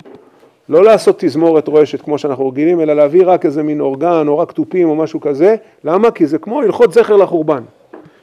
לא 0.73 0.85
לעשות 0.85 1.15
תזמורת 1.19 1.69
רועשת 1.69 2.03
כמו 2.03 2.19
שאנחנו 2.19 2.49
רגילים, 2.49 2.81
אלא 2.81 2.95
להביא 2.95 3.23
רק 3.27 3.47
איזה 3.47 3.63
מין 3.63 3.81
אורגן 3.81 4.29
או 4.29 4.39
רק 4.39 4.53
תופים 4.53 4.89
או 4.89 4.95
משהו 4.95 5.21
כזה, 5.21 5.57
למה? 5.85 6.11
כי 6.11 6.27
זה 6.27 6.39
כמו 6.39 6.61
הלכות 6.61 6.93
זכר 6.93 7.17
לחורבן. 7.17 7.63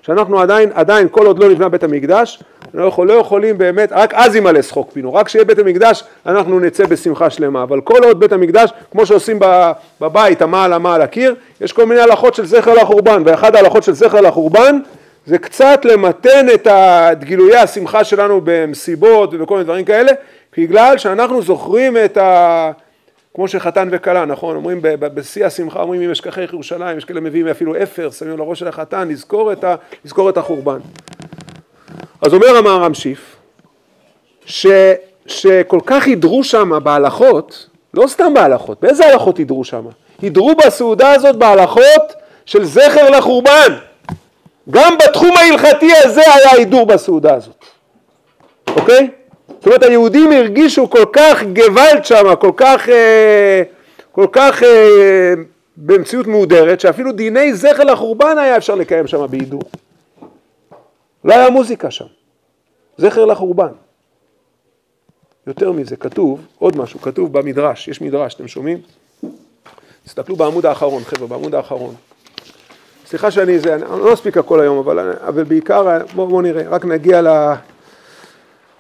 שאנחנו 0.02 0.40
עדיין, 0.40 0.70
עדיין, 0.74 1.08
כל 1.12 1.26
עוד 1.26 1.40
לא 1.40 1.50
נבנה 1.50 1.70
בית 1.70 1.84
המקדש, 1.84 2.44
לא, 2.74 2.84
יכול, 2.84 3.08
לא 3.08 3.14
יכולים 3.14 3.58
באמת, 3.58 3.92
רק 3.92 4.14
אז 4.14 4.36
ימלא 4.36 4.62
שחוק 4.62 4.92
פינו, 4.92 5.14
רק 5.14 5.26
כשיהיה 5.26 5.46
בית 5.46 5.60
המקדש 5.60 6.04
אנחנו 6.26 6.60
נצא 6.60 6.86
בשמחה 6.86 7.30
שלמה, 7.30 7.64
אבל 7.64 7.82
כל 7.82 8.04
עוד 8.04 8.20
בית 8.20 8.32
המקדש, 8.32 8.70
כמו 8.92 9.06
שעושים 9.06 9.40
בבית, 10.02 10.42
המעל 10.42 10.74
המעל 10.74 11.02
הקיר, 11.02 11.36
יש 11.62 11.74
כל 11.74 11.86
מיני 11.86 12.02
הלכות 12.02 12.36
של 12.36 12.46
זכר 12.46 12.74
לחורבן, 12.74 13.24
ואחת 13.26 13.56
ההלכות 13.56 13.84
של 13.84 13.94
זכר 13.94 14.22
לחורבן 14.22 14.80
זה 15.26 15.38
קצת 15.38 15.86
למתן 15.86 16.46
את 16.54 17.24
גילויי 17.24 17.58
השמחה 17.58 18.04
שלנו 18.04 18.42
במסיבות 18.44 19.34
ובכל 19.34 19.54
מיני 19.54 19.64
דברים 19.64 19.86
כאלה, 19.86 20.12
בגלל 20.60 20.98
שאנחנו 20.98 21.42
זוכרים 21.42 21.98
את 22.06 22.18
ה... 22.18 22.72
כמו 23.36 23.48
שחתן 23.48 23.90
וכלה, 23.92 24.26
נכון? 24.26 24.56
אומרים 24.56 24.80
בשיא 24.82 25.46
השמחה, 25.46 25.82
אומרים 25.82 26.02
אם 26.02 26.12
אשכחך 26.12 26.54
ירושלים, 26.54 26.98
יש 26.98 27.06
כאלה 27.06 27.20
מביאים 27.20 27.48
אפילו 27.48 27.84
אפר, 27.84 28.10
שמים 28.12 28.38
לראש 28.38 28.60
של 28.60 28.68
החתן, 28.68 29.08
לזכור 29.08 29.52
את, 29.52 29.64
ה, 29.64 29.76
לזכור 30.06 30.30
את 30.30 30.38
החורבן. 30.38 30.80
אז 32.22 32.34
אומר 32.34 32.58
המהר"ם 32.58 32.94
שיף, 32.94 33.36
ש, 34.46 34.68
שכל 35.26 35.80
כך 35.86 36.08
הידרו 36.08 36.44
שם 36.44 36.72
בהלכות, 36.84 37.68
לא 37.94 38.08
סתם 38.08 38.34
בהלכות, 38.34 38.82
באיזה 38.82 39.06
הלכות 39.06 39.38
הידרו 39.38 39.64
שם? 39.64 39.86
הידרו 40.22 40.56
בסעודה 40.56 41.12
הזאת 41.12 41.36
בהלכות 41.36 42.14
של 42.46 42.66
זכר 42.66 43.10
לחורבן. 43.10 43.76
גם 44.70 44.98
בתחום 44.98 45.38
ההלכתי 45.38 45.92
הזה 46.04 46.22
היה 46.22 46.52
הידור 46.52 46.86
בסעודה 46.86 47.34
הזאת, 47.34 47.66
אוקיי? 48.76 49.10
זאת 49.60 49.68
אומרת 49.68 49.84
היהודים 49.84 50.32
הרגישו 50.32 50.90
כל 50.90 51.06
כך 51.14 51.44
גוואלד 51.44 52.06
שם, 52.06 52.36
כל 52.40 52.52
כך, 52.58 52.90
אה, 52.90 53.64
כל 54.12 54.28
כך 54.32 54.64
אה, 54.64 55.34
במציאות 55.78 56.28
מהודרת, 56.28 56.80
שאפילו 56.80 57.12
דיני 57.12 57.54
זכר 57.54 57.84
לחורבן 57.84 58.38
היה 58.38 58.58
אפשר 58.58 58.76
לקיים 58.76 59.08
שם 59.08 59.26
בהידור. 59.30 59.62
לא 61.24 61.34
היה 61.34 61.50
מוזיקה 61.50 61.92
שם, 61.92 62.06
זכר 62.98 63.26
לחורבן. 63.26 63.72
יותר 65.48 65.72
מזה, 65.72 65.96
כתוב, 65.96 66.46
עוד 66.60 66.78
משהו, 66.78 67.02
כתוב 67.02 67.34
במדרש, 67.34 67.88
יש 67.88 68.02
מדרש, 68.02 68.34
אתם 68.34 68.48
שומעים? 68.48 68.78
תסתכלו 70.06 70.36
בעמוד 70.36 70.66
האחרון, 70.66 71.04
חבר'ה, 71.04 71.28
בעמוד 71.28 71.56
האחרון. 71.56 71.96
סליחה 73.06 73.32
שאני 73.32 73.60
זה, 73.60 73.76
אני 73.76 73.82
לא 73.82 74.14
אספיק 74.14 74.38
הכל 74.38 74.62
היום, 74.62 74.78
אבל, 74.78 75.14
אבל 75.28 75.44
בעיקר, 75.44 75.98
בואו 76.16 76.28
בוא 76.28 76.42
נראה, 76.42 76.64
רק 76.70 76.86
נגיע 76.86 77.22
ל... 77.22 77.28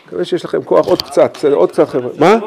מקווה 0.09 0.25
שיש 0.25 0.45
לכם 0.45 0.63
כוח 0.63 0.87
עוד 0.87 1.01
קצת, 1.01 1.31
בסדר, 1.33 1.55
עוד 1.55 1.71
קצת 1.71 1.89
חבר'ה. 1.89 2.09
מה? 2.19 2.39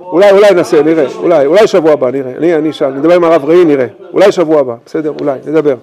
אולי, 0.00 0.30
אולי 0.30 0.54
נעשה, 0.54 0.82
נראה, 0.82 1.06
אולי, 1.16 1.46
אולי 1.46 1.66
שבוע 1.66 1.92
הבא, 1.92 2.10
נראה. 2.10 2.32
אני, 2.36 2.54
אני 2.54 2.70
אשאל, 2.70 2.90
נדבר 2.90 3.14
עם 3.14 3.24
הרב 3.24 3.44
ראי, 3.44 3.64
נראה. 3.64 3.86
אולי 4.12 4.32
שבוע 4.32 4.60
הבא, 4.60 4.74
בסדר, 4.86 5.12
אולי, 5.20 5.38
נדבר. 5.46 5.76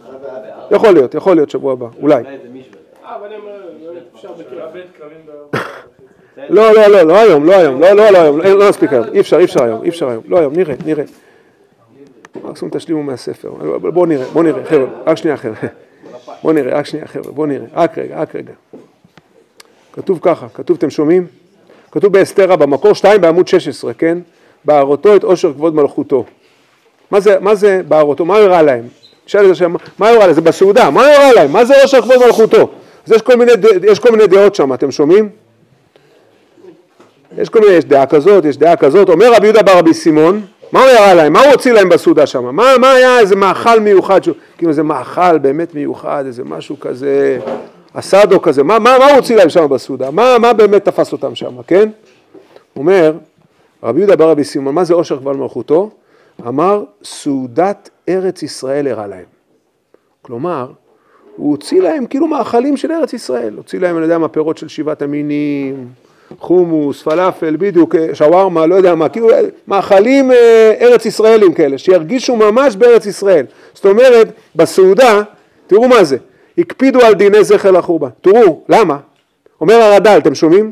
יכול 0.71 0.89
להיות, 0.91 1.15
יכול 1.15 1.35
להיות 1.35 1.49
שבוע 1.49 1.73
הבא, 1.73 1.87
אולי. 2.01 2.23
לא, 6.49 6.71
לא, 6.73 6.87
לא, 6.87 7.01
לא 7.01 7.17
היום, 7.17 7.45
לא 7.45 7.53
היום, 7.53 7.81
לא, 7.81 7.91
לא, 7.91 8.09
לא 8.09 8.17
היום, 8.17 8.39
לא 8.39 8.69
נספיק 8.69 8.93
היום, 8.93 9.05
אי 9.13 9.19
אפשר, 9.19 9.37
אי 9.37 9.43
אפשר 9.45 9.63
היום, 9.63 9.83
אי 9.83 9.89
אפשר 9.89 10.09
היום, 10.09 10.23
לא 10.27 10.39
היום, 10.39 10.53
נראה, 10.53 10.75
נראה. 10.85 11.03
מקסימום 12.43 12.71
תשלימו 12.73 13.03
מהספר, 13.03 13.49
בואו 13.93 14.05
נראה, 14.05 14.25
בואו 14.25 14.43
נראה, 14.43 14.65
חבר'ה, 14.65 14.87
רק 15.05 15.17
שנייה 15.17 15.37
חבר'ה, 15.37 15.55
בואו 16.43 16.53
נראה, 16.53 16.77
רק 16.77 16.85
שנייה 16.85 17.07
חבר'ה, 17.07 17.31
בואו 17.31 17.47
נראה, 17.47 17.65
רק 17.73 17.97
רגע, 17.97 18.21
רק 18.21 18.35
רגע. 18.35 18.53
כתוב 19.95 20.19
ככה, 20.21 20.47
כתוב, 20.53 20.77
אתם 20.77 20.89
שומעים? 20.89 21.27
כתוב 21.91 22.13
באסתרה 22.13 22.55
במקור 22.55 22.93
2 22.93 23.21
בעמוד 23.21 23.47
16, 23.47 23.93
כן? 23.93 24.17
בערותו 24.65 25.15
את 25.15 25.23
עושר 25.23 25.53
כבוד 25.53 25.75
מלכותו. 25.75 26.25
מה 27.11 27.19
זה, 27.19 27.39
מה 27.39 27.55
זה 27.55 27.81
בערותו? 27.87 28.25
מה 28.25 28.37
הוא 28.37 28.43
הראה 28.43 28.61
להם? 28.61 28.83
שאל 29.25 29.45
את 29.45 29.51
השם, 29.51 29.75
מה 29.99 30.09
הוא 30.09 30.15
הראה 30.15 30.25
להם? 30.25 30.35
זה 30.35 30.41
בסעודה, 30.41 30.89
מה 30.89 31.05
הוא 31.05 31.13
הראה 31.13 31.33
להם? 31.33 31.51
מה 31.51 31.65
זה 31.65 31.81
עושר 31.81 32.01
כבוד 32.01 32.17
מלכותו? 32.25 32.69
אז 33.07 33.11
יש 33.11 33.21
כל 33.21 33.35
מיני, 33.35 33.51
יש 33.83 33.99
כל 33.99 34.11
מיני 34.11 34.27
דעות 34.27 34.55
שם, 34.55 34.73
אתם 34.73 34.91
שומעים? 34.91 35.29
יש 37.37 37.49
כל 37.49 37.59
מיני, 37.59 37.71
יש 37.71 37.85
דעה 37.85 38.05
כזאת, 38.05 38.45
יש 38.45 38.57
דעה 38.57 38.75
כזאת. 38.75 39.09
אומר 39.09 39.33
רבי 39.33 39.45
יהודה 39.45 39.63
בר 39.63 39.77
רבי 39.77 39.93
סימון, 39.93 40.41
מה 40.71 40.79
הוא 40.79 40.89
הראה 40.89 41.13
להם? 41.13 41.33
מה 41.33 41.39
הוא 41.39 41.51
הוציא 41.51 41.73
להם 41.73 41.89
בסעודה 41.89 42.25
שם? 42.25 42.55
מה, 42.55 42.77
מה 42.79 42.91
היה 42.91 43.19
איזה 43.19 43.35
מאכל 43.35 43.79
מיוחד? 43.79 44.19
כאילו 44.57 44.69
איזה 44.69 44.83
מאכל 44.83 45.37
באמת 45.37 45.75
מיוחד, 45.75 46.23
איזה 46.27 46.43
משהו 46.43 46.79
כזה 46.79 47.39
הסאדו 47.95 48.41
כזה, 48.41 48.63
מה, 48.63 48.79
מה, 48.79 48.97
מה 48.99 49.05
הוא 49.05 49.15
הוציא 49.15 49.35
להם 49.35 49.49
שם 49.49 49.67
בסעודה? 49.69 50.11
מה, 50.11 50.37
מה 50.39 50.53
באמת 50.53 50.85
תפס 50.85 51.11
אותם 51.11 51.35
שם, 51.35 51.61
כן? 51.67 51.89
אומר, 52.75 53.13
רבי 53.83 53.99
יהודה 53.99 54.15
בר 54.15 54.29
רבי 54.29 54.43
סימון, 54.43 54.75
מה 54.75 54.83
זה 54.83 54.93
עושר 54.93 55.19
כבל 55.19 55.35
מלכותו? 55.35 55.89
אמר, 56.47 56.83
סעודת 57.03 57.89
ארץ 58.09 58.43
ישראל 58.43 58.87
הראה 58.87 59.07
להם. 59.07 59.25
כלומר, 60.21 60.71
הוא 61.35 61.51
הוציא 61.51 61.81
להם 61.81 62.05
כאילו 62.05 62.27
מאכלים 62.27 62.77
של 62.77 62.91
ארץ 62.91 63.13
ישראל, 63.13 63.53
הוציא 63.53 63.79
להם, 63.79 63.95
אני 63.95 64.03
יודע 64.03 64.17
מה, 64.17 64.27
פירות 64.27 64.57
של 64.57 64.67
שבעת 64.67 65.01
המינים, 65.01 65.87
חומוס, 66.39 67.01
פלאפל, 67.01 67.55
בדיוק, 67.59 67.95
שווארמה, 68.13 68.65
לא 68.65 68.75
יודע 68.75 68.95
מה, 68.95 69.09
כאילו 69.09 69.29
מאכלים 69.67 70.31
אה, 70.31 70.73
ארץ 70.81 71.05
ישראלים 71.05 71.53
כאלה, 71.53 71.77
שירגישו 71.77 72.35
ממש 72.35 72.75
בארץ 72.75 73.05
ישראל. 73.05 73.45
זאת 73.73 73.85
אומרת, 73.85 74.31
בסעודה, 74.55 75.21
תראו 75.67 75.87
מה 75.87 76.03
זה, 76.03 76.17
הקפידו 76.57 77.01
על 77.01 77.13
דיני 77.13 77.43
זכר 77.43 77.71
לחורבן. 77.71 78.09
תראו, 78.21 78.61
למה? 78.69 78.97
אומר 79.61 79.75
הרד"ל, 79.75 80.17
אתם 80.17 80.35
שומעים? 80.35 80.71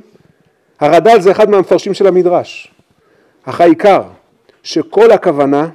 הרד"ל 0.80 1.22
זה 1.22 1.32
אחד 1.32 1.50
מהמפרשים 1.50 1.94
של 1.94 2.08
המדרש. 2.08 2.72
אך 3.46 3.62
העיקר, 3.62 4.02
שכל 4.64 5.12
הכוונה 5.12 5.68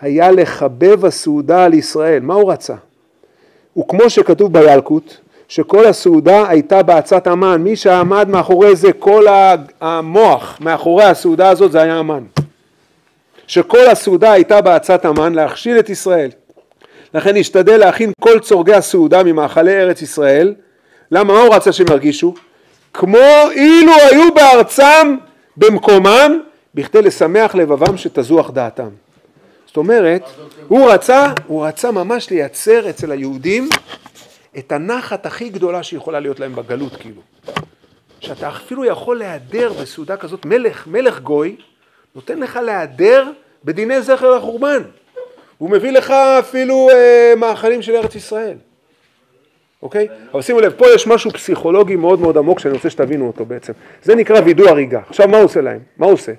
היה 0.00 0.30
לחבב 0.30 1.04
הסעודה 1.04 1.64
על 1.64 1.74
ישראל. 1.74 2.20
מה 2.20 2.34
הוא 2.34 2.52
רצה? 2.52 2.74
וכמו 3.78 4.10
שכתוב 4.10 4.52
בילקוט, 4.52 5.14
שכל 5.48 5.86
הסעודה 5.86 6.48
הייתה 6.48 6.82
בעצת 6.82 7.26
המן. 7.26 7.62
מי 7.62 7.76
שעמד 7.76 8.28
מאחורי 8.28 8.76
זה, 8.76 8.92
כל 8.92 9.24
המוח 9.80 10.58
מאחורי 10.60 11.04
הסעודה 11.04 11.48
הזאת 11.48 11.72
זה 11.72 11.82
היה 11.82 11.94
המן. 11.94 12.24
שכל 13.46 13.86
הסעודה 13.86 14.32
הייתה 14.32 14.60
בעצת 14.60 15.04
המן 15.04 15.34
להכשיל 15.34 15.78
את 15.78 15.90
ישראל. 15.90 16.30
לכן 17.14 17.36
נשתדל 17.36 17.76
להכין 17.76 18.12
כל 18.20 18.40
צורגי 18.40 18.74
הסעודה 18.74 19.22
ממאכלי 19.22 19.80
ארץ 19.80 20.02
ישראל. 20.02 20.54
למה? 21.10 21.32
מה 21.32 21.40
הוא 21.40 21.54
רצה 21.54 21.72
שהם 21.72 21.86
ירגישו? 21.90 22.34
כמו 22.94 23.18
אילו 23.50 23.92
היו 24.10 24.34
בארצם 24.34 25.16
במקומם, 25.56 26.40
בכדי 26.74 27.02
לשמח 27.02 27.54
לבבם 27.54 27.96
שתזוח 27.96 28.50
דעתם. 28.50 28.88
זאת 29.66 29.76
אומרת, 29.76 30.22
הוא 30.68 30.90
רצה, 30.90 31.32
הוא 31.46 31.66
רצה 31.66 31.90
ממש 31.90 32.30
לייצר 32.30 32.90
אצל 32.90 33.12
היהודים 33.12 33.68
את 34.58 34.72
הנחת 34.72 35.26
הכי 35.26 35.48
גדולה 35.48 35.82
שיכולה 35.82 36.20
להיות 36.20 36.40
להם 36.40 36.54
בגלות 36.54 36.96
כאילו. 36.96 37.20
שאתה 38.20 38.48
אפילו 38.48 38.84
יכול 38.84 39.18
להיעדר 39.18 39.72
בסעודה 39.72 40.16
כזאת, 40.16 40.44
מלך, 40.44 40.86
מלך 40.86 41.20
גוי, 41.20 41.56
נותן 42.14 42.38
לך 42.38 42.56
להיעדר 42.56 43.30
בדיני 43.64 44.02
זכר 44.02 44.36
לחורבן. 44.36 44.82
הוא 45.58 45.70
מביא 45.70 45.90
לך 45.90 46.10
אפילו 46.10 46.88
אה, 46.90 47.32
מאכלים 47.36 47.82
של 47.82 47.96
ארץ 47.96 48.14
ישראל, 48.14 48.56
אוקיי? 49.82 50.08
אבל 50.32 50.42
שימו 50.42 50.60
לב, 50.60 50.72
פה 50.72 50.86
יש 50.94 51.06
משהו 51.06 51.30
פסיכולוגי 51.30 51.96
מאוד 51.96 52.20
מאוד 52.20 52.36
עמוק 52.36 52.58
שאני 52.58 52.74
רוצה 52.74 52.90
שתבינו 52.90 53.26
אותו 53.26 53.44
בעצם. 53.44 53.72
זה 54.02 54.14
נקרא 54.14 54.40
וידוא 54.44 54.68
הריגה. 54.68 55.00
עכשיו 55.08 55.28
מה 55.28 55.36
הוא 55.36 55.44
עושה 55.44 55.60
להם? 55.60 55.80
מה 55.98 56.06
הוא 56.06 56.14
עושה? 56.14 56.32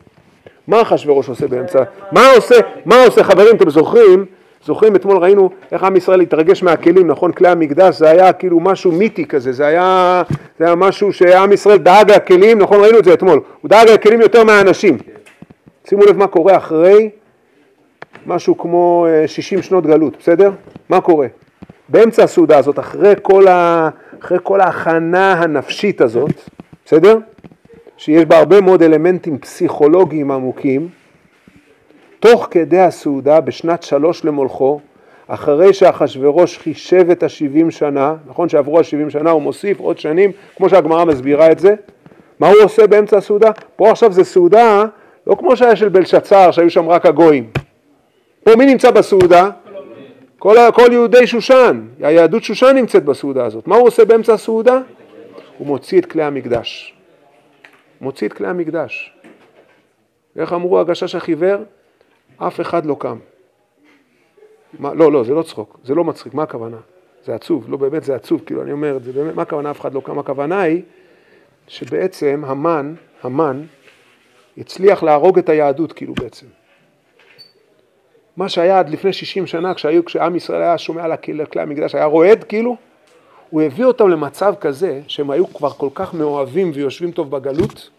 מה 0.67 0.81
אחשוורוש 0.81 1.29
עושה 1.29 1.47
באמצע? 1.47 1.83
מה 2.11 2.31
עושה, 2.35 2.55
מה 2.85 3.03
עושה, 3.03 3.23
חברים, 3.23 3.55
אתם 3.55 3.69
זוכרים? 3.69 4.25
זוכרים 4.65 4.95
אתמול 4.95 5.17
ראינו 5.17 5.49
איך 5.71 5.83
עם 5.83 5.95
ישראל 5.95 6.21
התרגש 6.21 6.63
מהכלים, 6.63 7.07
נכון? 7.07 7.31
כלי 7.31 7.47
המקדש 7.47 7.95
זה 7.95 8.09
היה 8.09 8.33
כאילו 8.33 8.59
משהו 8.59 8.91
מיתי 8.91 9.25
כזה, 9.25 9.51
זה 9.51 9.65
היה, 9.65 10.23
זה 10.59 10.65
היה 10.65 10.75
משהו 10.75 11.13
שעם 11.13 11.51
ישראל 11.51 11.77
דאג 11.77 12.11
לכלים, 12.11 12.59
נכון? 12.59 12.79
ראינו 12.79 12.99
את 12.99 13.05
זה 13.05 13.13
אתמול, 13.13 13.41
הוא 13.61 13.69
דאג 13.69 13.89
לכלים 13.89 14.21
יותר 14.21 14.43
מהאנשים. 14.43 14.97
שימו 15.89 16.05
לב 16.05 16.17
מה 16.17 16.27
קורה 16.27 16.57
אחרי 16.57 17.09
משהו 18.25 18.57
כמו 18.57 19.07
60 19.27 19.57
אה, 19.57 19.63
שנות 19.63 19.85
גלות, 19.85 20.17
בסדר? 20.19 20.51
מה 20.89 21.01
קורה? 21.01 21.27
באמצע 21.89 22.23
הסעודה 22.23 22.57
הזאת, 22.57 22.79
אחרי 22.79 23.13
כל, 23.21 23.47
ה... 23.47 23.89
אחרי 24.19 24.37
כל 24.43 24.61
ההכנה 24.61 25.33
הנפשית 25.33 26.01
הזאת, 26.01 26.31
בסדר? 26.85 27.17
שיש 27.97 28.25
בה 28.25 28.37
הרבה 28.37 28.61
מאוד 28.61 28.83
אלמנטים 28.83 29.37
פסיכולוגיים 29.37 30.31
עמוקים, 30.31 30.87
תוך 32.19 32.47
כדי 32.51 32.79
הסעודה, 32.79 33.41
בשנת 33.41 33.83
שלוש 33.83 34.25
למולכו, 34.25 34.79
אחרי 35.27 35.73
שאחשוורוש 35.73 36.57
חישב 36.57 37.09
את 37.11 37.23
השבעים 37.23 37.71
שנה, 37.71 38.15
נכון 38.27 38.49
שעברו 38.49 38.79
השבעים 38.79 39.09
שנה, 39.09 39.31
הוא 39.31 39.41
מוסיף 39.41 39.79
עוד 39.79 39.97
שנים, 39.97 40.31
כמו 40.55 40.69
שהגמרא 40.69 41.05
מסבירה 41.05 41.51
את 41.51 41.59
זה, 41.59 41.75
מה 42.39 42.47
הוא 42.47 42.61
עושה 42.63 42.87
באמצע 42.87 43.17
הסעודה? 43.17 43.51
פה 43.75 43.91
עכשיו 43.91 44.11
זה 44.11 44.23
סעודה, 44.23 44.83
לא 45.27 45.35
כמו 45.35 45.57
שהיה 45.57 45.75
של 45.75 45.89
בלשצר, 45.89 46.51
שהיו 46.51 46.69
שם 46.69 46.89
רק 46.89 47.05
הגויים. 47.05 47.49
פה 48.45 48.55
מי 48.55 48.65
נמצא 48.65 48.91
בסעודה? 48.91 49.49
כל, 50.39 50.55
כל 50.73 50.87
יהודי 50.91 51.27
שושן, 51.27 51.87
היהדות 51.99 52.43
שושן 52.43 52.75
נמצאת 52.75 53.05
בסעודה 53.05 53.45
הזאת. 53.45 53.67
מה 53.67 53.75
הוא 53.75 53.87
עושה 53.87 54.05
באמצע 54.05 54.33
הסעודה? 54.33 54.81
הוא 55.57 55.67
מוציא 55.67 55.99
את 55.99 56.05
כלי 56.05 56.23
המקדש. 56.23 56.95
מוציא 58.01 58.27
את 58.27 58.33
כלי 58.33 58.47
המקדש. 58.47 59.13
איך 60.35 60.53
אמרו 60.53 60.79
הגשש 60.79 61.15
החיוור? 61.15 61.63
אף 62.37 62.61
אחד 62.61 62.85
לא 62.85 62.95
קם. 62.99 63.17
מה, 64.79 64.93
לא, 64.93 65.11
לא, 65.11 65.23
זה 65.23 65.33
לא 65.33 65.43
צחוק, 65.43 65.79
זה 65.83 65.95
לא 65.95 66.03
מצחיק, 66.03 66.33
מה 66.33 66.43
הכוונה? 66.43 66.77
זה 67.23 67.35
עצוב, 67.35 67.65
לא 67.69 67.77
באמת 67.77 68.03
זה 68.03 68.15
עצוב, 68.15 68.41
כאילו 68.45 68.61
אני 68.61 68.71
אומר 68.71 68.97
את 68.97 69.03
זה, 69.03 69.11
באמת, 69.11 69.35
מה 69.35 69.41
הכוונה 69.41 69.71
אף 69.71 69.79
אחד 69.81 69.93
לא 69.93 70.01
קם? 70.05 70.19
הכוונה 70.19 70.61
היא 70.61 70.81
שבעצם 71.67 72.43
המן, 72.47 72.93
המן, 73.23 73.61
הצליח 74.57 75.03
להרוג 75.03 75.37
את 75.37 75.49
היהדות 75.49 75.93
כאילו 75.93 76.13
בעצם. 76.13 76.45
מה 78.37 78.49
שהיה 78.49 78.79
עד 78.79 78.89
לפני 78.89 79.13
60 79.13 79.47
שנה, 79.47 79.73
כשהיו, 79.73 80.05
כשעם 80.05 80.35
ישראל 80.35 80.61
היה 80.61 80.77
שומע 80.77 81.03
על 81.03 81.15
כלי 81.15 81.43
המקדש, 81.55 81.95
היה 81.95 82.05
רועד 82.05 82.43
כאילו, 82.43 82.77
הוא 83.49 83.61
הביא 83.61 83.85
אותם 83.85 84.09
למצב 84.09 84.53
כזה 84.59 85.01
שהם 85.07 85.31
היו 85.31 85.53
כבר 85.53 85.69
כל 85.69 85.89
כך 85.93 86.13
מאוהבים 86.13 86.71
ויושבים 86.73 87.11
טוב 87.11 87.31
בגלות, 87.31 87.89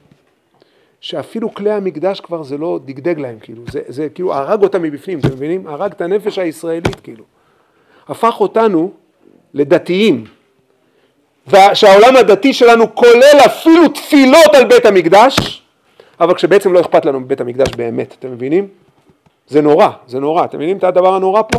שאפילו 1.00 1.54
כלי 1.54 1.70
המקדש 1.70 2.20
כבר 2.20 2.42
זה 2.42 2.58
לא 2.58 2.80
דגדג 2.84 3.18
להם, 3.18 3.38
כאילו, 3.40 3.62
זה, 3.70 3.80
זה 3.86 4.08
כאילו 4.08 4.34
הרג 4.34 4.62
אותם 4.62 4.82
מבפנים, 4.82 5.18
אתם 5.18 5.28
מבינים? 5.28 5.66
הרג 5.66 5.92
את 5.92 6.00
הנפש 6.00 6.38
הישראלית, 6.38 7.00
כאילו. 7.02 7.24
הפך 8.08 8.40
אותנו 8.40 8.92
לדתיים, 9.54 10.24
ושהעולם 11.46 12.16
הדתי 12.16 12.52
שלנו 12.52 12.94
כולל 12.94 13.38
אפילו 13.46 13.88
תפילות 13.88 14.54
על 14.54 14.64
בית 14.64 14.86
המקדש, 14.86 15.62
אבל 16.20 16.34
כשבעצם 16.34 16.72
לא 16.72 16.80
אכפת 16.80 17.04
לנו 17.04 17.20
מבית 17.20 17.40
המקדש 17.40 17.68
באמת, 17.76 18.14
אתם 18.18 18.32
מבינים? 18.32 18.68
זה 19.48 19.60
נורא, 19.62 19.88
זה 20.06 20.20
נורא, 20.20 20.44
אתם 20.44 20.58
מבינים 20.58 20.76
את 20.76 20.84
הדבר 20.84 21.14
הנורא 21.14 21.42
פה? 21.42 21.58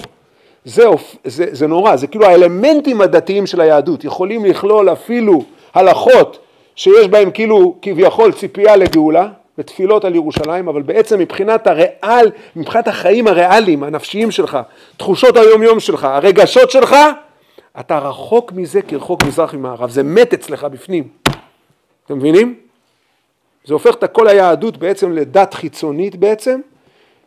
זה, 0.65 0.85
זה, 1.23 1.45
זה 1.51 1.67
נורא, 1.67 1.95
זה 1.95 2.07
כאילו 2.07 2.25
האלמנטים 2.25 3.01
הדתיים 3.01 3.47
של 3.47 3.61
היהדות, 3.61 4.03
יכולים 4.03 4.45
לכלול 4.45 4.91
אפילו 4.91 5.43
הלכות 5.73 6.39
שיש 6.75 7.07
בהם 7.07 7.31
כאילו 7.31 7.75
כביכול 7.81 8.31
ציפייה 8.31 8.75
לגאולה 8.75 9.27
ותפילות 9.57 10.05
על 10.05 10.15
ירושלים, 10.15 10.67
אבל 10.67 10.81
בעצם 10.81 11.19
מבחינת 11.19 11.67
הריאל, 11.67 12.31
מבחינת 12.55 12.87
החיים 12.87 13.27
הריאליים, 13.27 13.83
הנפשיים 13.83 14.31
שלך, 14.31 14.57
תחושות 14.97 15.37
היום 15.37 15.63
יום 15.63 15.79
שלך, 15.79 16.03
הרגשות 16.03 16.71
שלך, 16.71 16.95
אתה 17.79 17.99
רחוק 17.99 18.51
מזה 18.51 18.81
כרחוק 18.81 19.23
מזרח 19.23 19.53
ממערב, 19.53 19.89
זה 19.89 20.03
מת 20.03 20.33
אצלך 20.33 20.63
בפנים, 20.63 21.07
אתם 22.05 22.17
מבינים? 22.17 22.55
זה 23.65 23.73
הופך 23.73 23.95
את 23.95 24.03
כל 24.03 24.27
היהדות 24.27 24.77
בעצם 24.77 25.11
לדת 25.11 25.53
חיצונית 25.53 26.15
בעצם, 26.15 26.59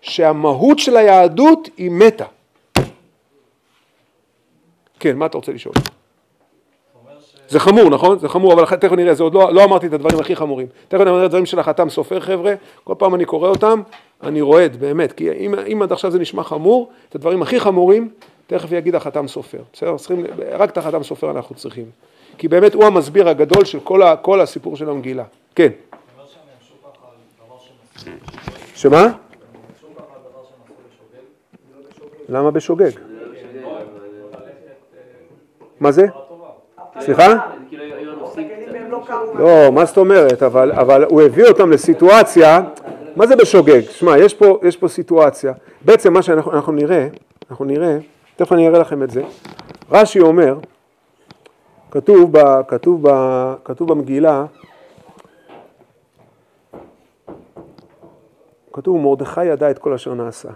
שהמהות 0.02 0.78
של 0.78 0.96
היהדות 0.96 1.68
היא 1.76 1.90
מתה. 1.90 2.24
כן, 5.00 5.16
מה 5.16 5.26
אתה 5.26 5.38
רוצה 5.38 5.52
לשאול? 5.52 5.74
זה 7.48 7.60
חמור, 7.60 7.90
נכון? 7.90 8.18
זה 8.18 8.28
חמור, 8.28 8.52
אבל 8.52 8.76
תכף 8.76 8.92
נראה, 8.92 9.14
זה 9.14 9.22
עוד 9.22 9.34
לא, 9.34 9.52
לא 9.52 9.64
אמרתי 9.64 9.86
את 9.86 9.92
הדברים 9.92 10.20
הכי 10.20 10.36
חמורים. 10.36 10.66
תכף 10.88 11.00
נראה 11.00 11.18
את 11.18 11.24
הדברים 11.24 11.46
של 11.46 11.58
החתם 11.58 11.90
סופר, 11.90 12.20
חבר'ה, 12.20 12.54
כל 12.84 12.94
פעם 12.98 13.14
אני 13.14 13.24
קורא 13.24 13.48
אותם, 13.48 13.82
אני 14.22 14.40
רועד, 14.40 14.76
באמת, 14.76 15.12
כי 15.12 15.32
אם, 15.32 15.54
אם 15.54 15.82
עד 15.82 15.92
עכשיו 15.92 16.10
זה 16.10 16.18
נשמע 16.18 16.42
חמור, 16.42 16.90
את 17.08 17.14
הדברים 17.14 17.42
הכי 17.42 17.60
חמורים, 17.60 18.08
תכף 18.46 18.72
יגיד 18.72 18.94
החתם 18.94 19.28
סופר. 19.28 19.58
בסדר? 19.72 19.96
צריכים, 19.96 20.26
רק 20.52 20.70
את 20.70 20.78
החתם 20.78 21.02
סופר 21.02 21.30
אנחנו 21.30 21.54
צריכים. 21.54 21.84
כי 22.38 22.48
באמת 22.48 22.74
הוא 22.74 22.84
המסביר 22.84 23.28
הגדול 23.28 23.64
של 23.64 23.80
כל, 23.80 24.02
ה, 24.02 24.16
כל 24.16 24.40
הסיפור 24.40 24.76
של 24.76 24.90
המגילה. 24.90 25.24
כן. 25.54 25.68
שמה? 28.74 29.06
למה 32.30 32.50
בשוגג? 32.50 32.90
מה 35.80 35.92
זה? 35.92 36.06
סליחה? 37.00 37.34
לא, 39.34 39.72
מה 39.72 39.84
זאת 39.84 39.96
אומרת? 39.96 40.42
אבל, 40.42 41.04
הוא 41.04 41.22
הביא 41.22 41.44
אותם 41.44 41.70
לסיטואציה, 41.70 42.60
מה 43.16 43.26
זה 43.26 43.36
בשוגג? 43.36 43.80
שמע, 43.80 44.18
יש 44.62 44.76
פה, 44.76 44.88
סיטואציה. 44.88 45.52
בעצם 45.84 46.12
מה 46.12 46.22
שאנחנו 46.22 46.52
אנחנו 46.52 46.72
נראה, 46.72 47.08
אנחנו 47.50 47.64
נראה, 47.64 47.98
תכף 48.36 48.52
אני 48.52 48.68
אראה 48.68 48.78
לכם 48.78 49.02
את 49.02 49.10
זה. 49.10 49.22
רש"י 49.90 50.20
אומר, 50.20 50.58
כתוב 51.90 52.32
במגילה, 53.78 54.44
כתוב 58.72 58.96
מרדכי 58.96 59.44
ידע 59.44 59.70
את 59.70 59.78
כל 59.78 59.92
אשר 59.92 60.14
נעשה. 60.14 60.48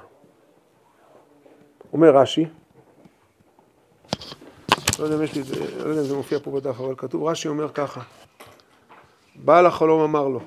אומר 1.94 2.16
רש"י, 2.16 2.46
לא 4.98 5.04
יודע 5.04 5.16
אם 5.16 5.22
יש 5.22 5.34
לי 5.34 5.40
את 5.40 5.46
זה, 5.46 5.60
לא 5.84 5.88
יודע 5.88 6.00
אם 6.00 6.06
זה 6.06 6.16
מופיע 6.16 6.38
פה 6.42 6.50
בדף, 6.50 6.80
אבל 6.80 6.94
כתוב, 6.96 7.24
רש"י 7.24 7.48
אומר 7.48 7.68
ככה, 7.68 8.00
בעל 9.34 9.66
החלום 9.66 10.00
אמר 10.00 10.28
לו, 10.28 10.40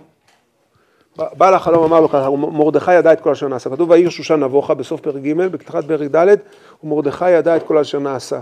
בעל 1.17 1.53
החלום 1.53 1.83
אמר 1.83 1.99
לו 1.99 2.09
ככה, 2.09 2.29
מרדכי 2.29 2.93
ידע 2.93 3.13
את 3.13 3.21
כל 3.21 3.31
אשר 3.31 3.47
נעשה, 3.47 3.69
כתוב 3.69 3.89
ויהי 3.89 4.11
שושן 4.11 4.43
נבוכה 4.43 4.73
בסוף 4.73 5.01
פרק 5.01 5.21
ג' 5.21 5.33
בפתיחת 5.33 5.85
פרק 5.85 6.15
ד', 6.15 6.35
ומרדכי 6.83 7.31
ידע 7.31 7.57
את 7.57 7.63
כל 7.63 7.77
אשר 7.77 7.99
נעשה. 7.99 8.39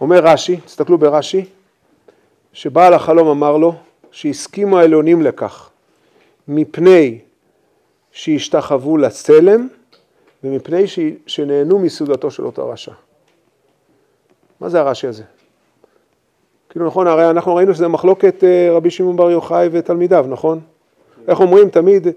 אומר 0.00 0.18
רש"י, 0.24 0.56
תסתכלו 0.56 0.98
ברש"י, 0.98 1.44
שבעל 2.52 2.94
החלום 2.94 3.28
אמר 3.28 3.56
לו 3.56 3.74
שהסכימו 4.10 4.78
העליונים 4.78 5.22
לכך, 5.22 5.70
מפני 6.48 7.18
שהשתחוו 8.12 8.96
לצלם 8.96 9.68
ומפני 10.44 10.86
ש- 10.86 10.98
שנהנו 11.26 11.78
מסעודתו 11.78 12.30
של 12.30 12.46
אותו 12.46 12.68
רשע. 12.68 12.92
מה 14.60 14.68
זה 14.68 14.80
הרש"י 14.80 15.06
הזה? 15.06 15.22
כאילו 16.70 16.86
נכון, 16.86 17.06
הרי 17.06 17.30
אנחנו 17.30 17.54
ראינו 17.54 17.74
שזה 17.74 17.88
מחלוקת 17.88 18.44
אה, 18.44 18.68
רבי 18.72 18.90
שמעון 18.90 19.16
בר 19.16 19.30
יוחאי 19.30 19.68
ותלמידיו, 19.72 20.26
נכון? 20.28 20.60
איך 21.28 21.40
אומרים 21.40 21.70
תמיד, 21.70 22.08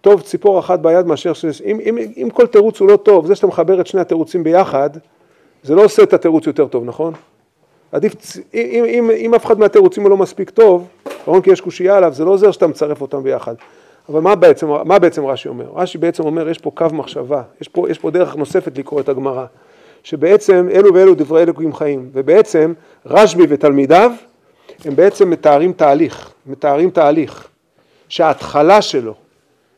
טוב 0.00 0.20
ציפור 0.20 0.58
אחת 0.58 0.80
ביד 0.80 1.06
מאשר 1.06 1.32
ש... 1.32 1.44
אם, 1.64 1.80
אם, 1.80 1.98
אם 1.98 2.28
כל 2.30 2.46
תירוץ 2.46 2.80
הוא 2.80 2.88
לא 2.88 2.96
טוב, 2.96 3.26
זה 3.26 3.34
שאתה 3.34 3.46
מחבר 3.46 3.80
את 3.80 3.86
שני 3.86 4.00
התירוצים 4.00 4.44
ביחד, 4.44 4.90
זה 5.62 5.74
לא 5.74 5.84
עושה 5.84 6.02
את 6.02 6.12
התירוץ 6.12 6.46
יותר 6.46 6.66
טוב, 6.66 6.84
נכון? 6.84 7.14
עדיף, 7.92 8.14
אם, 8.54 8.84
אם, 8.88 9.10
אם 9.10 9.34
אף 9.34 9.46
אחד 9.46 9.58
מהתירוצים 9.58 10.02
הוא 10.02 10.10
לא 10.10 10.16
מספיק 10.16 10.50
טוב, 10.50 10.88
נכון 11.22 11.42
כי 11.42 11.50
יש 11.50 11.60
קושייה 11.60 11.96
עליו, 11.96 12.12
זה 12.14 12.24
לא 12.24 12.30
עוזר 12.30 12.50
שאתה 12.50 12.66
מצרף 12.66 13.00
אותם 13.00 13.22
ביחד. 13.22 13.54
אבל 14.08 14.20
מה 14.20 14.34
בעצם, 14.34 14.66
מה 14.84 14.98
בעצם 14.98 15.26
רש"י 15.26 15.48
אומר? 15.48 15.66
רש"י 15.74 15.98
בעצם 15.98 16.24
אומר, 16.24 16.48
יש 16.48 16.58
פה 16.58 16.70
קו 16.74 16.86
מחשבה, 16.92 17.42
יש 17.60 17.68
פה, 17.68 17.90
יש 17.90 17.98
פה 17.98 18.10
דרך 18.10 18.36
נוספת 18.36 18.78
לקרוא 18.78 19.00
את 19.00 19.08
הגמרא, 19.08 19.44
שבעצם 20.02 20.68
אלו 20.72 20.94
ואלו 20.94 21.14
דברי 21.14 21.42
אלוקים 21.42 21.74
חיים, 21.74 22.10
ובעצם 22.12 22.72
רשב"י 23.06 23.46
ותלמידיו 23.48 24.10
הם 24.84 24.96
בעצם 24.96 25.30
מתארים 25.30 25.72
תהליך, 25.72 26.32
מתארים 26.46 26.90
תהליך, 26.90 27.48
שההתחלה 28.08 28.82
שלו 28.82 29.14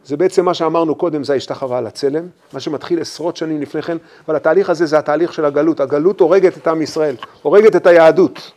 זה 0.05 0.17
בעצם 0.17 0.45
מה 0.45 0.55
שאמרנו 0.55 0.95
קודם, 0.95 1.25
זה 1.25 1.33
ההשתחווה 1.33 1.79
על 1.79 1.87
הצלם, 1.87 2.27
מה 2.53 2.61
שמתחיל 2.61 3.01
עשרות 3.01 3.37
שנים 3.37 3.63
לפני 3.63 3.83
כן, 3.83 3.97
אבל 4.29 4.37
התהליך 4.37 4.71
הזה 4.71 4.87
זה 4.87 4.99
התהליך 4.99 5.33
של 5.33 5.45
הגלות, 5.45 5.81
הגלות 5.81 6.21
הורגת 6.21 6.57
את 6.57 6.67
עם 6.67 6.83
ישראל, 6.83 7.17
הורגת 7.43 7.77
את 7.77 7.87
היהדות. 7.87 8.53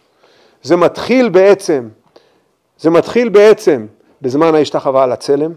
זה 0.63 0.75
מתחיל 0.75 1.29
בעצם, 1.29 1.87
זה 2.79 2.89
מתחיל 2.89 3.29
בעצם 3.29 3.85
בזמן 4.21 4.55
ההשתחווה 4.55 5.03
על 5.03 5.11
הצלם, 5.11 5.51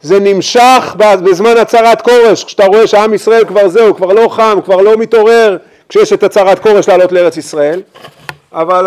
זה 0.00 0.20
נמשך 0.20 0.96
בזמן 0.98 1.56
הצהרת 1.56 2.02
כורש, 2.02 2.44
כשאתה 2.44 2.66
רואה 2.66 2.86
שעם 2.86 3.14
ישראל 3.14 3.44
כבר 3.44 3.68
זהו, 3.68 3.94
כבר 3.96 4.12
לא 4.12 4.28
חם, 4.28 4.58
כבר 4.64 4.76
לא 4.76 4.96
מתעורר, 4.96 5.56
כשיש 5.88 6.12
את 6.12 6.22
הצהרת 6.22 6.58
כורש 6.58 6.88
לעלות 6.88 7.12
לארץ 7.12 7.36
ישראל, 7.36 7.82
אבל 8.52 8.86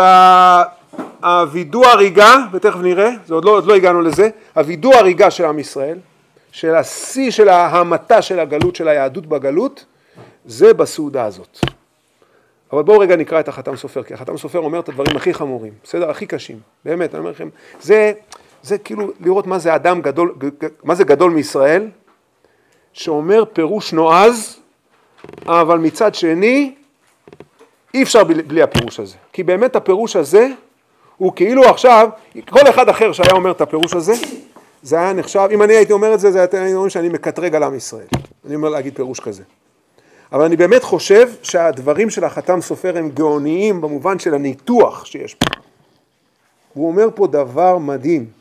הווידוא 1.23 1.85
הריגה, 1.85 2.35
ותכף 2.53 2.79
נראה, 2.79 3.09
זה 3.25 3.33
עוד 3.33 3.45
לא, 3.45 3.51
עוד 3.51 3.65
לא 3.65 3.75
הגענו 3.75 4.01
לזה, 4.01 4.29
הווידוא 4.55 4.95
הריגה 4.95 5.31
של 5.31 5.45
עם 5.45 5.59
ישראל, 5.59 5.97
של 6.51 6.75
השיא 6.75 7.31
של 7.31 7.49
ההמתה 7.49 8.21
של 8.21 8.39
הגלות, 8.39 8.75
של 8.75 8.87
היהדות 8.87 9.25
בגלות, 9.25 9.85
זה 10.45 10.73
בסעודה 10.73 11.25
הזאת. 11.25 11.59
אבל 12.73 12.83
בואו 12.83 12.99
רגע 12.99 13.15
נקרא 13.15 13.39
את 13.39 13.47
החתם 13.47 13.75
סופר, 13.75 14.03
כי 14.03 14.13
החתם 14.13 14.37
סופר 14.37 14.59
אומר 14.59 14.79
את 14.79 14.89
הדברים 14.89 15.17
הכי 15.17 15.33
חמורים, 15.33 15.73
בסדר? 15.83 16.09
הכי 16.09 16.25
קשים, 16.25 16.59
באמת, 16.85 17.13
אני 17.13 17.19
אומר 17.19 17.31
לכם, 17.31 17.49
זה, 17.81 18.13
זה 18.63 18.77
כאילו 18.77 19.11
לראות 19.19 19.47
מה 19.47 19.59
זה 19.59 19.75
אדם 19.75 20.01
גדול, 20.01 20.35
מה 20.83 20.95
זה 20.95 21.03
גדול 21.03 21.31
מישראל, 21.31 21.89
שאומר 22.93 23.43
פירוש 23.53 23.93
נועז, 23.93 24.59
אבל 25.45 25.77
מצד 25.77 26.15
שני, 26.15 26.75
אי 27.93 28.03
אפשר 28.03 28.23
בלי, 28.23 28.43
בלי 28.43 28.61
הפירוש 28.61 28.99
הזה. 28.99 29.15
כי 29.33 29.43
באמת 29.43 29.75
הפירוש 29.75 30.15
הזה, 30.15 30.47
הוא 31.17 31.33
כאילו 31.35 31.63
עכשיו, 31.63 32.09
כל 32.49 32.69
אחד 32.69 32.89
אחר 32.89 33.11
שהיה 33.11 33.31
אומר 33.31 33.51
את 33.51 33.61
הפירוש 33.61 33.93
הזה, 33.93 34.13
זה 34.83 34.99
היה 34.99 35.13
נחשב, 35.13 35.47
אם 35.51 35.63
אני 35.63 35.73
הייתי 35.73 35.93
אומר 35.93 36.13
את 36.13 36.19
זה, 36.19 36.31
זה 36.31 36.37
היה 36.37 36.47
הייתי 36.51 36.73
אומר 36.73 36.89
שאני 36.89 37.09
מקטרג 37.09 37.55
על 37.55 37.63
עם 37.63 37.75
ישראל. 37.75 38.07
אני 38.45 38.55
אומר 38.55 38.69
להגיד 38.69 38.95
פירוש 38.95 39.19
כזה. 39.19 39.43
אבל 40.31 40.45
אני 40.45 40.55
באמת 40.55 40.83
חושב 40.83 41.29
שהדברים 41.41 42.09
של 42.09 42.23
החתם 42.23 42.61
סופר 42.61 42.97
הם 42.97 43.09
גאוניים 43.09 43.81
במובן 43.81 44.19
של 44.19 44.33
הניתוח 44.33 45.05
שיש 45.05 45.33
פה. 45.33 45.45
הוא 46.73 46.87
אומר 46.87 47.07
פה 47.15 47.27
דבר 47.27 47.77
מדהים. 47.77 48.36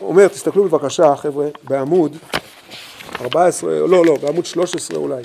אומר, 0.00 0.28
תסתכלו 0.28 0.64
בבקשה 0.64 1.16
חבר'ה, 1.16 1.46
בעמוד 1.62 2.16
14, 3.20 3.70
לא, 3.70 4.04
לא, 4.04 4.16
בעמוד 4.22 4.46
13 4.46 4.98
אולי. 4.98 5.22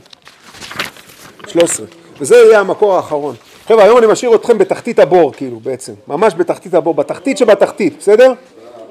13. 1.48 1.86
וזה 2.20 2.36
יהיה 2.36 2.60
המקור 2.60 2.96
האחרון. 2.96 3.36
חבר'ה, 3.68 3.84
היום 3.84 3.98
אני 3.98 4.08
משאיר 4.08 4.36
אתכם 4.36 4.58
בתחתית 4.58 5.00
הבור, 5.00 5.34
כאילו, 5.34 5.60
בעצם. 5.60 5.94
ממש 6.08 6.34
בתחתית 6.38 6.74
הבור, 6.74 6.94
בתחתית 6.94 7.38
שבתחתית, 7.38 7.98
בסדר? 8.00 8.34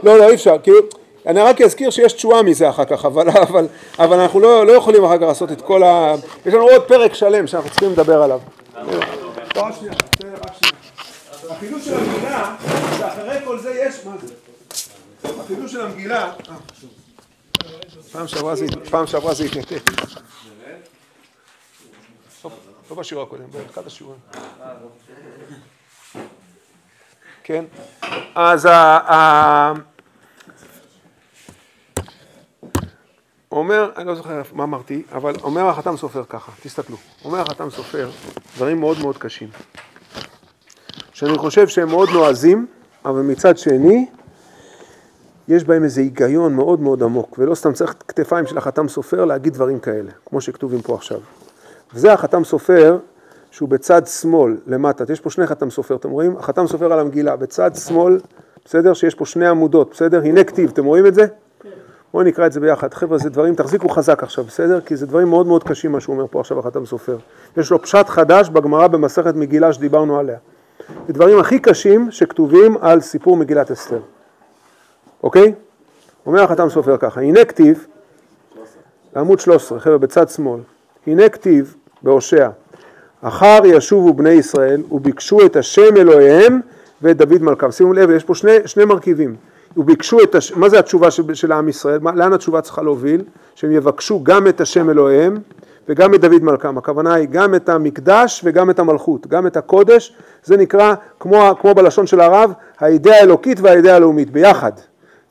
לא, 0.03 0.19
לא, 0.19 0.29
אי 0.29 0.35
אפשר, 0.35 0.57
כאילו, 0.62 0.79
אני 1.27 1.41
רק 1.41 1.61
אזכיר 1.61 1.91
שיש 1.91 2.12
תשועה 2.12 2.43
מזה 2.43 2.69
אחר 2.69 2.85
כך, 2.85 3.05
אבל, 3.05 3.29
אבל, 3.49 3.66
אבל 3.99 4.21
אנחנו 4.21 4.41
לא, 4.41 4.66
לא 4.66 4.73
יכולים 4.73 5.05
אחר 5.05 5.16
כך 5.16 5.23
לעשות 5.23 5.53
את 5.53 5.61
כל 5.61 5.83
ה... 5.83 6.15
יש 6.47 6.55
לנו 6.55 6.62
עוד 6.62 6.83
פרק 6.83 7.15
שלם 7.15 7.47
שאנחנו 7.47 7.71
צריכים 7.71 7.91
לדבר 7.91 8.23
עליו. 8.23 8.41
החידוש 11.51 11.85
של 11.85 11.95
המגילה, 11.95 12.55
שאחרי 12.99 13.39
כל 13.45 13.59
זה 13.59 13.71
יש, 13.71 13.95
מה 14.07 14.12
זה? 14.23 14.44
החידוש 15.25 15.73
של 15.73 15.81
המגילה, 15.81 16.33
פעם 18.91 19.07
שעברה 19.07 19.35
זה, 19.35 19.45
התנתק. 19.45 19.91
לא 22.91 22.97
בשיעור 22.97 23.23
הקודם, 23.23 23.45
באחד 23.51 23.87
השיעורים. 23.87 24.21
כן, 27.43 27.65
אז. 28.35 28.69
אומר, 33.53 33.91
אני 33.97 34.07
לא 34.07 34.15
זוכר 34.15 34.43
מה 34.53 34.65
אמרתי, 34.65 35.03
אבל 35.13 35.35
אומר 35.43 35.69
החתם 35.69 35.97
סופר 35.97 36.25
ככה, 36.29 36.53
תסתכלו, 36.63 36.97
אומר 37.25 37.41
החתם 37.41 37.71
סופר 37.71 38.11
דברים 38.57 38.81
מאוד 38.81 38.99
מאוד 38.99 39.19
קשים, 39.19 39.49
שאני 41.13 41.39
חושב 41.39 41.69
שהם 41.69 41.89
מאוד 41.89 42.09
נועזים, 42.11 42.67
אבל 43.05 43.21
מצד 43.21 43.59
שני, 43.59 44.07
יש 45.49 45.65
בהם 45.65 45.85
איזה 45.85 46.01
היגיון 46.01 46.55
מאוד 46.55 46.81
מאוד 46.81 47.03
עמוק, 47.03 47.37
ולא 47.39 47.55
סתם 47.55 47.73
צריך 47.73 47.95
כתפיים 48.09 48.47
של 48.47 48.59
החתם 48.59 48.89
סופר 48.89 49.25
להגיד 49.25 49.55
דברים 49.55 49.79
כאלה, 49.79 50.11
כמו 50.27 50.41
שכתובים 50.41 50.81
פה 50.83 50.95
עכשיו. 50.95 51.19
וזה 51.95 52.12
החתם 52.12 52.45
סופר 52.45 52.99
שהוא 53.51 53.69
בצד 53.69 54.07
שמאל 54.07 54.57
למטה, 54.66 55.05
יש 55.12 55.21
פה 55.21 55.31
שני 55.31 55.47
חתם 55.47 55.71
סופר, 55.71 55.97
אתם 55.97 56.11
רואים? 56.11 56.37
החתם 56.37 56.66
סופר 56.66 56.93
על 56.93 56.99
המגילה, 57.01 57.37
בצד 57.37 57.71
שמאל, 57.75 58.21
בסדר? 58.65 58.95
שיש 58.95 59.15
פה 59.15 59.27
שני 59.27 59.47
עמודות, 59.47 59.91
בסדר? 59.91 60.23
הנה 60.25 60.45
כתיב, 60.45 60.71
אתם 60.73 60.85
רואים 60.85 61.07
את 61.07 61.15
זה? 61.15 61.27
בואו 62.12 62.25
נקרא 62.25 62.47
את 62.47 62.53
זה 62.53 62.61
ביחד. 62.61 62.95
חבר'ה, 62.95 63.19
זה 63.19 63.31
דברים, 63.31 63.55
תחזיקו 63.55 63.89
חזק 63.89 64.23
עכשיו, 64.23 64.45
בסדר? 64.45 64.81
כי 64.81 64.97
זה 64.97 65.07
דברים 65.07 65.29
מאוד 65.29 65.47
מאוד 65.47 65.65
קשים 65.65 65.93
מה 65.93 66.01
שהוא 66.01 66.15
אומר 66.15 66.27
פה 66.31 66.41
עכשיו 66.41 66.59
החתם 66.59 66.87
סופר. 66.87 67.16
יש 67.57 67.71
לו 67.71 67.83
פשט 67.83 68.09
חדש 68.09 68.49
בגמרא 68.49 68.87
במסכת 68.87 69.35
מגילה 69.35 69.73
שדיברנו 69.73 70.19
עליה. 70.19 70.39
זה 71.07 71.12
דברים 71.12 71.39
הכי 71.39 71.59
קשים 71.59 72.11
שכתובים 72.11 72.77
על 72.81 73.01
סיפור 73.01 73.37
מגילת 73.37 73.71
אסתר. 73.71 74.01
אוקיי? 75.25 75.55
אומר 76.27 76.43
החתם 76.43 76.69
סופר 76.69 76.97
ככה, 76.97 77.21
הנה 77.21 77.45
כתיב, 77.45 77.87
בעמוד 79.15 79.41
13, 79.41 79.81
חבר'ה, 79.81 79.99
בצד 79.99 80.29
שמאל, 80.29 80.61
הנה 81.07 81.29
כתיב 81.29 81.75
בהושע, 82.03 82.49
אחר 83.23 83.59
ישובו 83.65 84.15
בני 84.15 84.31
ישראל 84.31 84.83
וביקשו 84.91 85.47
את 85.47 85.57
השם 85.57 85.97
אלוהיהם 85.97 86.61
ואת 87.03 87.17
דוד 87.17 87.43
מלכם. 87.43 87.71
שימו 87.71 87.93
לב, 87.93 88.11
יש 88.11 88.25
פה 88.25 88.35
שני, 88.35 88.53
שני 88.67 88.85
מרכיבים. 88.85 89.37
וביקשו 89.77 90.23
את 90.23 90.35
הש... 90.35 90.53
מה 90.53 90.69
זה 90.69 90.79
התשובה 90.79 91.11
של, 91.11 91.35
של 91.35 91.53
עם 91.53 91.69
ישראל? 91.69 91.99
מה, 91.99 92.13
לאן 92.15 92.33
התשובה 92.33 92.61
צריכה 92.61 92.83
להוביל? 92.83 93.23
שהם 93.55 93.73
יבקשו 93.73 94.21
גם 94.23 94.47
את 94.47 94.61
השם 94.61 94.91
אלוהיהם 94.91 95.39
וגם 95.89 96.15
את 96.15 96.21
דוד 96.21 96.43
מלכם. 96.43 96.79
הכוונה 96.79 97.15
היא 97.15 97.29
גם 97.31 97.55
את 97.55 97.69
המקדש 97.69 98.41
וגם 98.45 98.71
את 98.71 98.79
המלכות, 98.79 99.27
גם 99.27 99.47
את 99.47 99.57
הקודש, 99.57 100.17
זה 100.45 100.57
נקרא, 100.57 100.95
כמו, 101.21 101.57
כמו 101.61 101.75
בלשון 101.75 102.07
של 102.07 102.21
הרב, 102.21 102.53
האידאה 102.79 103.21
האלוקית 103.21 103.61
והאידאה 103.61 103.97
הלאומית, 103.97 104.31
ביחד. 104.31 104.73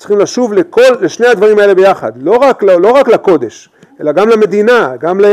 צריכים 0.04 0.20
לשוב 0.20 0.54
לכל, 0.54 0.82
לשני 1.02 1.28
הדברים 1.28 1.60
האלה 1.60 1.76
ביחד, 1.76 2.12
לא 2.16 2.32
רק, 2.32 2.64
לא, 2.64 2.92
רק 2.92 3.08
לקודש, 3.08 3.70
אלא 4.02 4.12
גם 4.12 4.30
למדינה, 4.30 4.92
גם, 5.00 5.22
ל, 5.22 5.26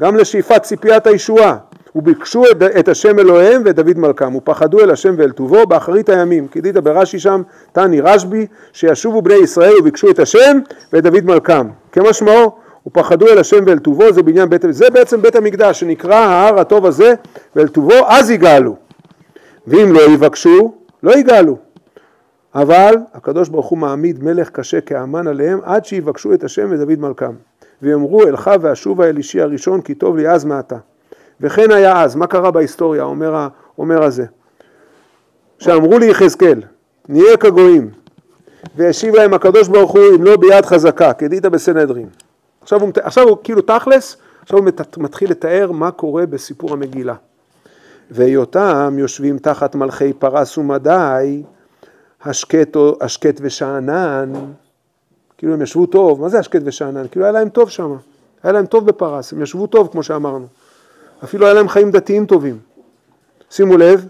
גם 0.00 0.16
לשאיפת 0.16 0.62
ציפיית 0.62 1.06
הישועה. 1.06 1.56
וביקשו 1.94 2.44
את, 2.50 2.62
את 2.62 2.88
השם 2.88 3.18
אלוהיהם 3.18 3.62
ואת 3.64 3.76
דוד 3.76 3.98
מלכם, 3.98 4.34
ופחדו 4.36 4.80
אל 4.80 4.90
השם 4.90 5.14
ואל 5.18 5.30
טובו 5.30 5.66
באחרית 5.66 6.08
הימים, 6.08 6.48
כי 6.48 6.60
דית 6.60 6.76
ברש"י 6.76 7.18
שם, 7.18 7.42
תני 7.72 8.00
רשב"י, 8.00 8.46
שישובו 8.72 9.22
בני 9.22 9.34
ישראל 9.34 9.72
וביקשו 9.80 10.10
את 10.10 10.18
השם 10.18 10.58
ואת 10.92 11.02
דוד 11.02 11.24
מלכם. 11.24 11.68
כמשמעו, 11.92 12.52
ופחדו 12.86 13.28
אל 13.28 13.38
השם 13.38 13.64
ואל 13.66 13.78
טובו, 13.78 14.12
זה 14.12 14.22
בעניין 14.22 14.48
בית, 14.48 14.64
זה 14.70 14.90
בעצם 14.90 15.22
בית 15.22 15.36
המקדש, 15.36 15.80
שנקרא 15.80 16.14
ההר 16.14 16.60
הטוב 16.60 16.86
הזה, 16.86 17.14
ואל 17.56 17.68
טובו, 17.68 18.06
אז 18.06 18.30
יגאלו. 18.30 18.76
ואם 19.66 19.92
לא 19.92 20.00
יבקשו, 20.00 20.74
לא 21.02 21.18
יגאלו. 21.18 21.56
אבל 22.60 22.94
הקדוש 23.14 23.48
ברוך 23.48 23.66
הוא 23.66 23.78
מעמיד 23.78 24.24
מלך 24.24 24.50
קשה 24.50 24.80
כאמן 24.80 25.26
עליהם 25.26 25.58
עד 25.62 25.84
שיבקשו 25.84 26.34
את 26.34 26.44
השם 26.44 26.68
ודוד 26.70 26.98
מלכם. 26.98 27.32
ויאמרו 27.82 28.22
אלך 28.22 28.50
ואשובה 28.60 29.08
אל 29.08 29.16
אישי 29.16 29.40
הראשון 29.40 29.80
כי 29.80 29.94
טוב 29.94 30.16
לי 30.16 30.28
אז 30.28 30.44
מעתה. 30.44 30.76
וכן 31.40 31.70
היה 31.70 32.02
אז, 32.02 32.16
מה 32.16 32.26
קרה 32.26 32.50
בהיסטוריה, 32.50 33.02
אומר, 33.02 33.48
אומר 33.78 34.02
הזה, 34.02 34.24
שאמרו 35.58 35.98
לי 35.98 36.06
יחזקאל, 36.06 36.62
נהיה 37.08 37.36
כגויים, 37.36 37.90
והשיב 38.76 39.14
להם 39.14 39.34
הקדוש 39.34 39.68
ברוך 39.68 39.92
הוא 39.92 40.02
אם 40.16 40.24
לא 40.24 40.36
ביד 40.36 40.64
חזקה, 40.64 41.12
כדית 41.12 41.46
בסנהדרין. 41.46 42.08
עכשיו 42.62 42.80
עכשיו 42.94 43.28
הוא 43.28 43.36
כאילו 43.44 43.62
תכלס, 43.62 44.16
עכשיו 44.42 44.58
הוא 44.58 44.68
מתחיל 44.96 45.30
לתאר 45.30 45.72
מה 45.72 45.90
קורה 45.90 46.26
בסיפור 46.26 46.72
המגילה. 46.72 47.14
והיותם 48.10 48.96
יושבים 48.98 49.38
תחת 49.38 49.74
מלכי 49.74 50.12
פרס 50.12 50.58
ומדי, 50.58 51.42
השקט, 52.28 52.76
השקט 53.00 53.40
ושאנן, 53.40 54.32
כאילו 55.38 55.54
הם 55.54 55.62
ישבו 55.62 55.86
טוב, 55.86 56.20
מה 56.20 56.28
זה 56.28 56.38
השקט 56.38 56.60
ושאנן? 56.64 57.08
כאילו 57.10 57.24
היה 57.24 57.32
להם 57.32 57.48
טוב 57.48 57.70
שם, 57.70 57.96
היה 58.42 58.52
להם 58.52 58.66
טוב 58.66 58.86
בפרס, 58.86 59.32
הם 59.32 59.42
ישבו 59.42 59.66
טוב 59.66 59.88
כמו 59.92 60.02
שאמרנו. 60.02 60.46
אפילו 61.24 61.46
היה 61.46 61.54
להם 61.54 61.68
חיים 61.68 61.90
דתיים 61.90 62.26
טובים. 62.26 62.58
שימו 63.50 63.76
לב, 63.76 64.08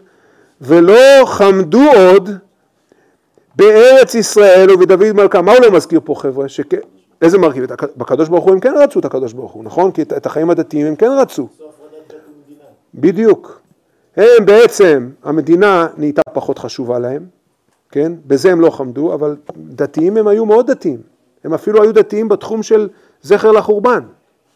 ולא 0.60 1.26
חמדו 1.26 1.82
עוד 1.96 2.30
בארץ 3.56 4.14
ישראל 4.14 4.70
ובדוד 4.70 5.12
מלכה. 5.12 5.42
מה 5.42 5.52
הוא 5.52 5.60
לא 5.60 5.70
מזכיר 5.70 6.00
פה 6.04 6.14
חבר'ה? 6.14 6.48
שכ... 6.48 6.74
איזה 7.22 7.38
מרכיב? 7.38 7.64
בקדוש 7.96 8.28
ברוך 8.28 8.44
הוא 8.44 8.52
הם 8.52 8.60
כן 8.60 8.74
רצו 8.76 9.00
את 9.00 9.04
הקדוש 9.04 9.32
ברוך 9.32 9.52
הוא, 9.52 9.64
נכון? 9.64 9.92
כי 9.92 10.02
את 10.02 10.26
החיים 10.26 10.50
הדתיים 10.50 10.86
הם 10.86 10.96
כן 10.96 11.10
רצו. 11.20 11.48
בדיוק. 12.94 13.60
הם 14.16 14.44
בעצם, 14.44 15.08
המדינה 15.24 15.86
נהייתה 15.96 16.22
פחות 16.32 16.58
חשובה 16.58 16.98
להם, 16.98 17.37
כן? 17.90 18.12
בזה 18.26 18.52
הם 18.52 18.60
לא 18.60 18.70
חמדו, 18.70 19.14
אבל 19.14 19.36
דתיים 19.56 20.16
הם 20.16 20.28
היו 20.28 20.46
מאוד 20.46 20.70
דתיים. 20.70 20.98
הם 21.44 21.54
אפילו 21.54 21.82
היו 21.82 21.92
דתיים 21.92 22.28
בתחום 22.28 22.62
של 22.62 22.88
זכר 23.22 23.52
לחורבן, 23.52 24.00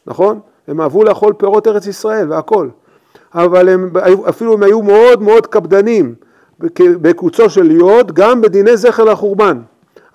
נכון? 0.07 0.41
הם 0.69 0.81
אהבו 0.81 1.05
לאכול 1.05 1.33
פירות 1.33 1.69
ארץ 1.69 1.87
ישראל 1.87 2.33
והכל, 2.33 2.69
אבל 3.35 3.69
הם, 3.69 3.91
אפילו 4.29 4.53
הם 4.53 4.63
היו 4.63 4.83
מאוד 4.83 5.23
מאוד 5.23 5.47
קפדנים 5.47 6.15
בקוצו 6.79 7.51
של 7.51 7.71
יוד, 7.71 8.13
גם 8.13 8.41
בדיני 8.41 8.77
זכר 8.77 9.05
לחורבן, 9.05 9.59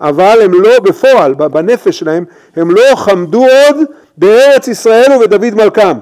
אבל 0.00 0.38
הם 0.42 0.52
לא 0.52 0.80
בפועל, 0.80 1.34
בנפש 1.34 1.98
שלהם, 1.98 2.24
הם 2.56 2.70
לא 2.70 2.82
חמדו 2.96 3.40
עוד 3.40 3.76
בארץ 4.18 4.68
ישראל 4.68 5.12
ובדוד 5.16 5.54
מלכם. 5.54 5.98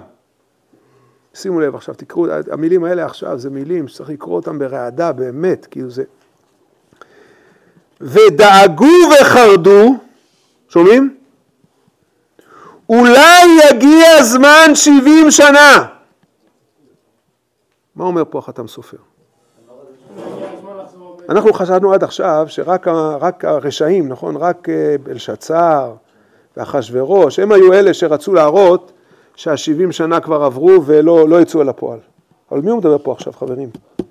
שימו 1.35 1.61
לב 1.61 1.75
עכשיו, 1.75 1.95
תקראו, 1.95 2.27
המילים 2.53 2.85
האלה 2.85 3.05
עכשיו 3.05 3.39
זה 3.39 3.51
מילים 3.51 3.89
שצריך 3.89 4.11
לקרוא 4.11 4.37
אותם 4.37 4.59
ברעדה 4.59 5.13
באמת, 5.13 5.67
כאילו 5.71 5.91
זה... 5.91 6.03
ודאגו 8.01 8.87
וחרדו, 9.21 9.95
שומעים? 10.69 11.17
אולי 12.89 13.45
יגיע 13.71 14.23
זמן 14.23 14.71
שבעים 14.75 15.31
שנה. 15.31 15.87
מה 17.97 18.05
אומר 18.05 18.23
פה 18.31 18.39
החתם 18.39 18.69
סופר? 18.69 18.97
אנחנו 21.29 21.53
חשבנו 21.53 21.93
עד 21.93 22.05
עכשיו 22.05 22.47
שרק 22.49 23.45
הרשעים, 23.45 24.09
נכון? 24.09 24.37
רק 24.37 24.69
אה, 24.69 24.97
בלשצר 25.03 25.95
ואחשוורוש, 26.57 27.39
הם 27.39 27.53
היו 27.53 27.73
אלה 27.73 27.95
שרצו 27.95 28.35
להראות 28.35 28.93
שהשבעים 29.37 29.93
שנה 29.93 30.21
כבר 30.21 30.43
עברו 30.43 30.83
ולא 30.87 31.29
לא 31.29 31.41
יצאו 31.41 31.63
אל 31.63 31.69
הפועל. 31.69 31.99
אבל 32.51 32.61
מי 32.61 32.71
הוא 32.71 32.79
מדבר 32.79 32.99
פה 32.99 33.13
עכשיו, 33.13 33.33
חברים? 33.33 33.71
הוא 33.97 34.07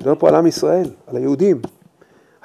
מדבר 0.00 0.14
פה 0.14 0.28
על 0.28 0.34
עם 0.34 0.46
ישראל, 0.46 0.86
על 1.06 1.16
היהודים. 1.16 1.60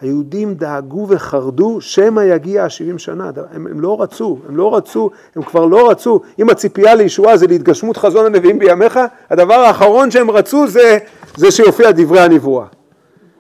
היהודים 0.02 0.54
דאגו 0.54 1.06
וחרדו 1.10 1.82
שמא 1.82 2.22
יגיע 2.22 2.64
השבעים 2.64 2.98
שנה, 2.98 3.32
הם, 3.52 3.68
הם 3.68 3.82
לא 3.82 4.02
רצו, 4.02 4.38
הם 4.50 4.58
לא 4.58 4.76
רצו, 4.76 5.10
הם 5.36 5.44
כבר 5.44 5.66
לא 5.66 5.90
רצו, 5.90 6.22
אם 6.40 6.50
הציפייה 6.50 6.96
לישועה 6.96 7.38
זה 7.38 7.48
להתגשמות 7.48 7.98
חזון 7.98 8.26
הנביאים 8.26 8.60
בימיך, 8.60 9.00
הדבר 9.30 9.54
האחרון 9.54 10.12
שהם 10.12 10.32
רצו 10.32 10.68
זה, 10.68 10.98
זה 11.36 11.52
שיופיע 11.52 11.92
דברי 11.92 12.20
הנבואה. 12.20 12.66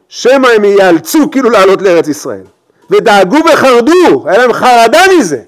שמא 0.09 0.47
הם 0.47 0.63
ייאלצו 0.63 1.31
כאילו 1.31 1.49
לעלות 1.49 1.81
לארץ 1.81 2.07
ישראל. 2.07 2.43
ודאגו 2.91 3.37
וחרדו, 3.53 4.23
היה 4.25 4.37
להם 4.37 4.53
חרדה 4.53 5.01
מזה, 5.19 5.41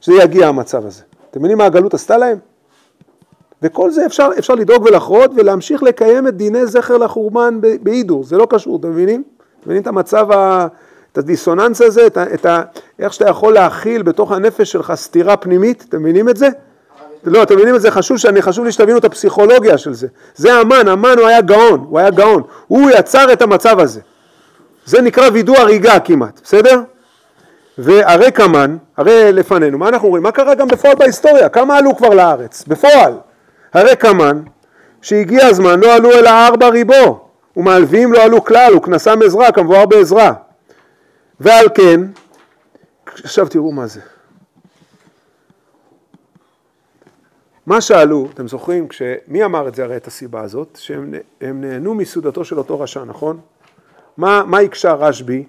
שזה 0.00 0.14
יגיע 0.14 0.48
המצב 0.48 0.86
הזה. 0.86 1.02
אתם 1.30 1.40
מבינים 1.40 1.58
מה 1.58 1.64
הגלות 1.64 1.94
עשתה 1.94 2.16
להם? 2.16 2.38
וכל 3.62 3.90
זה 3.90 4.06
אפשר, 4.06 4.28
אפשר 4.38 4.54
לדאוג 4.54 4.82
ולחרות 4.82 5.30
ולהמשיך 5.36 5.82
לקיים 5.82 6.28
את 6.28 6.36
דיני 6.36 6.66
זכר 6.66 6.96
לחורבן 6.96 7.58
בהידור, 7.82 8.24
זה 8.24 8.36
לא 8.36 8.46
קשור, 8.50 8.76
אתם 8.76 8.90
מבינים? 8.90 9.22
אתם 9.60 9.70
מבינים 9.70 9.82
את 9.82 9.86
המצב, 9.86 10.26
את 11.12 11.18
הדיסוננס 11.18 11.80
הזה, 11.80 12.06
את 12.06 12.16
ה, 12.16 12.34
את 12.34 12.46
ה, 12.46 12.62
איך 12.98 13.12
שאתה 13.12 13.30
יכול 13.30 13.54
להכיל 13.54 14.02
בתוך 14.02 14.32
הנפש 14.32 14.72
שלך 14.72 14.92
סתירה 14.94 15.36
פנימית, 15.36 15.84
אתם 15.88 16.02
מבינים 16.02 16.28
את 16.28 16.36
זה? 16.36 16.48
לא, 17.24 17.42
אתם 17.42 17.54
מבינים 17.54 17.74
את 17.74 17.80
זה? 17.80 17.90
חשוב, 17.90 18.16
שאני, 18.16 18.42
חשוב 18.42 18.64
לי 18.64 18.72
שתבינו 18.72 18.98
את 18.98 19.04
הפסיכולוגיה 19.04 19.78
של 19.78 19.94
זה. 19.94 20.06
זה 20.34 20.54
המן, 20.54 20.88
המן 20.88 21.14
הוא 21.18 21.26
היה 21.26 21.40
גאון, 21.40 21.86
הוא 21.88 21.98
היה 21.98 22.10
גאון. 22.10 22.42
הוא 22.66 22.90
יצר 22.90 23.32
את 23.32 23.42
המצב 23.42 23.80
הזה. 23.80 24.00
זה 24.84 25.02
נקרא 25.02 25.28
וידוא 25.32 25.56
הריגה 25.56 26.00
כמעט, 26.00 26.40
בסדר? 26.44 26.80
והרי 27.78 28.32
כמן, 28.32 28.76
הרי 28.96 29.32
לפנינו, 29.32 29.78
מה 29.78 29.88
אנחנו 29.88 30.08
רואים? 30.08 30.22
מה 30.22 30.30
קרה 30.30 30.54
גם 30.54 30.68
בפועל 30.68 30.94
בהיסטוריה? 30.94 31.48
כמה 31.48 31.76
עלו 31.76 31.96
כבר 31.96 32.08
לארץ? 32.08 32.64
בפועל. 32.68 33.12
הרי 33.74 33.96
כמן, 33.96 34.40
שהגיע 35.02 35.46
הזמן, 35.46 35.80
לא 35.80 35.94
עלו 35.94 36.12
אלא 36.12 36.30
ארבע 36.30 36.68
ריבו, 36.68 37.27
ומהלווים 37.58 38.12
לא 38.12 38.22
עלו 38.22 38.44
כלל, 38.44 38.76
וכנסם 38.76 39.18
עזרה, 39.24 39.52
כמבואר 39.52 39.86
בעזרה. 39.86 40.32
ועל 41.40 41.66
כן, 41.74 42.00
עכשיו 43.06 43.48
תראו 43.48 43.72
מה 43.72 43.86
זה. 43.86 44.00
מה 47.66 47.80
שאלו, 47.80 48.28
אתם 48.34 48.48
זוכרים, 48.48 48.88
כש... 48.88 49.02
מי 49.28 49.44
אמר 49.44 49.68
את 49.68 49.74
זה 49.74 49.84
הרי 49.84 49.96
את 49.96 50.06
הסיבה 50.06 50.40
הזאת? 50.40 50.78
שהם 50.80 51.14
הם 51.40 51.60
נהנו 51.60 51.94
מסעודתו 51.94 52.44
של 52.44 52.58
אותו 52.58 52.80
רשע, 52.80 53.04
נכון? 53.04 53.40
מה, 54.16 54.42
מה 54.46 54.58
הקשה 54.58 54.92
רשב"י? 54.92 55.44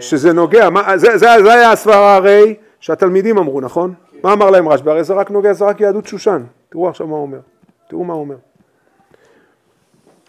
שזה 0.00 0.32
נוגע, 0.32 0.70
מה, 0.70 0.98
זה, 0.98 1.18
זה, 1.18 1.26
זה 1.42 1.52
היה 1.52 1.72
הסברה 1.72 2.16
הרי 2.16 2.54
שהתלמידים 2.80 3.38
אמרו, 3.38 3.60
נכון? 3.60 3.94
מה 4.22 4.32
אמר 4.32 4.50
להם 4.50 4.68
רשב"י? 4.68 4.90
הרי 4.90 5.04
זה 5.04 5.14
רק 5.14 5.30
נוגע, 5.30 5.52
זה 5.52 5.64
רק 5.64 5.80
יהדות 5.80 6.06
שושן. 6.06 6.44
תראו 6.68 6.88
עכשיו 6.88 7.06
מה 7.06 7.16
הוא 7.16 7.22
אומר. 7.22 7.40
תראו 7.88 8.04
מה 8.04 8.14
הוא 8.14 8.20
אומר. 8.20 8.36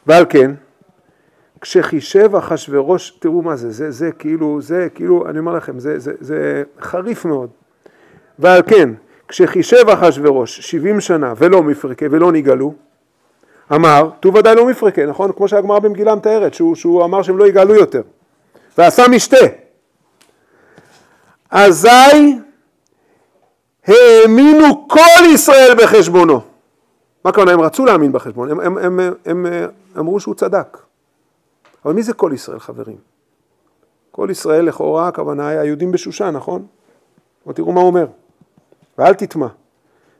ועל 0.09 0.25
כן, 0.29 0.51
כשחישב 1.61 2.35
אחשורוש, 2.35 3.09
תראו 3.19 3.41
מה 3.41 3.55
זה, 3.55 3.71
זה, 3.71 3.91
זה 3.91 4.11
כאילו, 4.11 4.61
זה 4.61 4.87
כאילו, 4.95 5.29
אני 5.29 5.39
אומר 5.39 5.53
לכם, 5.53 5.79
זה, 5.79 5.99
זה, 5.99 6.11
זה 6.19 6.63
חריף 6.81 7.25
מאוד. 7.25 7.49
ועל 8.39 8.61
כן, 8.67 8.89
כשחישב 9.27 9.89
אחשורוש 9.89 10.59
70 10.59 11.01
שנה 11.01 11.33
ולא 11.37 11.63
מפרקה 11.63 12.05
ולא 12.11 12.31
נגאלו, 12.31 12.73
אמר, 13.73 14.09
תו 14.19 14.33
ודאי 14.33 14.55
לא 14.55 14.67
מפרקה, 14.67 15.05
נכון? 15.05 15.31
כמו 15.31 15.47
שהגמרא 15.47 15.79
במגילה 15.79 16.15
מתארת, 16.15 16.53
שהוא, 16.53 16.75
שהוא 16.75 17.03
אמר 17.03 17.21
שהם 17.21 17.37
לא 17.37 17.47
יגאלו 17.47 17.75
יותר. 17.75 18.01
ועשה 18.77 19.07
משתה. 19.07 19.45
אזי 21.51 22.39
האמינו 23.87 24.87
כל 24.87 25.25
ישראל 25.33 25.75
בחשבונו. 25.83 26.48
מה 27.29 27.31
הכוונה? 27.31 27.51
הם 27.51 27.61
רצו 27.61 27.85
להאמין 27.85 28.11
בחשבון, 28.11 28.51
הם, 28.51 28.59
הם, 28.59 28.77
הם, 28.77 28.99
הם, 28.99 29.45
הם 29.45 29.45
אמרו 29.97 30.19
שהוא 30.19 30.35
צדק. 30.35 30.77
אבל 31.85 31.93
מי 31.93 32.03
זה 32.03 32.13
כל 32.13 32.31
ישראל 32.33 32.59
חברים? 32.59 32.97
כל 34.11 34.27
ישראל 34.31 34.65
לכאורה 34.65 35.07
הכוונה 35.07 35.47
היה 35.47 35.61
היהודים 35.61 35.91
בשושן, 35.91 36.29
נכון? 36.29 36.65
אבל 37.45 37.53
תראו 37.53 37.71
מה 37.71 37.81
הוא 37.81 37.87
אומר. 37.87 38.05
ואל 38.97 39.13
תטמע, 39.13 39.47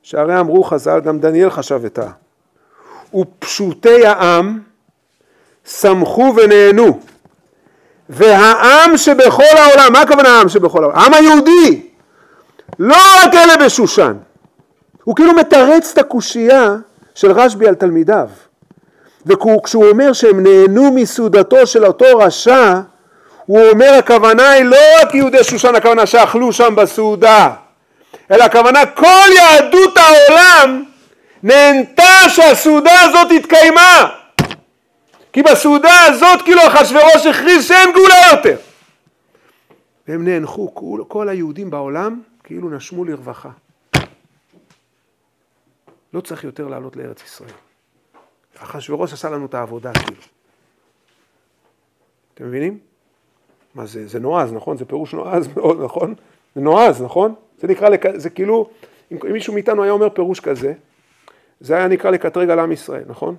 שהרי 0.03 0.40
אמרו 0.40 0.64
חז"ל, 0.64 0.99
גם 0.99 1.19
דניאל 1.19 1.49
חשב 1.49 1.86
את 1.86 1.99
ה... 1.99 2.11
ופשוטי 3.14 4.06
העם 4.06 4.60
שמחו 5.65 6.34
ונהנו. 6.38 6.99
והעם 8.10 8.98
שבכל 8.98 9.57
העולם, 9.57 9.94
מה 9.94 10.02
הכוונה 10.02 10.30
העם 10.30 10.49
שבכל 10.49 10.84
העולם? 10.84 10.98
העם 10.99 11.14
היהודי, 11.14 11.90
לא 12.80 12.98
רק 13.23 13.34
אלה 13.34 13.65
בשושן. 13.65 14.18
הוא 15.03 15.15
כאילו 15.15 15.34
מתרץ 15.34 15.91
את 15.94 15.98
הקושייה 15.98 16.76
של 17.20 17.32
רשב"י 17.32 17.68
על 17.68 17.76
תלמידיו. 17.76 18.30
וכשהוא 19.26 19.90
אומר 19.90 20.14
שהם 20.14 20.44
נהנו 20.44 20.91
מסעודתו 20.91 21.68
של 21.68 21.86
אותו 21.86 22.06
רשע, 22.18 22.82
הוא 23.46 23.62
אומר 23.70 23.94
הכוונה 24.00 24.52
היא 24.52 24.64
לא 24.64 24.78
רק 25.02 25.16
יהודי 25.16 25.44
שושן, 25.44 25.76
הכוונה 25.76 26.06
שאכלו 26.06 26.54
שם 26.54 26.76
בסעודה, 26.76 27.54
אלא 28.32 28.44
הכוונה 28.44 28.86
כל 28.86 29.30
יהדות 29.36 29.98
העולם 29.98 30.84
נהנתה 31.44 32.30
שהסעודה 32.30 33.02
הזאת 33.02 33.28
התקיימה. 33.40 34.10
כי 35.34 35.44
בסעודה 35.44 36.06
הזאת 36.06 36.41
כאילו 36.41 36.62
אחשורוש 36.68 37.26
הכריז 37.26 37.68
שאין 37.68 37.91
גאולה 37.94 38.16
יותר. 38.32 38.56
והם 40.08 40.28
נאנחו, 40.28 40.76
כל, 41.08 41.30
היהודים 41.30 41.70
בעולם 41.70 42.20
כאילו 42.44 42.70
נשמו 42.70 43.06
לרווחה. 43.06 43.50
לא 46.14 46.22
צריך 46.22 46.44
יותר 46.44 46.68
לעלות 46.68 46.95
לארץ 46.95 47.23
ישראל. 47.23 47.52
אחשורוש 48.57 49.14
עשה 49.14 49.30
לנו 49.30 49.45
את 49.45 49.53
העבודה 49.53 49.94
כאילו. 49.94 50.22
אתם 52.34 52.48
מבינים? 52.48 52.80
מה 53.76 53.86
זה, 53.86 54.07
זה 54.07 54.19
נועז, 54.19 54.53
נכון? 54.53 54.77
זה 54.77 54.86
פירוש 54.86 55.14
נועז 55.14 55.48
מאוד, 55.56 55.81
נכון? 55.84 56.14
זה 56.56 56.61
נועז, 56.61 57.02
נכון? 57.02 57.36
זה 57.57 57.68
נקרא. 57.68 57.90
זה 58.15 58.30
כאילו, 58.30 58.69
אם 59.11 59.18
מישהו 59.31 59.53
מאיתנו 59.53 59.84
היה 59.84 59.91
אומר 59.91 60.10
פירוש 60.10 60.40
כזה, 60.40 60.73
זה 61.60 61.76
היה 61.76 61.88
נקרא 61.88 62.11
לקטרג 62.11 62.49
על 62.49 62.60
עם 62.60 62.72
ישראל, 62.72 63.03
נכון? 63.07 63.36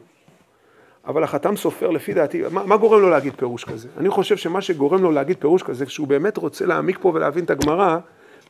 אבל 1.05 1.24
החתם 1.24 1.56
סופר 1.56 1.90
לפי 1.90 2.14
דעתי, 2.14 2.42
מה, 2.51 2.64
מה 2.64 2.76
גורם 2.76 3.01
לו 3.01 3.10
להגיד 3.10 3.32
פירוש 3.36 3.64
כזה? 3.64 3.88
אני 3.97 4.10
חושב 4.10 4.36
שמה 4.36 4.60
שגורם 4.60 5.02
לו 5.02 5.12
להגיד 5.12 5.36
פירוש 5.40 5.62
כזה, 5.62 5.86
כשהוא 5.86 6.06
באמת 6.06 6.36
רוצה 6.36 6.66
להעמיק 6.66 6.98
פה 7.01 7.12
ולהבין 7.14 7.44
את 7.44 7.51
הגמרא, 7.51 7.98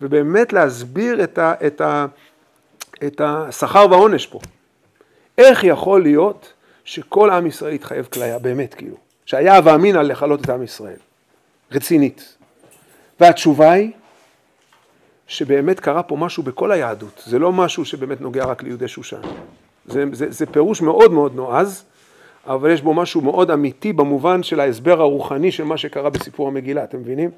ובאמת 0.00 0.52
להסביר 0.52 1.24
את, 1.24 1.38
ה, 1.38 1.54
את, 1.66 1.80
ה, 1.80 2.06
את 3.06 3.20
השכר 3.24 3.86
והעונש 3.90 4.26
פה. 4.26 4.40
איך 5.38 5.64
יכול 5.64 6.02
להיות 6.02 6.52
שכל 6.84 7.30
עם 7.30 7.46
ישראל 7.46 7.72
יתחייב 7.72 8.08
כליה, 8.12 8.38
באמת 8.38 8.74
כאילו, 8.74 8.96
שהיה 9.26 9.60
ואמינא 9.64 9.98
לכלות 9.98 10.40
את 10.40 10.50
עם 10.50 10.62
ישראל, 10.62 10.96
רצינית. 11.72 12.36
והתשובה 13.20 13.72
היא 13.72 13.90
שבאמת 15.26 15.80
קרה 15.80 16.02
פה 16.02 16.16
משהו 16.16 16.42
בכל 16.42 16.72
היהדות, 16.72 17.22
זה 17.26 17.38
לא 17.38 17.52
משהו 17.52 17.84
שבאמת 17.84 18.20
נוגע 18.20 18.44
רק 18.44 18.62
ליהודי 18.62 18.88
שושן. 18.88 19.20
זה, 19.86 20.04
זה, 20.12 20.30
זה 20.30 20.46
פירוש 20.46 20.82
מאוד 20.82 21.12
מאוד 21.12 21.34
נועז, 21.34 21.84
אבל 22.46 22.70
יש 22.70 22.82
בו 22.82 22.94
משהו 22.94 23.20
מאוד 23.20 23.50
אמיתי 23.50 23.92
במובן 23.92 24.42
של 24.42 24.60
ההסבר 24.60 25.00
הרוחני 25.00 25.52
של 25.52 25.64
מה 25.64 25.76
שקרה 25.76 26.10
בסיפור 26.10 26.48
המגילה, 26.48 26.84
אתם 26.84 26.98
מבינים? 26.98 27.30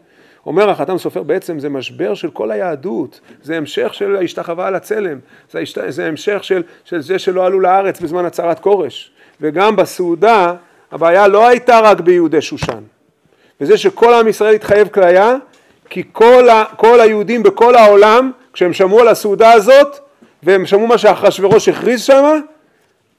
אומר 0.46 0.70
החתם 0.70 0.98
סופר 0.98 1.22
בעצם 1.22 1.58
זה 1.58 1.68
משבר 1.68 2.14
של 2.14 2.30
כל 2.30 2.50
היהדות, 2.50 3.20
זה 3.42 3.56
המשך 3.56 3.94
של 3.94 4.16
ההשתחווה 4.16 4.66
על 4.66 4.74
הצלם, 4.74 5.18
זה, 5.50 5.58
השת... 5.58 5.78
זה 5.88 6.06
המשך 6.06 6.44
של, 6.44 6.62
של 6.84 7.00
זה 7.02 7.18
שלא 7.18 7.46
עלו 7.46 7.60
לארץ 7.60 8.00
בזמן 8.00 8.24
הצהרת 8.24 8.60
כורש, 8.60 9.12
וגם 9.40 9.76
בסעודה 9.76 10.54
הבעיה 10.92 11.28
לא 11.28 11.48
הייתה 11.48 11.80
רק 11.80 12.00
ביהודי 12.00 12.42
שושן, 12.42 12.82
וזה 13.60 13.78
שכל 13.78 14.14
עם 14.14 14.28
ישראל 14.28 14.54
התחייב 14.54 14.88
כליה, 14.88 15.36
כי 15.90 16.02
כל, 16.12 16.48
ה... 16.48 16.64
כל 16.76 17.00
היהודים 17.00 17.42
בכל 17.42 17.74
העולם, 17.74 18.30
כשהם 18.52 18.72
שמעו 18.72 19.00
על 19.00 19.08
הסעודה 19.08 19.52
הזאת, 19.52 19.98
והם 20.42 20.66
שמעו 20.66 20.86
מה 20.86 20.98
שאחשוורוש 20.98 21.68
הכריז 21.68 22.02
שמה, 22.02 22.34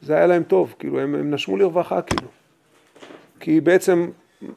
זה 0.01 0.15
היה 0.15 0.27
להם 0.27 0.43
טוב, 0.43 0.75
כאילו 0.79 0.99
הם, 0.99 1.15
הם 1.15 1.33
נשמו 1.33 1.57
לרווחה 1.57 2.01
כאילו. 2.01 2.27
כי 3.39 3.61
בעצם 3.61 4.07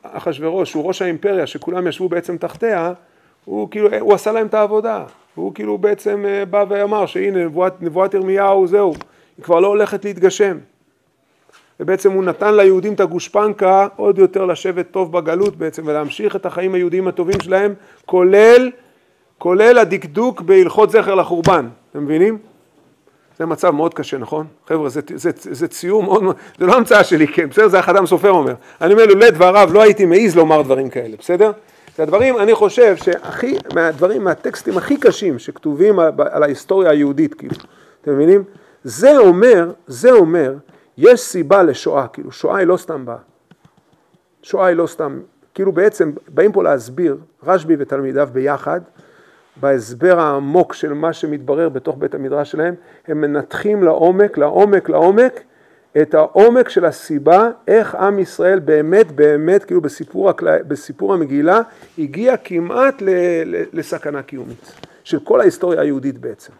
אחשוורוש 0.03 0.73
הוא 0.73 0.87
ראש 0.87 1.03
האימפריה 1.03 1.47
שכולם 1.47 1.87
ישבו 1.87 2.09
בעצם 2.09 2.37
תחתיה, 2.37 2.93
הוא 3.45 3.71
כאילו, 3.71 3.89
הוא 4.01 4.15
עשה 4.15 4.33
להם 4.33 4.47
את 4.47 4.55
העבודה. 4.55 5.05
הוא 5.35 5.55
כאילו 5.55 5.79
בעצם 5.79 6.25
בא 6.51 6.65
ואמר 6.69 7.07
שהנה 7.07 7.45
נבואת, 7.45 7.83
נבואת 7.83 8.15
ירמיהו 8.15 8.67
זהו, 8.67 8.95
היא 9.37 9.45
כבר 9.45 9.61
לא 9.61 9.67
הולכת 9.67 10.05
להתגשם. 10.05 10.59
ובעצם 11.81 12.13
הוא 12.13 12.25
נתן 12.25 12.55
ליהודים 12.55 12.93
את 12.93 13.01
הגושפנקה 13.01 13.89
עוד 13.97 14.19
יותר 14.19 14.45
לשבת 14.45 14.91
טוב 14.91 15.13
בגלות 15.13 15.57
בעצם 15.57 15.83
ולהמשיך 15.87 16.37
את 16.37 16.47
החיים 16.47 16.75
היהודיים 16.75 17.09
הטובים 17.09 17.41
שלהם, 17.41 17.75
כולל, 18.07 18.71
כולל 19.39 19.79
הדקדוק 19.79 20.41
בהלכות 20.41 20.91
זכר 20.91 21.15
לחורבן, 21.15 21.69
אתם 21.91 22.05
מבינים? 22.05 22.39
זה 23.39 23.47
מצב 23.47 23.71
מאוד 23.71 23.95
קשה, 23.95 24.19
נכון? 24.19 24.47
חבר'ה, 24.69 24.89
זה, 24.89 25.01
זה, 25.15 25.31
זה, 25.37 25.55
זה 25.55 25.69
ציור 25.69 26.03
מאוד, 26.03 26.25
זה 26.59 26.67
לא 26.67 26.75
המצאה 26.77 27.05
שלי, 27.05 27.29
כן, 27.29 27.49
בסדר? 27.49 27.69
זה 27.69 27.79
החדם 27.79 28.07
סופר 28.07 28.31
אומר. 28.31 28.55
אני 28.81 28.93
אומר, 28.93 29.07
לולא 29.07 29.31
דבריו 29.31 29.71
לא 29.73 29.83
הייתי 29.83 30.07
מעז 30.07 30.37
לומר 30.37 30.63
דברים 30.63 30.91
כאלה, 30.91 31.17
בסדר? 31.19 31.53
זה 31.97 32.03
הדברים, 32.03 32.39
אני 32.39 32.55
חושב 32.55 32.97
שהכי, 32.97 33.59
מהדברים, 33.75 34.25
מהטקסטים 34.25 34.79
הכי 34.79 34.97
קשים 34.97 35.39
שכתובים 35.39 35.99
על, 35.99 36.13
על 36.31 36.43
ההיסטוריה 36.43 36.91
היהודית, 36.91 37.35
כאילו, 37.35 37.55
אתם 38.03 38.13
מבינים? 38.13 38.45
זה 38.85 39.19
אומר, 39.19 39.73
זה 39.87 40.13
אומר, 40.13 40.55
יש 40.99 41.21
סיבה 41.21 41.63
לשואה, 41.63 42.09
כאילו, 42.09 42.33
שואה 42.33 42.57
היא 42.57 42.67
לא 42.67 42.77
סתם 42.77 43.05
באה. 43.05 43.17
שואה 44.43 44.67
היא 44.67 44.77
לא 44.77 44.87
סתם, 44.87 45.21
כאילו 45.55 45.73
בעצם 45.73 46.13
באים 46.29 46.53
פה 46.53 46.63
להסביר, 46.63 47.17
רשב"י 47.47 47.77
ותלמידיו 47.79 48.29
ביחד, 48.33 48.81
בהסבר 49.61 50.21
העמוק 50.21 50.75
של 50.75 50.93
מה 50.93 51.13
שמתברר 51.13 51.69
בתוך 51.69 51.97
בית 51.99 52.15
המדרש 52.15 52.51
שלהם, 52.51 52.75
הם 53.09 53.21
מנתחים 53.21 53.85
לעומק, 53.85 54.39
לעומק, 54.39 54.89
לעומק, 54.89 55.41
את 56.03 56.15
העומק 56.15 56.69
של 56.69 56.85
הסיבה 56.85 57.51
איך 57.69 57.95
עם 57.95 58.19
ישראל 58.19 58.59
באמת 58.59 59.13
באמת, 59.13 59.65
כאילו 59.65 59.81
בסיפור, 59.81 60.31
הקלה, 60.31 60.57
בסיפור 60.69 61.15
המגילה, 61.15 61.61
הגיע 61.99 62.37
כמעט 62.37 63.03
ל, 63.03 63.11
ל, 63.47 63.63
לסכנה 63.73 64.23
קיומית, 64.23 64.73
של 65.05 65.21
כל 65.21 65.41
ההיסטוריה 65.41 65.81
היהודית 65.81 66.19
בעצם. 66.19 66.53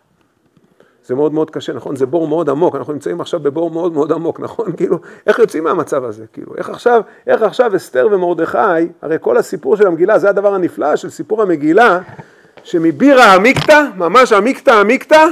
זה 1.07 1.15
מאוד 1.15 1.33
מאוד 1.33 1.51
קשה, 1.51 1.73
נכון? 1.73 1.97
זה 1.97 2.07
בור 2.07 2.29
מאוד 2.29 2.51
עמוק, 2.51 2.77
אנחנו 2.77 2.93
נמצאים 2.93 3.21
עכשיו 3.21 3.41
בבור 3.41 3.71
מאוד 3.71 3.93
מאוד 3.93 4.13
עמוק, 4.13 4.41
נכון? 4.41 4.73
כאילו, 4.77 4.99
איך 5.27 5.39
יוצאים 5.39 5.65
מהמצב 5.65 6.05
הזה? 6.05 6.25
כאילו, 6.33 6.57
איך 6.57 6.71
עכשיו, 6.71 7.03
איך 7.27 7.43
עכשיו 7.43 7.77
אסתר 7.77 8.09
ומרדכי, 8.13 8.59
הרי 9.03 9.17
כל 9.21 9.37
הסיפור 9.37 9.77
של 9.77 9.87
המגילה, 9.87 10.19
זה 10.19 10.29
הדבר 10.29 10.55
הנפלא 10.55 10.97
של 10.97 11.11
סיפור 11.11 11.43
המגילה, 11.43 12.01
שמבירא 12.65 13.25
עמיקתא, 13.25 13.83
ממש 13.97 14.33
עמיקתא 14.33 14.71
עמיקתא, 14.71 15.27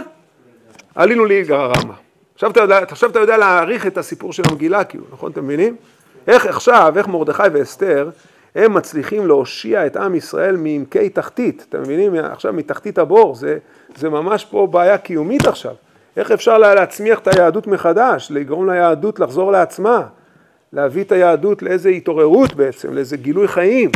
עלינו 0.95 1.25
ליגרא 1.25 1.67
רמא. 1.67 1.95
עכשיו 2.35 2.51
אתה, 2.51 2.61
יודע, 2.61 2.79
עכשיו 2.79 3.11
אתה 3.11 3.19
יודע 3.19 3.37
להעריך 3.37 3.87
את 3.87 3.99
הסיפור 3.99 4.33
של 4.33 4.43
המגילה, 4.51 4.85
כאילו, 4.85 5.05
נכון? 5.13 5.33
אתם 5.33 5.45
מבינים? 5.45 5.77
איך 6.27 6.47
עכשיו, 6.47 6.93
איך 6.97 7.09
מרדכי 7.09 7.43
ואסתר, 7.53 8.11
הם 8.55 8.75
מצליחים 8.75 9.27
להושיע 9.27 9.87
את 9.87 9.97
עם 9.97 10.15
ישראל 10.15 10.57
מעמקי 10.57 11.09
תחתית, 11.09 11.67
אתם 11.69 11.83
מבינים? 11.83 12.15
עכשיו 12.15 12.53
מתחתית 12.53 12.99
הבור, 12.99 13.35
זה, 13.35 13.59
זה 13.97 14.11
ממש 14.11 14.45
פה 14.45 14.69
בעיה 14.71 14.99
קיומית 14.99 15.47
עכשיו. 15.47 15.75
איך 16.17 16.31
אפשר 16.31 16.59
להצמיח 16.59 17.19
את 17.19 17.29
היהדות 17.29 17.67
מחדש, 17.67 18.29
לגרום 18.31 18.71
ליהדות 18.71 19.21
לחזור 19.21 19.53
לעצמה, 19.53 20.03
להביא 20.73 21.05
את 21.05 21.13
היהדות 21.13 21.63
לאיזה 21.63 21.89
התעוררות 21.89 22.55
בעצם, 22.55 22.95
לאיזה 22.95 23.17
גילוי 23.17 23.49
חיים 23.49 23.91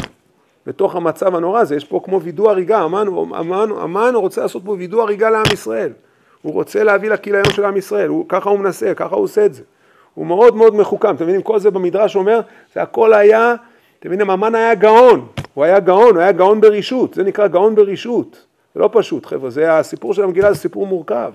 בתוך 0.66 0.96
המצב 0.96 1.34
הנורא 1.34 1.60
הזה. 1.60 1.76
יש 1.76 1.84
פה 1.84 2.00
כמו 2.04 2.22
וידוא 2.22 2.50
הריגה, 2.50 2.78
המן, 2.78 3.06
המן, 3.34 3.68
המן 3.78 4.12
רוצה 4.14 4.40
לעשות 4.40 4.62
פה 4.64 4.70
וידוא 4.70 5.02
הריגה 5.02 5.30
לעם 5.30 5.52
ישראל. 5.52 5.92
הוא 6.42 6.52
רוצה 6.52 6.84
להביא 6.84 7.10
לכיליון 7.10 7.50
של 7.50 7.64
עם 7.64 7.76
ישראל, 7.76 8.08
הוא, 8.08 8.24
ככה 8.28 8.50
הוא 8.50 8.58
מנסה, 8.58 8.94
ככה 8.94 9.14
הוא 9.14 9.24
עושה 9.24 9.46
את 9.46 9.54
זה. 9.54 9.62
הוא 10.14 10.26
מאוד 10.26 10.56
מאוד 10.56 10.74
מחוכם, 10.74 11.14
אתם 11.14 11.24
מבינים? 11.24 11.42
כל 11.42 11.58
זה 11.58 11.70
במדרש 11.70 12.16
אומר, 12.16 12.40
זה 12.74 12.82
הכל 12.82 13.12
היה, 13.12 13.54
אתם 14.00 14.08
מבינים, 14.08 14.30
המן 14.30 14.54
היה 14.54 14.74
גאון, 14.74 15.26
הוא 15.54 15.64
היה 15.64 15.80
גאון, 15.80 16.14
הוא 16.14 16.20
היה 16.20 16.32
גאון 16.32 16.60
ברשות, 16.60 17.14
זה 17.14 17.22
נקרא 17.22 17.46
גאון 17.46 17.74
ברשות. 17.74 18.44
זה 18.74 18.80
לא 18.80 18.90
פשוט, 18.92 19.26
חבר'ה, 19.26 19.50
זה 19.50 19.78
הסיפור 19.78 20.14
של 20.14 20.22
המגילה, 20.22 20.52
זה 20.52 20.58
סיפור 20.58 20.86
מורכב. 20.86 21.32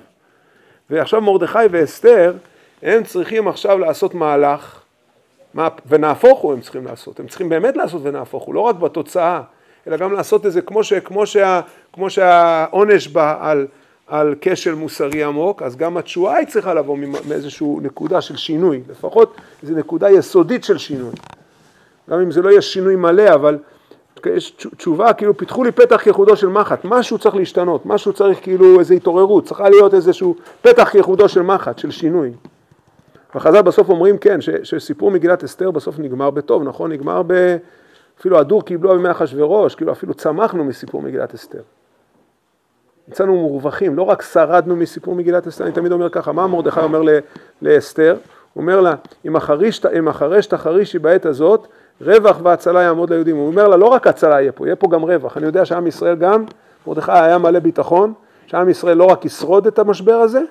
ועכשיו 0.90 1.22
מרדכי 1.22 1.60
ואסתר, 1.72 2.34
הם 2.84 3.04
צריכים 3.04 3.48
עכשיו 3.48 3.80
לעשות 3.80 4.14
מהלך, 4.14 4.83
ונהפוך 5.86 6.40
הוא 6.40 6.54
הם 6.54 6.62
צריכים 6.62 6.86
לעשות, 6.86 7.20
הם 7.20 7.28
צריכים 7.28 7.50
באמת 7.50 7.78
לעשות 7.78 8.02
ונהפוך 8.04 8.44
הוא, 8.44 8.56
לא 8.56 8.60
רק 8.60 8.76
בתוצאה, 8.76 9.42
אלא 9.88 9.98
גם 9.98 10.14
לעשות 10.14 10.46
את 10.46 10.52
זה 10.52 10.62
כמו, 10.62 10.84
ש, 10.84 10.94
כמו, 10.94 11.26
שה, 11.26 11.62
כמו 11.94 12.10
שהעונש 12.10 13.08
בא 13.08 13.38
על, 13.40 13.68
על 14.08 14.36
כשל 14.42 14.76
מוסרי 14.76 15.24
עמוק, 15.24 15.62
אז 15.62 15.76
גם 15.76 15.98
התשואה 15.98 16.36
היא 16.36 16.48
צריכה 16.48 16.74
לבוא 16.74 16.98
מאיזושהי 17.28 17.68
נקודה 17.82 18.22
של 18.22 18.38
שינוי, 18.38 18.82
לפחות 18.90 19.36
איזו 19.64 19.74
נקודה 19.76 20.10
יסודית 20.10 20.64
של 20.64 20.78
שינוי. 20.78 21.12
גם 22.10 22.20
אם 22.20 22.32
זה 22.32 22.42
לא 22.42 22.50
יהיה 22.50 22.62
שינוי 22.62 22.96
מלא, 22.96 23.34
אבל 23.34 23.58
יש 24.26 24.52
תשובה, 24.78 25.14
כאילו 25.14 25.38
פיתחו 25.38 25.64
לי 25.64 25.72
פתח 25.72 26.02
כיחודו 26.04 26.36
של 26.36 26.48
מחט, 26.48 26.80
משהו 26.84 27.18
צריך 27.18 27.36
להשתנות, 27.36 27.86
משהו 27.86 28.14
צריך 28.14 28.40
כאילו 28.42 28.80
איזו 28.80 28.94
התעוררות, 28.94 29.46
צריכה 29.46 29.70
להיות 29.70 29.94
איזשהו 29.94 30.36
פתח 30.62 30.90
כיחודו 30.92 31.30
של 31.30 31.42
מחט, 31.42 31.80
של 31.80 31.92
שינוי. 31.92 32.32
וחז"ל 33.36 33.62
בסוף 33.62 33.90
אומרים 33.90 34.18
כן, 34.18 34.42
ש, 34.42 34.50
שסיפור 34.64 35.12
מגילת 35.12 35.44
אסתר 35.44 35.72
בסוף 35.72 36.00
נגמר 36.00 36.30
בטוב, 36.30 36.64
נכון? 36.64 36.92
נגמר 36.92 37.22
ב... 37.28 37.58
אפילו 38.20 38.40
הדור 38.40 38.66
קיבלו 38.66 38.92
בימי 38.92 39.12
אחשוורוש, 39.12 39.76
כאילו 39.76 39.92
אפילו 39.92 40.14
צמחנו 40.14 40.64
מסיפור 40.64 41.02
מגילת 41.02 41.34
אסתר. 41.34 41.62
יצאנו 43.08 43.34
מורווחים, 43.34 43.96
לא 43.96 44.04
רק 44.04 44.22
שרדנו 44.22 44.76
מסיפור 44.76 45.16
מגילת 45.16 45.48
אסתר, 45.48 45.64
אני 45.64 45.74
תמיד 45.74 45.92
אומר 45.92 46.10
ככה, 46.10 46.32
מה 46.32 46.48
מרדכי 46.48 46.80
אומר 46.80 47.02
לאסתר? 47.62 48.18
הוא 48.54 48.62
אומר 48.62 48.82
לה, 48.82 48.96
אם 49.26 49.36
החריש, 49.36 49.86
אם 49.86 50.08
החרש 50.08 50.46
תחרישי 50.46 51.00
בעת 51.00 51.26
הזאת, 51.26 51.68
רווח 52.02 52.40
והצלה 52.44 52.82
יעמוד 52.82 53.10
ליהודים. 53.10 53.36
הוא 53.36 53.48
אומר 53.48 53.68
לה, 53.68 53.78
לא 53.78 53.86
רק 53.86 54.08
הצלה 54.08 54.42
יהיה 54.42 54.52
פה, 54.52 54.68
יהיה 54.68 54.76
פה 54.76 54.88
גם 54.92 55.02
רווח. 55.02 55.38
אני 55.38 55.46
יודע 55.46 55.66
שעם 55.66 55.88
ישראל 55.88 56.16
גם, 56.16 56.46
מרדכי 56.88 57.12
היה 57.12 57.38
מלא 57.38 57.60
ביטחון, 57.60 58.14
שעם 58.48 58.70
ישראל 58.70 58.98
לא 58.98 59.06
רק 59.06 59.26
ישרוד 59.26 59.68
את 59.68 59.80
המשבר 59.80 60.16
הזה, 60.16 60.42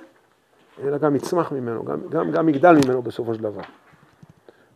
אלא 0.84 0.98
גם 0.98 1.16
יצמח 1.16 1.52
ממנו, 1.52 1.84
גם, 1.84 1.98
גם, 2.10 2.30
גם 2.30 2.48
יגדל 2.48 2.76
ממנו 2.84 3.02
בסופו 3.02 3.34
של 3.34 3.42
דבר. 3.42 3.60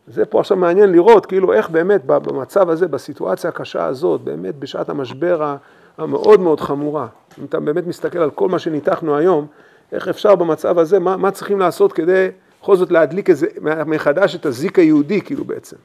זה 0.07 0.25
פה 0.25 0.39
עכשיו 0.39 0.57
מעניין 0.57 0.91
לראות, 0.91 1.25
כאילו 1.25 1.53
איך 1.53 1.69
באמת 1.69 2.05
במצב 2.05 2.69
הזה, 2.69 2.87
בסיטואציה 2.87 3.49
הקשה 3.49 3.85
הזאת, 3.85 4.21
באמת 4.21 4.55
בשעת 4.55 4.89
המשבר 4.89 5.55
המאוד 5.97 6.39
מאוד 6.39 6.59
חמורה, 6.59 7.07
אם 7.39 7.45
אתה 7.45 7.59
באמת 7.59 7.87
מסתכל 7.87 8.19
על 8.19 8.31
כל 8.31 8.49
מה 8.49 8.59
שניתחנו 8.59 9.17
היום, 9.17 9.47
איך 9.91 10.07
אפשר 10.07 10.35
במצב 10.35 10.79
הזה, 10.79 10.99
מה, 10.99 11.17
מה 11.17 11.31
צריכים 11.31 11.59
לעשות 11.59 11.93
כדי 11.93 12.27
בכל 12.61 12.75
זאת 12.75 12.91
להדליק 12.91 13.29
איזה, 13.29 13.47
מחדש 13.85 14.35
את 14.35 14.45
הזיק 14.45 14.79
היהודי 14.79 15.21
כאילו 15.21 15.45
בעצם. 15.45 15.75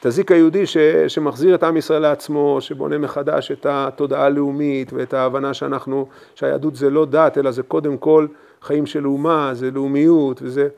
את 0.00 0.06
הזיק 0.06 0.32
היהודי 0.32 0.66
ש, 0.66 0.76
שמחזיר 1.08 1.54
את 1.54 1.62
עם 1.62 1.76
ישראל 1.76 2.02
לעצמו, 2.02 2.56
שבונה 2.60 2.98
מחדש 2.98 3.50
את 3.52 3.66
התודעה 3.68 4.24
הלאומית 4.24 4.92
ואת 4.92 5.14
ההבנה 5.14 5.54
שאנחנו, 5.54 6.06
שהיהדות 6.34 6.76
זה 6.76 6.90
לא 6.90 7.06
דת, 7.06 7.38
אלא 7.38 7.50
זה 7.50 7.62
קודם 7.62 7.96
כל 7.96 8.26
חיים 8.66 8.86
של 8.86 9.06
אומה, 9.06 9.50
זה 9.54 9.70
לאומיות 9.70 10.42
וזה 10.42 10.68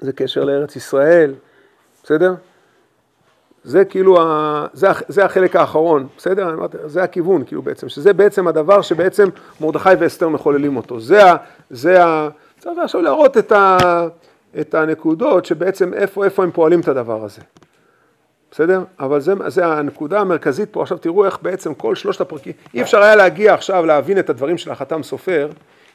זה 0.00 0.12
קשר 0.12 0.44
לארץ 0.44 0.76
ישראל, 0.76 1.34
בסדר? 2.02 2.34
זה 3.64 3.84
כאילו, 3.84 4.22
ה, 4.22 4.66
זה, 4.72 4.88
זה 5.08 5.24
החלק 5.24 5.56
האחרון, 5.56 6.06
בסדר? 6.16 6.56
זה 6.86 7.02
הכיוון 7.02 7.44
כאילו 7.44 7.62
בעצם, 7.62 7.88
שזה 7.88 8.12
בעצם 8.12 8.48
הדבר 8.48 8.82
שבעצם 8.82 9.28
מרדכי 9.60 9.90
ואסתר 9.98 10.28
מחוללים 10.28 10.76
אותו. 10.76 11.00
זה 11.00 11.32
ה... 11.32 11.36
זה 11.70 12.04
ה 12.04 12.28
צריך 12.58 12.78
עכשיו 12.78 13.02
להראות 13.02 13.38
את, 13.38 13.52
ה, 13.52 13.78
את 14.60 14.74
הנקודות 14.74 15.44
שבעצם 15.44 15.94
איפה, 15.94 16.24
איפה 16.24 16.42
הם 16.42 16.50
פועלים 16.50 16.80
את 16.80 16.88
הדבר 16.88 17.24
הזה. 17.24 17.42
בסדר? 18.50 18.84
אבל 19.00 19.20
זה, 19.20 19.32
זה 19.46 19.66
הנקודה 19.66 20.20
המרכזית 20.20 20.68
פה, 20.72 20.82
עכשיו 20.82 20.98
תראו 20.98 21.24
איך 21.24 21.38
בעצם 21.42 21.74
כל 21.74 21.94
שלושת 21.94 22.20
הפרקים, 22.20 22.52
אי 22.74 22.82
אפשר 22.82 23.02
היה 23.02 23.16
להגיע 23.16 23.54
עכשיו 23.54 23.86
להבין 23.86 24.18
את 24.18 24.30
הדברים 24.30 24.58
של 24.58 24.70
החתם 24.70 25.02
סופר, 25.02 25.50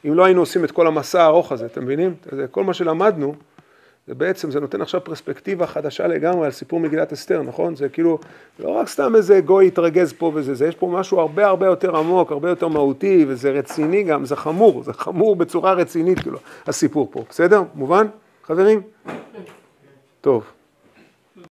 אם 0.08 0.14
לא 0.14 0.26
היינו 0.26 0.42
עושים 0.42 0.64
את 0.64 0.72
כל 0.72 0.88
המסע 0.88 1.24
הארוך 1.24 1.52
הזה, 1.52 1.66
אתם 1.66 1.84
מבינים? 1.84 2.14
כל 2.52 2.64
מה 2.64 2.74
שלמדנו, 2.74 3.36
זה 4.08 4.16
בעצם, 4.16 4.52
זה 4.52 4.60
נותן 4.60 4.82
עכשיו 4.82 5.04
פרספקטיבה 5.04 5.68
חדשה 5.68 6.08
לגמרי 6.08 6.46
על 6.46 6.52
סיפור 6.52 6.80
מגילת 6.80 7.14
אסתר, 7.14 7.42
נכון? 7.42 7.76
זה 7.76 7.90
כאילו, 7.90 8.20
לא 8.60 8.70
רק 8.70 8.88
סתם 8.88 9.16
איזה 9.16 9.40
גוי 9.42 9.68
התרגז 9.68 10.14
פה 10.14 10.32
וזה, 10.36 10.56
זה 10.56 10.68
יש 10.68 10.76
פה 10.76 10.88
משהו 10.88 11.20
הרבה 11.20 11.48
הרבה 11.48 11.66
יותר 11.66 11.98
עמוק, 11.98 12.32
הרבה 12.32 12.50
יותר 12.50 12.68
מהותי, 12.68 13.26
וזה 13.28 13.52
רציני 13.52 14.04
גם, 14.04 14.26
זה 14.26 14.36
חמור, 14.36 14.84
זה 14.84 14.94
חמור 14.94 15.36
בצורה 15.36 15.74
רצינית, 15.74 16.20
כאילו, 16.20 16.40
הסיפור 16.68 17.08
פה, 17.12 17.24
בסדר? 17.30 17.64
מובן, 17.76 18.08
חברים? 18.44 18.82
טוב. 20.22 20.55